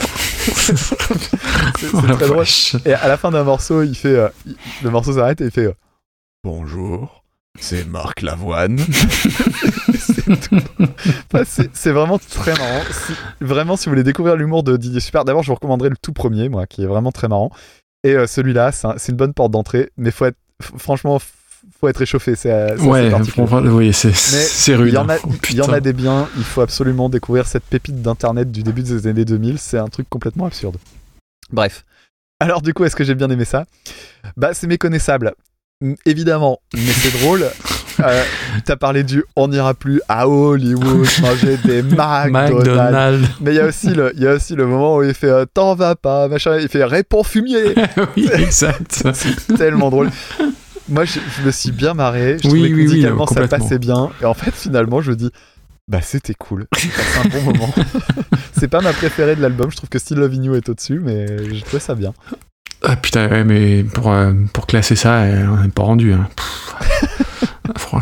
[0.54, 2.44] C'est Oh, très drôle.
[2.84, 5.50] Et à la fin d'un morceau, il fait euh, il- le morceau s'arrête et il
[5.50, 5.74] fait euh,
[6.44, 7.24] bonjour.
[7.58, 8.78] C'est Marc Lavoine.
[9.98, 10.28] c'est.
[11.32, 12.82] Enfin, vraiment très marrant.
[12.90, 13.12] Si-
[13.44, 16.12] vraiment, si vous voulez découvrir l'humour de Didier Super, d'abord, je vous recommanderais le tout
[16.12, 17.50] premier, moi, qui est vraiment très marrant.
[18.04, 20.38] Et euh, celui-là, c'est un- c'est une bonne porte d'entrée, mais faut être,
[20.78, 21.18] franchement,
[21.80, 22.36] faut être réchauffé.
[22.36, 23.46] C'est euh, c'est Ouais, particulier.
[23.46, 24.88] pour- oui, c'est c'est rude.
[24.88, 25.18] Il y, en a, hein.
[25.26, 28.62] Oh, il y en a des biens, il faut absolument découvrir cette pépite d'internet du
[28.62, 30.76] début des années 2000, c'est un truc complètement absurde.
[31.52, 31.84] Bref.
[32.38, 33.64] Alors du coup, est-ce que j'ai bien aimé ça?
[34.36, 35.32] Bah c'est méconnaissable,
[35.82, 37.44] Mm, évidemment, mais c'est drôle.
[38.02, 38.22] Euh,
[38.64, 42.30] T'as parlé du on n'ira plus à Hollywood manger des McDonald's.
[42.32, 43.28] McDonald's.
[43.42, 45.28] Mais il y a aussi le, il y a aussi le moment où il fait
[45.28, 47.74] euh, t'en vas pas, machin, il fait réponds fumier.
[48.16, 49.02] oui, exact.
[49.12, 50.08] C'est tellement drôle.
[50.90, 52.36] Moi, je, je me suis bien marré.
[52.42, 54.10] Je Oui, trouvais que oui, oui, musicalement, ça passait bien.
[54.20, 55.30] Et en fait, finalement, je me dis,
[55.88, 56.66] bah, c'était cool.
[56.78, 57.72] J'ai passé un bon moment.
[58.58, 59.70] c'est pas ma préférée de l'album.
[59.70, 62.12] Je trouve que Still Loving You est au-dessus, mais je trouvais ça bien.
[62.82, 66.12] Ah putain, ouais, mais pour, euh, pour classer ça, euh, on n'est pas rendu.
[66.12, 66.28] Hein.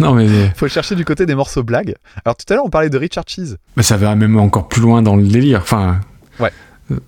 [0.00, 1.94] Non, mais, Faut chercher du côté des morceaux blagues.
[2.24, 3.56] Alors, tout à l'heure, on parlait de Richard Cheese.
[3.76, 5.60] mais ça va même encore plus loin dans le délire.
[5.62, 6.00] Enfin.
[6.38, 6.52] Ouais.
[6.90, 6.98] euh,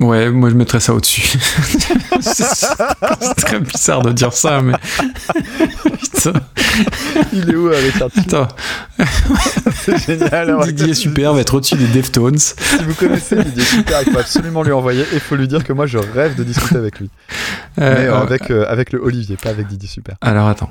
[0.00, 1.38] Ouais, moi je mettrais ça au-dessus.
[3.20, 4.74] c'est très bizarre de dire ça, mais.
[6.00, 6.32] Putain,
[7.32, 8.48] Il est où, euh, Richard Cheese attends.
[9.84, 10.34] C'est génial.
[10.34, 12.38] Alors, Didier Super va être au-dessus des Deftones.
[12.38, 15.02] Si vous connaissez Didier Super, il faut absolument lui envoyer.
[15.02, 17.10] Et il faut lui dire que moi, je rêve de discuter avec lui.
[17.80, 20.16] Euh, Mais euh, euh, avec, euh, avec le Olivier, pas avec Didier Super.
[20.20, 20.70] Alors attends.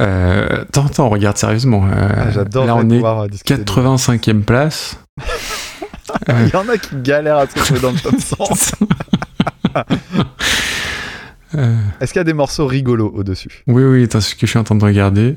[0.00, 1.84] Euh, attends, attends, regarde sérieusement.
[1.86, 3.56] Euh, Ah, J'adore Là, on est pouvoir euh, discuter.
[3.58, 4.96] de- 85e place.
[6.28, 8.36] Il y en a qui galèrent à se retrouver dans le top 100.
[11.54, 13.62] Euh, Est-ce qu'il y a des morceaux rigolos au-dessus?
[13.66, 15.36] Oui, oui, c'est ce que je suis en train de regarder.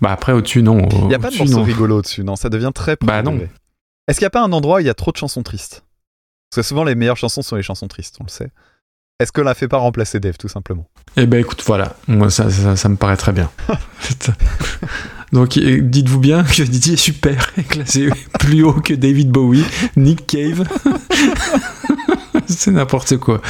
[0.00, 0.88] Bah après, au-dessus, non.
[0.92, 3.38] Il n'y a pas de morceaux rigolos au-dessus, non, ça devient très Bah non.
[4.06, 5.84] Est-ce qu'il n'y a pas un endroit où il y a trop de chansons tristes?
[6.50, 8.50] Parce que souvent les meilleures chansons sont les chansons tristes, on le sait.
[9.20, 10.86] Est-ce que la fait pas remplacer Dave, tout simplement?
[11.16, 11.96] Eh ben écoute, voilà.
[12.06, 13.50] Moi, ça, ça, ça me paraît très bien.
[15.32, 18.08] Donc, euh, dites-vous bien que Didier est super est classé
[18.38, 19.64] plus haut que David Bowie,
[19.96, 20.64] Nick Cave.
[22.46, 23.42] C'est n'importe quoi.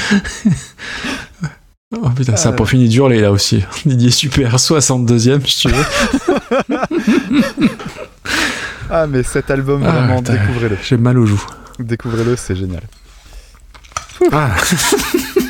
[1.96, 2.54] Oh putain, ça a Euh.
[2.56, 3.64] pas fini d'hurler là aussi.
[3.86, 5.84] Didier super, 62ème, si tu veux.
[8.90, 10.78] Ah, mais cet album, Ah, vraiment, découvrez-le.
[10.82, 11.44] J'ai mal aux joues.
[11.78, 12.80] Découvrez-le, c'est génial.
[14.32, 14.48] Ah,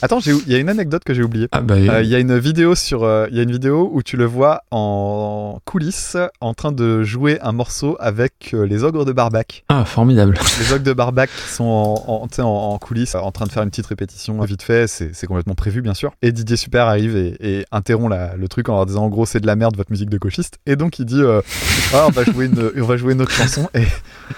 [0.00, 1.48] Attends, il y a une anecdote que j'ai oubliée.
[1.50, 3.90] ah bah, Euh, Il y a une vidéo sur, euh, il y a une vidéo
[3.92, 8.84] où tu le vois en coulisses en train de jouer un morceau avec euh, les
[8.84, 9.64] ogres de Barbac.
[9.68, 10.38] ah, formidable.
[10.60, 13.46] Les ogres de Barbac qui sont en, en, tu sais, en- en coulisses en train
[13.46, 16.12] de faire une petite répétition vite fait, c'est complètement prévu bien sûr.
[16.22, 19.26] Et Didier Super arrive et, et interrompt la- le truc en leur disant en gros
[19.26, 20.58] c'est de la merde votre musique de gauchiste.
[20.66, 21.22] Et donc il dit
[21.92, 23.86] Ah, on, va jouer une, on va jouer une autre chanson et, et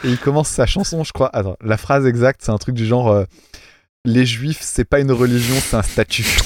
[0.04, 1.28] il commence sa chanson je crois.
[1.34, 3.24] Attends, la phrase exacte c'est un truc du genre
[4.06, 6.24] Les juifs c'est pas une religion c'est un statut.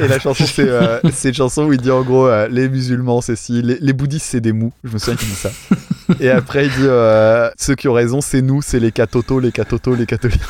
[0.00, 3.20] Et la chanson, c'est euh, une chanson où il dit en gros euh, les musulmans,
[3.20, 4.72] c'est si, les, les bouddhistes, c'est des mous.
[4.82, 5.50] Je me souviens qu'il dit ça.
[6.20, 9.52] Et après, il dit euh, ceux qui ont raison, c'est nous, c'est les catotos, les
[9.52, 10.40] catotos, les catholiques.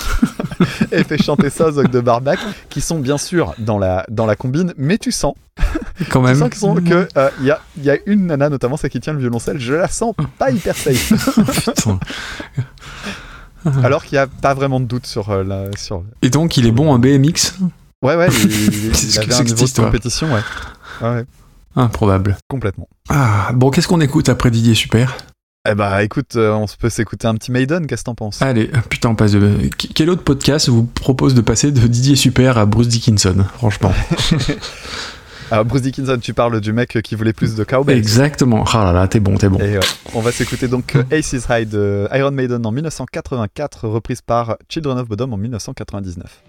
[0.93, 2.39] Et fait chanter ça aux ogres de Barbac,
[2.71, 5.35] qui sont bien sûr dans la, dans la combine, mais tu sens,
[6.09, 6.37] Quand tu même.
[6.39, 9.01] sens qu'ils sont que euh, il y, a, y a une nana notamment, celle qui
[9.01, 11.13] tient le violoncelle, je la sens pas hyper safe.
[11.75, 12.01] Putain.
[13.83, 15.65] Alors qu'il n'y a pas vraiment de doute sur euh, la.
[15.77, 16.05] Sur...
[16.23, 17.55] Et donc, il est bon en BMX
[18.03, 21.25] Ouais, ouais, il, il- il avait un niveau de compétition, ouais.
[21.77, 22.37] Improbable.
[22.49, 22.89] complètement.
[23.09, 25.17] Ah, bon, qu'est-ce qu'on écoute après Didier Super?
[25.69, 28.41] Eh bah écoute, euh, on peut s'écouter un petit Maiden, qu'est-ce que t'en penses?
[28.41, 29.69] Allez, ah, putain, on passe de.
[29.77, 33.93] Qu- Quel autre podcast vous propose de passer de Didier Super à Bruce Dickinson Franchement?
[35.51, 37.97] Alors Bruce Dickinson, tu parles du mec qui voulait plus de cowbells.
[37.97, 38.65] Exactement.
[38.73, 39.59] Ah là là, t'es bon, t'es bon.
[39.59, 39.81] Et ouais,
[40.15, 44.99] on va s'écouter donc euh, Aces High de Iron Maiden en 1984, reprise par Children
[44.99, 46.43] of Bodom en 1999.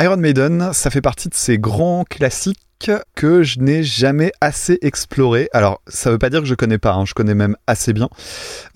[0.00, 5.48] Iron Maiden, ça fait partie de ces grands classiques que je n'ai jamais assez exploré.
[5.52, 8.08] Alors, ça veut pas dire que je connais pas, hein, je connais même assez bien.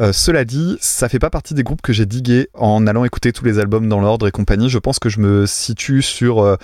[0.01, 3.33] Euh, cela dit, ça fait pas partie des groupes que j'ai digué en allant écouter
[3.33, 4.69] tous les albums dans l'ordre et compagnie.
[4.69, 6.57] Je pense que je me situe sur euh,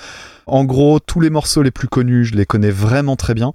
[0.49, 3.53] en gros, tous les morceaux les plus connus, je les connais vraiment très bien.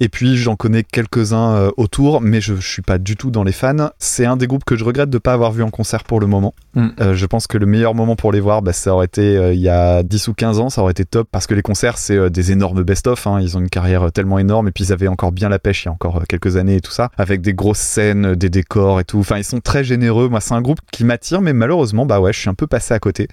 [0.00, 3.44] Et puis, j'en connais quelques-uns euh, autour, mais je, je suis pas du tout dans
[3.44, 3.90] les fans.
[3.98, 6.26] C'est un des groupes que je regrette de pas avoir vu en concert pour le
[6.26, 6.54] moment.
[6.74, 6.88] Mm.
[7.00, 9.54] Euh, je pense que le meilleur moment pour les voir, bah, ça aurait été euh,
[9.54, 11.98] il y a 10 ou 15 ans, ça aurait été top parce que les concerts,
[11.98, 13.26] c'est euh, des énormes best-of.
[13.26, 13.38] hein.
[13.40, 15.86] Ils ont une carrière tellement énorme et puis ils avaient encore bien la pêche il
[15.86, 19.04] y a encore quelques années et tout ça, avec des grosses scènes, des décors et
[19.04, 19.18] tout.
[19.18, 20.28] Enfin, ils sont très généreux.
[20.28, 22.94] Moi, c'est un groupe qui m'attire, mais malheureusement, bah ouais, je suis un peu passé
[22.94, 23.28] à côté.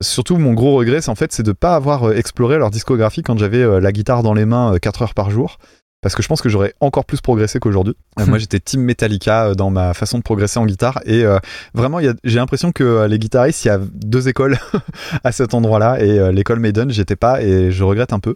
[0.00, 2.14] Surtout, mon gros regret, c'est en fait, c'est de pas avoir euh,
[2.58, 5.58] leur discographie quand j'avais euh, la guitare dans les mains 4 heures par jour.
[6.02, 7.94] Parce que je pense que j'aurais encore plus progressé qu'aujourd'hui.
[8.18, 11.00] Euh, moi, j'étais team Metallica euh, dans ma façon de progresser en guitare.
[11.04, 11.38] Et euh,
[11.74, 14.58] vraiment, j'ai l'impression que les guitaristes, il y a deux écoles
[15.24, 16.02] à cet endroit-là.
[16.02, 17.42] Et euh, l'école Maiden, j'étais pas.
[17.42, 18.34] Et je regrette un peu.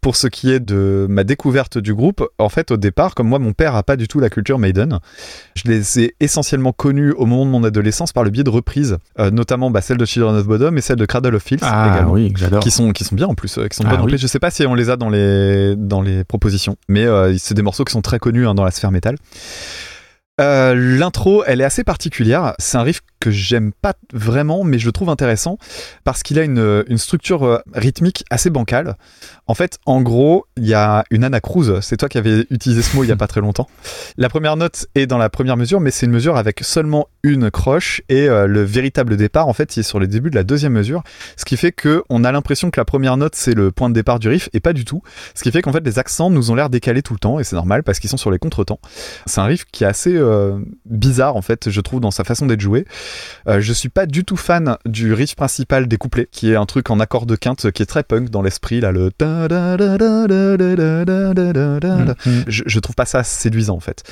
[0.00, 3.38] Pour ce qui est de ma découverte du groupe, en fait, au départ, comme moi,
[3.40, 5.00] mon père a pas du tout la culture Maiden.
[5.54, 8.98] Je les ai essentiellement connus au moment de mon adolescence par le biais de reprises.
[9.18, 11.90] Euh, notamment bah, celle de Children of Bodom et celle de Cradle of Filth Ah
[11.92, 14.12] également oui, qui sont qui sont bien en plus qui sont Ah bonnes en oui.
[14.12, 14.18] plus.
[14.18, 17.54] je sais pas si on les a dans les dans les propositions mais euh, c'est
[17.54, 19.16] des morceaux qui sont très connus hein, dans la sphère métal
[20.40, 22.54] Euh, L'intro, elle est assez particulière.
[22.58, 25.56] C'est un riff que j'aime pas vraiment, mais je le trouve intéressant
[26.02, 28.96] parce qu'il a une, une structure euh, rythmique assez bancale.
[29.46, 31.78] En fait, en gros, il y a une anacrouse.
[31.82, 33.68] C'est toi qui avais utilisé ce mot il y a pas très longtemps.
[34.16, 37.48] La première note est dans la première mesure, mais c'est une mesure avec seulement une
[37.52, 40.42] croche et euh, le véritable départ, en fait, il est sur le début de la
[40.42, 41.04] deuxième mesure.
[41.36, 43.94] Ce qui fait que on a l'impression que la première note c'est le point de
[43.94, 45.02] départ du riff et pas du tout.
[45.36, 47.44] Ce qui fait qu'en fait les accents nous ont l'air décalés tout le temps et
[47.44, 48.80] c'est normal parce qu'ils sont sur les contretemps.
[49.26, 52.46] C'est un riff qui est assez euh, bizarre en fait, je trouve dans sa façon
[52.46, 52.84] d'être joué.
[53.48, 56.66] Euh, je suis pas du tout fan du riff principal des couplets, qui est un
[56.66, 59.10] truc en accord de quinte qui est très punk dans l'esprit, là, le.
[62.46, 64.02] Je, je, trouve pas ça séduisant en fait.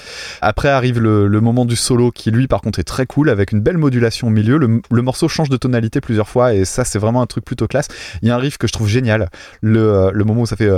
[0.41, 3.61] Après arrive le, moment du solo qui, lui, par contre, est très cool avec une
[3.61, 4.59] belle modulation au milieu.
[4.59, 7.89] Le, morceau change de tonalité plusieurs fois et ça, c'est vraiment un truc plutôt classe.
[8.23, 9.31] Il y a un riff que je trouve génial.
[9.61, 10.71] Le, le moment où ça fait.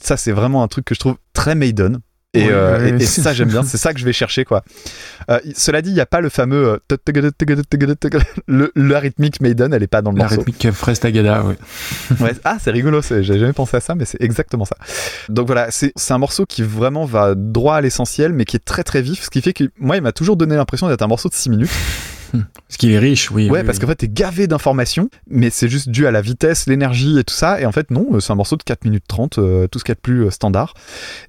[0.00, 2.00] Ça, c'est vraiment un truc que je trouve très Maiden.
[2.38, 4.62] Et, euh, et- et ça j'aime bien, c'est ça que je vais chercher quoi.
[5.30, 6.96] Euh, cela dit, il n'y a pas le fameux euh,
[8.46, 10.38] le, la rythmique Maiden, elle est pas dans le La morceau.
[10.38, 11.56] rythmique Fresh Tagada, ouais.
[12.20, 14.76] Ouais, ah, c'est rigolo, j'avais jamais pensé à ça, mais c'est exactement ça.
[15.28, 18.64] Donc voilà, c'est c'est un morceau qui vraiment va droit à l'essentiel, mais qui est
[18.64, 21.06] très très vif, ce qui fait que moi, il m'a toujours donné l'impression d'être un
[21.08, 21.70] morceau de 6 minutes.
[22.32, 23.48] Parce qu'il est riche, oui.
[23.48, 23.82] Ouais, oui, parce oui.
[23.82, 27.34] qu'en fait, t'es gavé d'informations, mais c'est juste dû à la vitesse, l'énergie et tout
[27.34, 27.60] ça.
[27.60, 29.84] Et en fait, non, euh, c'est un morceau de 4 minutes 30, euh, tout ce
[29.84, 30.74] qu'il y a de plus euh, standard.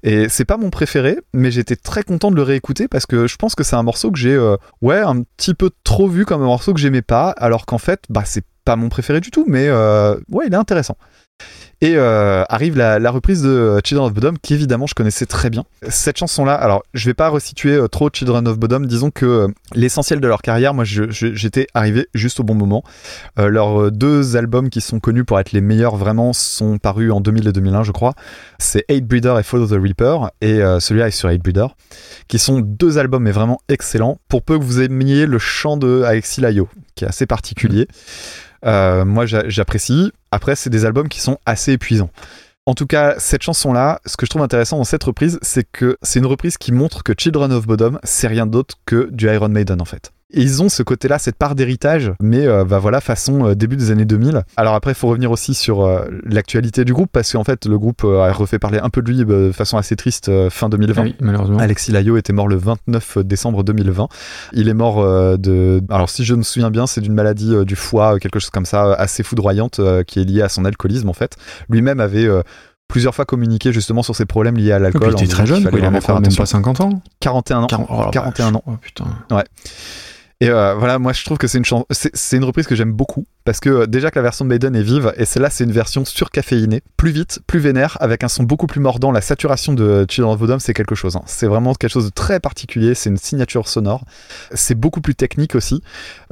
[0.02, 3.36] Et c'est pas mon préféré, mais j'étais très content de le réécouter parce que je
[3.36, 6.42] pense que c'est un morceau que j'ai, euh, ouais, un petit peu trop vu comme
[6.42, 9.44] un morceau que j'aimais pas, alors qu'en fait, bah, c'est pas mon préféré du tout,
[9.48, 10.96] mais ouais, il est intéressant.
[11.82, 15.64] Et euh, arrive la, reprise de Children of Bodom, qui évidemment je connaissais très bien.
[15.88, 19.48] Cette chanson-là, alors je vais pas resituer euh, trop Children of Bodom, disons que euh,
[19.74, 22.84] l'essentiel de leur carrière, moi j'étais arrivé juste au bon moment.
[23.38, 27.12] Euh, leurs euh, deux albums qui sont connus pour être les meilleurs vraiment sont parus
[27.12, 28.14] en 2000 et 2001 je crois.
[28.58, 31.68] C'est Hate Breeder et Follow the Reaper, et euh, celui-là est sur Hate Breeder,
[32.28, 36.02] qui sont deux albums mais vraiment excellents, pour peu que vous aimiez le chant de
[36.02, 37.88] Alexis Layo, qui est assez particulier.
[38.64, 40.12] Euh, moi j'a- j'apprécie.
[40.30, 42.10] Après, c'est des albums qui sont assez épuisants.
[42.66, 45.96] En tout cas, cette chanson-là, ce que je trouve intéressant dans cette reprise, c'est que
[46.02, 49.48] c'est une reprise qui montre que Children of Bodom, c'est rien d'autre que du Iron
[49.48, 50.12] Maiden en fait.
[50.32, 53.76] Et ils ont ce côté-là, cette part d'héritage, mais euh, bah voilà, façon euh, début
[53.76, 54.44] des années 2000.
[54.56, 57.78] Alors après, il faut revenir aussi sur euh, l'actualité du groupe, parce qu'en fait, le
[57.78, 60.68] groupe euh, a refait parler un peu de lui bah, de façon assez triste fin
[60.68, 61.00] 2020.
[61.00, 61.58] Ah oui, malheureusement.
[61.58, 64.08] Alexis Layo était mort le 29 décembre 2020.
[64.52, 65.04] Il est mort
[65.38, 65.82] de.
[65.90, 68.92] Alors, si je me souviens bien, c'est d'une maladie du foie, quelque chose comme ça,
[68.94, 71.36] assez foudroyante, qui est liée à son alcoolisme en fait.
[71.68, 72.28] Lui-même avait.
[72.88, 75.14] Plusieurs fois communiqué justement sur ses problèmes liés à l'alcool.
[75.16, 77.66] il était très jeune, il fallait avait même pas 50 ans 41 ans.
[77.68, 78.56] 40, oh la 41 vache.
[78.56, 78.62] ans.
[78.66, 79.04] Oh putain.
[80.42, 83.26] Et euh, voilà, moi je trouve que c'est une c'est une reprise que j'aime beaucoup
[83.44, 85.72] parce que euh, déjà que la version de Maiden est vive et celle-là c'est une
[85.72, 89.12] version surcaféinée, plus vite, plus vénère, avec un son beaucoup plus mordant.
[89.12, 91.16] La saturation de Children of Bodom c'est quelque chose.
[91.16, 91.22] hein.
[91.26, 92.94] C'est vraiment quelque chose de très particulier.
[92.94, 94.06] C'est une signature sonore.
[94.54, 95.82] C'est beaucoup plus technique aussi.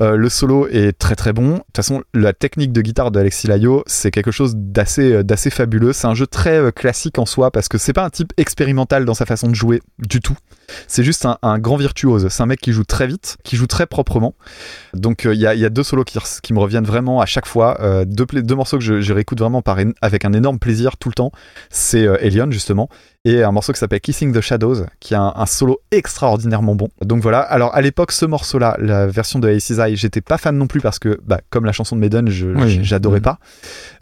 [0.00, 1.48] Euh, le solo est très très bon.
[1.50, 5.50] De toute façon, la technique de guitare de Alexis Layo c'est quelque chose d'assez d'assez
[5.50, 5.92] fabuleux.
[5.92, 9.14] C'est un jeu très classique en soi parce que c'est pas un type expérimental dans
[9.14, 10.36] sa façon de jouer du tout.
[10.86, 12.28] C'est juste un, un grand virtuose.
[12.28, 13.86] C'est un mec qui joue très vite, qui joue très
[14.94, 17.80] Donc euh, il y, a, deux solos qui, qui me reviennent vraiment à chaque fois.
[17.80, 19.62] Euh, deux, morceaux que je, réécoute vraiment
[20.00, 21.32] avec un énorme plaisir tout le temps.
[21.70, 22.88] C'est euh, Elion justement
[23.28, 26.88] et un morceau qui s'appelle Kissing the Shadows, qui a un, un solo extraordinairement bon.
[27.02, 27.40] Donc voilà.
[27.40, 30.80] Alors à l'époque, ce morceau-là, la version de Ace's Eye, j'étais pas fan non plus
[30.80, 32.80] parce que, bah, comme la chanson de Maiden, je Oui.
[32.82, 33.38] j'adorais pas.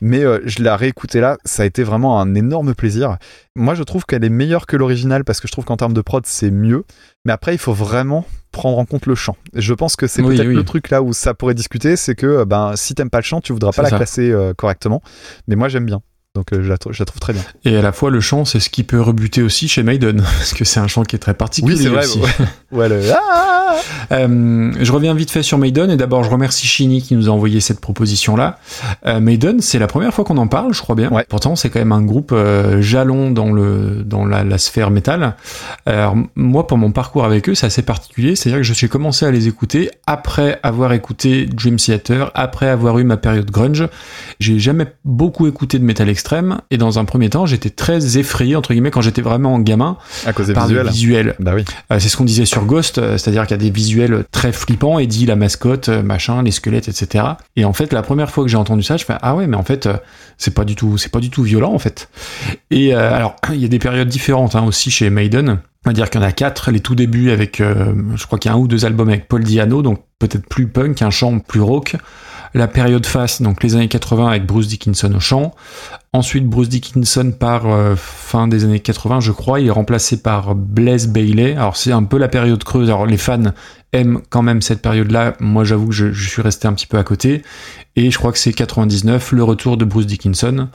[0.00, 3.16] Mais euh, je l'ai réécouté là, ça a été vraiment un énorme plaisir.
[3.54, 6.00] Moi, je trouve qu'elle est meilleure que l'original parce que je trouve qu'en termes de
[6.02, 6.84] prod, c'est mieux.
[7.24, 9.36] Mais après, il faut vraiment prendre en compte le chant.
[9.54, 10.54] Je pense que c'est Oui, peut-être oui.
[10.54, 13.24] le truc là où ça pourrait discuter, c'est que euh, ben si t'aimes pas le
[13.24, 15.02] chant, tu voudras pas la classer euh, correctement.
[15.48, 16.00] Mais moi, j'aime bien.
[16.36, 17.42] Donc euh, je, la trou- je la trouve très bien.
[17.64, 20.52] Et à la fois, le chant, c'est ce qui peut rebuter aussi chez Maiden, parce
[20.54, 22.04] que c'est un chant qui est très particulier Oui, c'est vrai.
[22.06, 22.20] aussi.
[22.20, 22.28] Ouais,
[22.72, 23.52] ouais, le- Ah
[24.12, 27.32] Euh, je reviens vite fait sur Maiden et d'abord je remercie Shini qui nous a
[27.32, 28.58] envoyé cette proposition là.
[29.06, 31.10] Euh, Maiden, c'est la première fois qu'on en parle, je crois bien.
[31.10, 31.24] Ouais.
[31.28, 35.34] Pourtant, c'est quand même un groupe euh, jalon dans le dans la, la sphère métal.
[35.84, 38.36] Alors moi, pour mon parcours avec eux, c'est assez particulier.
[38.36, 42.98] C'est-à-dire que je suis commencé à les écouter après avoir écouté Dream Theater, après avoir
[42.98, 43.88] eu ma période grunge.
[44.40, 46.25] J'ai jamais beaucoup écouté de métal extrême
[46.70, 49.96] et dans un premier temps, j'étais très effrayé entre guillemets quand j'étais vraiment gamin
[50.26, 50.84] à cause des par visuels.
[50.84, 51.34] le visuel.
[51.38, 51.64] Bah oui.
[51.92, 54.52] Euh, c'est ce qu'on disait sur Ghost, euh, c'est-à-dire qu'il y a des visuels très
[54.52, 57.24] flippants, et dit la mascotte, euh, machin, les squelettes, etc.
[57.56, 59.56] Et en fait, la première fois que j'ai entendu ça, je fais ah ouais, mais
[59.56, 59.88] en fait,
[60.38, 62.08] c'est pas du tout, c'est pas du tout violent en fait.
[62.70, 65.60] Et euh, alors, il y a des périodes différentes hein, aussi chez Maiden.
[65.84, 68.40] On va dire qu'il y en a quatre, les tout débuts avec, euh, je crois
[68.40, 71.10] qu'il y a un ou deux albums avec Paul Diano, donc peut-être plus punk, un
[71.10, 71.96] chant plus rock.
[72.54, 75.54] La période face, donc les années 80 avec Bruce Dickinson au chant.
[76.12, 79.60] Ensuite, Bruce Dickinson part euh, fin des années 80, je crois.
[79.60, 81.52] Il est remplacé par Blaise Bailey.
[81.56, 82.88] Alors, c'est un peu la période creuse.
[82.88, 83.42] Alors, les fans
[83.92, 85.34] aiment quand même cette période-là.
[85.40, 87.42] Moi, j'avoue que je, je suis resté un petit peu à côté.
[87.98, 90.68] Et je crois que c'est 99, le retour de Bruce Dickinson.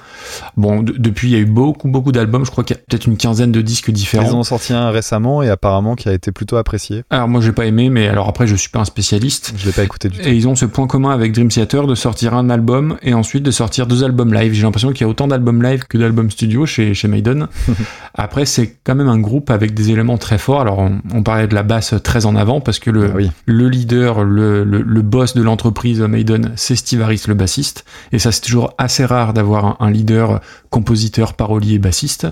[0.57, 2.45] Bon, de- depuis, il y a eu beaucoup, beaucoup d'albums.
[2.45, 4.25] Je crois qu'il y a peut-être une quinzaine de disques différents.
[4.27, 7.03] Ils en ont sorti un récemment et apparemment qui a été plutôt apprécié.
[7.11, 9.53] Alors, moi, j'ai pas aimé, mais alors après, je suis pas un spécialiste.
[9.57, 10.27] Je l'ai pas écouté du tout.
[10.27, 13.43] Et ils ont ce point commun avec Dream Theater de sortir un album et ensuite
[13.43, 14.53] de sortir deux albums live.
[14.53, 17.47] J'ai l'impression qu'il y a autant d'albums live que d'albums studio chez, chez Maiden.
[18.13, 20.61] Après, c'est quand même un groupe avec des éléments très forts.
[20.61, 23.31] Alors, on, on parlait de la basse très en avant parce que le, Ah oui.
[23.45, 27.85] le leader, le, le, le boss de l'entreprise Maiden, c'est Steve Harris, le bassiste.
[28.11, 32.27] Et ça, c'est toujours assez rare d'avoir un, un leader compositeur, parolier, bassiste.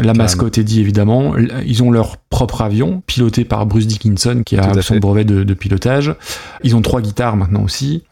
[0.00, 1.34] La mascotte est dit évidemment.
[1.66, 5.00] Ils ont leur propre avion, piloté par Bruce Dickinson, qui a son fait.
[5.00, 6.14] brevet de, de pilotage.
[6.62, 8.04] Ils ont trois guitares maintenant aussi.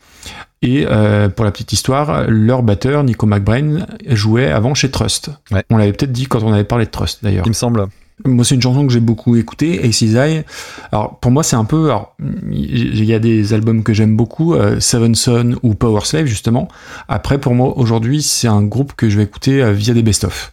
[0.63, 5.31] Et euh, pour la petite histoire, leur batteur, Nico McBrain, jouait avant chez Trust.
[5.51, 5.65] Ouais.
[5.71, 7.45] On l'avait peut-être dit quand on avait parlé de Trust d'ailleurs.
[7.45, 7.87] Il me semble.
[8.25, 10.45] Moi, c'est une chanson que j'ai beaucoup écoutée, Ace's Eye.
[10.93, 11.87] Alors, pour moi, c'est un peu.
[11.87, 12.15] Alors,
[12.51, 16.69] il y a des albums que j'aime beaucoup, euh, Seven Son ou Power Slave, justement.
[17.09, 20.53] Après, pour moi, aujourd'hui, c'est un groupe que je vais écouter euh, via des best-of.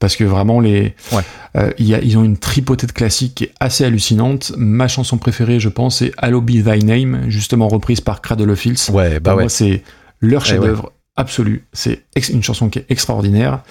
[0.00, 1.22] Parce que vraiment, les, Ouais.
[1.56, 4.52] euh, il y a, ils ont une tripotée de classiques qui est assez hallucinante.
[4.56, 8.58] Ma chanson préférée, je pense, c'est Hello Be Thy Name, justement reprise par Cradle of
[8.60, 8.90] Filth.
[8.92, 9.42] Ouais, bah Pour ouais.
[9.44, 9.82] moi, c'est
[10.20, 11.64] leur Eh chef-d'œuvre absolu.
[11.72, 13.62] C'est une chanson qui est extraordinaire.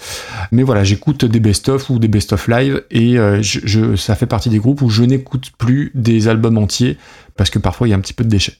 [0.52, 4.26] Mais voilà, j'écoute des best-of ou des best-of live et euh, je, je- ça fait
[4.26, 6.98] partie des groupes où je n'écoute plus des albums entiers
[7.38, 8.56] parce que parfois il y a un petit peu de déchets.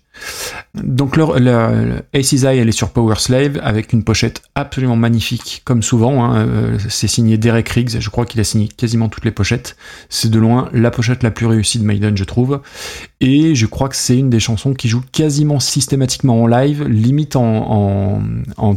[0.76, 1.72] Donc la, la
[2.14, 6.24] Ace's Eye, elle est sur Power Slave avec une pochette absolument magnifique, comme souvent.
[6.24, 9.76] hein, euh, c'est signé Derek Riggs, je crois qu'il a signé quasiment toutes les pochettes.
[10.10, 12.62] C'est de loin la pochette la plus réussie de Maiden, je trouve.
[13.20, 17.36] Et je crois que c'est une des chansons qui joue quasiment systématiquement en live, limite
[17.36, 18.22] en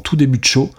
[0.03, 0.71] tout début de show,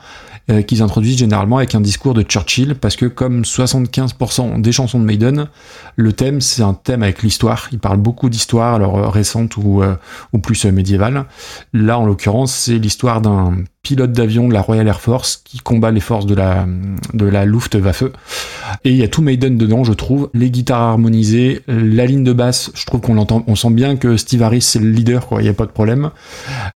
[0.50, 5.00] euh, qu'ils introduisent généralement avec un discours de Churchill, parce que comme 75% des chansons
[5.00, 5.48] de Maiden,
[5.96, 7.70] le thème c'est un thème avec l'histoire.
[7.72, 9.96] Ils parlent beaucoup d'histoire, alors euh, récente ou, euh,
[10.34, 11.26] ou plus euh, médiévale.
[11.74, 15.92] Là, en l'occurrence, c'est l'histoire d'un pilote d'avion de la Royal Air Force qui combat
[15.92, 16.68] les forces de la,
[17.14, 18.04] de la Luftwaffe.
[18.84, 20.30] Et il y a tout Maiden dedans, je trouve.
[20.34, 24.18] Les guitares harmonisées, la ligne de basse, je trouve qu'on l'entend, on sent bien que
[24.18, 25.42] Steve Harris c'est le leader, quoi.
[25.42, 26.12] Il n'y a pas de problème.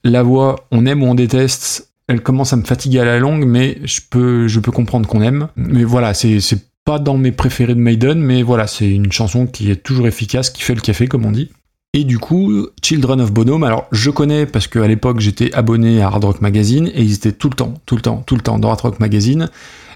[0.05, 1.92] La voix, on aime ou on déteste.
[2.12, 5.23] Elle commence à me fatiguer à la longue, mais je peux, je peux comprendre qu'on
[5.23, 5.49] aime.
[5.57, 6.41] Mais voilà, c'est,
[6.84, 10.50] pas dans mes préférés de Maiden, mais voilà, c'est une chanson qui est toujours efficace,
[10.50, 11.50] qui fait le café, comme on dit.
[11.94, 16.07] Et du coup, Children of Bonhomme, alors je connais parce qu'à l'époque j'étais abonné à
[16.07, 18.58] Hard Rock Magazine et ils étaient tout le temps, tout le temps, tout le temps
[18.58, 19.49] dans Hard Rock Magazine.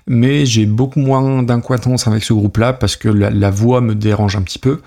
[0.08, 4.42] Mais j'ai beaucoup moins d'incointance avec ce groupe-là parce que la, voix me dérange un
[4.42, 4.80] petit peu.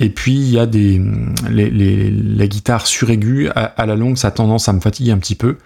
[0.00, 1.00] Et puis il y a des
[1.48, 5.12] les, les, la guitare suraiguë à, à la longue, ça a tendance à me fatiguer
[5.12, 5.58] un petit peu.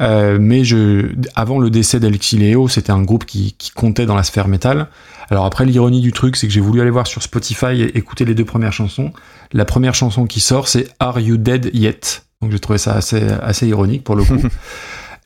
[0.00, 4.16] Euh, mais je, avant le décès d'Alexis Léo, c'était un groupe qui, qui comptait dans
[4.16, 4.88] la sphère métal.
[5.30, 8.24] Alors après, l'ironie du truc, c'est que j'ai voulu aller voir sur Spotify et écouter
[8.24, 9.12] les deux premières chansons.
[9.52, 12.24] La première chanson qui sort, c'est Are You Dead Yet?
[12.42, 14.36] Donc j'ai trouvé ça assez, assez ironique pour le coup.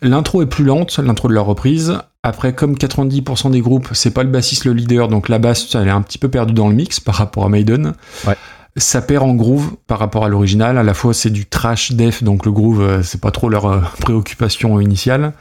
[0.03, 1.99] L'intro est plus lente, l'intro de leur reprise.
[2.23, 5.89] Après, comme 90% des groupes, c'est pas le bassiste le leader, donc la basse, elle
[5.89, 7.95] est un petit peu perdue dans le mix par rapport à Maiden.
[8.27, 8.37] Ouais.
[8.77, 10.79] Ça perd en groove par rapport à l'original.
[10.79, 13.67] À la fois, c'est du trash def, donc le groove, euh, c'est pas trop leur
[13.67, 15.33] euh, préoccupation initiale.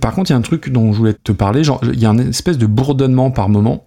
[0.00, 2.06] Par contre, il y a un truc dont je voulais te parler, genre il y
[2.06, 3.84] a une espèce de bourdonnement par moment.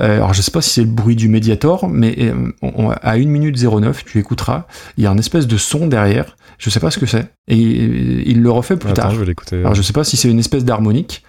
[0.00, 2.90] Euh, alors je sais pas si c'est le bruit du médiator, mais euh, on- on-
[2.90, 4.66] à 1 minute 09, tu écouteras,
[4.98, 7.28] il y a un espèce de son derrière, je sais pas ce que c'est.
[7.48, 9.10] Et euh, il le refait plus Attends, tard.
[9.14, 9.56] je vais l'écouter.
[9.60, 11.22] Alors je sais pas si c'est une espèce d'harmonique,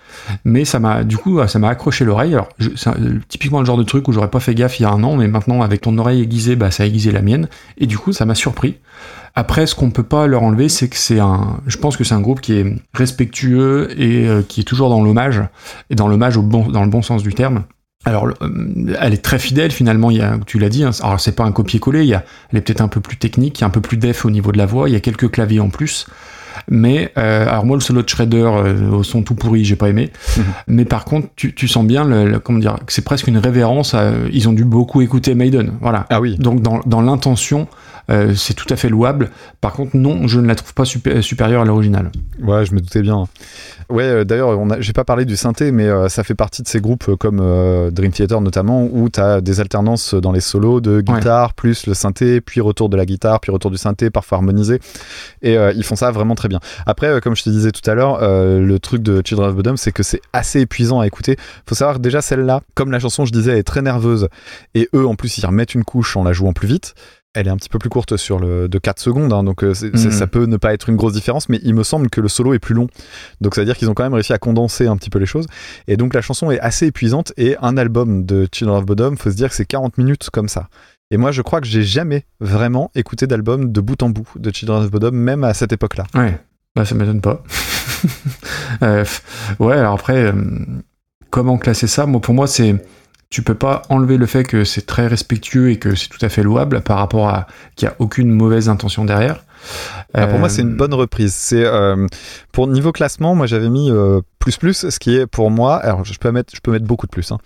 [0.44, 2.34] mais ça m'a du coup ça m'a accroché l'oreille.
[2.34, 4.84] Alors je- c'est un- typiquement le genre de truc où j'aurais pas fait gaffe il
[4.84, 7.22] y a un an, mais maintenant avec ton oreille aiguisée, bah ça a aiguisé la
[7.22, 7.48] mienne,
[7.78, 8.80] et du coup ça m'a surpris.
[9.36, 11.58] Après, ce qu'on peut pas leur enlever, c'est que c'est un.
[11.68, 15.02] Je pense que c'est un groupe qui est respectueux et euh, qui est toujours dans
[15.04, 15.42] l'hommage
[15.90, 17.64] et dans l'hommage au bon, dans le bon sens du terme.
[18.06, 20.12] Alors, euh, elle est très fidèle finalement.
[20.12, 20.84] Il y a, tu l'as dit.
[20.84, 22.02] hein, alors c'est pas un copier-coller.
[22.04, 23.82] Il y a, elle est peut-être un peu plus technique, il y a un peu
[23.82, 24.88] plus def au niveau de la voix.
[24.90, 26.06] Il y a quelques claviers en plus.
[26.70, 29.90] Mais euh, alors moi le solo de Shredder euh, au son tout pourri j'ai pas
[29.90, 30.10] aimé
[30.68, 33.38] mais par contre tu, tu sens bien le, le- comment dire que c'est presque une
[33.38, 36.38] révérence à, ils ont dû beaucoup écouter Maiden voilà Ah oui.
[36.38, 37.68] donc dans, dans l'intention
[38.10, 39.30] euh, c'est tout à fait louable
[39.62, 42.12] par contre non je ne la trouve pas supé- supérieure à l'original
[42.42, 43.26] Ouais, je me doutais bien.
[43.90, 46.82] Ouais, euh, d'ailleurs, j'ai pas parlé du synthé, mais euh, ça fait partie de ces
[46.82, 47.38] groupes euh, comme
[47.92, 51.94] Dream Theater notamment, où tu as des alternances dans les solos de guitare, plus le
[51.94, 54.80] synthé, puis retour de la guitare, puis retour du synthé, parfois harmonisé.
[55.42, 56.60] Et ils font ça vraiment très bien.
[56.86, 59.92] Après, comme je te disais tout à l'heure, le truc de Children of Bodom, c'est
[59.92, 61.38] que c'est assez épuisant à écouter.
[61.68, 64.28] Faut savoir que déjà celle-là, comme la chanson, je disais, elle est très nerveuse,
[64.74, 66.96] et eux, en plus, ils remettent une couche en la jouant plus vite.
[67.36, 69.74] Elle est un petit peu plus courte sur le de 4 secondes, hein, donc euh,
[69.82, 70.12] Mhm.
[70.12, 72.54] ça peut ne pas être une grosse différence, mais il me semble que le solo
[72.54, 72.88] est plus long.
[73.42, 75.26] Donc ça veut dire qu'ils ont quand même réussi à condenser un petit peu les
[75.26, 75.46] choses.
[75.88, 79.30] Et donc la chanson est assez épuisante, et un album de Children of Bodom, faut
[79.30, 80.70] se dire que c'est 40 minutes comme ça.
[81.12, 84.52] Et moi, je crois que j'ai jamais vraiment écouté d'album de bout en bout de
[84.52, 86.06] Children of Bodom, même à cette époque-là.
[86.16, 86.40] ouais
[86.76, 87.42] bah ça m'étonne pas
[88.82, 89.06] Euh,
[89.60, 90.34] ouais alors après euh,
[91.30, 92.06] comment classer ça?
[92.06, 92.76] Moi pour moi c'est
[93.30, 96.30] tu peux pas enlever le fait que c'est très respectueux et que c'est tout à
[96.30, 99.44] fait louable par rapport à qu'il y a aucune mauvaise intention derrière
[100.14, 101.34] Ah, pour moi, c'est Euh, une bonne reprise.
[101.34, 102.06] C'est euh,
[102.52, 105.76] pour niveau classement, moi j'avais mis euh, plus plus, ce qui est pour moi.
[105.78, 107.32] Alors je peux mettre, je peux mettre beaucoup de plus.
[107.32, 107.40] hein.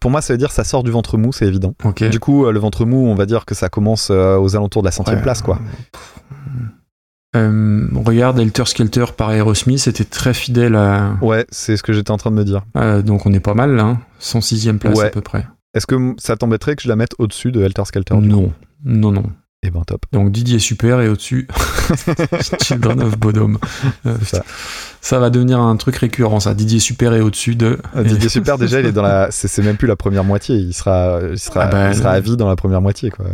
[0.00, 1.74] Pour moi, ça veut dire ça sort du ventre mou, c'est évident.
[2.10, 4.82] Du coup, euh, le ventre mou, on va dire que ça commence euh, aux alentours
[4.82, 5.22] de la centième Ouais.
[5.22, 5.58] place, quoi.
[7.36, 11.16] Euh, regarde Helter Skelter par Aerosmith, c'était très fidèle à.
[11.20, 12.62] Ouais, c'est ce que j'étais en train de me dire.
[12.74, 15.06] à- donc on est pas mal là, hein, 106e place Ouais.
[15.06, 15.46] à peu près.
[15.74, 18.52] Est-ce que ça t'embêterait que je la mette au-dessus de Helter Skelter Non,
[18.84, 19.24] non, non.
[19.66, 20.02] Eh ben top.
[20.12, 21.48] Donc Didier Super et au-dessus
[22.62, 23.54] Children of Bodom.
[24.06, 24.44] Euh, ça.
[25.00, 26.52] ça va devenir un truc récurrent, ça.
[26.54, 27.78] Didier Super et au-dessus de.
[27.96, 29.28] Euh, Didier Super, déjà, il est dans la.
[29.30, 30.56] C'est même plus la première moitié.
[30.56, 32.16] Il sera, il sera, Ah bah, il sera non.
[32.16, 33.24] à vie dans la première moitié, quoi.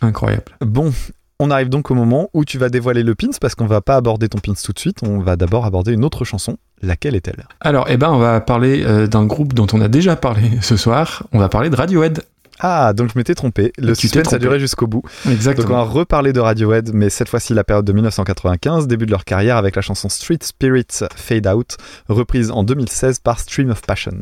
[0.00, 0.44] Incroyable.
[0.62, 0.92] Bon,
[1.40, 3.96] on arrive donc au moment où tu vas dévoiler le pins parce qu'on va pas
[3.96, 4.98] aborder ton pins tout de suite.
[5.02, 6.58] On va d'abord aborder une autre chanson.
[6.82, 7.46] Laquelle est-elle?
[7.60, 10.76] Alors, eh ben, on va parler euh, d'un groupe dont on a déjà parlé ce
[10.76, 11.24] soir.
[11.32, 12.22] On va parler de Radiohead.
[12.62, 13.72] Ah, donc je m'étais trompé.
[13.78, 15.00] Le Tu suspense a duré jusqu'au bout.
[15.00, 15.68] Donc on Exactement.
[15.70, 19.56] va reparler de Radiohead, mais cette fois-ci la période de 1995, début de leur carrière
[19.56, 21.78] avec la chanson Street Spirits Fade Out,
[22.08, 24.18] reprise en 2016 par Stream of Passion.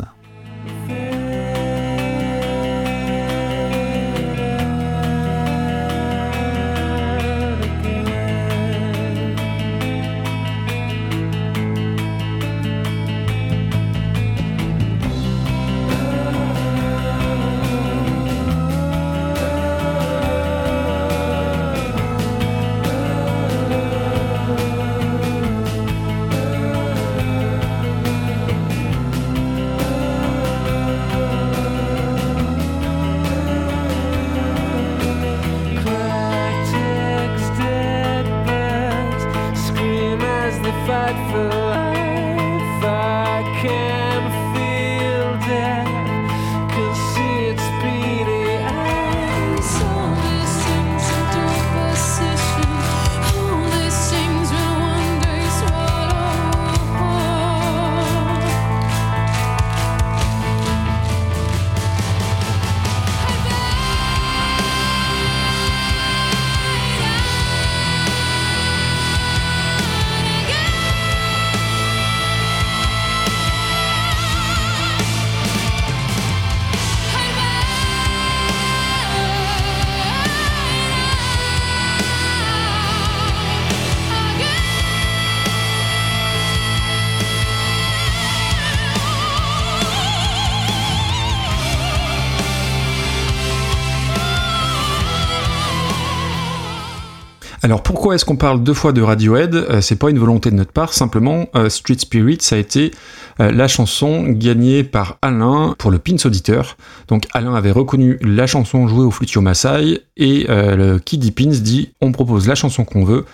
[98.12, 99.54] Est-ce qu'on parle deux fois de Radiohead?
[99.54, 102.90] Euh, C'est pas une volonté de notre part, simplement euh, Street Spirit, ça a été
[103.40, 106.76] euh, la chanson gagnée par Alain pour le Pins Auditeur.
[107.08, 111.46] Donc Alain avait reconnu la chanson jouée au Flutio Maasai et le qui dit Pins
[111.46, 113.24] dit on propose la chanson qu'on veut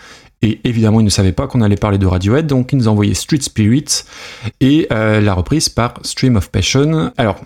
[0.43, 2.93] Et évidemment, ils ne savaient pas qu'on allait parler de Radiohead, donc ils nous ont
[2.93, 4.05] envoyé Street Spirit
[4.61, 7.13] et la reprise par Stream of Passion.
[7.17, 7.41] Alors,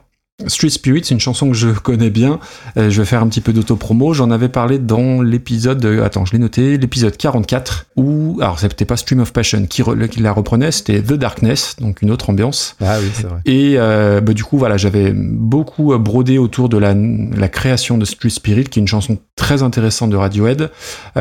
[0.46, 2.38] Street Spirit, c'est une chanson que je connais bien.
[2.76, 4.12] Euh, je vais faire un petit peu d'auto-promo.
[4.14, 8.84] J'en avais parlé dans l'épisode, euh, attends, je l'ai noté, l'épisode 44, où, alors c'était
[8.84, 12.30] pas Stream of Passion qui, re- qui la reprenait, c'était The Darkness, donc une autre
[12.30, 12.76] ambiance.
[12.80, 13.40] Ah oui, c'est vrai.
[13.46, 17.98] Et euh, bah, du coup, voilà, j'avais beaucoup euh, brodé autour de la, la création
[17.98, 20.70] de Street Spirit, qui est une chanson très intéressante de Radiohead.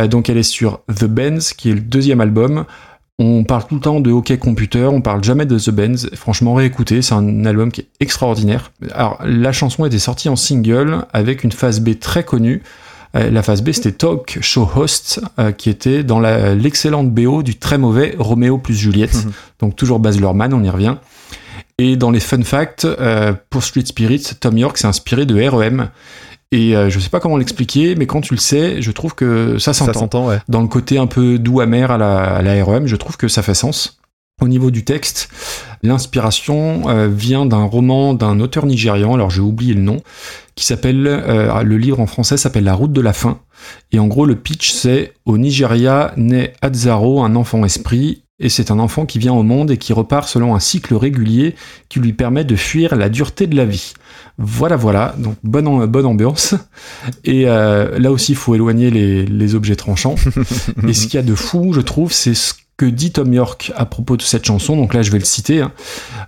[0.09, 2.65] Donc, elle est sur The Benz, qui est le deuxième album.
[3.19, 6.09] On parle tout le temps de Hockey Computer, on parle jamais de The Benz.
[6.13, 8.71] Franchement, réécoutez, c'est un album qui est extraordinaire.
[8.93, 12.61] Alors, la chanson était sortie en single avec une phase B très connue.
[13.15, 17.55] Euh, La phase B, c'était Talk Show Host, euh, qui était dans l'excellente BO du
[17.55, 19.25] très mauvais Roméo plus Juliette.
[19.59, 20.97] Donc toujours Baz Luhrmann, on y revient.
[21.79, 25.89] Et dans les fun facts, euh, pour Street Spirit, Tom York s'est inspiré de REM.
[26.51, 29.57] Et euh, je sais pas comment l'expliquer, mais quand tu le sais, je trouve que
[29.57, 30.27] ça s'entend.
[30.27, 30.39] ouais.
[30.47, 33.27] Dans le côté un peu doux amer à la, à la REM, je trouve que
[33.27, 33.99] ça fait sens.
[34.39, 35.29] Au niveau du texte,
[35.81, 39.97] l'inspiration euh, vient d'un roman d'un auteur nigérian, alors j'ai oublié le nom,
[40.53, 43.39] qui s'appelle, euh, le livre en français s'appelle La route de la faim.
[43.91, 48.69] Et en gros, le pitch, c'est au Nigeria naît Adzaro, un enfant esprit, et c'est
[48.71, 51.55] un enfant qui vient au monde et qui repart selon un cycle régulier
[51.89, 53.93] qui lui permet de fuir la dureté de la vie.
[54.37, 56.53] Voilà, voilà, donc bonne, am- bonne ambiance.
[57.23, 60.15] Et euh, là aussi, il faut éloigner les, les objets tranchants.
[60.87, 63.71] et ce qu'il y a de fou, je trouve, c'est ce que dit Tom York
[63.75, 64.75] à propos de cette chanson.
[64.77, 65.61] Donc là, je vais le citer.
[65.61, 65.71] hein.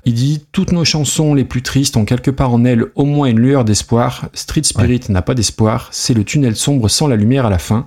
[0.06, 3.28] Il dit Toutes nos chansons les plus tristes ont quelque part en elles au moins
[3.28, 4.30] une lueur d'espoir.
[4.34, 5.90] Street Spirit n'a pas d'espoir.
[5.92, 7.84] C'est le tunnel sombre sans la lumière à la fin.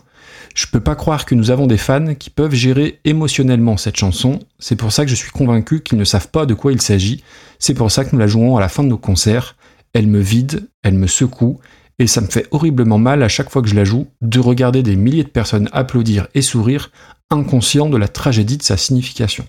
[0.55, 4.39] Je peux pas croire que nous avons des fans qui peuvent gérer émotionnellement cette chanson.
[4.59, 7.23] C'est pour ça que je suis convaincu qu'ils ne savent pas de quoi il s'agit.
[7.59, 9.57] C'est pour ça que nous la jouons à la fin de nos concerts.
[9.95, 11.61] Elle me vide, elle me secoue,
[11.99, 14.83] et ça me fait horriblement mal à chaque fois que je la joue de regarder
[14.83, 16.91] des milliers de personnes applaudir et sourire,
[17.31, 19.47] inconscients de la tragédie de sa signification.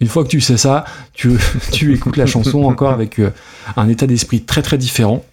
[0.00, 1.38] Une fois que tu sais ça, tu,
[1.72, 3.30] tu écoutes la chanson encore avec euh,
[3.76, 5.24] un état d'esprit très très différent.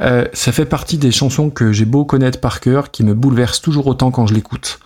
[0.00, 3.60] Euh, ça fait partie des chansons que j'ai beau connaître par cœur, qui me bouleversent
[3.60, 4.78] toujours autant quand je l'écoute.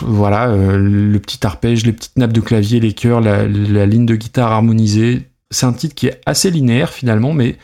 [0.00, 4.06] Voilà, euh, le petit arpège, les petites nappes de clavier, les chœurs, la, la ligne
[4.06, 5.28] de guitare harmonisée.
[5.50, 7.56] C'est un titre qui est assez linéaire finalement, mais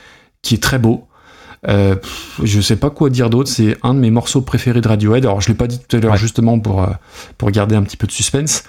[0.43, 1.07] qui est très beau.
[1.67, 1.97] Euh,
[2.43, 5.25] je sais pas quoi dire d'autre, c'est un de mes morceaux préférés de Radiohead.
[5.25, 6.19] Alors je l'ai pas dit tout à l'heure Ouais.
[6.19, 6.89] justement pour euh,
[7.39, 8.65] pour garder un petit peu de suspense,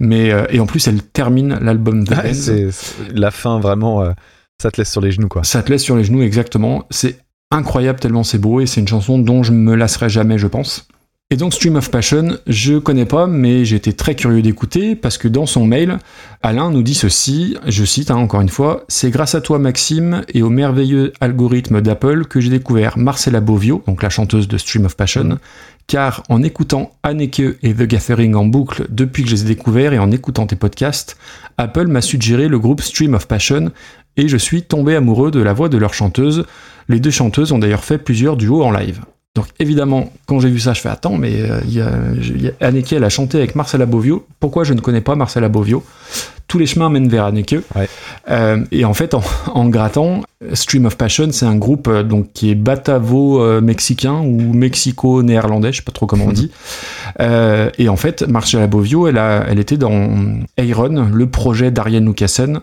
[0.00, 4.02] mais euh, et en plus elle termine l'album The Ouais, c'est c'est- la fin, vraiment,
[4.02, 4.10] euh,
[4.60, 5.44] ça te laisse sur les genoux, quoi.
[5.44, 6.84] Ça te laisse sur les genoux exactement.
[6.90, 7.18] C'est
[7.50, 10.86] incroyable tellement c'est beau et c'est une chanson dont je me lasserai jamais, je pense.
[11.32, 15.28] Et donc Stream of Passion, je connais pas, mais été très curieux d'écouter parce que
[15.28, 15.98] dans son mail,
[16.42, 20.22] Alain nous dit ceci, je cite hein, encore une fois, c'est grâce à toi Maxime
[20.34, 24.86] et au merveilleux algorithme d'Apple que j'ai découvert Marcella Bovio, donc la chanteuse de Stream
[24.86, 25.38] of Passion,
[25.86, 29.92] car en écoutant Anneke et The Gathering en boucle depuis que je les ai découverts
[29.92, 31.16] et en écoutant tes podcasts,
[31.58, 33.70] Apple m'a suggéré le groupe Stream of Passion
[34.16, 36.44] et je suis tombé amoureux de la voix de leur chanteuse.
[36.88, 39.00] Les deux chanteuses ont d'ailleurs fait plusieurs duos en live.
[39.36, 43.04] Donc évidemment, quand j'ai vu ça, je fais attends, mais euh, il a Anneke, elle
[43.04, 44.26] a chanté avec Marcella Bovio.
[44.40, 45.84] Pourquoi je ne connais pas Marcella Bovio
[46.48, 47.54] Tous les chemins mènent vers Anneke.
[47.76, 47.88] Ouais.
[48.28, 49.22] Euh, et en fait, en,
[49.54, 50.22] en grattant,
[50.54, 55.84] Stream of Passion, c'est un groupe euh, donc qui est batavo-mexicain ou mexico-néerlandais, je sais
[55.84, 56.50] pas trop comment on dit.
[57.18, 62.06] Euh, et en fait, Marcella Bovio, elle, a, elle était dans Iron, le projet d'Ariane
[62.06, 62.60] Lucassen.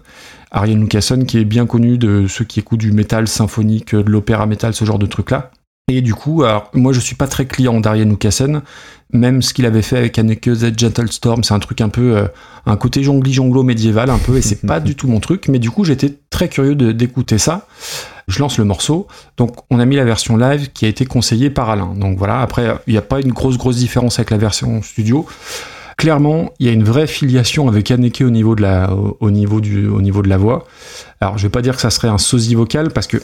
[0.51, 4.45] Ariane Lucassen qui est bien connu de ceux qui écoutent du métal symphonique, de l'opéra
[4.45, 5.51] métal, ce genre de trucs-là.
[5.89, 8.61] Et du coup, alors, moi je suis pas très client d'Ariane Lucassen,
[9.13, 12.17] même ce qu'il avait fait avec Anneke Z Gentle Storm, c'est un truc un peu,
[12.17, 12.27] euh,
[12.65, 15.59] un côté jongli jonglo médiéval un peu, et c'est pas du tout mon truc, mais
[15.59, 17.67] du coup j'étais très curieux d'écouter ça.
[18.27, 21.49] Je lance le morceau, donc on a mis la version live qui a été conseillée
[21.49, 21.95] par Alain.
[21.95, 25.25] Donc voilà, après il n'y a pas une grosse grosse différence avec la version studio.
[25.97, 29.31] Clairement, il y a une vraie filiation avec Anneke au niveau de la, au, au
[29.31, 30.67] niveau du, au niveau de la voix.
[31.21, 33.17] Alors je vais pas dire que ça serait un sosie vocal parce que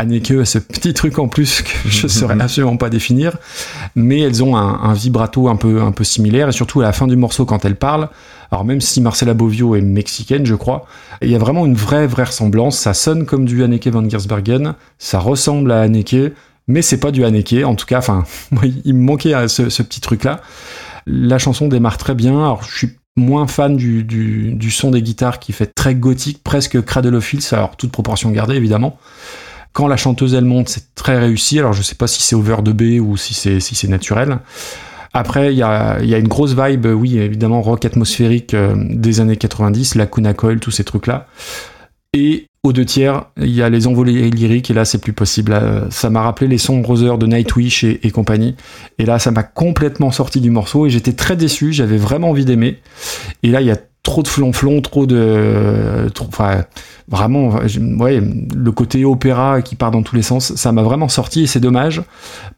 [0.00, 3.36] Anneke a ce petit truc en plus que je saurais absolument pas définir,
[3.94, 6.92] mais elles ont un, un vibrato un peu, un peu similaire, et surtout à la
[6.92, 8.08] fin du morceau quand elles parlent,
[8.50, 10.86] alors même si Marcela Bovio est mexicaine, je crois,
[11.20, 14.74] il y a vraiment une vraie, vraie ressemblance, ça sonne comme du Anneke van Giersbergen,
[14.98, 16.32] ça ressemble à Anneke,
[16.66, 18.24] mais c'est pas du Anneke, en tout cas, enfin,
[18.84, 20.40] il me manquait ce, ce petit truc-là.
[21.12, 25.40] La chanson démarre très bien, alors je suis moins fan du, du, son des guitares
[25.40, 28.96] qui fait très gothique, presque Cradle of Filth, alors toute proportion gardée évidemment.
[29.72, 31.58] Quand la chanteuse elle monte, c'est très réussi.
[31.58, 34.38] Alors je sais pas si c'est overdubé ou si c'est si c'est naturel.
[35.12, 39.20] Après, il y a, y a une grosse vibe, oui, évidemment, rock atmosphérique euh, des
[39.20, 41.26] années 90, la Kuna Coil, tous ces trucs-là.
[42.12, 45.52] Et aux deux tiers, il y a les envolées lyriques, et là, c'est plus possible.
[45.52, 48.56] Euh, Ça m'a rappelé les sombres heures de Nightwish et, compagnie.
[48.98, 52.44] Et là, ça m'a complètement sorti du morceau, et j'étais très déçu, j'avais vraiment envie
[52.44, 52.78] d'aimer.
[53.42, 56.10] Et là, il y a trop de flonflon, trop de...
[56.14, 56.64] trop- Enfin,
[57.08, 57.50] vraiment,
[57.98, 61.46] ouais, le côté opéra qui part dans tous les sens, ça m'a vraiment sorti, et
[61.46, 62.02] c'est dommage,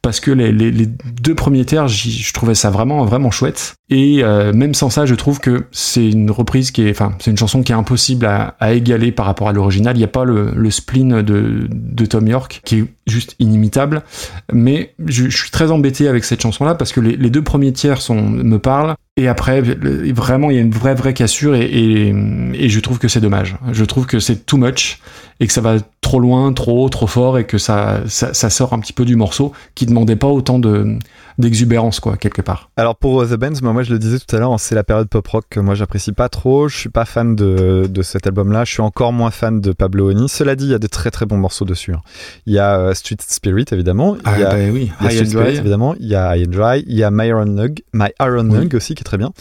[0.01, 3.75] parce que les, deux premiers tiers, je trouvais ça vraiment, vraiment chouette.
[3.95, 7.31] Et euh, même sans ça, je trouve que c'est une reprise qui est, enfin, c'est
[7.31, 9.95] une chanson qui est impossible à, égaler par rapport à l'original.
[9.97, 14.03] Il n'y a pas le, le spleen de, de Tom York qui est juste inimitable.
[14.51, 17.75] Mais je, je suis très embêté avec cette chanson-là parce que les, les deux premiers
[17.75, 18.95] tiers sont, me parlent.
[19.19, 22.15] Et après, vraiment, il y a une vraie, vraie cassure et, et,
[22.55, 23.57] et je trouve que c'est dommage.
[23.73, 25.01] Je trouve que c'est too much
[25.39, 28.49] et que ça va trop loin, trop haut, trop fort et que ça, ça, ça
[28.49, 30.97] sort un petit peu du morceau qui demandait pas autant de
[31.39, 32.71] d'exubérance, quoi, quelque part.
[32.77, 35.09] Alors pour euh, The Bands, moi, je le disais tout à l'heure, c'est la période
[35.09, 36.69] pop rock que moi j'apprécie pas trop.
[36.69, 38.65] Je suis pas fan de, de cet album-là.
[38.65, 40.27] Je suis encore moins fan de Pablo Honey.
[40.29, 41.93] Cela dit, il y a des très très bons morceaux dessus.
[41.93, 42.01] hein.
[42.47, 44.17] Il y a euh, Street Spirit évidemment.
[44.37, 45.57] Il y a, bah oui, il y a High Street and Spirit, Dry.
[45.59, 45.95] évidemment.
[46.01, 46.85] Il y a High and Dry.
[46.87, 48.59] Il y a My Iron Lung, My Iron Oui.
[48.59, 49.33] Lung aussi qui est très bien.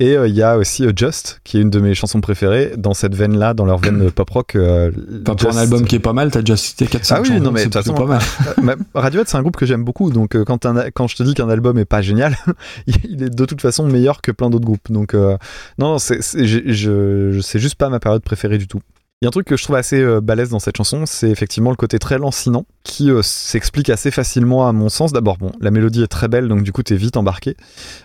[0.00, 2.72] Et euh, il y a aussi euh, Just qui est une de mes chansons préférées
[2.76, 4.56] dans cette veine-là, dans leur veine pop rock.
[4.56, 4.90] euh,
[5.26, 7.40] Enfin, pour un album qui est pas mal, t'as déjà cité 400 Ah oui, chansons,
[7.42, 8.20] non, mais c'est pas mal.
[8.62, 11.34] Ma- Radiohead, c'est un groupe que j'aime beaucoup, donc quand, un- quand je te dis
[11.36, 12.36] qu'un album est pas génial,
[12.86, 14.90] il est de toute façon meilleur que plein d'autres groupes.
[14.90, 15.36] Donc euh,
[15.78, 18.80] non, non, c'est juste pas ma période préférée du tout.
[19.22, 21.30] Il y a un truc que je trouve assez euh, balèze dans cette chanson, c'est
[21.30, 25.10] effectivement le côté très lancinant qui euh, s'explique assez facilement à mon sens.
[25.10, 27.56] D'abord, bon, la mélodie est très belle, donc du coup t'es vite embarqué.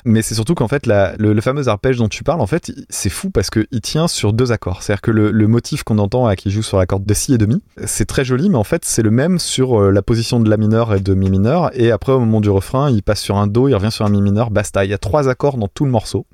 [0.06, 3.30] Mais c'est surtout qu'en fait, le, fameux arpège dont tu parles, en fait, c'est fou
[3.30, 4.84] parce qu'il tient sur deux accords.
[4.84, 7.38] C'est-à-dire que le, motif qu'on entend là, qui joue sur la corde de si et
[7.38, 10.40] de mi, c'est très joli, mais en fait, c'est le même sur euh, la position
[10.40, 11.72] de la mineur et de mi mineur.
[11.74, 14.10] Et après, au moment du refrain, il passe sur un do, il revient sur un
[14.10, 14.86] mi mineur, basta.
[14.86, 16.26] Il y a trois accords dans tout le morceau.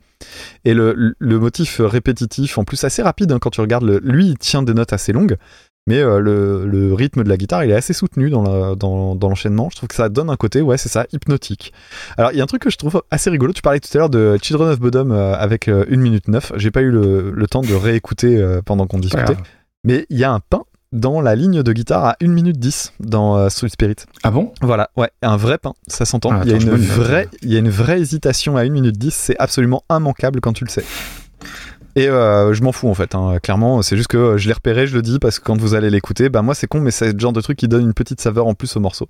[0.65, 4.27] Et le, le motif répétitif, en plus assez rapide hein, quand tu regardes, le, lui,
[4.27, 5.37] il tient des notes assez longues.
[5.89, 9.15] Mais euh, le, le rythme de la guitare, il est assez soutenu dans la- dans-
[9.15, 9.69] dans l'enchaînement.
[9.71, 11.71] je trouve que ça donne un côté, ouais, c'est ça, hypnotique.
[12.17, 13.53] Alors, il y a un truc que je trouve assez rigolo.
[13.53, 16.51] Tu parlais tout à l'heure de Children of Bodom euh, avec euh, 1 minute 9.
[16.57, 19.37] J'ai pas eu le, temps de réécouter euh, pendant qu'on discutait.
[19.85, 22.93] Mais il y a un pain dans la ligne de guitare à 1 minute 10
[22.99, 23.95] dans euh, Street Spirit.
[24.23, 24.53] Ah bon?
[24.61, 26.31] Voilà, ouais, un vrai pain, ça s'entend.
[26.31, 29.13] Ah, y a une vraie, il y a une vraie hésitation à 1 minute 10,
[29.13, 30.83] c'est absolument immanquable quand tu le sais.
[31.97, 34.53] Et euh, je m'en fous en fait, hein, clairement, c'est juste que euh, je l'ai
[34.53, 36.91] repéré, je le dis, parce que quand vous allez l'écouter, bah moi c'est con, mais
[36.91, 39.07] c'est le genre de truc qui donne une petite saveur en plus au morceau.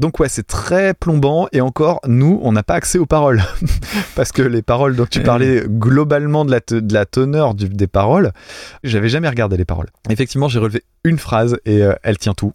[0.00, 3.40] Donc ouais, c'est très plombant, et encore, nous, on n'a pas accès aux paroles.
[4.16, 7.54] parce que les paroles, donc tu Eh parlais globalement de la, te- de la teneur
[7.54, 8.32] du- des paroles,
[8.82, 9.90] j'avais jamais regardé les paroles.
[10.10, 12.52] Effectivement, j'ai relevé une phrase, et euh, elle tient tout.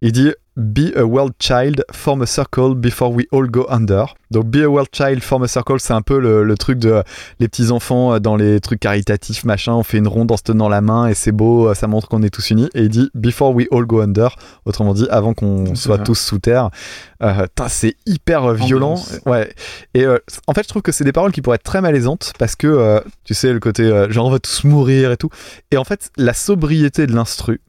[0.00, 4.06] Il dit Be a world child, form a circle before we all go under.
[4.32, 6.90] Donc, be a world child, form a circle, c'est un peu le, le truc de
[6.90, 7.02] euh,
[7.38, 9.74] les petits enfants euh, dans les trucs caritatifs, machin.
[9.74, 12.08] On fait une ronde en se tenant la main et c'est beau, euh, ça montre
[12.08, 12.68] qu'on est tous unis.
[12.74, 16.40] Et il dit Before we all go under, autrement dit, avant qu'on soit tous sous
[16.40, 16.70] terre.
[17.22, 18.92] Euh, c'est hyper violent.
[18.92, 19.20] Ambiance.
[19.26, 19.52] Ouais.
[19.94, 22.32] Et euh, en fait, je trouve que c'est des paroles qui pourraient être très malaisantes
[22.38, 25.30] parce que, euh, tu sais, le côté genre on va tous mourir et tout.
[25.70, 27.60] Et en fait, la sobriété de l'instru,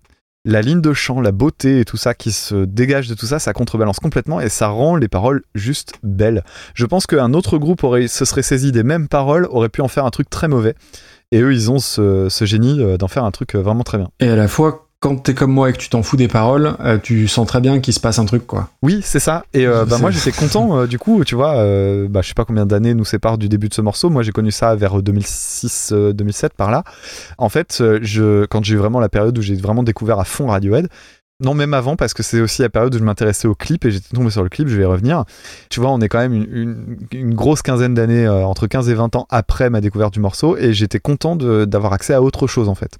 [0.50, 3.38] la ligne de chant, la beauté et tout ça qui se dégage de tout ça,
[3.38, 6.44] ça contrebalance complètement et ça rend les paroles juste belles.
[6.74, 9.88] Je pense qu'un autre groupe aurait, se serait saisi des mêmes paroles, aurait pu en
[9.88, 10.74] faire un truc très mauvais.
[11.32, 14.10] Et eux, ils ont ce, génie euh, d'en faire un truc euh, vraiment très bien.
[14.20, 16.76] Et à la fois, quand t'es comme moi et que tu t'en fous des paroles,
[16.82, 18.70] euh, tu sens très bien qu'il se passe un truc, quoi.
[18.82, 19.46] Oui, c'est ça.
[19.54, 20.78] Et euh, bah, moi, j'étais content.
[20.78, 21.54] euh, du coup, tu vois,
[22.10, 24.10] bah, je sais pas combien d'années nous séparent du début de ce morceau.
[24.10, 26.84] Moi, j'ai connu ça vers 2006-2007 par là.
[27.38, 30.48] En fait, je, quand j'ai eu vraiment la période où j'ai vraiment découvert à fond
[30.48, 30.90] Radiohead.
[31.42, 33.92] Non, même avant, parce que c'est aussi la période où je m'intéressais au clip et
[33.92, 35.24] j'étais tombé sur le clip, je vais y revenir.
[35.70, 38.90] Tu vois, on est quand même une, une- une grosse quinzaine d'années, euh, entre 15
[38.90, 42.46] et 20 ans après ma découverte du morceau, et j'étais content d'avoir accès à autre
[42.48, 42.98] chose en fait.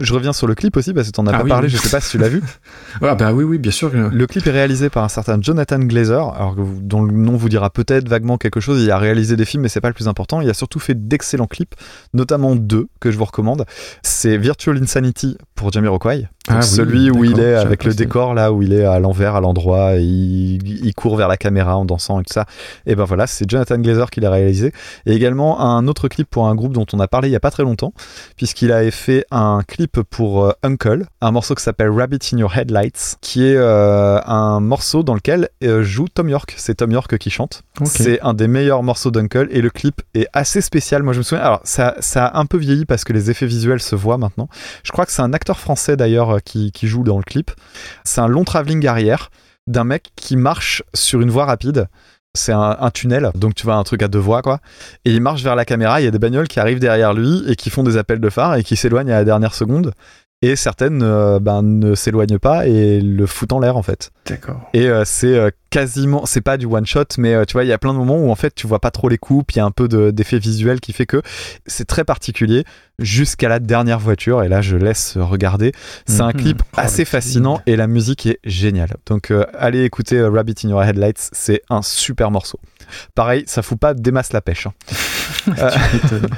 [0.00, 1.72] Je reviens sur le clip aussi, parce que t'en as Ah pas oui, parlé, oui.
[1.74, 2.42] je sais pas si tu l'as vu.
[3.02, 3.92] Ah bah oui, oui, bien sûr.
[3.92, 7.48] que- Le clip est réalisé par un certain Jonathan Glazer, alors dont le nom vous
[7.50, 8.82] dira peut-être vaguement quelque chose.
[8.82, 10.40] Il a réalisé des films, mais c'est pas le plus important.
[10.40, 11.74] Il a surtout fait d'excellents clips,
[12.14, 13.66] notamment deux que je vous recommande.
[14.02, 18.52] C'est Virtual Insanity pour Jamiroquai, Ah oui, celui où il est avec le décor là,
[18.52, 21.84] où il est à l'envers, à l'endroit, et il, il court vers la caméra en
[21.84, 22.46] dansant et tout ça.
[22.86, 24.72] Et ben voilà, c'est Jonathan Glazer qui l'a réalisé.
[25.06, 27.40] Et également un autre clip pour un groupe dont on a parlé il y a
[27.40, 27.92] pas très longtemps,
[28.36, 32.56] puisqu'il avait fait un clip pour euh, Uncle, un morceau qui s'appelle Rabbit in Your
[32.56, 36.54] Headlights, qui est euh, un morceau dans lequel euh, joue Tom York.
[36.56, 37.62] C'est Tom York qui chante.
[37.84, 41.02] C'est un des meilleurs morceaux d'Uncle et le clip est assez spécial.
[41.02, 41.44] Moi, je me souviens.
[41.44, 44.48] Alors, ça, ça a un peu vieilli parce que les effets visuels se voient maintenant.
[44.82, 47.50] Je crois que c'est un acteur français d'ailleurs qui, joue dans le clip.
[48.04, 49.30] C'est un long travelling arrière
[49.66, 51.88] d'un mec qui marche sur une voie rapide.
[52.34, 54.60] C'est un, un tunnel, donc tu vois un truc à deux voies quoi.
[55.04, 56.00] Et il marche vers la caméra.
[56.00, 58.30] Il y a des bagnoles qui arrivent derrière lui et qui font des appels de
[58.30, 59.92] phare et qui s'éloignent à la dernière seconde.
[60.40, 64.10] Et certaines euh, ben, ne s'éloignent pas et le foutent en l'air en fait.
[64.26, 64.60] D'accord.
[64.72, 67.72] Et euh, c'est euh, quasiment, c'est pas du one shot, mais tu vois, il y
[67.72, 69.60] a plein de moments où en fait tu vois pas trop les coupes, il y
[69.60, 71.22] a un peu de- d'effet visuel qui fait que
[71.66, 72.64] c'est très particulier
[73.00, 74.42] jusqu'à la dernière voiture.
[74.44, 75.72] Et là, je laisse regarder.
[76.06, 76.32] C'est un Mhm.
[76.34, 78.94] clip Oh, assez fascinant et la musique est géniale.
[79.06, 82.60] Donc allez écouter Rabbit in Your Headlights, c'est un super morceau.
[83.14, 84.66] Pareil, ça fout pas des masses la pêche.
[84.66, 84.72] hein.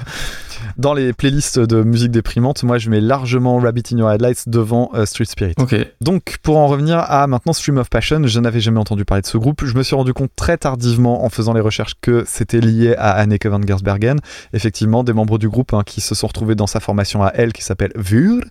[0.80, 4.90] Dans les playlists de musique déprimante, moi je mets largement Rabbit in Your Headlights devant
[4.94, 5.52] euh, Street Spirit.
[6.00, 9.26] Donc, pour en revenir à maintenant Stream of Passion, je n'avais jamais entendu parler de
[9.26, 9.62] ce groupe.
[9.62, 13.10] Je me suis rendu compte très tardivement en faisant les recherches que c'était lié à
[13.10, 14.20] Anneke van Gersbergen.
[14.54, 17.52] Effectivement, des membres du groupe hein, qui se sont retrouvés dans sa formation à elle
[17.52, 18.42] qui s'appelle Vur.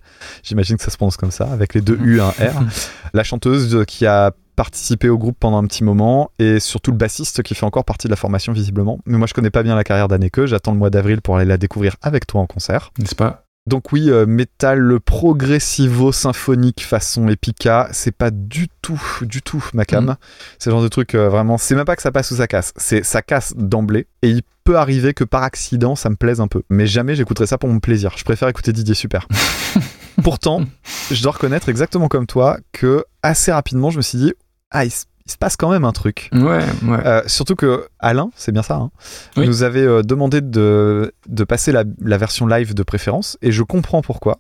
[0.44, 2.64] J'imagine que ça se prononce comme ça, avec les deux U et un R.
[3.16, 6.98] La chanteuse euh, qui a participé au groupe pendant un petit moment et surtout le
[6.98, 9.00] bassiste qui fait encore partie de la formation visiblement.
[9.06, 11.46] Mais moi je connais pas bien la carrière d'Anneke, j'attends le mois d'avril pour aller
[11.46, 12.92] la découvrir avec toi en concert.
[13.00, 13.46] N'est-ce pas?
[13.68, 19.86] Donc oui, euh, métal progressivo symphonique façon Epica, c'est pas du tout, du tout ma
[19.86, 20.08] cam.
[20.08, 20.16] Mhm.
[20.58, 22.48] C'est le genre de truc euh, vraiment, c'est même pas que ça passe ou ça
[22.48, 26.42] casse, c'est ça casse d'emblée et il peut arriver que par accident ça me plaise
[26.42, 26.64] un peu.
[26.70, 28.12] Mais jamais j'écouterai ça pour mon plaisir.
[28.18, 29.26] Je préfère écouter Didier Super.
[30.22, 30.64] Pourtant,
[31.12, 34.34] je dois reconnaître exactement comme toi que assez rapidement je me suis dit
[34.72, 34.86] ah
[35.30, 36.30] il, se- passe quand même un truc.
[36.34, 36.98] Ouais, ouais.
[37.06, 38.92] Euh, surtout que Alain, c'est bien ça, hein,
[39.38, 39.48] Oui.
[39.48, 43.64] nous avait euh, demandé de, de passer la, la version live de préférence, et je
[43.64, 44.40] comprends pourquoi.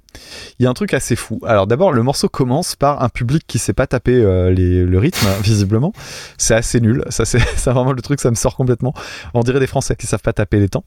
[0.59, 1.40] Il y a un truc assez fou.
[1.45, 5.00] Alors d'abord, le morceau commence par un public qui sait pas taper euh, les- le
[5.00, 5.93] rythme, hein, visiblement.
[6.38, 7.03] C'est assez nul.
[7.09, 8.93] Ça, c'est vraiment le truc, ça me sort complètement.
[9.34, 10.84] On dirait des Français qui savent pas taper les temps.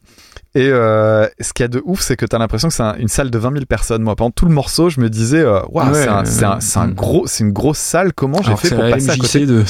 [0.55, 2.97] Et ce qu'il y a de ouf, c'est que tu as l'impression que c'est un-
[2.97, 4.02] une salle de 20 000 personnes.
[4.02, 7.26] Moi, pendant tout le morceau, je me disais, Waouh, Ouais, c'est un, un- un gros,
[7.26, 8.12] c'est une grosse salle.
[8.12, 9.66] Comment j'ai fait pour passer à côté MJC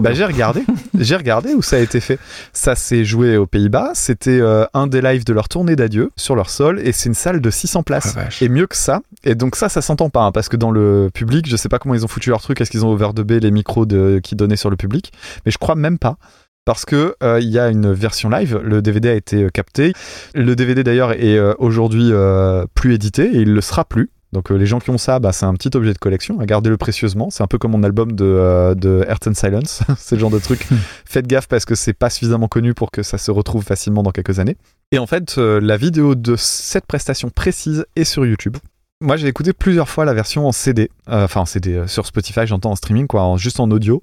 [0.00, 0.64] bah, j'ai regardé,
[0.98, 2.18] j'ai regardé où ça a été fait.
[2.52, 3.92] Ça s'est joué aux Pays-Bas.
[3.94, 7.14] C'était euh, un des lives de leur tournée d'adieu sur leur sol, et c'est une
[7.14, 8.14] salle de 600 places.
[8.16, 8.42] Ah, vache.
[8.42, 9.00] et mieux que ça.
[9.24, 11.78] Et donc ça, ça s'entend pas, hein, parce que dans le public, je sais pas
[11.78, 12.60] comment ils ont foutu leur truc.
[12.60, 15.12] Est-ce qu'ils ont ouvert de B les micros de, qui donnaient sur le public?
[15.46, 16.16] Mais je crois même pas.
[16.64, 19.92] Parce que euh, il y a une version live, le DVD a été euh, capté.
[20.34, 24.10] Le DVD d'ailleurs est euh, aujourd'hui euh, plus édité et il le sera plus.
[24.32, 26.46] Donc euh, les gens qui ont ça, bah, c'est un petit objet de collection, à
[26.46, 27.28] gardez-le précieusement.
[27.30, 30.30] C'est un peu comme mon album de, euh, de Earth and Silence, c'est le genre
[30.30, 30.66] de truc.
[31.04, 34.10] Faites gaffe parce que c'est pas suffisamment connu pour que ça se retrouve facilement dans
[34.10, 34.56] quelques années.
[34.90, 38.56] Et en fait, euh, la vidéo de cette prestation précise est sur YouTube.
[39.02, 42.46] Moi, j'ai écouté plusieurs fois la version en CD, euh, enfin en CD sur Spotify,
[42.46, 44.02] j'entends en streaming, quoi, en- juste en audio.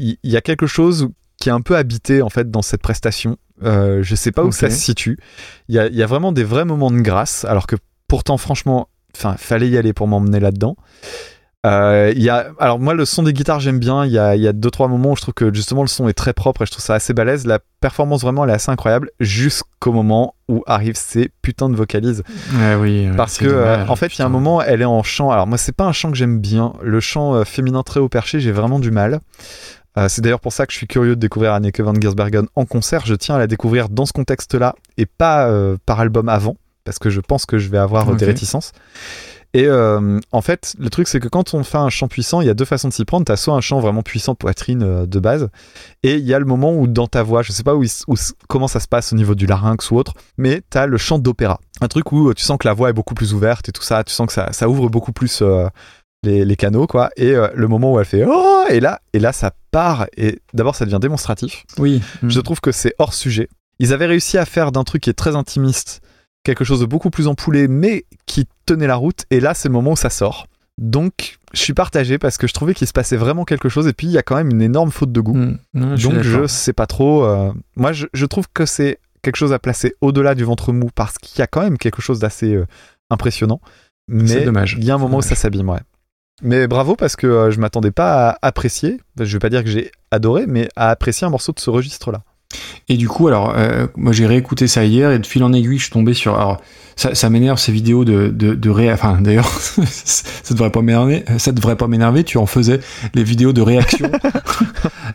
[0.00, 3.36] Il y, a quelque chose qui est un peu habité en fait dans cette prestation.
[3.62, 5.18] Euh, je sais pas où ça se situe.
[5.68, 7.76] Il y y a vraiment des vrais moments de grâce, alors que
[8.08, 10.76] pourtant, franchement, enfin, fallait y aller pour m'emmener là-dedans.
[11.66, 14.06] Euh, y a, alors moi le son des guitares j'aime bien.
[14.06, 15.88] Il y a, il y a deux trois moments où je trouve que justement le
[15.88, 17.46] son est très propre et je trouve ça assez balèze.
[17.46, 22.22] La performance vraiment elle est assez incroyable jusqu'au moment où arrivent ces putains de vocalises.
[22.54, 23.10] Ouais, oui.
[23.10, 25.30] ouais, Parce que euh, en fait il y a un moment elle est en chant.
[25.30, 26.72] Alors moi c'est pas un chant que j'aime bien.
[26.82, 29.20] Le chant euh, féminin très haut perché j'ai vraiment du mal.
[29.98, 32.64] Euh, c'est d'ailleurs pour ça que je suis curieux de découvrir Anneke van Gersbergen en
[32.64, 33.04] concert.
[33.04, 35.52] Je tiens à la découvrir dans ce contexte-là et pas
[35.84, 38.72] par album avant, parce que je pense que je vais avoir des réticences.
[39.52, 42.46] Et euh, en fait, le truc, c'est que quand on fait un chant puissant, il
[42.46, 43.26] y a deux façons de s'y prendre.
[43.26, 45.48] Tu as soit un chant vraiment puissant, poitrine euh, de base,
[46.04, 47.84] et il y a le moment où dans ta voix, je sais pas où,
[48.48, 51.18] comment ça se passe au niveau du larynx ou autre, mais tu as le chant
[51.18, 51.58] d'opéra.
[51.80, 53.82] Un truc où euh, tu sens que la voix est beaucoup plus ouverte et tout
[53.82, 55.66] ça, tu sens que ça, ça ouvre beaucoup plus euh,
[56.22, 57.10] les, les canaux, quoi.
[57.16, 60.76] Et le moment où elle fait Oh Et là, et là ça part, et d'abord
[60.76, 61.64] ça devient démonstratif.
[61.78, 62.02] Oui.
[62.22, 63.48] Je trouve que c'est hors sujet.
[63.80, 66.02] Ils avaient réussi à faire d'un truc qui est très intimiste
[66.44, 69.24] quelque chose de beaucoup plus empoulé, mais qui tenait la route.
[69.30, 70.46] Et là, c'est le moment où ça sort.
[70.78, 73.86] Donc, je suis partagé parce que je trouvais qu'il se passait vraiment quelque chose.
[73.86, 75.34] Et puis, il y a quand même une énorme faute de goût.
[75.36, 75.58] Mm.
[75.74, 77.24] Non, je Donc, je sais pas trop.
[77.24, 80.88] euh, Moi, je, je trouve que c'est quelque chose à placer au-delà du ventre mou
[80.94, 82.66] parce qu'il y a quand même quelque chose d'assez euh,
[83.10, 83.60] impressionnant.
[84.08, 84.76] Mais dommage.
[84.78, 85.80] il y a un moment où ça s'abîme, ouais.
[86.42, 88.98] Mais bravo parce que euh, je m'attendais pas à apprécier.
[89.20, 92.22] Je vais pas dire que j'ai adoré, mais à apprécier un morceau de ce registre-là.
[92.88, 95.78] Et du coup, alors, euh, moi j'ai réécouté ça hier et de fil en aiguille,
[95.78, 96.34] je suis tombé sur.
[96.38, 96.60] Alors,
[96.96, 98.92] ça, ça m'énerve ces vidéos de, de, de ré.
[98.92, 99.48] Enfin, d'ailleurs,
[99.86, 101.24] ça devrait pas m'énerver.
[101.38, 102.24] Ça devrait pas m'énerver.
[102.24, 102.80] Tu en faisais
[103.14, 104.10] les vidéos de réaction.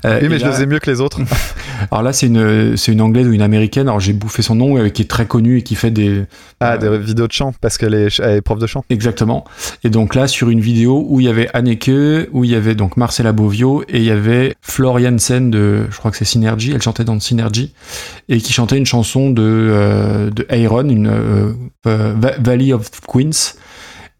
[0.04, 1.22] Euh, Oui, mais je là- le faisais mieux que les autres.
[1.92, 3.88] Alors là, c'est une, c'est une anglaise ou une américaine.
[3.88, 6.24] Alors j'ai bouffé son nom, euh, qui est très connue et qui fait des.
[6.60, 8.84] Ah, Euh, des vidéos de chant, parce qu'elle est, elle est prof de chant.
[8.90, 9.46] Exactement.
[9.86, 11.90] Et donc là, sur une vidéo où il y avait Anneke,
[12.34, 15.98] où il y avait donc Marcella Bovio et il y avait Flor Jansen de, je
[15.98, 17.74] crois que c'est Synergy, elle chantait dans Synergy,
[18.30, 20.45] et qui chantait une chanson de, euh, de
[20.90, 21.52] une euh,
[21.88, 23.56] euh, Va- Valley of Queens.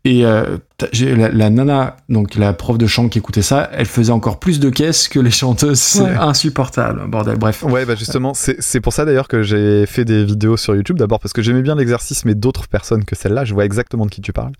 [0.08, 0.58] Et euh,
[1.02, 4.60] la, la nana, donc la prof de chant qui écoutait ça, elle faisait encore plus
[4.60, 5.80] de caisses que les chanteuses.
[5.80, 6.16] C'est Ouais.
[6.16, 7.38] insupportable, bordel.
[7.40, 7.64] Bref.
[7.64, 11.00] Ouais, bah justement, c'est c'est pour ça d'ailleurs que j'ai fait des vidéos sur YouTube.
[11.00, 14.12] D'abord parce que j'aimais bien l'exercice, mais d'autres personnes que celle-là, je vois exactement de
[14.12, 14.52] qui tu parles.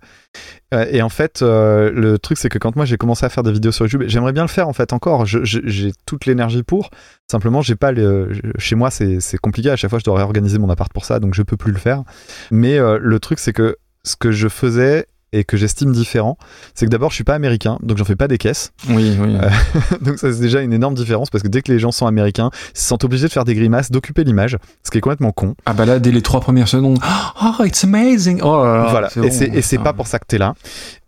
[0.74, 3.44] Euh, et en fait, euh, le truc, c'est que quand moi j'ai commencé à faire
[3.44, 5.26] des vidéos sur YouTube, j'aimerais bien le faire en fait encore.
[5.26, 6.90] J'ai toute l'énergie pour.
[7.30, 8.30] Simplement, j'ai pas le.
[8.58, 9.70] Chez moi, c'est c'est compliqué.
[9.70, 11.78] À chaque fois, je dois réorganiser mon appart pour ça, donc je peux plus le
[11.78, 12.02] faire.
[12.50, 16.38] Mais euh, le truc, c'est que ce que je faisais et que j'estime différent,
[16.74, 18.72] c'est que d'abord, je suis pas américain, donc j'en fais pas des caisses.
[18.88, 19.36] Oui, oui.
[19.36, 19.48] Euh,
[20.00, 22.50] donc ça c'est déjà une énorme différence parce que dès que les gens sont américains,
[22.74, 25.54] ils se sentent obligés de faire des grimaces, d'occuper l'image, ce qui est complètement con.
[25.66, 26.98] Ah bah là, dès les trois premières secondes,
[27.42, 28.40] oh, it's amazing.
[28.42, 29.08] Oh là là, voilà.
[29.22, 29.90] et c'est et c'est putain.
[29.90, 30.54] pas pour ça que t'es là.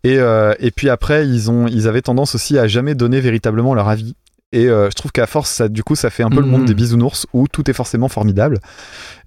[0.05, 3.75] Et euh, et puis après ils ont ils avaient tendance aussi à jamais donner véritablement
[3.75, 4.15] leur avis.
[4.53, 6.63] Et euh, je trouve qu'à force, ça, du coup, ça fait un peu le monde
[6.63, 6.67] Mhm.
[6.69, 8.61] des bisounours où tout est forcément formidable.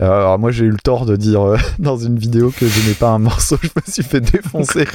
[0.02, 2.88] Euh, alors moi, j'ai eu le tort de dire euh, dans une vidéo que je
[2.88, 4.88] n'ai pas un morceau, je me suis fait défoncer.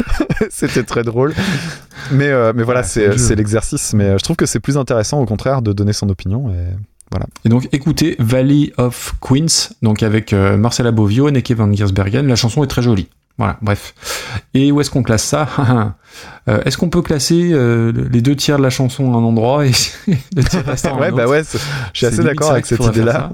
[0.50, 1.34] C'était très drôle.
[2.12, 3.92] Mais, mais voilà, Ouais, c'est l'exercice.
[3.92, 6.50] Mais je trouve que c'est plus intéressant, au contraire, de donner son opinion.
[6.50, 6.74] Et...
[7.44, 12.26] Et donc, écoutez Valley of Queens, donc avec euh, Marcella Bovio et Neke van Giersbergen.
[12.26, 13.08] La chanson est très jolie.
[13.38, 13.94] Voilà, bref.
[14.54, 15.48] Et où est-ce qu'on classe ça
[16.48, 19.66] Euh, Est-ce qu'on peut classer euh, les deux tiers de la chanson à un endroit
[19.66, 19.72] et
[20.36, 21.42] le tiers restant à un ouais, bah autre ouais,
[21.92, 23.30] je suis assez d'accord avec cette idée-là.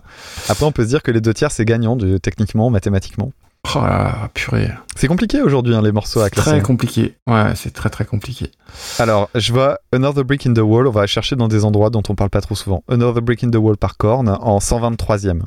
[0.49, 3.33] Après, on peut se dire que les deux tiers, c'est gagnant, de, techniquement, mathématiquement.
[3.75, 4.71] Oh là purée.
[4.97, 6.51] C'est compliqué aujourd'hui, hein, les morceaux à classer.
[6.51, 7.17] très compliqué.
[7.27, 8.51] Ouais, c'est très très compliqué.
[8.99, 12.03] Alors, je vois Another Brick in the Wall, on va chercher dans des endroits dont
[12.09, 12.83] on parle pas trop souvent.
[12.89, 15.43] Another Brick in the Wall par Korn en 123e.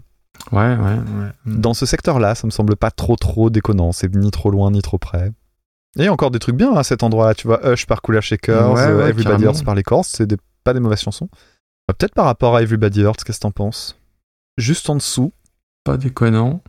[0.52, 1.32] Ouais, ouais, ouais.
[1.46, 4.82] Dans ce secteur-là, ça me semble pas trop trop déconnant, c'est ni trop loin ni
[4.82, 5.28] trop près.
[5.96, 8.02] Et il y a encore des trucs bien à cet endroit-là, tu vois, Hush par
[8.02, 9.44] Cooler Shakers, Ouais, ouais, Everybody.
[9.46, 11.30] Hurts par les Corrs, c'est des- pas des mauvaises chansons.
[11.90, 13.98] Euh, Peut-être par rapport à Everybody Hurts, qu'est-ce que t'en penses?
[14.58, 15.32] Juste en dessous,
[15.84, 16.62] Pas déconnant.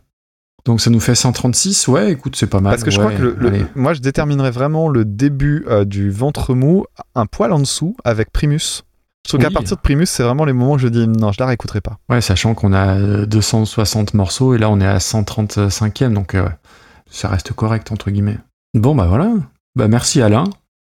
[0.65, 1.87] Donc ça nous fait 136.
[1.87, 2.71] Ouais, écoute, c'est pas mal.
[2.71, 3.65] Parce que je Ouais, crois que le, le- allez.
[3.75, 8.31] moi je déterminerais vraiment le début euh, du ventre mou un poil en dessous avec
[8.31, 8.81] Primus.
[9.25, 9.45] Je trouve Oui.
[9.47, 11.81] qu'à partir de Primus, c'est vraiment les moments où je dis non, je la réécouterai
[11.81, 11.97] pas.
[12.09, 16.47] Ouais, sachant qu'on a euh, 260 morceaux et là on est à 135e, donc euh,
[17.09, 18.37] ça reste correct entre guillemets.
[18.75, 19.31] Bon bah voilà.
[19.75, 20.43] Bah merci Alain.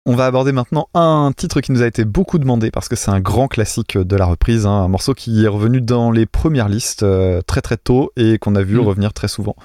[0.06, 3.12] On va aborder maintenant un titre qui nous a été beaucoup demandé parce que c'est
[3.12, 6.68] un grand classique de la reprise, hein, un morceau qui est revenu dans les premières
[6.68, 8.80] listes euh, très très tôt et qu'on a vu Mm.
[8.82, 9.56] revenir très souvent.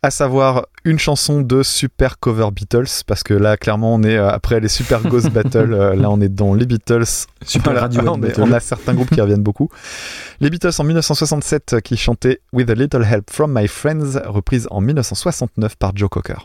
[0.00, 4.28] À savoir une chanson de super cover Beatles parce que là clairement on est euh,
[4.30, 7.02] après les super Ghost Battle, euh, là on est dans les Beatles
[7.44, 8.02] Super Voilà, Radio.
[8.06, 9.68] on, est- on a certains groupes qui reviennent beaucoup.
[10.40, 14.68] Les Beatles en 1967 euh, qui chantaient With a Little Help from My Friends, reprise
[14.70, 16.44] en 1969 par Joe Cocker.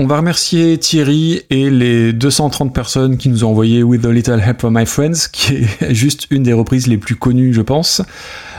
[0.00, 4.38] On va remercier Thierry et les 230 personnes qui nous ont envoyé With a Little
[4.38, 8.00] Help from My Friends, qui est juste une des reprises les plus connues, je pense.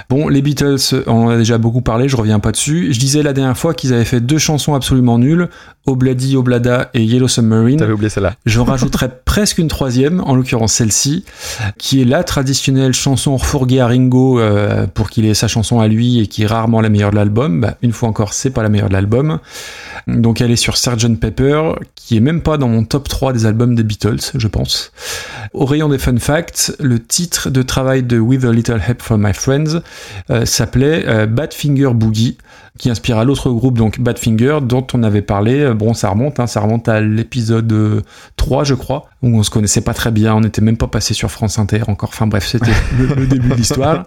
[0.09, 2.91] Bon, les Beatles, on en a déjà beaucoup parlé, je reviens pas dessus.
[2.91, 5.49] Je disais la dernière fois qu'ils avaient fait deux chansons absolument nulles,
[5.85, 7.77] Obladi Oblada et Yellow Submarine.
[7.77, 8.33] T'avais oublié celle-là.
[8.47, 11.25] J'en rajouterais presque une troisième, en l'occurrence celle-ci,
[11.77, 15.87] qui est la traditionnelle chanson refourguée à Ringo euh, pour qu'il ait sa chanson à
[15.87, 17.61] lui et qui est rarement la meilleure de l'album.
[17.61, 19.37] Bah, une fois encore, c'est pas la meilleure de l'album.
[20.07, 23.45] Donc elle est sur Sgt Pepper, qui est même pas dans mon top 3 des
[23.45, 24.91] albums des Beatles, je pense.
[25.53, 29.23] Au rayon des fun facts, le titre de travail de With a Little Help from
[29.23, 29.81] My Friends
[30.29, 32.37] euh, s'appelait euh, Badfinger Boogie,
[32.77, 35.59] qui inspira l'autre groupe, donc Badfinger, dont on avait parlé.
[35.59, 38.01] Euh, Bon, ça remonte, hein, ça remonte à l'épisode euh,
[38.35, 41.13] 3, je crois, où on se connaissait pas très bien, on n'était même pas passé
[41.13, 42.09] sur France Inter encore.
[42.09, 44.05] Enfin bref, c'était le, le début de l'histoire.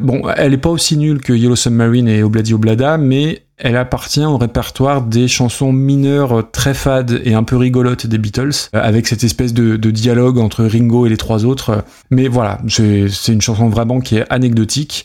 [0.00, 4.24] Bon, elle est pas aussi nulle que Yellow Submarine et Obladi Oblada, mais elle appartient
[4.24, 9.06] au répertoire des chansons mineures très fades et un peu rigolotes des Beatles, euh, avec
[9.06, 11.84] cette espèce de, dialogue entre Ringo et les trois autres.
[12.10, 15.04] Mais voilà, c'est une chanson vraiment qui est anecdotique.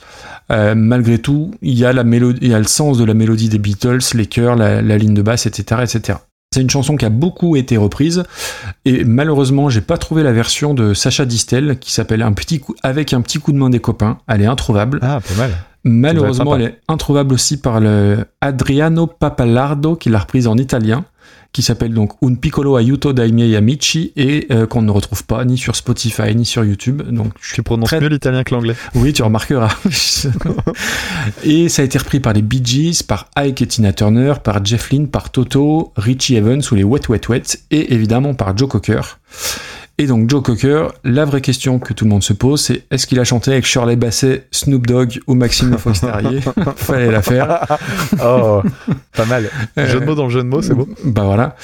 [0.52, 3.16] Euh, malgré tout, il y a la mélodie, il y a le sens de la
[3.16, 6.20] mélodie des Beatles, les chœurs, la, ligne de basse, etc., etc.
[6.54, 8.24] C'est une chanson qui a beaucoup été reprise
[8.86, 13.12] et malheureusement, j'ai pas trouvé la version de Sacha Distel qui s'appelle un petit avec
[13.12, 14.20] un petit coup de main des copains.
[14.28, 15.00] Elle est introuvable.
[15.02, 15.52] Ah, pas mal.
[15.86, 21.06] Malheureusement, elle est introuvable aussi par le Adriano Papalardo qui l'a reprise en italien,
[21.54, 25.46] qui s'appelle donc Un piccolo aiuto dai miei amici et euh, qu'on ne retrouve pas
[25.46, 27.02] ni sur Spotify ni sur YouTube.
[27.04, 28.76] Donc je Tu prononces très- mieux l'italien que l'anglais.
[28.96, 29.74] oui, tu remarqueras.
[31.44, 34.64] et ça a été repris par les Bee Gees, par Ike et Tina Turner, par
[34.66, 38.68] Jeff Lynne, par Toto, Richie Evans ou les Wet Wet Wet, et évidemment par Joe
[38.70, 39.20] Cocker.
[39.98, 43.08] Et donc Joe Cocker, la vraie question que tout le monde se pose, c'est est-ce
[43.08, 46.42] qu'il a chanté avec Shirley Basset, Snoop Dogg ou Maxime Fox Terrier
[46.76, 47.66] Fallait la faire.
[48.22, 48.62] Oh,
[49.16, 49.50] pas mal.
[49.78, 50.90] Jeu de mots dans le jeu de mots, c'est beau.
[51.06, 51.56] Bah voilà.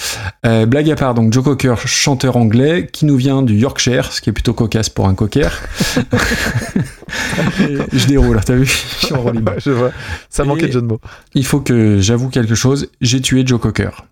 [0.45, 4.22] Euh, blague à part, donc Joe Cocker, chanteur anglais, qui nous vient du Yorkshire, ce
[4.22, 5.50] qui est plutôt cocasse pour un cocker.
[7.92, 8.66] Je déroule, t'as vu?
[8.66, 9.26] Je suis en.
[9.58, 9.92] Je vois.
[10.30, 11.01] Ça manquait Et- de jeu de mots.
[11.34, 14.06] Il faut que j'avoue quelque chose, j'ai tué Joe Cocker.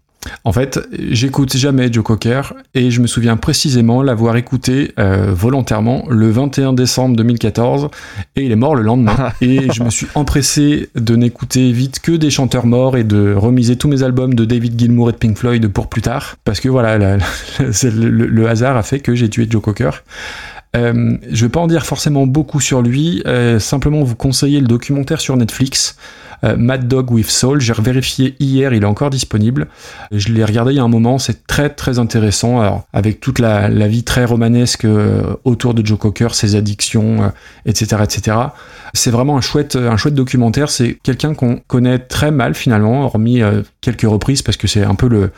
[0.44, 0.80] En fait,
[1.12, 6.74] j'écoute jamais Joe Cocker et je me souviens précisément l'avoir écouté euh, volontairement le 21
[6.74, 7.88] décembre 2014
[8.36, 9.32] et il est mort le lendemain.
[9.42, 13.78] et je me suis empressé de n'écouter vite que des chanteurs morts et de remiser
[13.78, 16.68] tous mes albums de David Gilmour et de Pink Floyd pour plus tard parce que
[16.68, 17.24] voilà, la- la-
[17.72, 19.92] c'est le, hasard a fait que j'ai tué Joe Cocker.
[20.76, 24.68] Euh, je vais pas en dire forcément beaucoup sur lui, euh, simplement vous conseiller le
[24.68, 25.96] documentaire sur Netflix.
[26.44, 29.68] Euh, Mad Dog with Soul, j'ai vérifié hier, il est encore disponible.
[30.12, 33.40] Je l'ai regardé il y a un moment, c'est très très intéressant, alors avec toute
[33.40, 37.28] la, la vie très romanesque euh, autour de Joe Cocker, ses addictions, euh,
[37.66, 38.38] etc., etc.
[38.94, 40.70] C'est vraiment un chouette, un chouette documentaire.
[40.70, 43.42] C'est quelqu'un qu'on connaît très mal finalement, hormis
[43.82, 45.32] quelques reprises, parce que c'est un peu le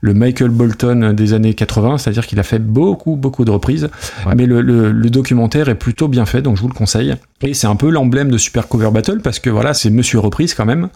[0.00, 3.88] le Michael Bolton des années 80, c'est-à-dire qu'il a fait beaucoup, beaucoup de reprises.
[4.26, 4.34] Ouais.
[4.36, 7.14] Mais le, le- le documentaire est plutôt bien fait, donc je vous le conseille.
[7.42, 10.54] Et c'est un peu l'emblème de Super Cover Battle, parce que voilà, c'est Monsieur Reprise
[10.54, 10.88] quand même.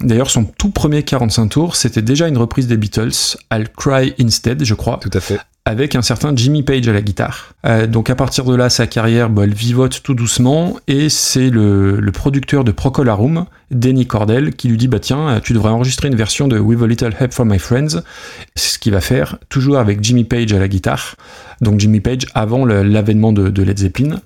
[0.00, 3.10] D'ailleurs, son tout premier 45 tours, c'était déjà une reprise des Beatles,
[3.52, 5.38] I'll Cry Instead, je crois Tout à fait.
[5.66, 7.54] Avec un certain Jimmy Page à la guitare.
[7.66, 11.50] Euh, donc à partir de là, sa carrière, bah, elle vivote tout doucement et c'est
[11.50, 16.08] le, producteur de Procolarum, Danny Cordell, qui lui dit bah tiens, euh, tu devrais enregistrer
[16.08, 18.02] une version de With a Little Help from My Friends.
[18.54, 21.16] C'est ce qu'il va faire, toujours avec Jimmy Page à la guitare.
[21.60, 24.20] Donc Jimmy Page avant l'avènement de, Led Zeppelin.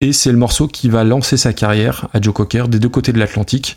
[0.00, 3.12] Et c'est le morceau qui va lancer sa carrière à Joe Cocker des deux côtés
[3.12, 3.76] de l'Atlantique.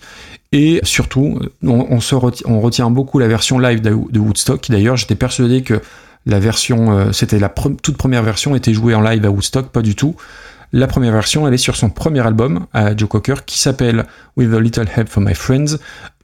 [0.52, 4.72] Et surtout, on, retient beaucoup la version live de Woodstock.
[4.72, 5.82] D'ailleurs, j'étais persuadé que
[6.26, 9.82] la version, euh, c'était la toute première version, était jouée en live à Woodstock, pas
[9.82, 10.16] du tout.
[10.74, 14.06] La première version, elle est sur son premier album à Joe Cocker qui s'appelle
[14.36, 15.78] With a Little Help from My Friends,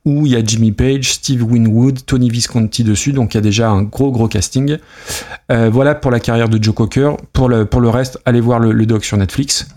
[0.03, 3.41] où il y a Jimmy Page, Steve Winwood, Tony Visconti dessus, donc il y a
[3.41, 4.77] déjà un gros gros casting.
[5.51, 7.11] Euh, voilà pour la carrière de Joe Cocker.
[7.33, 9.67] Pour le, reste, allez voir le doc sur Netflix.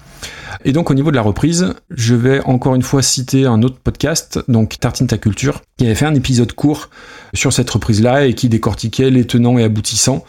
[0.64, 3.78] Et donc au niveau de la reprise, je vais encore une fois citer un autre
[3.82, 6.88] podcast, donc Tartine ta culture, qui avait fait un épisode court
[7.34, 10.24] sur cette reprise-là et qui décortiquait les tenants et aboutissants.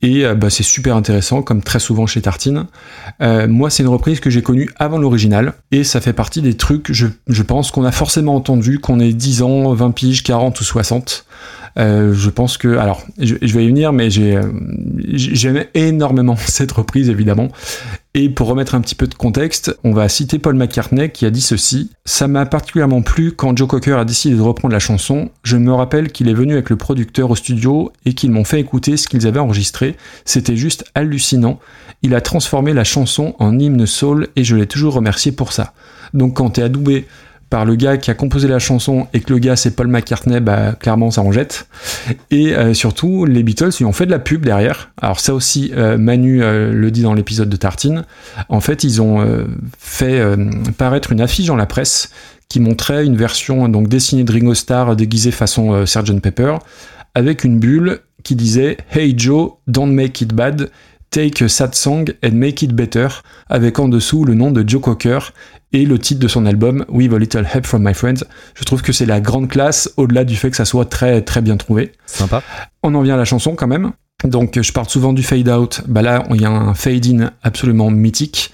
[0.00, 2.66] Et euh, bah, c'est super intéressant, comme très souvent chez Tartine.
[3.20, 6.56] Euh, moi, c'est une reprise que j'ai connue avant l'original, et ça fait partie des
[6.56, 10.64] trucs, je, pense, qu'on a forcément entendu, qu'on ait 10 ans, 20 piges, 40 ou
[10.64, 11.24] 60.
[11.76, 14.42] Euh, je pense que, alors, je, vais y venir, mais euh,
[15.12, 17.48] j'aime énormément cette reprise, évidemment.
[18.14, 21.30] Et pour remettre un petit peu de contexte, on va citer Paul McCartney qui a
[21.30, 21.90] dit ceci.
[22.04, 25.30] Ça m'a particulièrement plu quand Joe Cocker a décidé de reprendre la chanson.
[25.44, 28.58] Je me rappelle qu'il est venu avec le producteur au studio et qu'ils m'ont fait
[28.58, 29.96] écouter ce qu'ils avaient enregistré.
[30.24, 31.60] C'était juste hallucinant.
[32.02, 35.74] Il a transformé la chanson en hymne soul et je l'ai toujours remercié pour ça.
[36.14, 37.06] Donc quand t'es adoubé
[37.50, 40.40] par le gars qui a composé la chanson et que le gars c'est Paul McCartney,
[40.40, 41.66] bah clairement ça en jette.
[42.30, 44.90] Et euh, surtout, les Beatles ils ont fait de la pub derrière.
[45.00, 48.04] Alors ça aussi, euh, Manu euh, le dit dans l'épisode de Tartine.
[48.48, 49.26] En fait, ils ont
[49.78, 50.22] fait
[50.76, 52.10] paraître une affiche dans la presse
[52.48, 56.56] qui montrait une version donc dessinée de Ringo Starr déguisée façon Sgt Pepper
[57.14, 60.70] avec une bulle qui disait Hey Joe, don't make it bad.
[61.10, 63.08] Take a Sad Song and Make It Better,
[63.48, 65.18] avec en dessous le nom de Joe Cocker
[65.72, 68.24] et le titre de son album With a Little Help from My Friends.
[68.54, 71.40] Je trouve que c'est la grande classe, au-delà du fait que ça soit très très
[71.40, 71.92] bien trouvé.
[72.06, 72.42] Sympa.
[72.82, 73.92] On en vient à la chanson quand même.
[74.24, 75.82] Donc je parle souvent du fade out.
[75.86, 78.52] Bah là, il y a un fade in absolument mythique.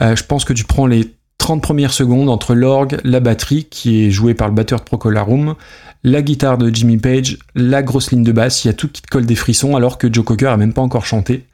[0.00, 4.04] Euh, je pense que tu prends les 30 premières secondes entre l'orgue, la batterie qui
[4.04, 5.54] est jouée par le batteur de Procolarum,
[6.02, 9.02] la guitare de Jimmy Page, la grosse ligne de basse, il y a tout qui
[9.02, 11.46] te colle des frissons alors que Joe Cocker a même pas encore chanté.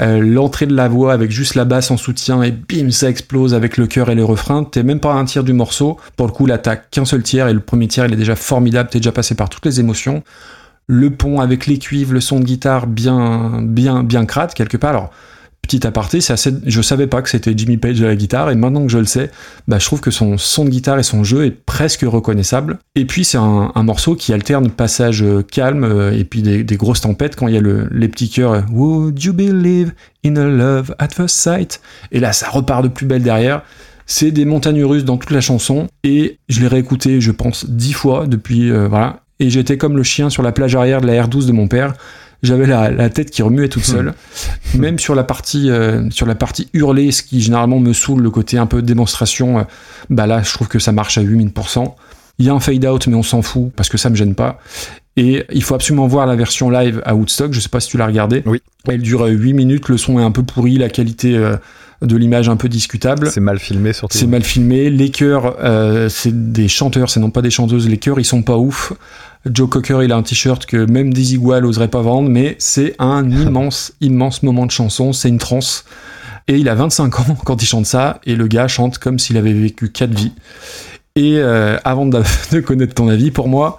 [0.00, 3.52] Euh, L'entrée de la voix avec juste la basse en soutien et bim ça explose
[3.52, 4.64] avec le chœur et le refrain.
[4.64, 5.98] T'es même pas à un tiers du morceau.
[6.16, 8.90] Pour le coup t'as qu'un seul tiers et le premier tiers il est déjà formidable.
[8.90, 10.22] T'es déjà passé par toutes les émotions.
[10.86, 14.90] Le pont avec les cuivres, le son de guitare bien bien bien crade quelque part.
[14.90, 15.10] Alors
[15.68, 16.52] petit aparté, c'est assez...
[16.64, 19.04] je savais pas que c'était Jimmy Page à la guitare et maintenant que je le
[19.04, 19.30] sais,
[19.68, 22.78] bah, je trouve que son son de guitare et son jeu est presque reconnaissable.
[22.94, 27.02] Et puis c'est un, morceau qui alterne passage euh, calme euh, et puis des, grosses
[27.02, 29.92] tempêtes quand il y a le, les petits chœurs euh, Would you believe
[30.24, 31.80] in a love at first sight?
[32.10, 33.62] Et là ça repart de plus belle derrière.
[34.06, 37.92] C'est des montagnes russes dans toute la chanson et je l'ai réécouté je pense dix
[37.92, 41.46] fois depuis voilà et j'étais comme le chien sur la plage arrière de la R12
[41.46, 41.92] de mon père
[42.42, 44.14] j'avais la, la tête qui remuait toute seule.
[44.74, 48.30] Même sur la partie euh, sur la partie hurlée, ce qui généralement me saoule, le
[48.30, 49.62] côté un peu démonstration, euh,
[50.10, 51.94] bah là je trouve que ça marche à 8000%.
[52.38, 54.34] Il y a un fade out mais on s'en fout parce que ça me gêne
[54.34, 54.60] pas.
[55.16, 57.98] Et il faut absolument voir la version live à Woodstock, je sais pas si tu
[57.98, 58.44] l'as regardé.
[58.46, 58.62] Oui.
[58.86, 61.56] Elle dure euh, 8 minutes, le son est un peu pourri, la qualité euh,
[62.02, 63.30] de l'image un peu discutable.
[63.30, 64.16] C'est mal filmé surtout.
[64.16, 64.90] C'est mal filmé.
[64.90, 67.88] Les chœurs, euh, c'est des chanteurs, c'est non pas des chanteuses.
[67.88, 68.92] Les chœurs, ils sont pas ouf.
[69.46, 72.94] Joe Cocker, il a un t-shirt que même Dizzy Wall oserait pas vendre, mais c'est
[72.98, 75.12] un immense, immense moment de chanson.
[75.12, 75.84] C'est une transe.
[76.46, 79.36] Et il a 25 ans quand il chante ça, et le gars chante comme s'il
[79.36, 80.32] avait vécu quatre vies.
[81.16, 83.78] Et euh, avant de, de connaître ton avis, pour moi,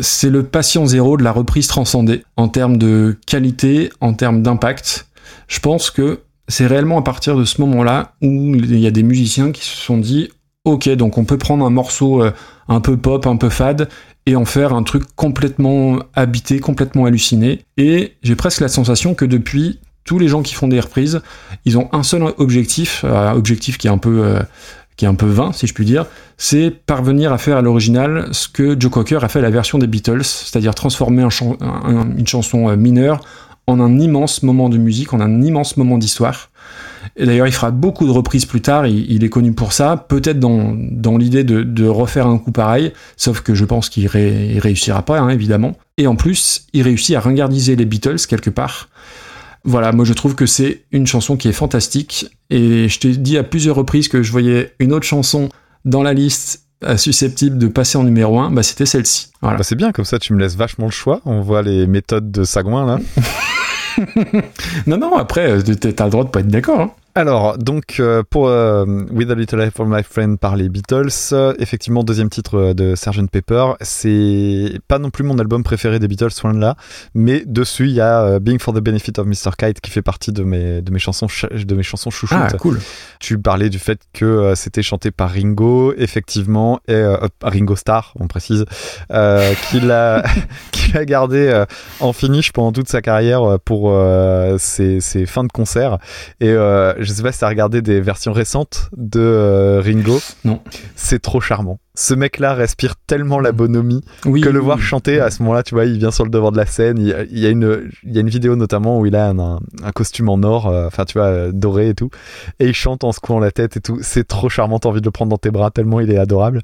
[0.00, 5.06] c'est le patient zéro de la reprise transcendée en termes de qualité, en termes d'impact.
[5.46, 9.02] Je pense que c'est réellement à partir de ce moment-là où il y a des
[9.02, 10.30] musiciens qui se sont dit
[10.64, 12.32] ok donc on peut prendre un morceau euh,
[12.68, 13.88] un peu pop, un peu fade
[14.26, 17.64] et en faire un truc complètement habité, complètement halluciné.
[17.76, 21.20] Et j'ai presque la sensation que depuis tous les gens qui font des reprises,
[21.66, 24.40] ils ont un seul objectif, euh, objectif qui est un peu euh,
[24.96, 26.06] qui est un peu vain, si je puis dire,
[26.36, 29.76] c'est parvenir à faire à l'original ce que Joe Cocker a fait à la version
[29.76, 31.26] des Beatles, c'est-à-dire transformer
[32.16, 33.20] une chanson mineure
[33.66, 36.50] en un immense moment de musique, en un immense moment d'histoire.
[37.16, 39.96] Et d'ailleurs, il fera beaucoup de reprises plus tard, il, il est connu pour ça,
[40.08, 44.06] peut-être dans, dans l'idée de, de refaire un coup pareil, sauf que je pense qu'il
[44.06, 45.76] ré- réussira pas, hein, évidemment.
[45.98, 48.88] Et en plus, il réussit à ringardiser les Beatles quelque part.
[49.64, 53.38] Voilà, moi je trouve que c'est une chanson qui est fantastique, et je t'ai dit
[53.38, 55.48] à plusieurs reprises que je voyais une autre chanson
[55.84, 56.62] dans la liste
[56.96, 59.28] susceptible de passer en numéro 1, bah c'était celle-ci.
[59.40, 59.56] Voilà.
[59.58, 61.20] Bah, c'est bien, comme ça tu me laisses vachement le choix.
[61.24, 62.98] On voit les méthodes de Sagouin là.
[64.86, 66.80] Non, non, après, euh, t'as le droit de pas être d'accord.
[66.80, 66.90] hein.
[67.16, 71.10] Alors, donc, euh, pour euh, With a Little Help from My Friend par les Beatles,
[71.30, 73.30] euh, effectivement, deuxième titre de Sgt.
[73.30, 73.66] Pepper.
[73.82, 76.74] C'est pas non plus mon album préféré des Beatles, loin de là,
[77.14, 79.52] mais dessus, il y a Being for the Benefit of Mr.
[79.56, 82.36] Kite qui fait partie de mes, de mes chansons, ch- de mes chansons chouchoutes.
[82.36, 82.80] Ah, cool.
[83.20, 87.00] Tu parlais du fait que c'était chanté par Ringo, effectivement, et
[87.42, 88.64] Ringo Starr, on précise,
[89.12, 90.24] euh, qu'il a,
[90.94, 91.66] qu'il a gardé euh,
[92.00, 95.98] en finish pendant toute sa carrière euh, pour euh, ses, ses fins de concert.
[96.40, 100.20] Et euh, je sais pas si t'as regardé des versions récentes de Ringo.
[100.44, 100.60] Non.
[100.94, 101.78] C'est trop charmant.
[101.96, 105.76] Ce mec-là respire tellement la bonhomie Oui, que le voir chanter à ce moment-là, tu
[105.76, 106.98] vois, il vient sur le devant de la scène.
[106.98, 109.60] Il, il y a une, il y a une vidéo notamment où il a un,
[109.94, 112.10] costume en or, euh, enfin tu vois, euh, doré et tout,
[112.58, 113.98] et il chante en secouant la tête et tout.
[114.02, 116.62] C'est trop charmant, t'as envie de le prendre dans tes bras tellement il est adorable.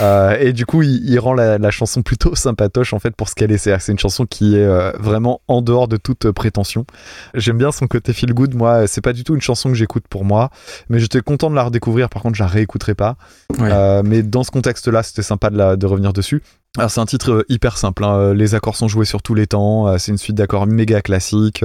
[0.00, 3.28] Euh, et du coup, il, il rend la, la chanson plutôt sympatoche en fait pour
[3.28, 3.58] ce qu'elle est.
[3.58, 6.84] C'est une chanson qui est euh, vraiment en dehors de toute prétention.
[7.34, 8.56] J'aime bien son côté feel good.
[8.56, 10.50] Moi, c'est pas du tout une chanson que j'écoute pour moi,
[10.88, 12.08] mais j'étais content de la redécouvrir.
[12.08, 13.16] Par contre, je la réécouterai pas.
[13.60, 14.02] Ouais.
[14.02, 16.42] Mais dans ce contexte-là, c'était sympa de, la- de revenir dessus.
[16.76, 18.18] Alors c'est un titre euh, hyper simple, hein.
[18.18, 21.02] Euh, les accords sont joués sur tous les temps, euh, c'est une suite d'accords méga
[21.02, 21.64] classique.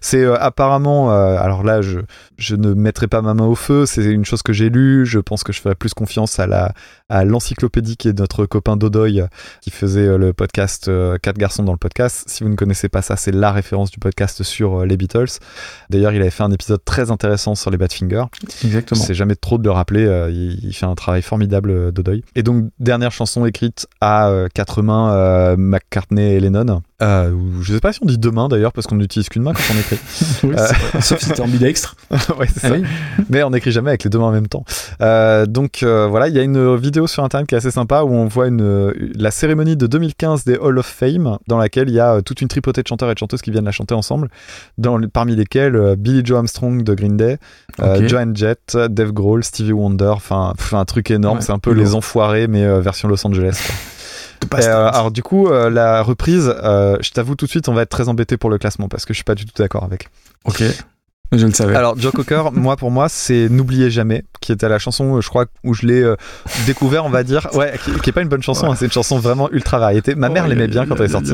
[0.00, 2.00] C'est apparemment, alors là je,
[2.38, 5.20] je ne mettrai pas ma main au feu, c'est une chose que j'ai lue, je
[5.20, 6.72] pense que je ferai plus confiance à la
[7.08, 9.22] à l'encyclopédie qui est notre copain Dodoy
[9.60, 10.90] qui faisait le podcast
[11.22, 12.24] Quatre garçons dans le podcast.
[12.26, 15.38] Si vous ne connaissez pas ça, c'est la référence du podcast sur les Beatles.
[15.88, 18.24] D'ailleurs il avait fait un épisode très intéressant sur les Badfinger.
[18.64, 19.00] Exactement.
[19.00, 20.04] C'est jamais trop de le rappeler.
[20.30, 22.24] il, il fait un travail formidable, Dodoy.
[22.34, 26.82] Et donc, dernière chanson écrite à quatre mains euh, McCartney et Lennon.
[27.00, 29.52] Euh, je sais pas si on dit deux mains d'ailleurs, parce qu'on n'utilise qu'une main
[29.52, 29.98] quand on écrit.
[30.44, 31.00] Oui, vrai.
[31.00, 31.96] Sauf si t'es ambidextre.
[32.38, 32.82] ouais, Ah oui.
[33.30, 34.64] Mais on n'écrit jamais avec les deux mains en même temps.
[35.00, 38.02] Euh, donc euh, voilà, il y a une vidéo sur internet qui est assez sympa
[38.02, 41.94] où on voit une, la cérémonie de 2015 des Hall of Fame, dans laquelle il
[41.94, 43.94] y a euh, toute une tripotée de chanteurs et de chanteuses qui viennent la chanter
[43.94, 44.28] ensemble,
[44.76, 47.38] dans, parmi lesquels euh, Billy Joe Armstrong de Green Day,
[47.80, 48.06] euh, Ok.
[48.08, 51.94] Joan Jett, Dave Grohl, Stevie Wonder, enfin un truc énorme, Ouais, c'est un peu les
[51.94, 53.60] enfoirés mais euh, version Los Angeles.
[53.66, 53.74] quoi.
[54.54, 57.82] Euh, alors du coup, euh, la reprise, euh, je t'avoue tout de suite, on va
[57.82, 60.08] être très embêté pour le classement parce que je suis pas du tout d'accord avec.
[60.44, 60.62] Ok.
[61.32, 61.76] Je le savais.
[61.76, 65.28] Alors Joe Cocker, moi pour moi, c'est N'oubliez jamais, qui était la chanson, euh, je
[65.28, 66.16] crois, où je l'ai euh,
[66.66, 68.72] découvert, on va dire, ouais, qui, qui est pas une bonne chanson, Ouais.
[68.72, 70.14] hein, c'est une chanson vraiment ultra variété.
[70.14, 71.32] Ma mère Oh, l'aimait bien quand elle est sortie.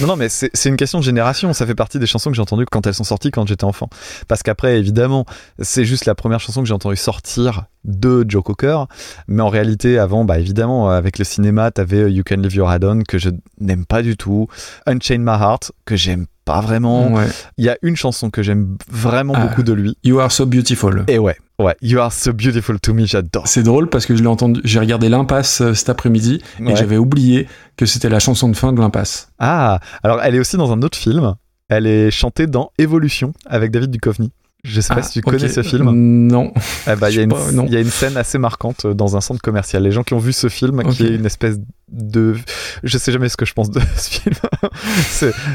[0.00, 1.52] Non, non, mais c'est une question de génération.
[1.52, 3.88] Ça fait partie des chansons que j'ai entendues quand elles sont sorties quand j'étais enfant.
[4.26, 5.24] Parce qu'après, évidemment,
[5.60, 8.86] c'est juste la première chanson que j'ai entendue sortir de Joe Cocker.
[9.28, 12.72] Mais en réalité, avant, bah évidemment, avec le cinéma, t'avais euh, You Can Live Your
[12.72, 14.48] Head On que je n'aime pas du tout,
[14.86, 17.12] Unchain My Heart que j'aime pas vraiment.
[17.12, 17.26] Ouais.
[17.58, 19.46] Il y a une chanson que j'aime vraiment Ah.
[19.46, 19.96] beaucoup de lui.
[20.02, 21.04] You are so beautiful.
[21.08, 23.46] Et ouais, ouais, You Are So Beautiful to Me, j'adore.
[23.46, 26.72] C'est drôle parce que je l'ai entendu, j'ai regardé l'impasse euh, cet après-midi Ouais.
[26.72, 27.46] et j'avais oublié
[27.76, 29.28] que c'était la chanson de fin de l'impasse.
[29.38, 31.34] Ah, alors elle est aussi dans un autre film.
[31.68, 34.32] Elle est chantée dans Évolution avec David Duchovny.
[34.64, 35.90] Je sais pas Ah, si tu connais ce film.
[35.92, 36.52] Non.
[36.90, 37.64] Eh ben, il y, a une- sais pas, non.
[37.66, 39.82] il y a une scène assez marquante euh, dans un centre commercial.
[39.84, 41.58] Les gens qui ont vu ce film, qui est une espèce
[41.90, 42.36] de.
[42.82, 44.34] Je sais jamais ce que je pense de ce film.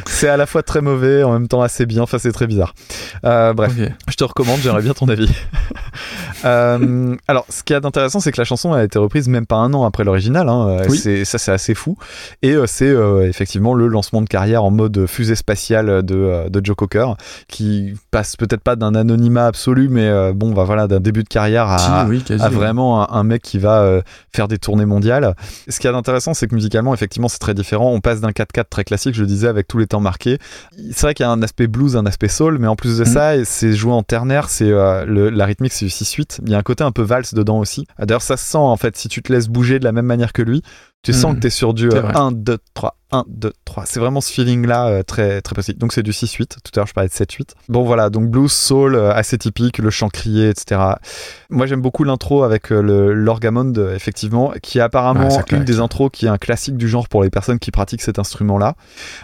[0.06, 2.02] c'est à la fois très mauvais, en même temps assez bien.
[2.04, 2.74] Enfin, c'est très bizarre.
[3.26, 3.72] Euh, bref,
[4.10, 5.30] je te recommande, j'aimerais bien ton avis.
[6.46, 9.56] Euh, alors, ce qui est intéressant, c'est que la chanson a été reprise même pas
[9.56, 10.50] un an après l'original.
[10.50, 10.68] hein.
[10.82, 10.98] Euh, Oui.
[10.98, 11.98] c'est- Ça, c'est assez fou.
[12.42, 12.94] Et euh, c'est
[13.30, 17.16] effectivement le lancement de carrière en mode fusée spatiale de, de Joe Cocker,
[17.48, 21.70] qui passe peut-être pas d'un anonymat absolu, mais bon, bah voilà, d'un début de carrière
[21.70, 22.44] à, Si, oui, quasi.
[22.44, 24.02] à vraiment un, un mec qui va
[24.36, 25.36] faire des tournées mondiales.
[25.70, 27.92] Ce qui est intéressant, c'est que musicalement, effectivement, c'est très différent.
[27.92, 30.38] On passe d'un 4-4 très classique, je le disais, avec tous les temps marqués.
[30.92, 33.04] C'est vrai qu'il y a un aspect blues, un aspect soul, mais en plus de
[33.04, 33.10] Mhm.
[33.12, 36.40] ça, c'est joué en ternaire, c'est euh, la rythmique, c'est du 6-8.
[36.46, 37.86] Il y a un côté un peu valse dedans aussi.
[38.00, 40.32] D'ailleurs, ça se sent, en fait, si tu te laisses bouger de la même manière
[40.32, 40.62] que lui,
[41.04, 41.36] tu sens Mhm.
[41.36, 42.14] que tu es sur du C'est euh, vrai.
[42.16, 43.86] 1, 2, 3, 1, 2, 3.
[43.86, 45.74] C'est vraiment ce feeling-là euh, très, très précis.
[45.74, 46.56] Donc c'est du 6-8.
[46.64, 47.56] Tout à l'heure, je parlais de 7-8.
[47.70, 48.10] Bon, voilà.
[48.10, 50.80] Donc blues, soul, euh, assez typique, le chant crié, etc.
[51.50, 55.52] Moi, j'aime beaucoup l'intro avec euh, le l'orgamond, effectivement, qui est apparemment Ouais, claque.
[55.52, 58.18] une des intros qui est un classique du genre pour les personnes qui pratiquent cet
[58.18, 58.76] instrument-là.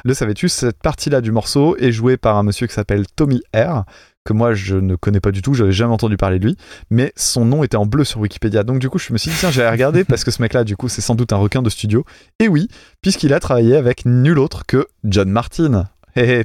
[0.04, 3.84] Le savais-tu, cette partie-là du morceau est jouée par un monsieur qui s'appelle Tommy R
[4.26, 6.58] que moi je ne connais pas du tout, j'avais jamais entendu parler de lui,
[6.90, 8.64] mais son nom était en bleu sur Wikipédia.
[8.64, 10.76] Donc du coup, je me suis dit tiens, j'allais regarder parce que ce mec-là, du
[10.76, 12.06] coup, c'est sans doute un requin de studio.
[12.40, 12.68] Et oui,
[13.02, 15.88] puisqu'il a travaillé avec nul autre que John Martin.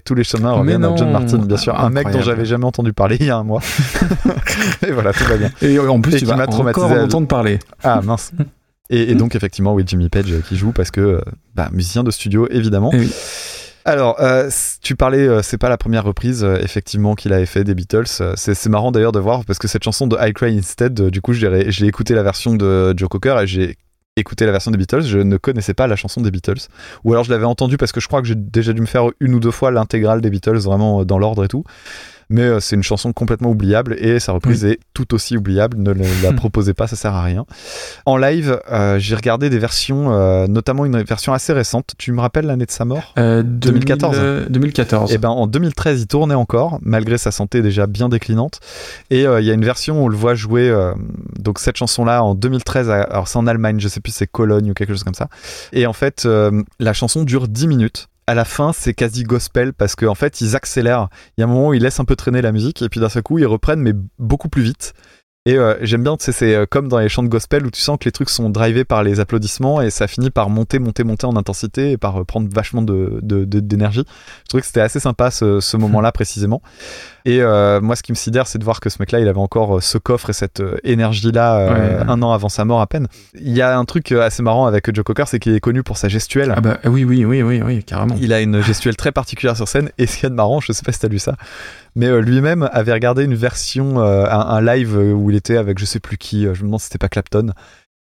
[0.05, 0.95] Tous les chemins reviennent à.
[0.97, 1.79] John Martin, bien sûr.
[1.79, 3.61] Un mec dont j'avais jamais entendu parler il y a un mois.
[4.87, 5.51] et voilà, tout va bien.
[5.63, 7.59] Et en plus, Et tu vas encore en entendre parler.
[7.83, 8.33] Ah mince.
[8.91, 11.21] Et, et donc effectivement, oui, Jimmy Page qui joue parce que euh,
[11.55, 12.91] bah, musicien de studio évidemment.
[12.93, 13.13] Eh oui.
[13.87, 14.49] Alors, euh,
[14.81, 18.05] tu parlais, euh, c'est pas la première reprise euh, effectivement qu'il avait fait des Beatles.
[18.23, 21.21] Euh, C'est marrant d'ailleurs de voir parce que cette chanson de I Cry Instead, du
[21.21, 23.77] coup, j'ai écouté la version de Joe Cocker et j'ai
[24.17, 25.03] écouté la version des Beatles.
[25.03, 26.69] Je ne connaissais pas la chanson des Beatles.
[27.05, 29.11] Ou alors je l'avais entendue parce que je crois que j'ai déjà dû me faire
[29.21, 31.65] une ou deux fois l'intégrale des Beatles vraiment dans l'ordre et tout.
[32.31, 35.77] Mais euh, c'est une chanson complètement oubliable et sa reprise est tout aussi oubliable.
[35.79, 37.45] Ne la proposez pas, ça sert à rien.
[38.07, 41.93] En live, euh, j'ai regardé des versions, euh, notamment une version assez récente.
[41.99, 43.13] Tu me rappelles l'année de sa mort?
[43.19, 44.17] Euh, 2014.
[44.17, 45.13] 2000, euh, 2014.
[45.13, 48.61] et ben en 2013, il tournait encore, malgré sa santé déjà bien déclinante.
[49.11, 50.75] Et il y a une version où on le voit jouer
[51.39, 52.91] donc cette chanson-là en 2013.
[52.91, 55.29] à- alors c'est en Allemagne, je sais plus c'est Cologne ou quelque chose comme ça.
[55.73, 56.27] Et en fait,
[56.79, 58.09] la chanson dure 10 minutes.
[58.27, 61.09] À la fin, c'est quasi gospel parce qu'en fait, ils accélèrent.
[61.37, 63.01] Il y a un moment où ils laissent un peu traîner la musique et puis
[63.01, 64.95] d'un seul coup, ils reprennent, mais beaucoup plus vite.
[65.47, 67.71] Et euh, j'aime bien, tu sais, c'est euh, comme dans les chants de gospel où
[67.71, 70.79] tu sens que les trucs sont drivés par les applaudissements et ça finit par monter,
[70.79, 74.05] monter, monter en intensité et par euh, prendre vachement de- de- de- d'énergie.
[74.45, 76.63] Je trouvais que c'était assez sympa ce moment-là précisément.
[77.27, 79.39] Et euh, moi, ce qui me sidère, c'est de voir que ce mec-là, il avait
[79.41, 81.71] encore euh, ce coffre et cette euh, énergie-là euh,
[82.05, 82.05] Ouais.
[82.07, 83.07] un an avant sa mort à peine.
[83.35, 85.97] Il y a un truc assez marrant avec Joe Cocker, c'est qu'il est connu pour
[85.97, 86.53] sa gestuelle.
[86.55, 88.15] Ah bah oui, oui, oui, oui, oui, carrément.
[88.21, 89.89] Il a une gestuelle très particulière sur scène.
[89.97, 91.35] Et ce qu'il y a de marrant, je sais pas si t'as lu ça,
[91.97, 95.87] mais euh, lui-même avait regardé une version, un, un live où il était avec je
[95.87, 97.53] sais plus qui, je me demande si c'était pas Clapton.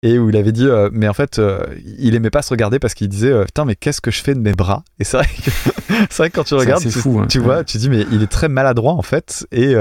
[0.07, 1.59] Et où il avait dit, euh, mais en fait, euh,
[1.99, 4.35] il aimait pas se regarder parce qu'il disait, euh, putain, mais qu'est-ce que je fais
[4.35, 4.85] de mes bras?
[5.01, 5.51] Et c'est vrai que,
[6.10, 7.26] c'est vrai que quand tu regardes, tu, fou, hein.
[7.28, 9.49] tu vois, tu dis, mais il est très maladroit en fait.
[9.51, 9.75] Et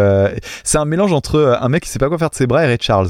[0.63, 2.67] c'est un mélange entre un mec qui sait pas quoi faire de ses bras et
[2.67, 3.09] Ray Charles.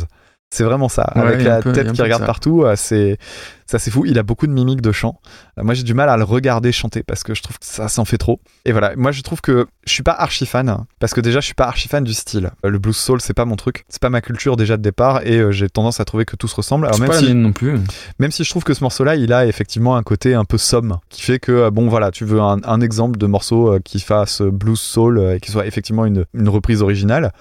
[0.55, 1.11] C'est vraiment ça.
[1.15, 3.17] Ouais, Avec la peu- tête qui regarde partout, euh, c'est
[3.65, 4.05] ça c'est fou.
[4.05, 5.19] Il a beaucoup de mimiques de chant.
[5.57, 7.89] Euh, moi j'ai du mal à le regarder chanter parce que je trouve que ça
[7.89, 8.39] s'en fait trop.
[8.63, 11.45] Et voilà, moi je trouve que je suis pas archi fan parce que déjà je
[11.45, 12.51] suis pas archi fan du style.
[12.63, 15.25] Euh, Le blues soul c'est pas mon truc, c'est pas ma culture déjà de départ
[15.27, 16.85] et j'ai tendance à trouver que tout se ressemble.
[16.85, 17.77] Alors même pas la si non plus.
[18.19, 20.99] même si je trouve que ce morceau-là, il a effectivement un côté un peu somme,
[21.09, 24.79] qui fait que, bon voilà, tu veux un, un exemple de morceau qui fasse blues
[24.79, 27.33] soul et qui soit effectivement une, une reprise originale,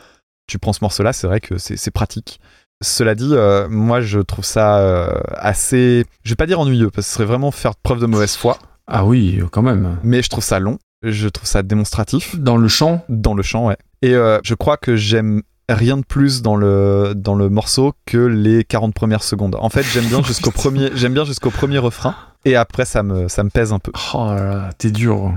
[0.47, 2.41] tu prends ce morceau-là, c'est vrai que c'est pratique.
[2.85, 7.07] Cela dit, euh, moi je trouve ça euh, assez, je vais pas dire ennuyeux, parce
[7.07, 9.97] que ce serait vraiment faire preuve de mauvaise foi, Ah oui, quand même.
[10.05, 13.67] mais je trouve ça long, je trouve ça démonstratif Dans le chant, dans le chant,
[13.67, 13.77] ouais.
[14.03, 18.19] Et euh, je crois que j'aime rien de plus dans le, dans le morceau que
[18.19, 19.57] les 40 premières secondes.
[19.59, 22.15] En fait, j'aime bien jusqu'au premier, j'aime bien jusqu'au premier refrain.
[22.45, 23.91] Et après, ça me, ça me pèse un peu.
[24.13, 25.33] oh là là, t'es dur.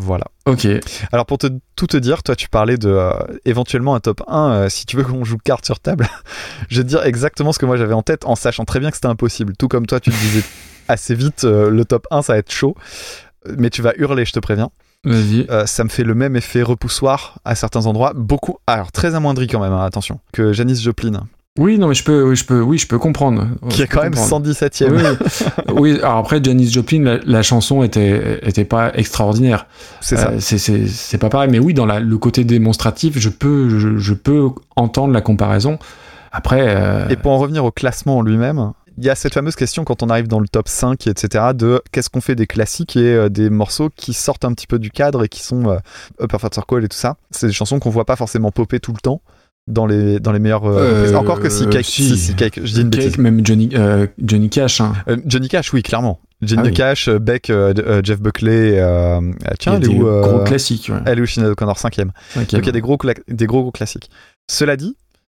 [0.00, 0.24] Voilà.
[0.46, 0.66] Ok.
[1.12, 3.12] Alors, pour te, tout te dire, toi, tu parlais de euh,
[3.44, 4.50] éventuellement un top 1.
[4.52, 6.08] euh, si tu veux qu'on joue carte sur table,
[6.70, 8.90] je vais te dire exactement ce que moi j'avais en tête en sachant très bien
[8.90, 9.52] que c'était impossible.
[9.58, 10.42] Tout comme toi, tu le disais
[10.88, 12.74] assez vite, euh, le top 1, ça va être chaud.
[13.58, 14.70] Mais tu vas hurler, je te préviens.
[15.04, 15.46] Vas-y.
[15.66, 19.60] Ça me fait le même effet repoussoir à certains endroits, beaucoup, alors très amoindri quand
[19.60, 21.26] même, hein, attention, que Janis Joplin,
[21.58, 23.44] Oui, non, mais je peux, oui, je peux, oui, je peux comprendre.
[23.70, 24.46] qui est quand même comprendre.
[24.48, 24.92] 117ème.
[25.68, 29.66] Oui, oui, alors après, Janis Joplin, la, la chanson était, était pas extraordinaire.
[30.00, 30.30] C'est ça.
[30.30, 33.68] Euh, c'est- c'est c'est pas pareil, mais oui, dans la, le côté démonstratif, je peux,
[33.78, 35.78] je, je peux entendre la comparaison.
[36.32, 39.56] Après, euh, Et pour en revenir au classement en lui-même, il y a cette fameuse
[39.56, 42.96] question quand on arrive dans le top 5, etc., de qu'est-ce qu'on fait des classiques
[42.96, 45.78] et euh, des morceaux qui sortent un petit peu du cadre et qui sont euh,
[46.22, 47.16] Upper Fat Circle et tout ça.
[47.32, 49.20] C'est des chansons qu'on voit pas forcément popper tout le temps
[49.70, 51.14] dans les, dans les meilleures euh, Euh.
[51.14, 52.16] Encore que si, Cake, si.
[52.16, 53.18] si, Cake, je dis une Cake, bêtise.
[53.18, 54.92] même Johnny, euh, Johnny Cash, hein.
[55.08, 56.20] Euh, Johnny Cash, oui, clairement.
[56.42, 56.74] Johnny Ah oui.
[56.74, 59.94] Cash, euh, Beck, euh, euh, Jeff Buckley, euh, il y tiens, a elle est des
[59.94, 60.90] où euh, gros classiques.
[60.90, 61.00] Ouais.
[61.06, 62.12] Elle est O'Connor, cinquième.
[62.34, 64.10] Donc il y a des gros, des gros, gros classiques.
[64.50, 64.96] Cela dit,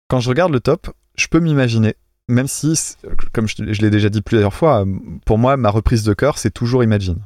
[0.08, 1.94] quand je regarde le top, je peux m'imaginer,
[2.28, 2.78] même si,
[3.32, 4.86] comme je, l'ai déjà dit plusieurs fois, euh,
[5.24, 7.18] pour moi, ma reprise de cœur, c'est toujours Imagine.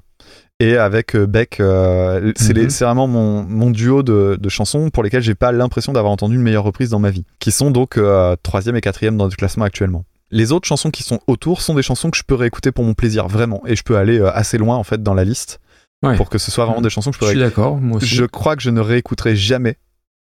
[0.60, 2.70] Et avec euh, Beck, euh, c'est Mhm.
[2.70, 6.36] c'est vraiment mon, mon duo de, de chansons pour lesquelles j'ai pas l'impression d'avoir entendu
[6.36, 9.33] une meilleure reprise dans ma vie, qui sont donc euh, troisième et quatrième dans le
[9.33, 10.05] classement actuellement.
[10.31, 12.94] Les autres chansons qui sont autour sont des chansons que je peux réécouter pour mon
[12.94, 13.62] plaisir, vraiment.
[13.66, 15.60] Et je peux aller assez loin, en fait, dans la liste,
[16.02, 16.16] Ouais.
[16.16, 17.60] pour que ce soit vraiment des chansons que je peux Je suis réécouter.
[17.60, 18.07] d'accord, moi aussi.
[18.07, 19.76] Je crois que je ne réécouterai jamais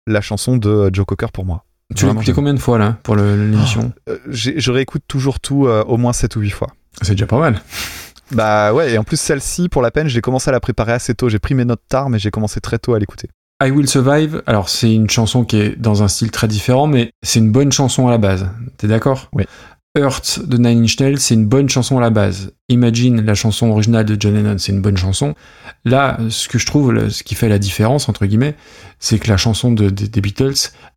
[0.08, 1.66] la chanson de Joe Cocker pour moi.
[1.95, 3.92] Tu l'as écouté combien de fois là pour l'émission
[4.30, 6.69] j'ai- je réécoute toujours tout euh, au moins 7 ou 8 fois.
[7.01, 7.61] C'est déjà pas mal.
[8.34, 11.14] Bah ouais, et en plus celle-ci, pour la peine, j'ai commencé à la préparer assez
[11.14, 11.30] tôt.
[11.30, 13.27] J'ai pris mes notes tard, mais j'ai commencé très tôt à l'écouter.
[13.64, 17.11] I Will Survive, alors c'est une chanson qui est dans un style très différent, mais
[17.22, 18.50] c'est une bonne chanson à la base.
[18.77, 19.30] T'es d'accord?
[19.34, 19.43] Oui.
[19.95, 22.53] Hurt de Nine Inch Nails, c'est une bonne chanson à la base.
[22.69, 25.35] Imagine, la chanson originale de John Lennon, c'est une bonne chanson.
[25.84, 28.56] Là, ce que je trouve, ce qui fait la différence, entre guillemets,
[29.00, 30.53] c'est que la chanson de, des- des Beatles,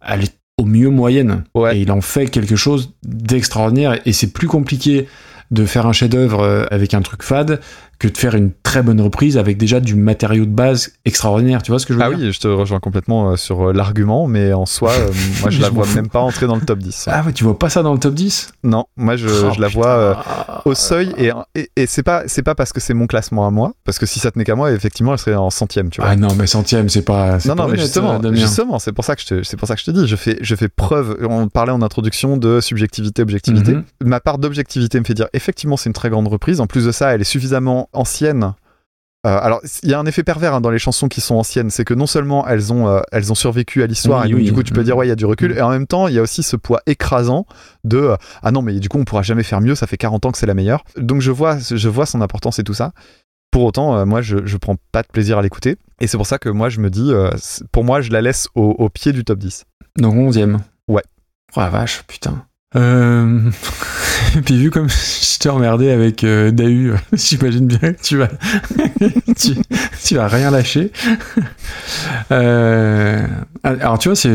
[0.06, 1.42] elle est au mieux moyenne.
[1.56, 1.76] Ouais.
[1.76, 3.98] Et il en fait quelque chose d'extraordinaire.
[4.06, 5.08] Et c'est plus compliqué
[5.50, 7.60] de faire un chef-d'œuvre euh, avec un truc fade
[7.98, 11.62] que de faire une très bonne reprise avec déjà du matériau de base extraordinaire.
[11.62, 13.68] Tu vois ce que je veux Ah dire oui, je te rejoins complètement euh, sur
[13.68, 16.62] euh, l'argument, mais en soi, euh, moi je la vois même pas entrer dans le
[16.62, 17.08] top 10.
[17.10, 19.60] Ah ouais, tu vois pas ça dans le top 10 Non, moi je, Oh, je
[19.60, 20.14] la vois euh,
[20.64, 23.50] au seuil et, et, et c'est pas c'est pas parce que c'est mon classement à
[23.50, 26.10] moi, parce que si ça tenait qu'à moi, effectivement, elle serait en centième, tu vois.
[26.10, 27.38] Ah non, mais centième, c'est pas.
[27.44, 28.36] Non, pas non, mais justement, Damien.
[28.36, 30.16] justement, c'est pour ça que je te, c'est pour ça que je te dis, je
[30.16, 31.16] fais, je fais preuve.
[31.28, 33.74] On parlait en introduction de subjectivité, objectivité.
[33.74, 33.84] Mhm.
[34.04, 36.60] Ma part d'objectivité me fait dire, effectivement, c'est une très grande reprise.
[36.60, 38.54] En plus de ça, elle est suffisamment ancienne.
[39.26, 41.70] Euh, alors, il y a un effet pervers hein, dans les chansons qui sont anciennes,
[41.70, 44.38] c'est que non seulement elles ont, euh, elles ont survécu à l'histoire, Oui, et donc
[44.40, 44.44] oui.
[44.44, 45.58] du coup tu peux dire ouais il y a du recul, Mhm.
[45.58, 47.46] et en même temps il y a aussi ce poids écrasant
[47.84, 50.26] de euh, ah non mais du coup on pourra jamais faire mieux, ça fait 40
[50.26, 50.84] ans que c'est la meilleure.
[50.98, 52.92] Donc je vois, je vois son importance et tout ça.
[53.50, 55.76] Pour autant, moi, je, je prends pas de plaisir à l'écouter.
[56.00, 57.12] Et c'est pour ça que moi, je me dis,
[57.70, 59.64] pour moi, je la laisse au, au pied du top 10.
[59.96, 60.58] Donc 11ème.
[60.88, 61.04] Ouais.
[61.56, 62.44] Oh la vache, putain.
[62.76, 63.50] Euh...
[64.36, 68.16] Et puis vu comme je t'ai emmerdé avec euh, Dahu, euh, j'imagine bien que tu
[68.16, 68.28] vas,
[70.02, 70.92] tu, vas rien lâcher.
[72.30, 73.26] Euh,
[73.62, 74.30] Alors tu vois, c'est,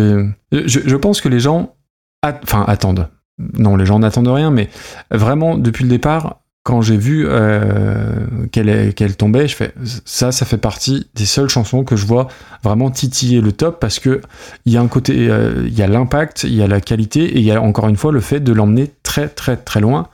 [0.52, 1.76] je, pense que les gens,
[2.24, 3.10] enfin attendent.
[3.58, 4.70] Non, les gens n'attendent rien, mais
[5.12, 9.74] vraiment depuis le départ, quand j'ai vu euh, qu'elle tombait, je fais
[10.06, 12.28] ça, ça fait partie des seules chansons que je vois
[12.64, 14.22] vraiment titiller le top parce que
[14.68, 17.24] il y a un côté, euh, il y a l'impact, il y a la qualité
[17.24, 20.10] et il y a encore une fois le fait de l'emmener très très très loin.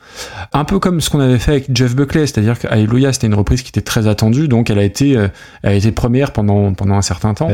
[0.53, 3.35] Un peu comme ce qu'on avait fait avec Jeff Buckley, c'est-à-dire que Alléluia c'était une
[3.35, 5.27] reprise qui était très attendue, donc elle a été, euh,
[5.61, 7.49] elle a été première pendant pendant un certain temps.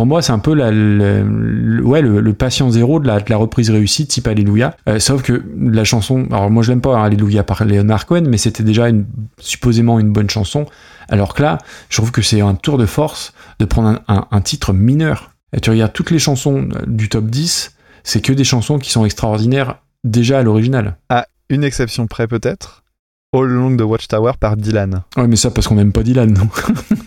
[0.00, 4.74] Pour moi, c'est un peu le, patient zéro de la, reprise réussie type Alléluia.
[4.88, 8.24] Euh, sauf que la chanson, alors moi je l'aime pas hein, Alléluia par Leonard Cohen,
[8.26, 9.04] mais c'était déjà une,
[9.36, 10.64] supposément une bonne chanson.
[11.10, 11.58] Alors que là,
[11.90, 15.32] je trouve que c'est un tour de force de prendre un, titre mineur.
[15.60, 19.82] Tu regardes toutes les chansons du top 10, c'est que des chansons qui sont extraordinaires
[20.02, 20.96] déjà à l'original.
[21.10, 22.79] À une exception près peut-être.
[23.32, 25.02] All Along the Watchtower par Dylan.
[25.16, 26.48] Ouais, mais ça parce qu'on n'aime pas Dylan, non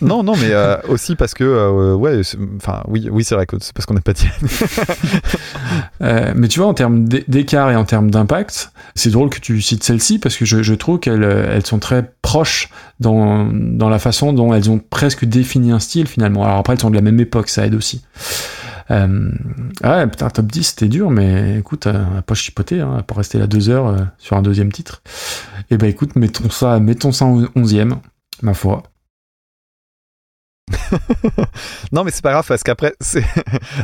[0.00, 2.22] non, non, mais euh, aussi parce que, euh, ouais,
[2.56, 4.32] enfin, oui, oui, c'est vrai que c'est parce qu'on n'a pas Dylan.
[6.00, 9.38] Euh, mais tu vois, en termes d'é- d'écart et en termes d'impact, c'est drôle que
[9.38, 12.68] tu cites celle-ci parce que je, je trouve qu'elles elles sont très proches
[13.00, 16.44] dans, dans la façon dont elles ont presque défini un style finalement.
[16.44, 18.02] Alors après, elles sont de la même époque, ça aide aussi.
[18.90, 19.30] Euh,
[19.82, 23.02] ah ouais, putain, top 10, c'était dur, mais écoute, euh, on va pas chipoter, hein,
[23.06, 25.02] pour rester là deux heures euh, sur un deuxième titre.
[25.70, 27.96] Et ben écoute, mettons ça, mettons ça en onzième,
[28.42, 28.82] ma foi.
[31.92, 33.24] non, mais c'est pas grave parce qu'après, c'est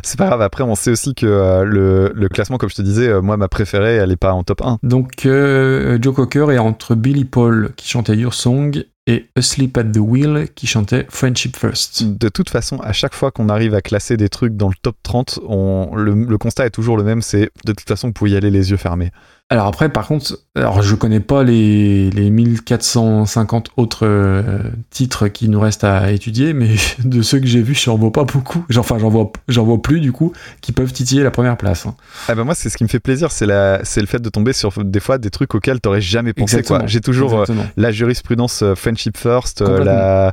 [0.02, 0.42] c'est pas grave.
[0.42, 3.36] Après, on sait aussi que euh, le, le classement, comme je te disais, euh, moi,
[3.36, 4.78] ma préférée, elle est pas en top 1.
[4.82, 9.84] Donc euh, Joe Cocker est entre Billy Paul qui chantait Your Song et Asleep at
[9.84, 12.04] the Wheel qui chantait Friendship First.
[12.04, 14.96] De toute façon, à chaque fois qu'on arrive à classer des trucs dans le top
[15.02, 18.32] 30, on, le, le constat est toujours le même, c'est de toute façon, vous pouvez
[18.32, 19.10] y aller les yeux fermés.
[19.52, 25.48] Alors après, par contre, alors je connais pas les, les 1450 autres euh, titres qui
[25.48, 28.64] nous restent à étudier, mais de ceux que j'ai vus, j'en vois pas beaucoup.
[28.76, 31.84] Enfin, j'en vois, j'en vois plus du coup qui peuvent titiller la première place.
[31.84, 31.96] hein.
[32.28, 34.28] Ah ben moi, c'est ce qui me fait plaisir, c'est la- c'est le fait de
[34.28, 36.54] tomber sur des fois des trucs auxquels t'aurais jamais pensé.
[36.58, 36.78] Exactement.
[36.80, 36.86] quoi.
[36.88, 37.44] J'ai toujours euh,
[37.76, 39.62] la jurisprudence euh, Friendship First.
[39.62, 40.32] la...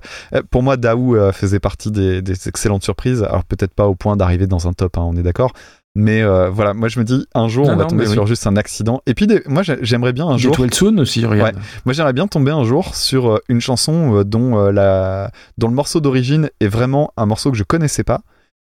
[0.52, 3.24] Pour moi, Daou faisait partie des, des excellentes surprises.
[3.24, 5.54] Alors peut-être pas au point d'arriver dans un top, hein, on est d'accord.
[6.00, 8.22] Mais euh, voilà, moi je me dis un jour Non, on va non, tomber sur
[8.22, 8.28] oui.
[8.28, 9.02] juste un accident.
[9.08, 10.54] Et puis des- moi j'ai- j'aimerais bien un jour.
[10.54, 11.56] Get Well Soon aussi, regarde.
[11.86, 15.32] Moi, j'aimerais bien tomber un jour sur euh, une chanson euh, dont, la...
[15.58, 18.22] dont le morceau d'origine est vraiment un morceau que je connaissais pas.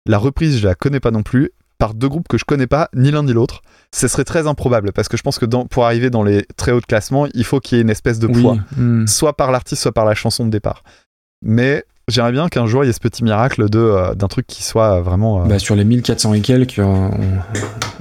[0.07, 2.89] La reprise, je la connais pas non plus, par deux groupes que je connais pas,
[2.95, 3.61] ni l'un ni l'autre.
[3.93, 5.67] Ce serait très improbable parce que je pense que dans...
[5.67, 8.17] pour arriver dans les très hauts de classement, il faut qu'il y ait une espèce
[8.17, 9.05] de poids, hmm.
[9.05, 10.83] soit par l'artiste, soit par la chanson de départ.
[11.43, 14.45] Mais j'aimerais bien qu'un jour il y ait ce petit miracle de, euh, d'un truc
[14.47, 15.41] qui soit euh, vraiment.
[15.43, 17.11] euh, Bah, sur les 1400 et quelques, on,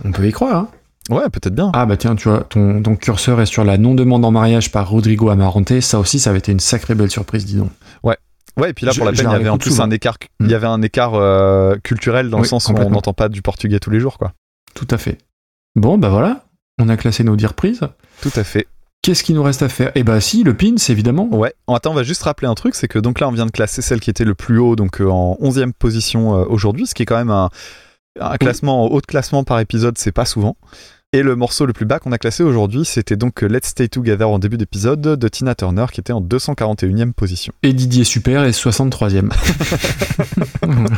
[0.04, 0.56] on peut y croire.
[0.56, 0.68] hein.
[1.10, 1.70] Ouais, peut-être bien.
[1.74, 4.90] Ah bah tiens, tu vois, ton, ton curseur est sur la non-demande en mariage par
[4.90, 5.80] Rodrigo Amarante.
[5.80, 7.70] Ça aussi, ça avait été une sacrée belle surprise, dis donc.
[8.60, 10.16] Ouais, et puis là, Je- pour la peine, il y avait en plus un écart,
[10.40, 10.44] Mm.
[10.46, 13.40] il y avait un écart euh, culturel dans le sens où on n'entend pas du
[13.40, 14.32] portugais tous les jours, quoi.
[14.74, 15.16] Tout à fait.
[15.76, 16.44] Bon, bah voilà,
[16.80, 17.80] on a classé nos 10 reprises.
[18.20, 18.66] Tout à fait.
[19.08, 19.90] Qu'est-ce qu'il nous reste à faire?
[19.94, 21.30] Eh bah si, le pins, évidemment.
[21.32, 21.54] Ouais.
[21.66, 23.80] Attends, on va juste rappeler un truc, c'est que donc là, on vient de classer
[23.80, 27.04] celle qui était le plus haut, donc euh, en 11e position euh, aujourd'hui, ce qui
[27.04, 27.48] est quand même un,
[28.20, 30.58] un classement, haut de classement par épisode, c'est pas souvent.
[31.14, 33.88] Et le morceau le plus bas qu'on a classé aujourd'hui, c'était donc euh, Let's Stay
[33.88, 37.54] Together en début d'épisode de Tina Turner, qui était en 241e position.
[37.62, 39.30] Et Didier Super est 63ème.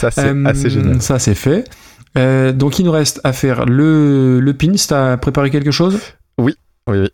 [0.00, 1.00] Ça, c'est Euh, assez génial.
[1.00, 1.70] Ça, c'est fait.
[2.18, 4.72] Euh, donc, il nous reste à faire le, le pins.
[4.88, 6.00] T'as préparé quelque chose?
[6.36, 6.56] Oui,
[6.86, 7.08] oui.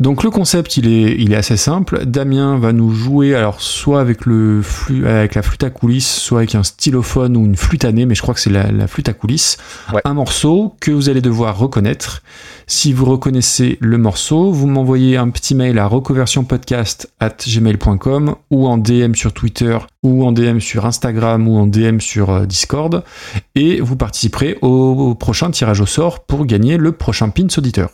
[0.00, 2.04] Donc le concept il est, il est assez simple.
[2.06, 4.62] Damien va nous jouer alors soit avec le
[5.06, 8.16] avec la flûte à coulisses, soit avec un stylophone ou une flûte à nez, mais
[8.16, 9.58] je crois que c'est la, la flûte à coulisses.
[9.92, 10.00] Ouais.
[10.04, 12.22] Un morceau que vous allez devoir reconnaître.
[12.66, 18.66] Si vous reconnaissez le morceau, vous m'envoyez un petit mail à recoversionpodcast at gmail.com ou
[18.66, 23.04] en DM sur Twitter ou en DM sur Instagram ou en DM sur euh, Discord
[23.54, 27.92] et vous participerez au, au prochain tirage au sort pour gagner le prochain pins auditeur.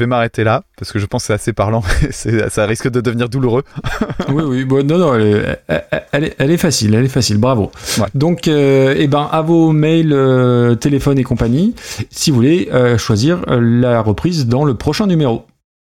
[0.00, 3.28] Vais m'arrêter là, parce que je pense que c'est assez parlant, ça risque de devenir
[3.28, 3.62] douloureux.
[4.28, 7.08] oui, oui, bon, non, non, elle est, elle- elle est, elle est facile, elle est
[7.08, 7.70] facile, bravo.
[7.98, 8.06] Ouais.
[8.14, 11.74] Donc, euh, eh ben, à vos mails, euh, téléphone et compagnie,
[12.10, 15.44] si vous voulez euh, choisir euh, la reprise dans le prochain numéro.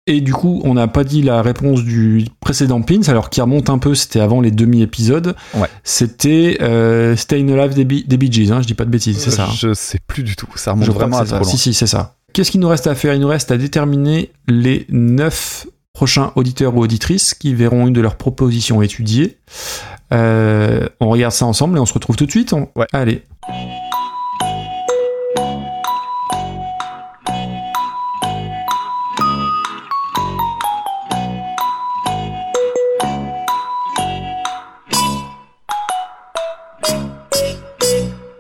[0.08, 3.70] Et du coup, on n'a pas dit la réponse du précédent Pins, alors qui remonte
[3.70, 5.36] un peu, c'était avant les demi-épisodes.
[5.54, 5.68] Ouais.
[5.84, 9.20] C'était euh, Stay Alive des, Bee- des Bee Gees, hein, je dis pas de bêtises,
[9.20, 9.44] c'est ça.
[9.44, 9.54] hein.
[9.56, 10.48] Je sais plus du tout.
[10.56, 11.44] Ça remonte Je vraiment à ça.
[11.44, 12.16] Si, si, c'est ça.
[12.34, 13.14] Qu'est-ce qu'il nous reste à faire?
[13.14, 18.02] Il nous reste à déterminer les neuf prochains auditeurs ou auditrices qui verront une de
[18.02, 19.38] leurs propositions étudiées.
[20.14, 22.54] Euh, on regarde ça ensemble et on se retrouve tout de suite.
[22.54, 22.88] On- Ouais.
[22.94, 23.24] Allez.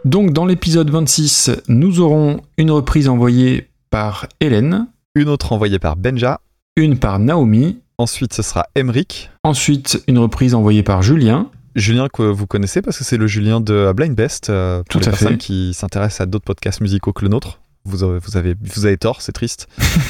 [0.05, 5.95] Donc dans l'épisode 26, nous aurons une reprise envoyée par Hélène, Une autre envoyée par
[5.95, 6.39] Benja.
[6.77, 9.29] une par Naomi, Ensuite, ce sera Emric.
[9.43, 13.59] ensuite une reprise envoyée par Julien, Julien que vous connaissez parce que c'est le Julien
[13.61, 15.37] de Blind Best euh, Tout les à personnes fait.
[15.37, 17.59] qui s'intéressent à d'autres podcasts musicaux que le nôtre.
[17.85, 19.67] Vous avez, vous avez, vous avez tort, c'est triste.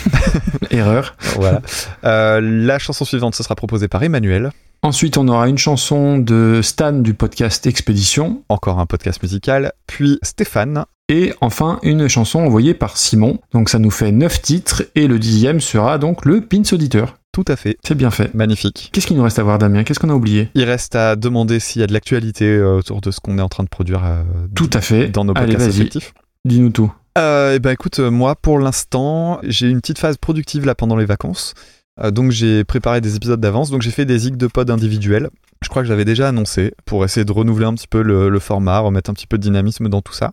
[0.72, 1.16] erreur.
[1.36, 1.62] voilà.
[2.04, 4.52] Euh, la chanson suivante, ce sera proposée par Emmanuel.
[4.82, 8.44] Ensuite, on aura une chanson de Stan du podcast Expédition.
[8.50, 9.74] Encore un podcast musical.
[9.88, 10.86] Puis Stéphane.
[11.10, 13.40] Et enfin, une chanson envoyée par Simon.
[13.52, 17.16] Donc ça nous fait 9 titres et le dixième sera donc le Pins Auditeur.
[17.32, 17.78] Tout à fait.
[17.84, 18.34] C'est bien fait.
[18.36, 18.90] Magnifique.
[18.94, 19.84] Qu'est-ce qu'il nous reste à voir, Damien?
[19.84, 20.50] Qu'est-ce qu'on a oublié?
[20.54, 23.42] Il reste à demander s'il y a de l'actualité euh, autour de ce qu'on est
[23.42, 24.24] en train de produire euh,
[24.56, 25.08] Tout à fait.
[25.08, 26.14] dans nos podcasts respectifs.
[26.46, 26.92] Dis-nous tout.
[27.18, 31.06] Euh, eh ben écoute, moi pour l'instant, j'ai une petite phase productive là pendant les
[31.06, 31.54] vacances.
[32.02, 35.30] Euh, donc j'ai préparé des épisodes d'avance, donc j'ai fait des zigs de pod individuels.
[35.62, 38.80] Je crois que j'avais déjà annoncé pour essayer de renouveler un petit peu le, format,
[38.80, 40.32] remettre un petit peu de dynamisme dans tout ça.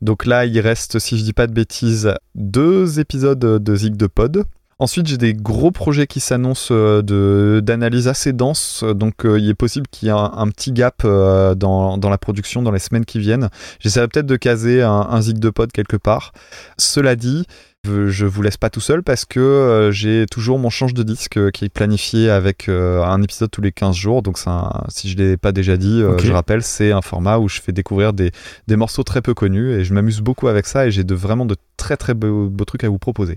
[0.00, 4.06] Donc là, il reste, si je dis pas de bêtises, deux épisodes de zig de
[4.06, 4.44] pod.
[4.78, 9.54] Ensuite, j'ai des gros projets qui s'annoncent euh, d'analyse assez dense, donc euh, il est
[9.54, 13.18] possible qu'il y ait un, petit gap dans, dans la production dans les semaines qui
[13.18, 13.50] viennent.
[13.78, 16.32] J'essaierai peut-être de caser un, un zig de pod quelque part.
[16.78, 17.46] Cela dit,
[17.84, 21.36] je vous laisse pas tout seul parce que euh, j'ai toujours mon change de disque
[21.36, 24.22] euh, qui est planifié avec euh, un épisode tous les 15 jours.
[24.22, 27.48] Donc, c'est un- si je l'ai pas déjà dit, je rappelle, c'est un format où
[27.48, 28.30] je fais découvrir des,
[28.68, 31.44] des morceaux très peu connus et je m'amuse beaucoup avec ça et j'ai de, vraiment
[31.44, 33.36] de très très beaux, beaux trucs à vous proposer.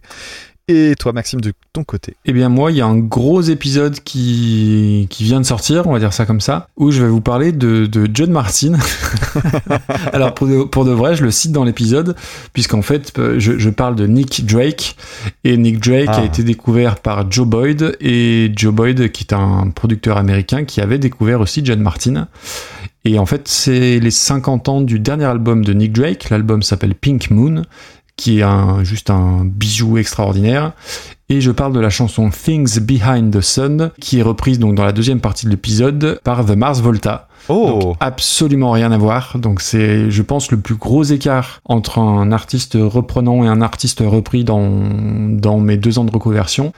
[0.68, 4.00] Et toi, Maxime, de ton côté Eh bien moi, il y a un gros épisode
[4.00, 7.22] qui, qui vient de sortir, on va dire ça comme ça, où je vais vous
[7.22, 8.74] parler de, de John Martin.
[10.12, 12.16] Alors pour de, pour de vrai, je le cite dans l'épisode,
[12.54, 14.96] puisqu'en fait, euh, je, je parle de Nick Drake,
[15.44, 16.22] et Nick Drake Ah.
[16.22, 20.82] a été découvert par Joe Boyd, et Joe Boyd, qui est un producteur américain, qui
[20.82, 22.28] avait découvert aussi John Martin.
[23.08, 26.96] Et en fait, c'est les 50 ans du dernier album de Nick Drake, l'album s'appelle
[26.96, 27.62] Pink Moon,
[28.18, 30.74] qui est un, juste un bijou extraordinaire.
[31.28, 34.86] Et je parle de la chanson Things Behind the Sun, qui est reprise donc dans
[34.86, 37.28] la deuxième partie de l'épisode par The Mars Volta.
[37.50, 39.38] Oh Donc, absolument rien à voir.
[39.40, 44.04] Donc c'est, je pense, le plus gros écart entre un artiste reprenant et un artiste
[44.06, 44.70] repris dans,
[45.32, 46.74] dans mes deux ans de reconversion.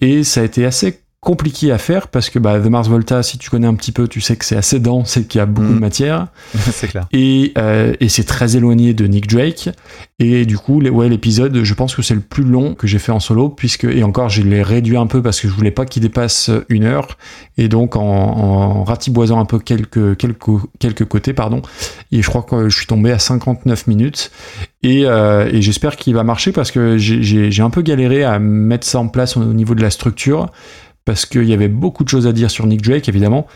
[0.00, 3.36] Et ça a été assez compliqué à faire parce que bah, The Mars Volta, si
[3.36, 5.46] tu connais un petit peu, tu sais que c'est assez dense et qu'il y a
[5.46, 6.28] beaucoup de matière.
[6.54, 7.06] c'est clair.
[7.12, 9.68] Et, euh, et c'est très éloigné de Nick Drake.
[10.18, 12.98] Et du coup, les- ouais, l'épisode, je pense que c'est le plus long que j'ai
[12.98, 15.70] fait en solo, puisque, et encore, je l'ai réduit un peu parce que je voulais
[15.70, 17.18] pas qu'il dépasse une heure.
[17.58, 21.60] Et donc, en, en ratiboisant un peu quelques, quelques, quelques côtés, pardon.
[22.12, 24.30] Et je crois que je suis tombé à 59 minutes.
[24.82, 28.86] Et, euh, et j'espère qu'il va marcher parce que j'ai un peu galéré à mettre
[28.86, 30.46] ça en place au niveau de la structure.
[31.04, 33.46] Parce qu'il y avait beaucoup de choses à dire sur Nick Drake, évidemment.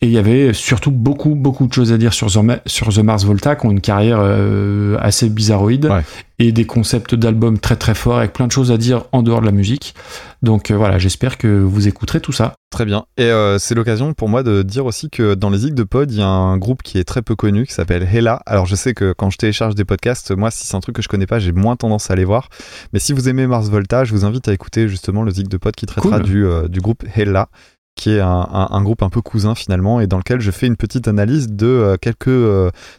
[0.00, 3.56] Et il y avait surtout beaucoup, beaucoup de choses à dire sur The, Mars Volta,
[3.56, 5.86] qui ont une carrière euh, assez bizarroïde.
[5.86, 6.02] Ouais.
[6.42, 9.42] Et des concepts d'albums très très forts, avec plein de choses à dire en dehors
[9.42, 9.94] de la musique.
[10.42, 12.54] Donc euh, voilà, j'espère que vous écouterez tout ça.
[12.70, 13.04] Très bien.
[13.18, 16.10] Et euh, c'est l'occasion pour moi de dire aussi que dans les zigs de pod,
[16.10, 18.40] il y a un groupe qui est très peu connu qui s'appelle Hella.
[18.46, 21.02] Alors je sais que quand je télécharge des podcasts, moi si c'est un truc que
[21.02, 22.48] je connais pas, j'ai moins tendance à aller voir.
[22.94, 25.58] Mais si vous aimez Mars Volta, je vous invite à écouter justement le zig de
[25.58, 26.26] pod qui traitera Cool.
[26.26, 27.48] du, euh, du groupe Hella
[27.96, 30.66] qui est un, un- un groupe un peu cousin finalement et dans lequel je fais
[30.66, 32.30] une petite analyse de quelques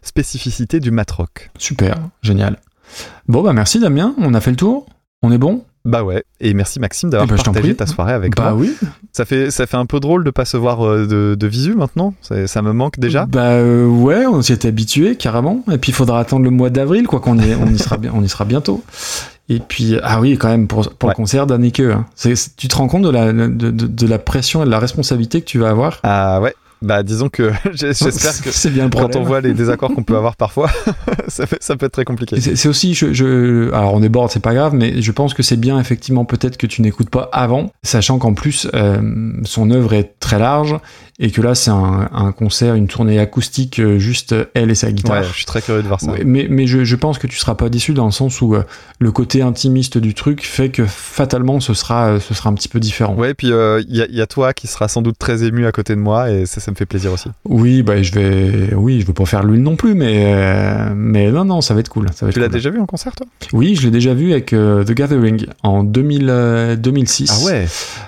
[0.03, 1.49] spécificités du mat rock.
[1.57, 2.57] Super, génial.
[3.27, 4.85] Bon, bah merci Damien, on a fait le tour
[5.23, 5.63] On est bon?
[5.83, 8.53] Bah ouais, et merci Maxime d'avoir Eh t'en partagé ta soirée avec Bah moi.
[8.61, 8.75] oui.
[9.13, 11.73] Ça fait, ça fait un peu drôle de pas se voir euh, de, de visu
[11.73, 13.25] maintenant, ça, ça me manque déjà.
[13.25, 15.63] Bah euh, ouais, on s'y était habitué carrément.
[15.71, 18.21] Et puis il faudra attendre le mois d'avril, quoi qu'on y, on y sera on
[18.23, 18.83] y sera bientôt.
[19.49, 21.13] Et puis ah oui, quand même pour, pour Ouais.
[21.13, 22.05] le concert d'Anneke, hein.
[22.15, 25.41] Tu te rends compte de la de, de- de la pression et de la responsabilité
[25.41, 25.97] que tu vas avoir?
[26.03, 29.93] Ah ouais, bah disons que j'espère que c'est bien le quand on voit les désaccords
[29.93, 30.69] qu'on peut avoir parfois,
[31.27, 32.39] ça, fait- ça peut être très compliqué.
[32.41, 35.57] C'est aussi, je, je- alors on déborde, c'est pas grave, mais je pense que c'est
[35.57, 40.15] bien effectivement peut-être que tu n'écoutes pas avant, sachant qu'en plus euh, son œuvre est
[40.19, 40.75] très large
[41.19, 44.91] et que là c'est un, un concert, une tournée acoustique, euh, juste elle et sa
[44.91, 45.21] guitare.
[45.21, 46.11] Ouais, je suis très curieux de voir ça.
[46.11, 48.55] Ouais, mais mais je, je pense que tu seras pas déçu dans le sens où
[48.55, 48.63] euh,
[48.99, 52.67] le côté intimiste du truc fait que fatalement ce sera euh, ce sera un petit
[52.69, 53.15] peu différent.
[53.15, 55.17] Ouais, et puis euh, il y, a- il y a toi qui sera sans doute
[55.19, 57.29] très ému à côté de moi et ça, ça me fait plaisir aussi.
[57.45, 61.31] Oui, bah je vais oui, je veux pas faire l'huile non plus mais euh, mais
[61.31, 62.53] non non, ça va être cool, ça va être Tu l'as cool.
[62.55, 63.27] déjà vu en concert toi?
[63.53, 67.31] Oui, je l'ai déjà vu avec euh, The Gathering en 2000, euh, 2006.
[67.31, 67.67] Ah ouais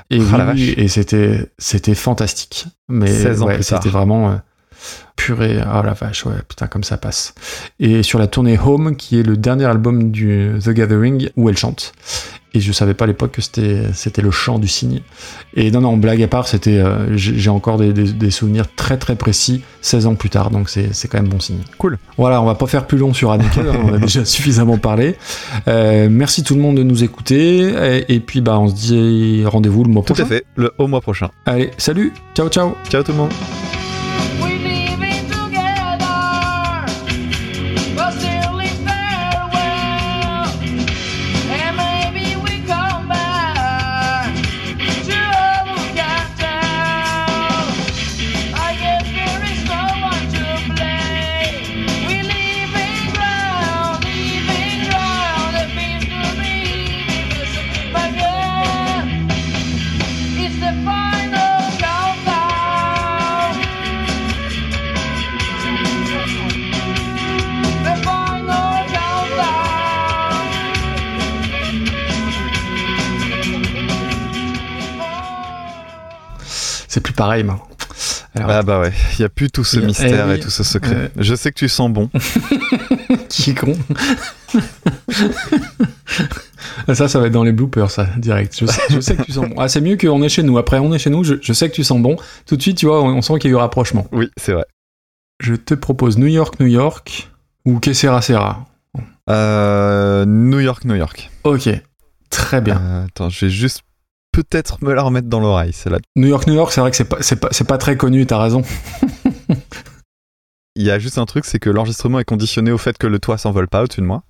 [0.09, 2.65] Et, Ah, oui, et c'était c'était fantastique.
[2.89, 3.81] Mais 16 ans ouais, plus tard.
[3.81, 4.35] c'était vraiment euh,
[5.15, 5.59] purée.
[5.63, 7.33] Ah la vache, ouais, putain comme ça passe.
[7.79, 11.57] Et sur la tournée Home, qui est le dernier album du The Gathering, où elle
[11.57, 11.93] chante.
[12.55, 15.01] Et je savais pas à l'époque que c'était c'était le chant du cygne.
[15.55, 18.97] Et non non, blague à part, c'était euh, j'ai encore des, des- des souvenirs très
[18.97, 21.61] très précis 16 ans plus tard, donc c'est c'est quand même bon signe.
[21.79, 21.97] Cool.
[22.15, 23.39] Voilà, on va pas faire plus long sur hein,
[23.83, 25.15] on a déjà suffisamment parlé.
[25.67, 27.57] Euh, merci tout le monde de nous écouter
[28.07, 30.23] et, et puis bah on se dit rendez-vous le mois Tout prochain.
[30.25, 31.31] à fait, le, au mois prochain.
[31.47, 32.75] Allez, salut, ciao ciao.
[32.87, 33.31] Ciao tout le monde
[76.93, 77.67] C'est plus pareil maintenant.
[78.35, 80.35] Alors, Ah bah ouais, il y a plus tout ce mystère eh oui.
[80.35, 81.09] et tout ce secret.
[81.17, 82.07] Je sais que tu sens bon.
[83.29, 83.75] qui est con
[86.87, 88.55] Ah, Ça, ça va être dans les bloopers, ça, direct.
[88.59, 89.55] Je sais, je sais que tu sens bon.
[89.57, 90.59] Ah, c'est mieux qu'on est chez nous.
[90.59, 92.15] Après, on est chez nous, je, je sais que tu sens bon.
[92.45, 94.05] Tout de suite, tu vois, on, on sent qu'il y a eu rapprochement.
[94.11, 94.65] Oui, c'est vrai.
[95.39, 97.31] Je te propose New York, New York
[97.65, 98.67] ou Que sera sera.
[99.31, 101.31] Euh, New York, New York.
[101.43, 101.69] Ok,
[102.29, 102.79] très bien.
[102.79, 103.81] Euh, attends, je vais juste
[104.33, 105.99] peut-être me la remettre dans l'oreille, celle-là.
[106.17, 108.25] New York, New York, c'est vrai que c'est pas, c'est pas, c'est pas très connu,
[108.25, 108.63] t'as raison.
[110.75, 113.19] Il y a juste un truc, c'est que l'enregistrement est conditionné au fait que le
[113.19, 114.23] toit s'envole pas au-dessus de moi.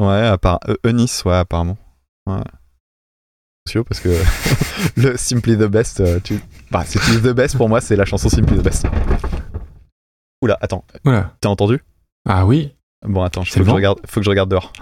[0.00, 1.78] Ouais, à part euh, Eunice, ouais, apparemment.
[2.26, 2.42] Ouais.
[3.88, 4.08] Parce que
[5.00, 6.40] le Simply the Best, euh, tu...
[6.70, 8.86] bah, Simply the Best pour moi, c'est la chanson Simply the Best.
[10.42, 11.82] Oula, attends, t'as entendu?
[12.28, 12.74] Ah oui.
[13.06, 14.72] Bon, attends, C'est faut que, je regarde, faut que je regarde dehors.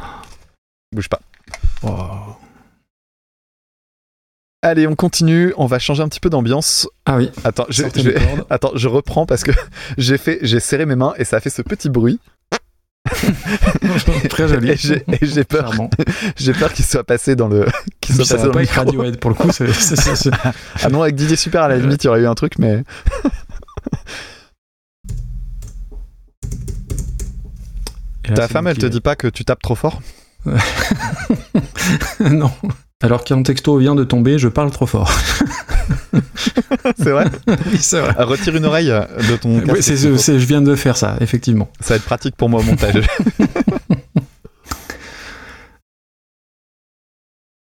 [0.92, 1.20] Bouge pas.
[1.82, 2.33] Oh.
[4.64, 6.88] Allez, on continue, on va changer un petit peu d'ambiance.
[7.04, 7.30] Ah oui.
[7.44, 7.82] Attends, je,
[8.50, 9.50] attends, je reprends parce que
[9.98, 12.18] j'ai fait, j'ai serré mes mains et ça a fait ce petit bruit.
[14.30, 14.70] Très joli.
[14.70, 15.70] Et j'ai et j'ai peur,
[16.36, 17.66] j'ai peur qu'il soit passé dans le,
[18.00, 18.84] qu'il soit Ça passé va dans le pas être micro.
[18.98, 19.50] Radiohead pour le coup.
[19.52, 20.30] c'est-
[20.82, 22.82] Ah non, avec Didier Super à la limite, il y aurait eu un truc, mais
[28.34, 30.00] ta femme, elle te dit pas que tu tapes trop fort?
[32.20, 32.50] Non.
[33.04, 35.12] Alors qu'un texto vient de tomber, je parle trop fort.
[36.96, 37.26] C'est vrai?
[37.46, 38.14] Oui, c'est vrai.
[38.16, 39.72] Ah, Retire une oreille de ton casque.
[39.76, 41.68] Oui, c'est, c'est- c'est- je viens de faire ça, effectivement.
[41.80, 42.94] Ça va être pratique pour moi au montage.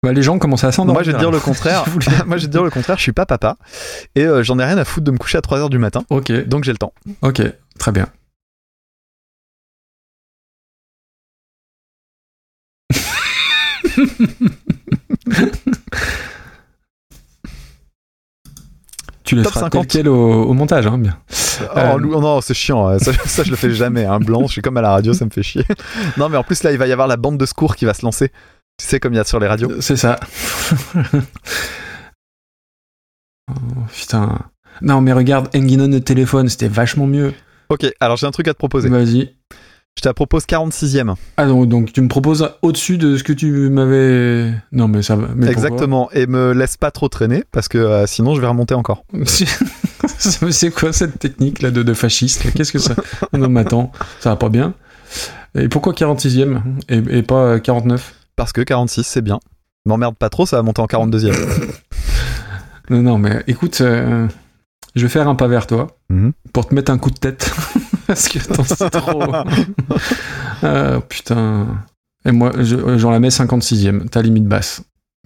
[0.03, 0.95] Bah, les gens commencent à s'endormir.
[0.95, 1.85] moi, je vais te dire le contraire.
[2.27, 2.97] Moi, je vais te dire le contraire.
[2.97, 3.57] Je suis pas papa
[4.15, 6.05] et euh, j'en ai rien à foutre de me coucher à 3h du matin.
[6.09, 6.95] Ok, Donc j'ai le temps.
[7.21, 7.43] ok,
[7.79, 8.07] très bien.
[19.37, 19.87] Tu tel 50.
[19.89, 21.17] quel au, au montage, hein, bien.
[21.61, 22.87] Oh, Euh, non, c'est chiant.
[22.89, 22.99] hein.
[22.99, 24.05] Ça, ça, je le fais jamais.
[24.05, 25.65] Un blanc, je suis comme à la radio, ça me fait chier.
[26.17, 27.95] Non, mais en plus, là, il va y avoir la bande de secours qui va
[27.95, 28.29] se lancer.
[28.79, 29.81] Tu sais, comme il y a sur les radios.
[29.81, 30.19] C'est ça.
[33.51, 33.55] oh,
[33.93, 34.39] putain.
[34.83, 37.35] Non, mais regarde, Enginon de téléphone, c'était vachement mieux.
[37.69, 38.89] Ok, alors j'ai un truc à te proposer.
[38.89, 39.35] Vas-y.
[39.99, 41.15] Je te la propose 46ème.
[41.37, 44.51] Ah donc, donc tu me proposes au-dessus de ce que tu m'avais...
[44.73, 45.29] Non mais ça va.
[45.35, 46.11] Mais Exactement.
[46.13, 49.05] Et me laisse pas trop traîner parce que euh, sinon, je vais remonter encore.
[50.19, 52.95] C'est quoi cette technique là de, de fasciste Qu'est-ce que ça?
[53.35, 54.75] Non mais attends, ça va pas bien.
[55.55, 59.39] Et pourquoi 46ème et, et pas 49 Parce que 46, c'est bien.
[59.87, 61.35] M'emmerde pas trop, ça va monter en 42ème.
[62.91, 64.27] Non non mais écoute, euh,
[64.97, 66.33] je vais faire un pas vers toi Mhm.
[66.53, 67.53] pour te mettre un coup de tête.
[68.11, 69.23] Parce que c'est trop...
[70.63, 71.69] Ah, putain.
[72.25, 74.83] Et moi, je- j'en la mets 56ème, ta limite basse.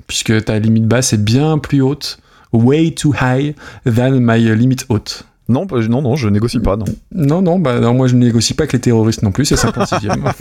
[0.06, 2.18] Puisque ta limite basse est bien plus haute,
[2.52, 3.54] way too high
[3.86, 5.24] than my limite haute.
[5.48, 6.84] Non, non, non, je négocie pas, non.
[7.12, 9.56] Non, non, bah non, moi je ne négocie pas avec les terroristes non plus, c'est
[9.56, 10.32] 56ème.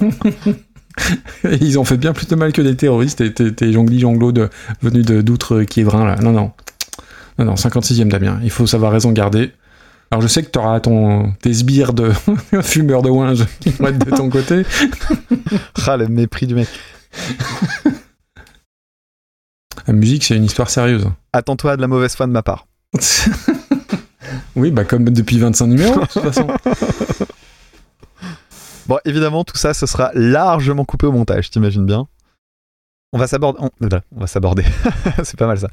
[1.50, 4.34] Et Ils ont fait bien plus de mal que des terroristes, et tes, jonglis jonglots
[4.34, 4.50] de,
[4.82, 6.16] venus d'outre-Kiévrin, là.
[6.18, 6.52] Non, non.
[7.40, 8.40] Non, non, 56ème, Damien.
[8.44, 9.52] Il faut savoir raison garder.
[10.14, 12.12] Alors je sais que tu auras ton, tes sbires de
[12.62, 14.64] fumeur de ouinge qui vont être de ton côté.
[15.88, 16.68] Ah, le mépris du mec.
[19.88, 21.10] La musique, c'est une histoire sérieuse.
[21.34, 22.68] Attends-toi à de la mauvaise foi de ma part.
[24.56, 26.48] oui, bah comme depuis 25 numéros, de toute façon.
[28.86, 32.08] Bon, évidemment, tout ça, ce sera largement coupé au montage, t'imagines bien
[33.14, 33.60] On va s'aborder.
[33.82, 34.20] On...
[34.20, 34.64] va s'aborder.
[35.24, 35.70] c'est pas mal ça.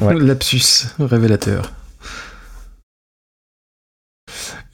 [0.00, 0.18] Ouais.
[0.18, 1.70] Lapsus révélateur.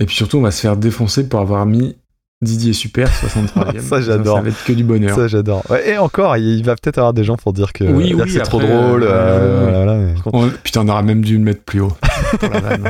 [0.00, 1.96] Et puis surtout, on va se faire défoncer pour avoir mis
[2.42, 3.80] Didier Super 63e.
[3.88, 4.36] Ça, j'adore.
[4.38, 5.14] Ça, va être que du bonheur.
[5.16, 5.62] Ça, j'adore.
[5.70, 8.30] Ouais, et encore, il va peut-être avoir des gens pour dire que Oui, là, oui,
[8.32, 9.04] c'est trop drôle.
[9.04, 11.96] euh, euh, voilà, mais- On- putain, on aurait même dû le mettre plus haut.
[12.40, 12.84] pour la vanne.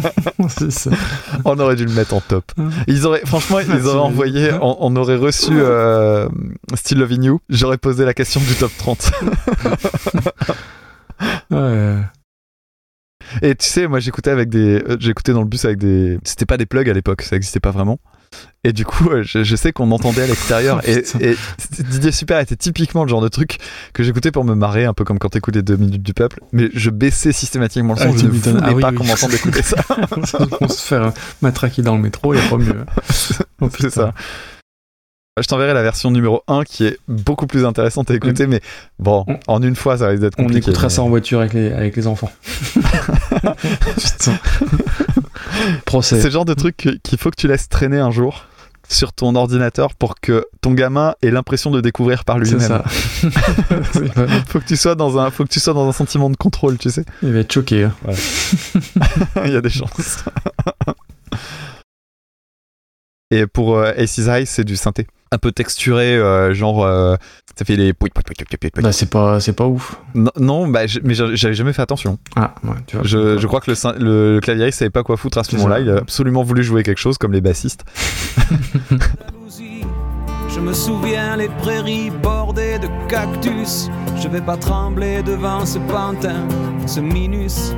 [0.48, 0.90] C'est ça.
[1.44, 2.50] On aurait dû le mettre en top.
[2.86, 6.28] Ils auraient, franchement, ils auraient envoyé, on, on aurait reçu euh,
[6.74, 7.40] Still Loving You.
[7.48, 9.12] J'aurais posé la question du top 30.
[11.50, 11.96] Ouais.
[13.42, 16.46] Et tu sais, moi j'écoutais avec des, euh, j'écoutais dans le bus avec des, c'était
[16.46, 17.98] pas des plugs à l'époque, ça existait pas vraiment.
[18.64, 20.80] Et du coup, euh, je, je sais qu'on entendait à l'extérieur.
[20.88, 21.18] et, Putain.
[21.20, 21.36] et
[21.84, 23.58] Didier Super était typiquement le genre de truc
[23.94, 26.40] que j'écoutais pour me marrer, un peu comme quand t'écoutes les deux minutes du peuple.
[26.52, 28.96] Mais je baissais systématiquement le son, Ah, je ne voulais Ah oui, pas oui.
[28.96, 29.76] qu'on m'entende écouter ça.
[30.60, 32.84] on se faire matraquer dans le métro, il n'y a pas mieux.
[33.62, 34.12] Oh, C'est ça.
[35.38, 38.62] Je t'enverrai la version numéro 1 qui est beaucoup plus intéressante à écouter, mais
[38.98, 40.60] bon, On- en une fois, ça risque d'être On compliqué.
[40.70, 42.30] écoutera mais- ça en voiture avec les, avec les enfants.
[42.72, 44.32] Putain.
[45.84, 46.16] Procès.
[46.20, 48.46] C'est le genre de truc qu'il faut que tu laisses traîner un jour.
[48.88, 52.60] sur ton ordinateur pour que ton gamin ait l'impression de découvrir par lui-même.
[52.60, 52.84] ça.
[53.92, 56.30] C'est vraiment- Faut que tu sois dans un, faut que tu sois dans un sentiment
[56.30, 57.04] de contrôle, tu sais.
[57.22, 57.82] Il va être choqué.
[57.84, 57.92] hein.
[59.44, 60.24] Il y a des chances.
[63.32, 65.08] Et pour euh, Aces High, c'est du synthé.
[65.32, 66.84] Un peu texturé, euh, genre.
[66.84, 67.16] euh,
[67.58, 67.92] ça fait les.
[68.82, 69.96] Bah, c'est pas, c'est pas ouf.
[70.14, 72.18] Non, non, bah, mais j'a- j'avais jamais fait attention.
[72.36, 73.04] Ah, ouais, tu vois.
[73.04, 75.80] Je, je crois que le, le clavieriste savait pas quoi foutre à ce moment-là.
[75.80, 77.84] Il a absolument voulu jouer quelque chose comme les bassistes.
[78.50, 79.84] jalousie.
[80.48, 83.90] Je me souviens les prairies bordées de cactus.
[84.18, 86.46] Je vais pas trembler devant ce pantin,
[86.86, 87.74] ce minus.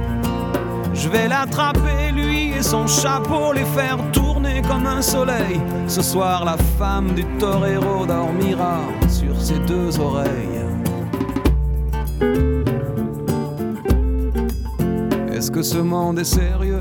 [0.99, 5.61] Je vais l'attraper, lui et son chapeau, les faire tourner comme un soleil.
[5.87, 10.59] Ce soir, la femme du torero dormira sur ses deux oreilles.
[15.33, 16.81] Est-ce que ce monde est sérieux?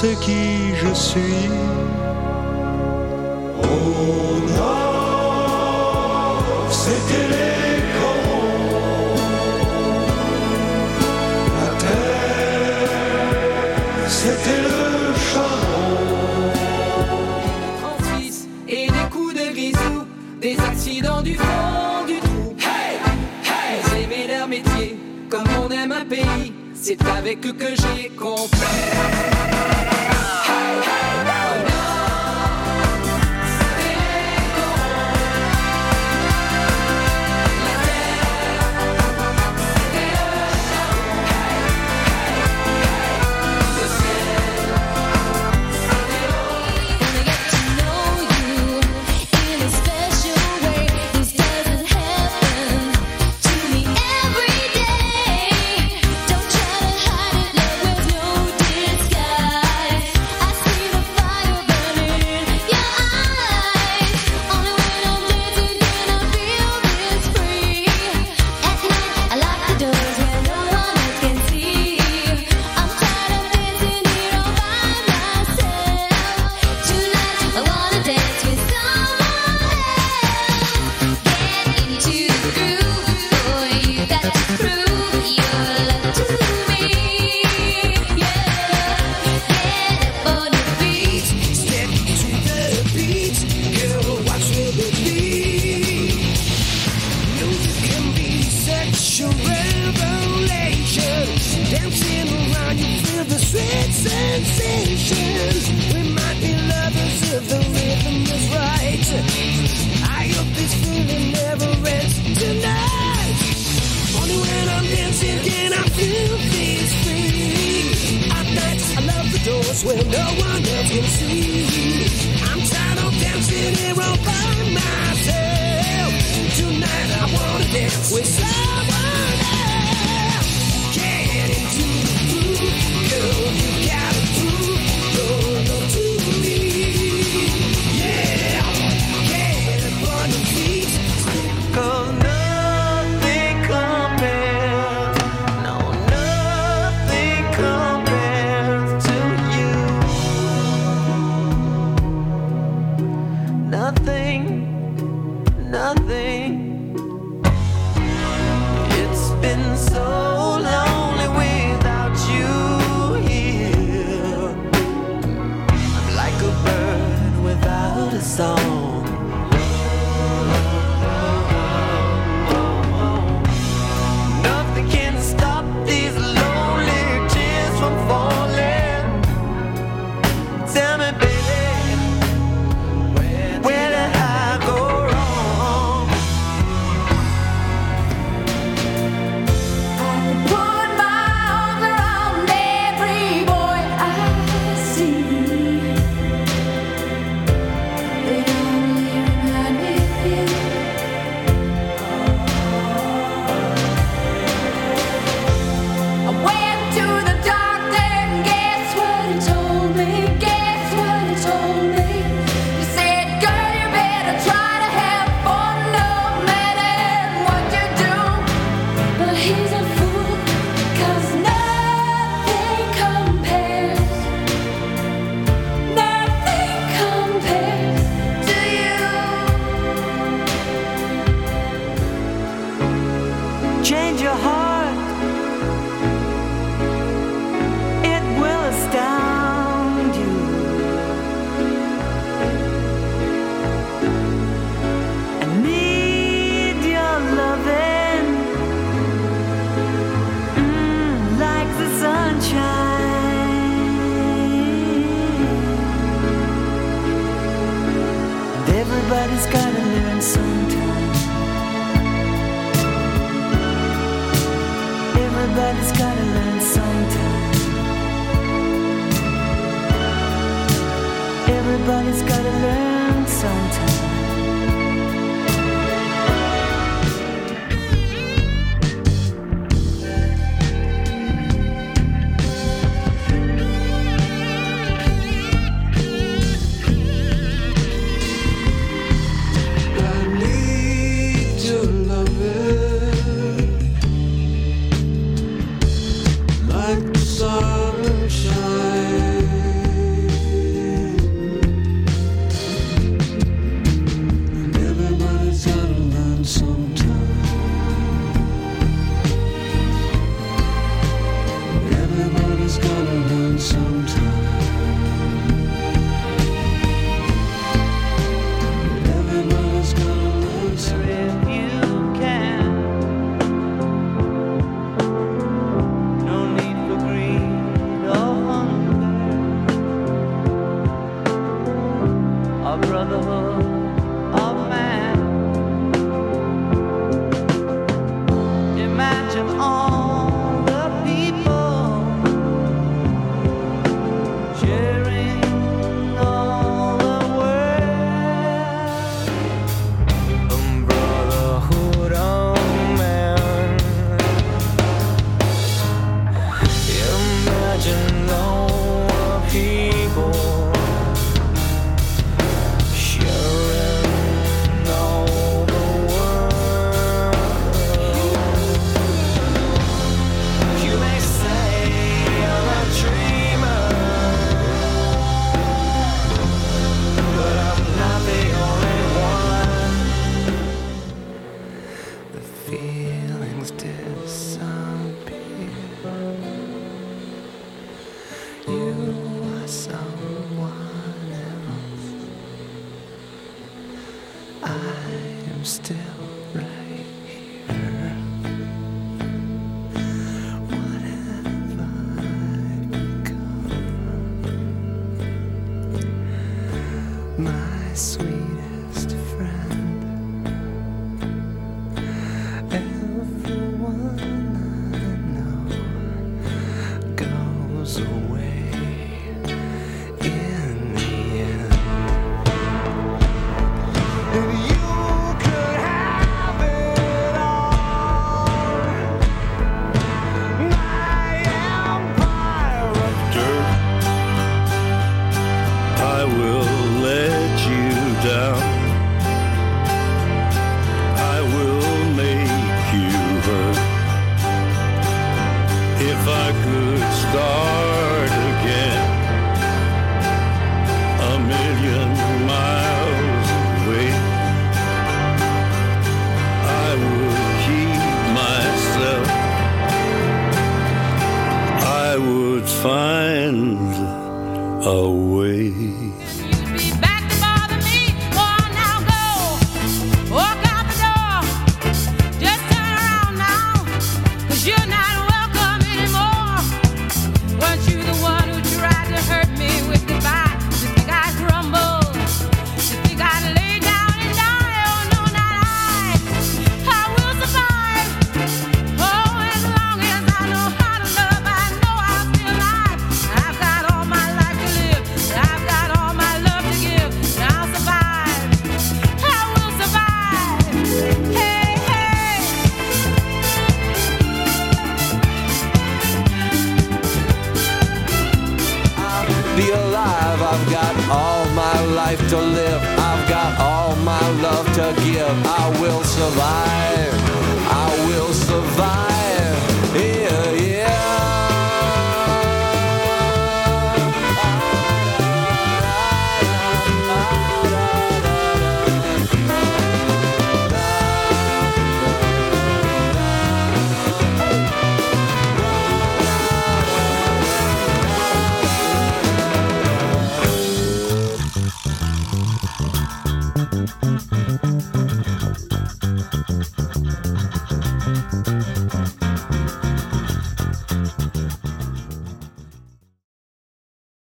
[0.00, 1.57] Sais qui je suis.